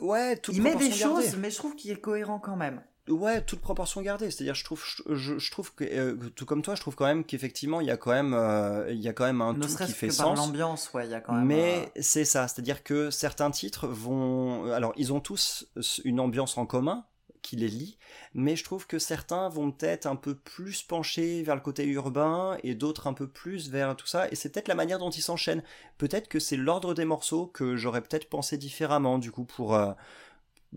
Ouais, 0.00 0.36
toute 0.38 0.54
il 0.56 0.62
met 0.62 0.74
des 0.74 0.90
choses, 0.90 1.36
mais 1.36 1.50
je 1.50 1.56
trouve 1.56 1.74
qu'il 1.76 1.90
est 1.90 2.00
cohérent 2.00 2.38
quand 2.38 2.56
même. 2.56 2.82
Ouais, 3.10 3.42
toute 3.42 3.60
proportion 3.60 4.00
gardée. 4.02 4.30
C'est-à-dire, 4.30 4.54
je 4.54 4.64
trouve, 4.64 4.84
je, 5.08 5.50
trouve 5.50 5.74
que, 5.74 5.84
euh, 5.84 6.16
tout 6.34 6.46
comme 6.46 6.62
toi, 6.62 6.74
je 6.74 6.80
trouve 6.80 6.94
quand 6.94 7.06
même 7.06 7.24
qu'effectivement, 7.24 7.80
il 7.80 7.86
y 7.86 7.90
a 7.90 7.96
quand 7.96 8.12
même, 8.12 8.34
euh, 8.34 8.90
il 8.90 9.00
y 9.00 9.08
a 9.08 9.12
quand 9.12 9.24
même 9.24 9.42
un 9.42 9.52
ne 9.52 9.62
tout 9.62 9.76
qui 9.84 9.92
fait 9.92 10.08
que 10.08 10.14
sens. 10.14 10.38
l'ambiance, 10.38 10.92
ouais, 10.92 11.06
il 11.06 11.10
y 11.10 11.14
a 11.14 11.20
quand 11.20 11.34
même. 11.34 11.46
Mais 11.46 11.90
euh, 11.96 12.00
c'est 12.00 12.24
ça, 12.24 12.48
c'est-à-dire 12.48 12.82
que 12.82 13.10
certains 13.10 13.50
titres 13.50 13.88
vont, 13.88 14.72
alors 14.72 14.92
ils 14.96 15.12
ont 15.12 15.20
tous 15.20 15.66
une 16.04 16.20
ambiance 16.20 16.56
en 16.56 16.66
commun 16.66 17.04
qui 17.42 17.56
les 17.56 17.68
lie, 17.68 17.96
mais 18.34 18.54
je 18.54 18.64
trouve 18.64 18.86
que 18.86 18.98
certains 18.98 19.48
vont 19.48 19.70
peut-être 19.72 20.06
un 20.06 20.16
peu 20.16 20.34
plus 20.34 20.82
pencher 20.82 21.42
vers 21.42 21.54
le 21.54 21.62
côté 21.62 21.86
urbain 21.86 22.58
et 22.62 22.74
d'autres 22.74 23.06
un 23.06 23.14
peu 23.14 23.26
plus 23.26 23.70
vers 23.70 23.96
tout 23.96 24.06
ça, 24.06 24.28
et 24.30 24.36
c'est 24.36 24.50
peut-être 24.50 24.68
la 24.68 24.74
manière 24.74 24.98
dont 24.98 25.10
ils 25.10 25.22
s'enchaînent. 25.22 25.62
Peut-être 25.96 26.28
que 26.28 26.38
c'est 26.38 26.56
l'ordre 26.56 26.92
des 26.92 27.06
morceaux 27.06 27.46
que 27.46 27.76
j'aurais 27.76 28.02
peut-être 28.02 28.28
pensé 28.28 28.58
différemment 28.58 29.18
du 29.18 29.30
coup 29.32 29.44
pour 29.44 29.78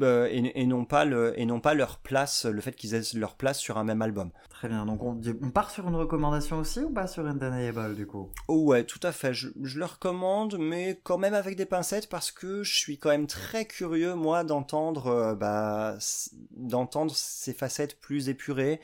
euh, 0.02 0.24
euh, 0.24 0.28
et, 0.32 0.62
et 0.62 0.66
non 0.66 0.86
pas 0.86 1.06
le 1.06 1.40
et 1.40 1.46
non 1.46 1.60
pas 1.60 1.74
leur 1.74 2.00
place, 2.00 2.46
le 2.46 2.62
fait 2.62 2.74
qu'ils 2.74 2.96
aient 2.96 3.02
leur 3.16 3.36
place 3.36 3.60
sur 3.60 3.78
un 3.78 3.84
même 3.84 4.02
album. 4.02 4.32
Très 4.50 4.68
bien. 4.68 4.86
Donc, 4.86 5.04
on, 5.04 5.20
on 5.42 5.50
part 5.52 5.70
sur 5.70 5.88
une 5.88 5.96
recommandation 5.96 6.58
aussi 6.58 6.80
ou 6.82 6.90
pas 6.90 7.08
sur 7.08 7.26
Undeniable 7.26 7.96
du 7.96 8.08
coup? 8.08 8.30
Oh 8.48 8.64
ouais, 8.64 8.84
tout 8.84 9.00
à 9.04 9.12
fait. 9.12 9.34
Je, 9.34 9.50
je 9.62 9.80
le 9.80 9.86
recommande, 9.86 10.58
mais 10.60 11.00
quand 11.04 11.18
même 11.18 11.34
avec 11.34 11.56
des 11.56 11.66
pincettes 11.66 12.10
parce 12.10 12.32
que 12.32 12.64
je 12.64 12.76
suis 12.76 12.98
quand 12.98 13.10
même 13.10 13.28
très 13.28 13.66
curieux 13.66 14.16
moi 14.16 14.44
d'entendre, 14.44 15.08
euh, 15.08 15.36
bah, 15.36 15.98
d'entendre 16.52 17.14
ces 17.16 17.54
facettes 17.54 18.00
plus 18.00 18.30
épurées 18.30 18.80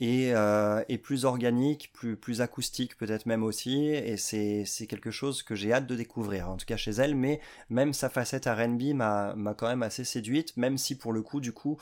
et, 0.00 0.34
euh, 0.34 0.82
et 0.88 0.98
plus 0.98 1.24
organiques, 1.24 1.90
plus 1.92 2.16
plus 2.16 2.40
acoustiques 2.40 2.96
peut-être 2.96 3.26
même 3.26 3.42
aussi. 3.42 3.86
Et 3.86 4.16
c'est 4.16 4.64
c'est 4.64 4.86
quelque 4.86 5.10
chose 5.10 5.42
que 5.42 5.54
j'ai 5.54 5.72
hâte 5.72 5.86
de 5.86 5.96
découvrir, 5.96 6.48
en 6.50 6.56
tout 6.56 6.66
cas 6.66 6.76
chez 6.76 6.92
elle. 6.92 7.14
Mais 7.14 7.40
même 7.70 7.92
sa 7.92 8.08
facette 8.08 8.46
R&B 8.46 8.94
m'a 8.94 9.34
m'a 9.34 9.54
quand 9.54 9.68
même 9.68 9.82
assez 9.82 10.04
séduite, 10.04 10.56
même 10.56 10.78
si 10.78 10.96
pour 10.96 11.12
le 11.12 11.22
coup, 11.22 11.40
du 11.40 11.52
coup, 11.52 11.78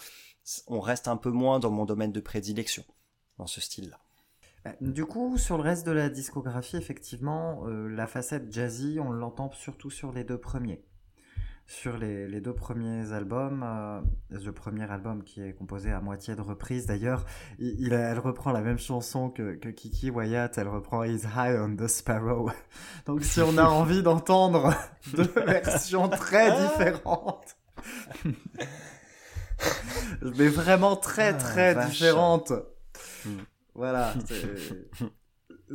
on 0.66 0.80
reste 0.80 1.08
un 1.08 1.16
peu 1.16 1.30
moins 1.30 1.58
dans 1.58 1.70
mon 1.70 1.84
domaine 1.84 2.12
de 2.12 2.20
prédilection 2.20 2.84
dans 3.38 3.46
ce 3.46 3.60
style-là. 3.60 3.98
Bah, 4.64 4.74
Du 4.80 5.04
coup, 5.06 5.38
sur 5.38 5.56
le 5.56 5.62
reste 5.62 5.86
de 5.86 5.92
la 5.92 6.08
discographie, 6.08 6.76
effectivement, 6.76 7.66
euh, 7.66 7.88
la 7.88 8.06
facette 8.06 8.52
jazzy, 8.52 8.98
on 9.00 9.10
l'entend 9.10 9.50
surtout 9.52 9.90
sur 9.90 10.12
les 10.12 10.24
deux 10.24 10.38
premiers. 10.38 10.84
Sur 11.80 11.96
les, 11.96 12.28
les 12.28 12.40
deux 12.42 12.52
premiers 12.52 13.12
albums, 13.14 13.62
euh, 13.64 14.00
le 14.30 14.52
premier 14.52 14.88
album 14.90 15.24
qui 15.24 15.40
est 15.40 15.54
composé 15.54 15.90
à 15.90 16.00
moitié 16.00 16.36
de 16.36 16.42
reprises, 16.42 16.84
d'ailleurs, 16.84 17.24
il, 17.58 17.80
il- 17.80 17.92
elle 17.94 18.18
reprend 18.18 18.52
la 18.52 18.60
même 18.60 18.78
chanson 18.78 19.30
que, 19.30 19.54
que 19.54 19.70
Kiki 19.70 20.10
Wyatt, 20.10 20.58
elle 20.58 20.68
reprend 20.68 21.02
He's 21.02 21.24
High 21.24 21.56
on 21.58 21.74
the 21.74 21.88
Sparrow. 21.88 22.50
Donc 23.06 23.24
si 23.24 23.40
on 23.40 23.56
a 23.56 23.64
envie 23.80 24.02
d'entendre 24.02 24.74
deux 25.14 25.32
versions 25.46 26.10
très 26.10 26.50
différentes, 26.52 27.56
mais 30.36 30.48
vraiment 30.48 30.96
très 30.96 31.28
Ah, 31.30 31.34
très 31.34 31.86
différentes. 31.86 32.52
Hmm. 33.24 33.38
Voilà, 33.74 34.12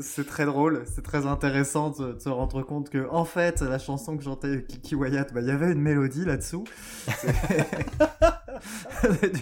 c'est- 0.01 0.25
très 0.25 0.45
drôle, 0.45 0.83
c'est 0.93 1.01
très 1.03 1.25
intéressant 1.25 1.89
de, 1.91 2.17
se 2.19 2.29
rendre 2.29 2.61
compte 2.63 2.89
que, 2.89 3.07
en 3.09 3.25
fait, 3.25 3.61
la 3.61 3.79
chanson 3.79 4.17
que 4.17 4.23
chantait 4.23 4.63
Kiki 4.67 4.95
Wyatt, 4.95 5.33
bah, 5.33 5.41
il 5.41 5.47
y 5.47 5.51
avait 5.51 5.71
une 5.71 5.81
mélodie 5.81 6.25
là-dessous. 6.25 6.63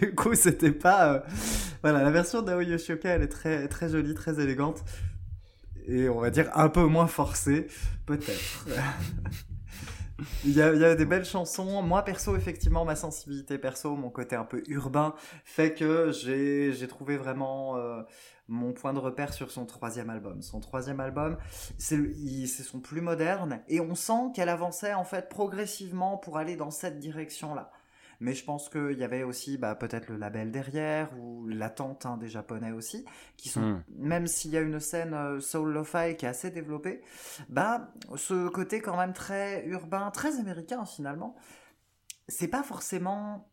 Du 0.01 0.14
coup, 0.14 0.36
c'était 0.36 0.72
pas. 0.72 1.14
euh, 1.14 1.20
Voilà, 1.82 2.03
la 2.03 2.12
version 2.12 2.41
d'Ao 2.41 2.60
Yoshioka, 2.62 3.10
elle 3.10 3.22
est 3.24 3.28
très, 3.30 3.68
très 3.68 3.89
jolie, 3.89 4.14
très 4.14 4.39
élégante. 4.41 4.84
Et 5.88 6.10
on 6.10 6.20
va 6.20 6.30
dire 6.32 6.49
un 6.56 6.70
peu 6.70 6.84
moins 6.86 7.08
forcée, 7.08 7.68
peut-être. 8.06 8.66
Il 10.45 10.51
y, 10.53 10.62
a, 10.62 10.74
il 10.74 10.80
y 10.80 10.86
a 10.86 10.95
des 10.95 11.03
belles 11.06 11.26
chansons. 11.26 11.82
Moi, 11.82 12.01
perso, 12.03 12.38
effectivement, 12.38 12.86
ma 12.86 12.95
sensibilité 12.95 13.58
perso, 13.58 13.97
mon 13.97 14.10
côté 14.10 14.38
un 14.38 14.45
peu 14.45 14.64
urbain, 14.70 15.14
fait 15.43 15.74
que 15.74 16.14
j'ai 16.14 16.88
trouvé 16.88 17.18
vraiment 17.18 17.76
euh, 17.76 18.01
mon 18.48 18.74
point 18.74 18.93
de 18.93 19.00
repère 19.00 19.34
sur 19.34 19.52
son 19.52 19.66
troisième 19.66 20.10
album. 20.10 20.41
Son 20.41 20.60
troisième 20.60 21.00
album, 21.00 21.38
c'est 21.78 22.46
son 22.46 22.80
plus 22.80 23.02
moderne, 23.02 23.62
et 23.68 23.80
on 23.80 23.96
sent 23.96 24.32
qu'elle 24.34 24.50
avançait 24.50 24.93
en 24.93 25.04
fait 25.04 25.30
progressivement 25.30 26.18
pour 26.18 26.38
aller 26.38 26.56
dans 26.56 26.72
cette 26.72 27.00
direction-là. 27.00 27.72
Mais 28.22 28.34
je 28.34 28.46
pense 28.46 28.70
qu'il 28.70 28.98
y 28.98 29.04
avait 29.04 29.24
aussi 29.24 29.58
bah, 29.58 29.76
peut-être 29.76 30.08
le 30.08 30.16
label 30.18 30.52
derrière, 30.52 31.10
ou 31.20 31.48
l'attente 31.48 32.06
hein, 32.06 32.18
des 32.18 32.30
Japonais 32.30 32.72
aussi, 32.72 33.06
qui 33.36 33.50
sont, 33.50 33.62
Hmm. 33.62 33.84
même 33.98 34.28
s'il 34.28 34.52
y 34.52 34.58
a 34.58 34.62
une 34.62 34.80
scène 34.80 35.14
euh, 35.14 35.39
soul 35.41 35.74
lo-fi 35.74 36.16
qui 36.18 36.26
est 36.26 36.30
assez 36.30 36.50
développée, 36.52 37.02
bah, 37.50 37.93
ce 38.16 38.48
côté 38.48 38.80
quand 38.80 38.96
même 38.98 39.14
très 39.14 39.66
urbain, 39.68 40.12
très 40.12 40.39
américain 40.39 40.86
finalement, 40.86 41.36
c'est 42.28 42.48
pas 42.48 42.64
forcément 42.64 43.50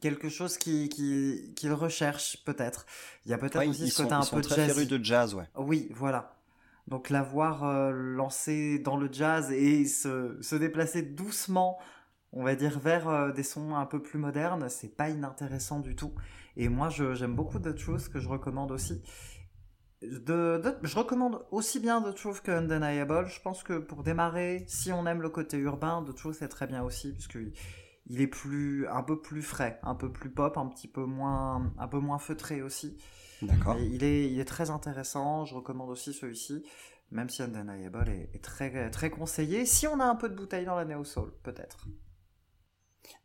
quelque 0.00 0.28
chose 0.28 0.58
qui, 0.58 0.88
qui, 0.88 1.52
qu'ils 1.56 1.72
recherchent 1.72 2.42
peut-être. 2.44 2.86
Il 3.24 3.30
y 3.30 3.34
a 3.34 3.38
peut-être 3.38 3.56
Ouais, 3.58 3.68
aussi 3.68 3.88
ce 3.90 4.02
côté 4.02 4.14
un 4.14 4.20
peu 4.24 4.40
très 4.40 4.56
jazzy. 4.56 4.72
férus 4.74 4.88
de 4.88 5.04
jazz, 5.04 5.34
ouais. 5.34 5.48
Oui, 5.56 5.88
voilà. 5.94 6.36
Donc 6.88 7.10
l'avoir 7.10 7.64
euh, 7.64 7.92
lancé 7.92 8.78
dans 8.80 8.96
le 8.96 9.08
jazz 9.12 9.52
et 9.52 9.84
se, 9.84 10.36
se 10.40 10.56
déplacer 10.56 11.02
doucement, 11.02 11.78
on 12.32 12.42
va 12.42 12.54
dire, 12.56 12.78
vers 12.80 13.08
euh, 13.08 13.30
des 13.32 13.44
sons 13.44 13.76
un 13.76 13.86
peu 13.86 14.02
plus 14.02 14.18
modernes, 14.18 14.68
c'est 14.68 14.96
pas 14.96 15.08
inintéressant 15.10 15.78
du 15.80 15.94
tout. 15.94 16.12
Et 16.56 16.68
moi, 16.68 16.88
je- 16.88 17.14
j'aime 17.14 17.34
beaucoup 17.36 17.58
The 17.60 17.74
Truth, 17.74 18.08
que 18.08 18.18
je 18.18 18.28
recommande 18.28 18.72
aussi. 18.72 19.02
De, 20.02 20.60
de- 20.62 20.76
je 20.82 20.96
recommande 20.96 21.44
aussi 21.52 21.78
bien 21.78 22.02
The 22.02 22.12
Truth 22.14 22.40
que 22.40 22.50
Undeniable. 22.50 23.26
Je 23.28 23.40
pense 23.40 23.62
que 23.62 23.78
pour 23.78 24.02
démarrer, 24.02 24.64
si 24.66 24.90
on 24.92 25.06
aime 25.06 25.22
le 25.22 25.28
côté 25.30 25.58
urbain, 25.58 26.04
The 26.04 26.12
Truth 26.16 26.42
est 26.42 26.48
très 26.48 26.66
bien 26.66 26.82
aussi, 26.82 27.12
puisque 27.12 27.38
il 28.06 28.20
est 28.20 28.26
plus, 28.26 28.86
un 28.88 29.02
peu 29.02 29.20
plus 29.20 29.42
frais, 29.42 29.78
un 29.82 29.94
peu 29.94 30.10
plus 30.10 30.30
pop, 30.30 30.56
un 30.56 30.66
petit 30.66 30.88
peu 30.88 31.04
moins, 31.04 31.72
un 31.78 31.88
peu 31.88 31.98
moins 31.98 32.18
feutré 32.18 32.62
aussi. 32.62 32.98
D'accord. 33.42 33.76
Il, 33.78 34.04
est, 34.04 34.30
il 34.30 34.38
est 34.38 34.44
très 34.44 34.70
intéressant, 34.70 35.44
je 35.44 35.54
recommande 35.54 35.90
aussi 35.90 36.12
celui-ci, 36.12 36.64
même 37.10 37.28
si 37.28 37.42
Undeniable 37.42 38.08
est, 38.08 38.30
est 38.34 38.44
très, 38.44 38.90
très 38.90 39.10
conseillé, 39.10 39.66
si 39.66 39.86
on 39.86 40.00
a 40.00 40.04
un 40.04 40.14
peu 40.14 40.28
de 40.28 40.34
bouteille 40.34 40.64
dans 40.64 40.76
la 40.76 40.84
Neo 40.84 41.04
Soul, 41.04 41.32
peut-être. 41.42 41.86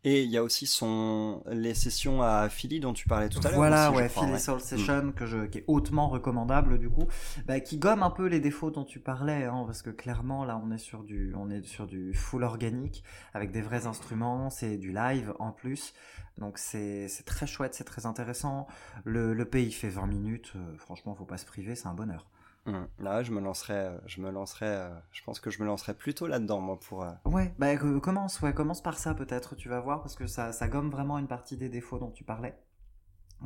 Et 0.04 0.22
il 0.22 0.30
y 0.30 0.36
a 0.36 0.42
aussi 0.42 0.66
son 0.66 1.42
les 1.50 1.74
sessions 1.74 2.22
à 2.22 2.48
Philly 2.48 2.80
dont 2.80 2.92
tu 2.92 3.08
parlais 3.08 3.28
tout 3.28 3.40
à 3.40 3.48
l'heure. 3.48 3.56
Voilà, 3.56 3.90
aussi, 3.90 3.98
ouais, 3.98 4.08
crois, 4.08 4.22
Philly 4.22 4.34
ouais. 4.34 4.38
Soul 4.38 4.60
Session, 4.60 5.12
que 5.12 5.26
je, 5.26 5.46
qui 5.46 5.58
est 5.58 5.64
hautement 5.66 6.08
recommandable 6.08 6.78
du 6.78 6.88
coup, 6.88 7.06
bah, 7.46 7.60
qui 7.60 7.78
gomme 7.78 8.02
un 8.02 8.10
peu 8.10 8.26
les 8.26 8.40
défauts 8.40 8.70
dont 8.70 8.84
tu 8.84 9.00
parlais, 9.00 9.44
hein, 9.44 9.64
parce 9.66 9.82
que 9.82 9.90
clairement 9.90 10.44
là 10.44 10.60
on 10.64 10.70
est 10.70 10.78
sur 10.78 11.02
du, 11.02 11.34
on 11.36 11.50
est 11.50 11.64
sur 11.66 11.86
du 11.86 12.14
full 12.14 12.44
organique, 12.44 13.02
avec 13.34 13.50
des 13.50 13.60
vrais 13.60 13.86
instruments, 13.86 14.50
c'est 14.50 14.76
du 14.76 14.92
live 14.92 15.34
en 15.40 15.50
plus, 15.50 15.94
donc 16.38 16.58
c'est 16.58 17.08
c'est 17.08 17.24
très 17.24 17.46
chouette, 17.46 17.74
c'est 17.74 17.84
très 17.84 18.06
intéressant. 18.06 18.66
Le, 19.04 19.34
le 19.34 19.44
pays 19.44 19.72
fait 19.72 19.88
20 19.88 20.06
minutes, 20.06 20.52
euh, 20.56 20.76
franchement 20.78 21.14
faut 21.14 21.24
pas 21.24 21.38
se 21.38 21.46
priver, 21.46 21.74
c'est 21.74 21.88
un 21.88 21.94
bonheur. 21.94 22.30
Hum. 22.68 22.86
Là, 22.98 23.22
je 23.22 23.32
me 23.32 23.40
lancerai, 23.40 23.72
euh, 23.72 23.98
je 24.06 24.20
me 24.20 24.30
lancerai, 24.30 24.66
euh, 24.66 24.90
je 25.10 25.22
pense 25.24 25.40
que 25.40 25.50
je 25.50 25.60
me 25.62 25.66
lancerai 25.66 25.94
plutôt 25.94 26.26
là-dedans, 26.26 26.60
moi, 26.60 26.78
pour. 26.78 27.02
euh, 27.02 27.10
Ouais, 27.24 27.54
bah 27.58 27.68
euh, 27.68 27.98
commence, 28.00 28.40
ouais, 28.42 28.52
commence 28.52 28.82
par 28.82 28.98
ça 28.98 29.14
peut-être, 29.14 29.56
tu 29.56 29.68
vas 29.70 29.80
voir, 29.80 30.02
parce 30.02 30.14
que 30.14 30.26
ça, 30.26 30.52
ça 30.52 30.68
gomme 30.68 30.90
vraiment 30.90 31.18
une 31.18 31.28
partie 31.28 31.56
des 31.56 31.70
défauts 31.70 31.98
dont 31.98 32.10
tu 32.10 32.24
parlais. 32.24 32.54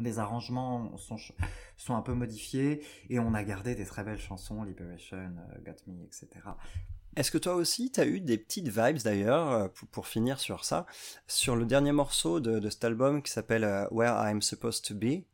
Les 0.01 0.19
arrangements 0.19 0.97
sont, 0.97 1.17
sont 1.77 1.95
un 1.95 2.03
peu 2.03 2.15
modifiés 2.15 2.83
et 3.11 3.19
on 3.21 3.33
a 3.35 3.45
gardé 3.45 3.75
des 3.75 3.85
très 3.85 4.03
belles 4.03 4.19
chansons, 4.19 4.65
Liberation, 4.65 5.19
euh, 5.19 5.59
Got 5.65 5.77
Me, 5.87 6.05
etc. 6.05 6.29
Est-ce 7.15 7.31
que 7.31 7.37
toi 7.39 7.55
aussi, 7.55 7.93
t'as 7.93 8.07
eu 8.07 8.21
des 8.21 8.39
petites 8.39 8.69
vibes 8.69 9.03
d'ailleurs, 9.05 9.71
pour, 9.75 9.87
pour 9.89 10.07
finir 10.09 10.41
sur 10.41 10.65
ça, 10.65 10.87
sur 11.29 11.57
le 11.57 11.67
dernier 11.67 11.93
morceau 11.93 12.41
de, 12.41 12.59
de 12.59 12.71
cet 12.71 12.85
album 12.85 13.23
qui 13.23 13.31
s'appelle 13.31 13.65
euh, 13.65 13.87
Where 13.91 14.15
I'm 14.19 14.41
Supposed 14.43 14.83
to 14.87 14.95
Be? 14.95 15.25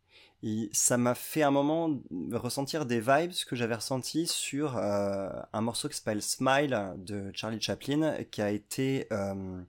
Il- 0.43 0.70
Ça 0.72 0.97
m'a 0.99 1.14
fait 1.16 1.43
un 1.43 1.51
moment 1.51 1.99
ressentir 2.32 2.86
des 2.86 3.01
vibes 3.01 3.32
que 3.49 3.57
j'avais 3.57 3.74
ressentis 3.74 4.26
sur 4.26 4.76
euh, 4.76 5.28
un 5.53 5.61
morceau 5.61 5.89
qui 5.89 5.97
s'appelle 5.97 6.22
Smile 6.22 6.95
de 6.99 7.30
Charlie 7.34 7.61
Chaplin, 7.61 8.22
qui 8.30 8.41
a 8.43 8.51
été 8.51 9.07
euh, 9.12 9.61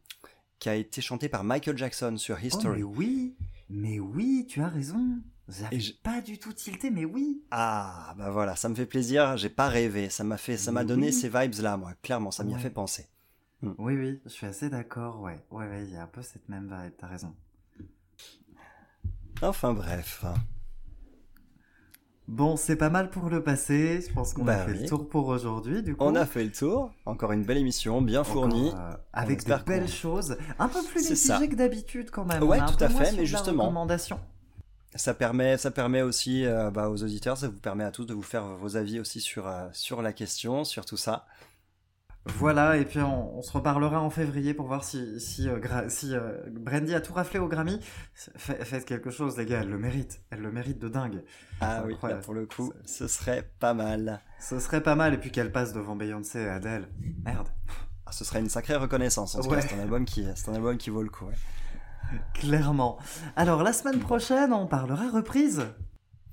qui 0.60 0.70
a 0.70 0.76
été 0.76 1.02
chanté 1.02 1.28
par 1.30 1.44
Michael 1.44 1.78
Jackson 1.78 2.18
sur 2.18 2.38
Oh, 2.40 2.46
History. 2.46 2.78
mais 2.80 2.84
oui, 2.84 3.36
mais 3.70 4.00
oui, 4.00 4.46
tu 4.48 4.62
as 4.62 4.68
raison. 4.68 5.20
J'avais 5.48 5.80
je- 5.80 5.94
pas 5.94 6.22
du 6.22 6.38
tout 6.38 6.54
tilté, 6.54 6.92
mais 6.92 7.06
oui. 7.06 7.42
Ah, 7.50 8.14
bah 8.18 8.30
voilà, 8.30 8.56
ça 8.56 8.70
me 8.70 8.76
fait 8.76 8.86
plaisir. 8.86 9.36
J'ai 9.38 9.50
pas 9.50 9.68
rêvé. 9.70 10.10
Ça 10.12 10.24
m'a 10.24 10.38
fait, 10.38 10.58
ça 10.58 10.72
m'a 10.72 10.84
donné 10.84 11.08
oui. 11.08 11.14
ces 11.14 11.30
vibes 11.30 11.56
là, 11.62 11.78
moi. 11.78 11.94
Clairement, 12.04 12.30
ça 12.30 12.44
m'y 12.44 12.54
a 12.54 12.58
Ouais. 12.58 12.62
fait 12.62 12.70
penser. 12.70 13.08
Oui, 13.64 13.96
oui, 13.96 14.20
je 14.26 14.30
suis 14.30 14.46
assez 14.46 14.70
d'accord, 14.70 15.20
ouais. 15.22 15.40
Ouais, 15.50 15.68
ouais, 15.68 15.84
il 15.86 15.92
y 15.94 15.98
a 15.98 16.04
un 16.04 16.08
peu 16.08 16.22
cette 16.22 16.48
même 16.48 16.66
vibe, 16.72 16.94
t'as 17.00 17.08
raison. 17.08 17.34
Enfin 19.42 19.74
bref. 19.74 20.24
Bon, 22.30 22.58
c'est 22.58 22.76
pas 22.76 22.92
mal 22.92 23.10
pour 23.10 23.28
le 23.30 23.42
passé. 23.42 24.06
Je 24.08 24.14
pense 24.14 24.34
qu'on 24.36 24.44
Bah 24.44 24.62
a 24.62 24.66
fait 24.66 24.72
oui. 24.74 24.80
le 24.84 24.88
tour 24.88 25.10
pour 25.10 25.28
aujourd'hui, 25.30 25.82
du 25.82 25.96
coup. 25.96 26.04
On 26.06 26.14
a 26.14 26.28
fait 26.28 26.44
le 26.44 26.52
tour. 26.52 26.92
Encore 27.08 27.32
une 27.32 27.44
belle 27.44 27.58
émission, 27.58 28.04
bien 28.04 28.22
Encore, 28.22 28.34
fournie. 28.34 28.72
euh, 28.76 28.94
avec 29.14 29.44
de 29.48 29.56
belles 29.66 29.90
choses. 29.90 30.38
Un 30.60 30.68
peu 30.68 30.80
plus 30.84 31.10
mitigées 31.10 31.50
que 31.50 31.56
d'habitude, 31.56 32.12
quand 32.12 32.26
même. 32.26 32.44
Ouais, 32.44 32.60
On 32.60 32.62
a 32.62 32.66
un 32.66 32.72
tout 32.72 32.84
à 32.84 32.88
fait, 32.90 33.14
mais 33.14 33.26
justement. 33.26 33.74
Ça 34.96 35.14
permet, 35.16 35.58
ça 35.58 35.72
permet 35.72 36.04
aussi 36.04 36.46
euh, 36.46 36.70
bah, 36.72 36.90
aux 36.90 37.04
auditeurs, 37.04 37.38
ça 37.38 37.48
vous 37.48 37.60
permet 37.60 37.84
à 37.84 37.92
tous 37.92 38.06
de 38.06 38.14
vous 38.14 38.24
faire 38.24 38.44
vos 38.60 38.76
avis 38.76 39.00
aussi 39.00 39.22
sur, 39.22 39.48
euh, 39.48 39.68
sur 39.72 40.02
la 40.04 40.14
question, 40.14 40.64
sur 40.64 40.86
tout 40.86 40.98
ça. 40.98 41.26
Voilà, 42.26 42.78
et 42.78 42.86
puis 42.86 43.00
on, 43.00 43.38
on 43.38 43.42
se 43.42 43.52
reparlera 43.52 44.02
en 44.02 44.10
février 44.10 44.54
pour 44.54 44.68
voir 44.68 44.84
si, 44.84 45.20
si, 45.20 45.50
euh, 45.50 45.60
si 45.90 46.14
euh, 46.14 46.38
Brandy 46.52 46.94
a 46.94 47.02
tout 47.02 47.14
raflé 47.14 47.40
au 47.40 47.48
Grammy. 47.48 47.80
Fa- 48.14 48.54
Faites 48.66 48.86
quelque 48.86 49.10
chose, 49.10 49.38
les 49.38 49.46
gars, 49.46 49.62
elle 49.62 49.70
le 49.70 49.80
mérite. 49.80 50.22
Elle 50.30 50.42
le 50.42 50.52
mérite 50.52 50.78
de 50.80 50.90
dingue. 50.90 51.24
Ah 51.62 51.84
oui, 51.86 51.96
là, 52.04 52.16
pour 52.18 52.34
le 52.34 52.46
coup, 52.46 52.72
ce 52.86 53.08
serait 53.08 53.50
pas 53.60 53.74
mal. 53.74 54.22
Ce 54.40 54.60
serait 54.60 54.84
pas 54.84 54.96
mal, 54.96 55.14
et 55.14 55.18
puis 55.18 55.32
qu'elle 55.32 55.52
passe 55.52 55.74
devant 55.74 55.96
Beyoncé 55.96 56.40
et 56.40 56.50
Adele. 56.50 56.88
Merde. 57.26 57.48
Ah, 58.06 58.12
ce 58.12 58.24
serait 58.26 58.40
une 58.40 58.50
sacrée 58.50 58.76
reconnaissance. 58.76 59.36
En 59.36 59.42
Ouais. 59.48 59.62
c'est 59.62 59.74
un 59.76 59.80
album 59.80 60.06
qui, 60.06 60.26
c'est 60.36 60.50
un 60.50 60.56
album 60.56 60.78
qui 60.78 60.90
vaut 60.90 61.04
le 61.04 61.10
coup. 61.10 61.26
ouais. 61.26 61.36
Clairement. 62.34 62.98
Alors, 63.36 63.64
la 63.64 63.74
semaine 63.74 64.00
prochaine, 64.00 64.52
on 64.54 64.68
parlera 64.68 65.10
reprise. 65.10 65.66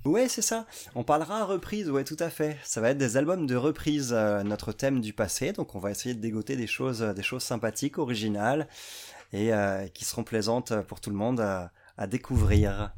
Ouais, 0.05 0.29
c'est 0.29 0.41
ça. 0.41 0.65
On 0.95 1.03
parlera 1.03 1.43
reprise, 1.45 1.89
ouais, 1.89 2.03
tout 2.03 2.17
à 2.19 2.29
fait. 2.29 2.57
Ça 2.63 2.79
va 2.79 2.91
être 2.91 2.97
des 2.97 3.17
albums 3.17 3.45
de 3.45 3.55
reprise, 3.55 4.13
euh, 4.13 4.43
notre 4.43 4.71
thème 4.71 5.01
du 5.01 5.11
passé. 5.13 5.51
Donc, 5.51 5.75
on 5.75 5.79
va 5.79 5.91
essayer 5.91 6.15
de 6.15 6.21
dégoter 6.21 6.55
des 6.55 6.67
choses, 6.67 7.01
euh, 7.01 7.13
des 7.13 7.23
choses 7.23 7.43
sympathiques, 7.43 7.97
originales 7.97 8.67
et 9.33 9.53
euh, 9.53 9.87
qui 9.87 10.05
seront 10.05 10.23
plaisantes 10.23 10.73
pour 10.87 11.01
tout 11.01 11.09
le 11.09 11.17
monde 11.17 11.41
à, 11.41 11.71
à 11.97 12.07
découvrir. 12.07 12.93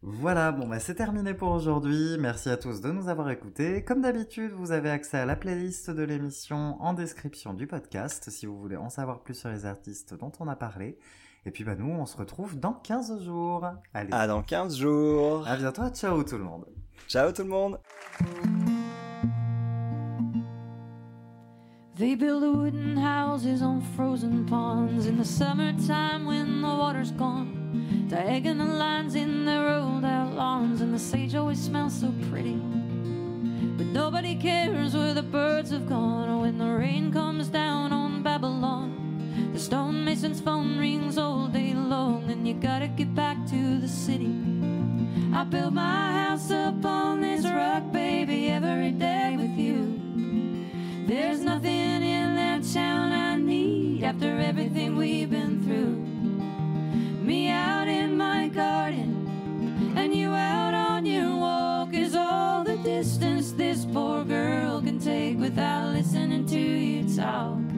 Voilà, 0.00 0.52
bon 0.52 0.68
bah 0.68 0.78
c'est 0.78 0.94
terminé 0.94 1.34
pour 1.34 1.50
aujourd'hui. 1.50 2.16
Merci 2.20 2.50
à 2.50 2.56
tous 2.56 2.80
de 2.80 2.92
nous 2.92 3.08
avoir 3.08 3.28
écoutés. 3.30 3.82
Comme 3.82 4.00
d'habitude, 4.00 4.52
vous 4.52 4.70
avez 4.70 4.90
accès 4.90 5.18
à 5.18 5.26
la 5.26 5.34
playlist 5.34 5.90
de 5.90 6.04
l'émission 6.04 6.80
en 6.80 6.92
description 6.92 7.52
du 7.52 7.66
podcast 7.66 8.30
si 8.30 8.46
vous 8.46 8.56
voulez 8.56 8.76
en 8.76 8.90
savoir 8.90 9.24
plus 9.24 9.34
sur 9.34 9.48
les 9.48 9.66
artistes 9.66 10.14
dont 10.14 10.30
on 10.38 10.46
a 10.46 10.54
parlé. 10.54 11.00
Et 11.46 11.50
puis 11.50 11.64
bah 11.64 11.74
nous, 11.76 11.90
on 11.90 12.04
se 12.06 12.16
retrouve 12.16 12.58
dans 12.58 12.72
15 12.74 13.22
jours. 13.24 13.64
Allez, 13.94 14.10
À 14.12 14.26
dans 14.26 14.42
15 14.42 14.76
jours. 14.76 15.46
à 15.46 15.56
bientôt, 15.56 15.88
ciao 15.90 16.22
tout 16.22 16.36
le 16.36 16.44
monde. 16.44 16.66
Ciao 17.08 17.32
tout 17.32 17.42
le 17.42 17.48
monde. 17.48 17.78
They 21.96 22.14
build 22.14 22.42
wooden 22.44 22.96
houses 22.96 23.60
on 23.62 23.80
frozen 23.96 24.46
ponds 24.46 25.06
in 25.06 25.16
the 25.18 25.24
summertime 25.24 26.26
when 26.26 26.60
the 26.60 26.68
water's 26.68 27.10
gone. 27.10 28.06
Diagonal 28.08 28.68
lines 28.78 29.14
in 29.16 29.44
their 29.44 29.64
rolled 29.64 30.04
out 30.04 30.32
lawns, 30.34 30.80
and 30.80 30.94
the 30.94 30.98
sage 30.98 31.34
always 31.34 31.60
smells 31.60 31.92
so 32.00 32.12
pretty. 32.30 32.54
But 33.76 33.86
nobody 33.86 34.36
cares 34.36 34.94
where 34.94 35.12
the 35.12 35.22
birds 35.24 35.70
have 35.72 35.88
gone 35.88 36.28
or 36.28 36.40
when 36.42 36.58
the 36.58 36.66
rain 36.66 37.12
comes 37.12 37.48
down 37.48 37.92
on 37.92 38.22
Babylon. 38.22 39.07
The 39.52 39.58
stonemason's 39.58 40.40
phone 40.40 40.78
rings 40.78 41.18
all 41.18 41.48
day 41.48 41.74
long, 41.74 42.30
and 42.30 42.46
you 42.46 42.54
gotta 42.54 42.88
get 42.88 43.14
back 43.14 43.36
to 43.48 43.78
the 43.78 43.88
city. 43.88 44.34
I 45.32 45.44
built 45.44 45.74
my 45.74 46.12
house 46.12 46.50
up 46.50 46.84
on 46.84 47.20
this 47.20 47.44
rock, 47.44 47.92
baby, 47.92 48.48
every 48.48 48.92
day 48.92 49.36
with 49.36 49.58
you. 49.58 49.98
There's 51.06 51.40
nothing 51.40 52.02
in 52.02 52.34
that 52.34 52.62
town 52.72 53.12
I 53.12 53.36
need 53.36 54.04
after 54.04 54.38
everything 54.38 54.96
we've 54.96 55.30
been 55.30 55.62
through. 55.62 55.96
Me 57.24 57.50
out 57.50 57.88
in 57.88 58.16
my 58.16 58.48
garden 58.48 59.94
and 59.96 60.14
you 60.14 60.30
out 60.30 60.74
on 60.74 61.06
your 61.06 61.36
walk 61.36 61.94
is 61.94 62.14
all 62.14 62.64
the 62.64 62.76
distance 62.78 63.52
this 63.52 63.84
poor 63.86 64.24
girl 64.24 64.80
can 64.80 64.98
take 64.98 65.38
without 65.38 65.94
listening 65.94 66.46
to 66.46 66.58
you 66.58 67.16
talk. 67.16 67.77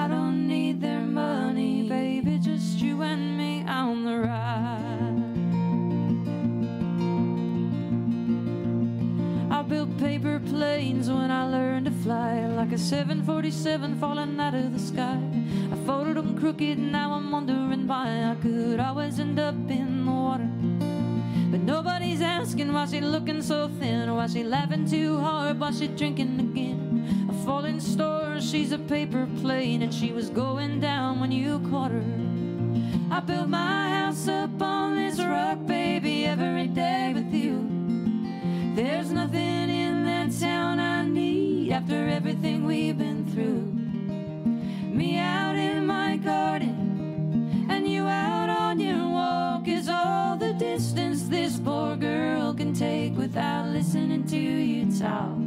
I 0.00 0.08
don't 0.08 0.48
need 0.48 0.80
their 0.80 1.02
money, 1.02 1.86
baby, 1.86 2.38
just 2.38 2.78
you 2.78 3.02
and 3.02 3.36
me 3.36 3.62
on 3.68 4.04
the 4.06 4.16
ride. 4.20 5.20
I 9.54 9.60
built 9.60 9.98
paper 9.98 10.40
planes 10.40 11.10
when 11.10 11.30
I 11.30 11.44
learned 11.44 11.84
to 11.84 11.92
fly, 11.92 12.46
like 12.46 12.72
a 12.72 12.78
747 12.78 14.00
falling 14.00 14.40
out 14.40 14.54
of 14.54 14.72
the 14.72 14.78
sky. 14.78 15.20
I 15.70 15.76
folded 15.84 16.16
them 16.16 16.38
crooked, 16.38 16.78
now 16.78 17.12
I'm 17.12 17.30
wondering 17.30 17.86
why 17.86 18.24
I 18.24 18.36
could 18.40 18.80
always 18.80 19.20
end 19.20 19.38
up 19.38 19.54
in 19.68 20.06
the 20.06 20.10
water. 20.10 20.48
But 21.50 21.60
nobody's 21.60 22.22
asking 22.22 22.72
why 22.72 22.86
she 22.86 23.02
looking 23.02 23.42
so 23.42 23.68
thin, 23.78 24.14
why 24.14 24.28
she 24.28 24.44
laughing 24.44 24.88
too 24.88 25.18
hard, 25.18 25.60
why 25.60 25.72
she 25.72 25.88
drinking 25.88 26.40
again. 26.40 26.89
Falling 27.44 27.80
star, 27.80 28.40
she's 28.40 28.72
a 28.72 28.78
paper 28.78 29.26
plane, 29.40 29.82
and 29.82 29.92
she 29.92 30.12
was 30.12 30.30
going 30.30 30.80
down 30.80 31.20
when 31.20 31.32
you 31.32 31.58
caught 31.70 31.90
her. 31.90 32.04
I 33.10 33.20
built 33.20 33.48
my 33.48 33.88
house 33.88 34.28
up 34.28 34.60
on 34.60 34.96
this 34.96 35.18
rock, 35.18 35.58
baby, 35.66 36.26
every 36.26 36.68
day 36.68 37.12
with 37.14 37.32
you. 37.32 37.66
There's 38.74 39.10
nothing 39.10 39.68
in 39.70 40.04
that 40.04 40.38
town 40.38 40.78
I 40.78 41.04
need 41.04 41.72
after 41.72 42.08
everything 42.08 42.66
we've 42.66 42.98
been 42.98 43.26
through. 43.32 43.62
Me 44.94 45.18
out 45.18 45.56
in 45.56 45.86
my 45.86 46.18
garden 46.18 47.66
and 47.70 47.88
you 47.88 48.04
out 48.04 48.48
on 48.48 48.78
your 48.78 49.08
walk 49.08 49.66
is 49.66 49.88
all 49.88 50.36
the 50.36 50.52
distance 50.52 51.24
this 51.24 51.58
poor 51.58 51.96
girl 51.96 52.54
can 52.54 52.74
take 52.74 53.16
without 53.16 53.68
listening 53.68 54.24
to 54.26 54.38
you 54.38 54.98
talk. 54.98 55.38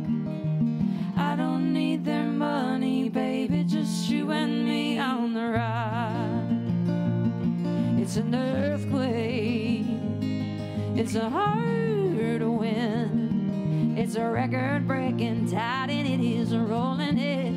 I 1.34 1.36
don't 1.36 1.73
need 1.73 2.05
their 2.05 2.25
money, 2.25 3.09
baby, 3.09 3.63
just 3.63 4.07
you 4.07 4.29
and 4.29 4.65
me 4.67 4.99
on 4.99 5.34
the 5.34 5.41
ride. 5.41 6.59
It's 7.99 8.17
an 8.17 8.36
earthquake. 8.36 9.87
It's 10.95 11.16
a 11.16 11.28
hard 11.28 12.43
wind. 12.43 13.97
It's 13.97 14.13
a 14.16 14.29
record 14.29 14.87
breaking 14.87 15.49
tide 15.49 15.89
and 15.89 16.08
it 16.08 16.24
is 16.24 16.51
a 16.51 16.59
rolling 16.59 17.17
it. 17.17 17.55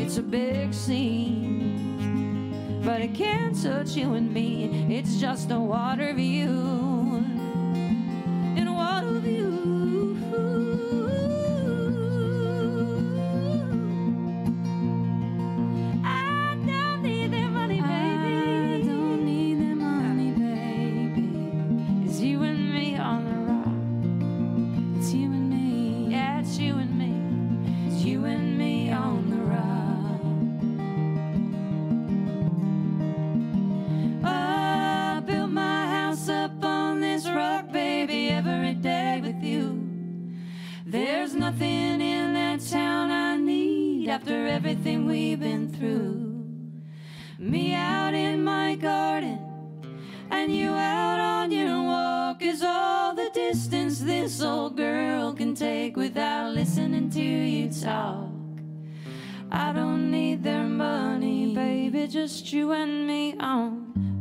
It's 0.00 0.18
a 0.18 0.22
big 0.22 0.72
scene, 0.72 2.52
but 2.84 3.00
it 3.00 3.12
can't 3.12 3.60
touch 3.60 3.96
you 3.96 4.14
and 4.14 4.32
me. 4.32 4.86
It's 4.88 5.16
just 5.16 5.50
a 5.50 5.58
water 5.58 6.14
view. 6.14 6.81
Just 62.12 62.52
you 62.52 62.72
and 62.72 63.06
me 63.06 63.34
on 63.40 64.11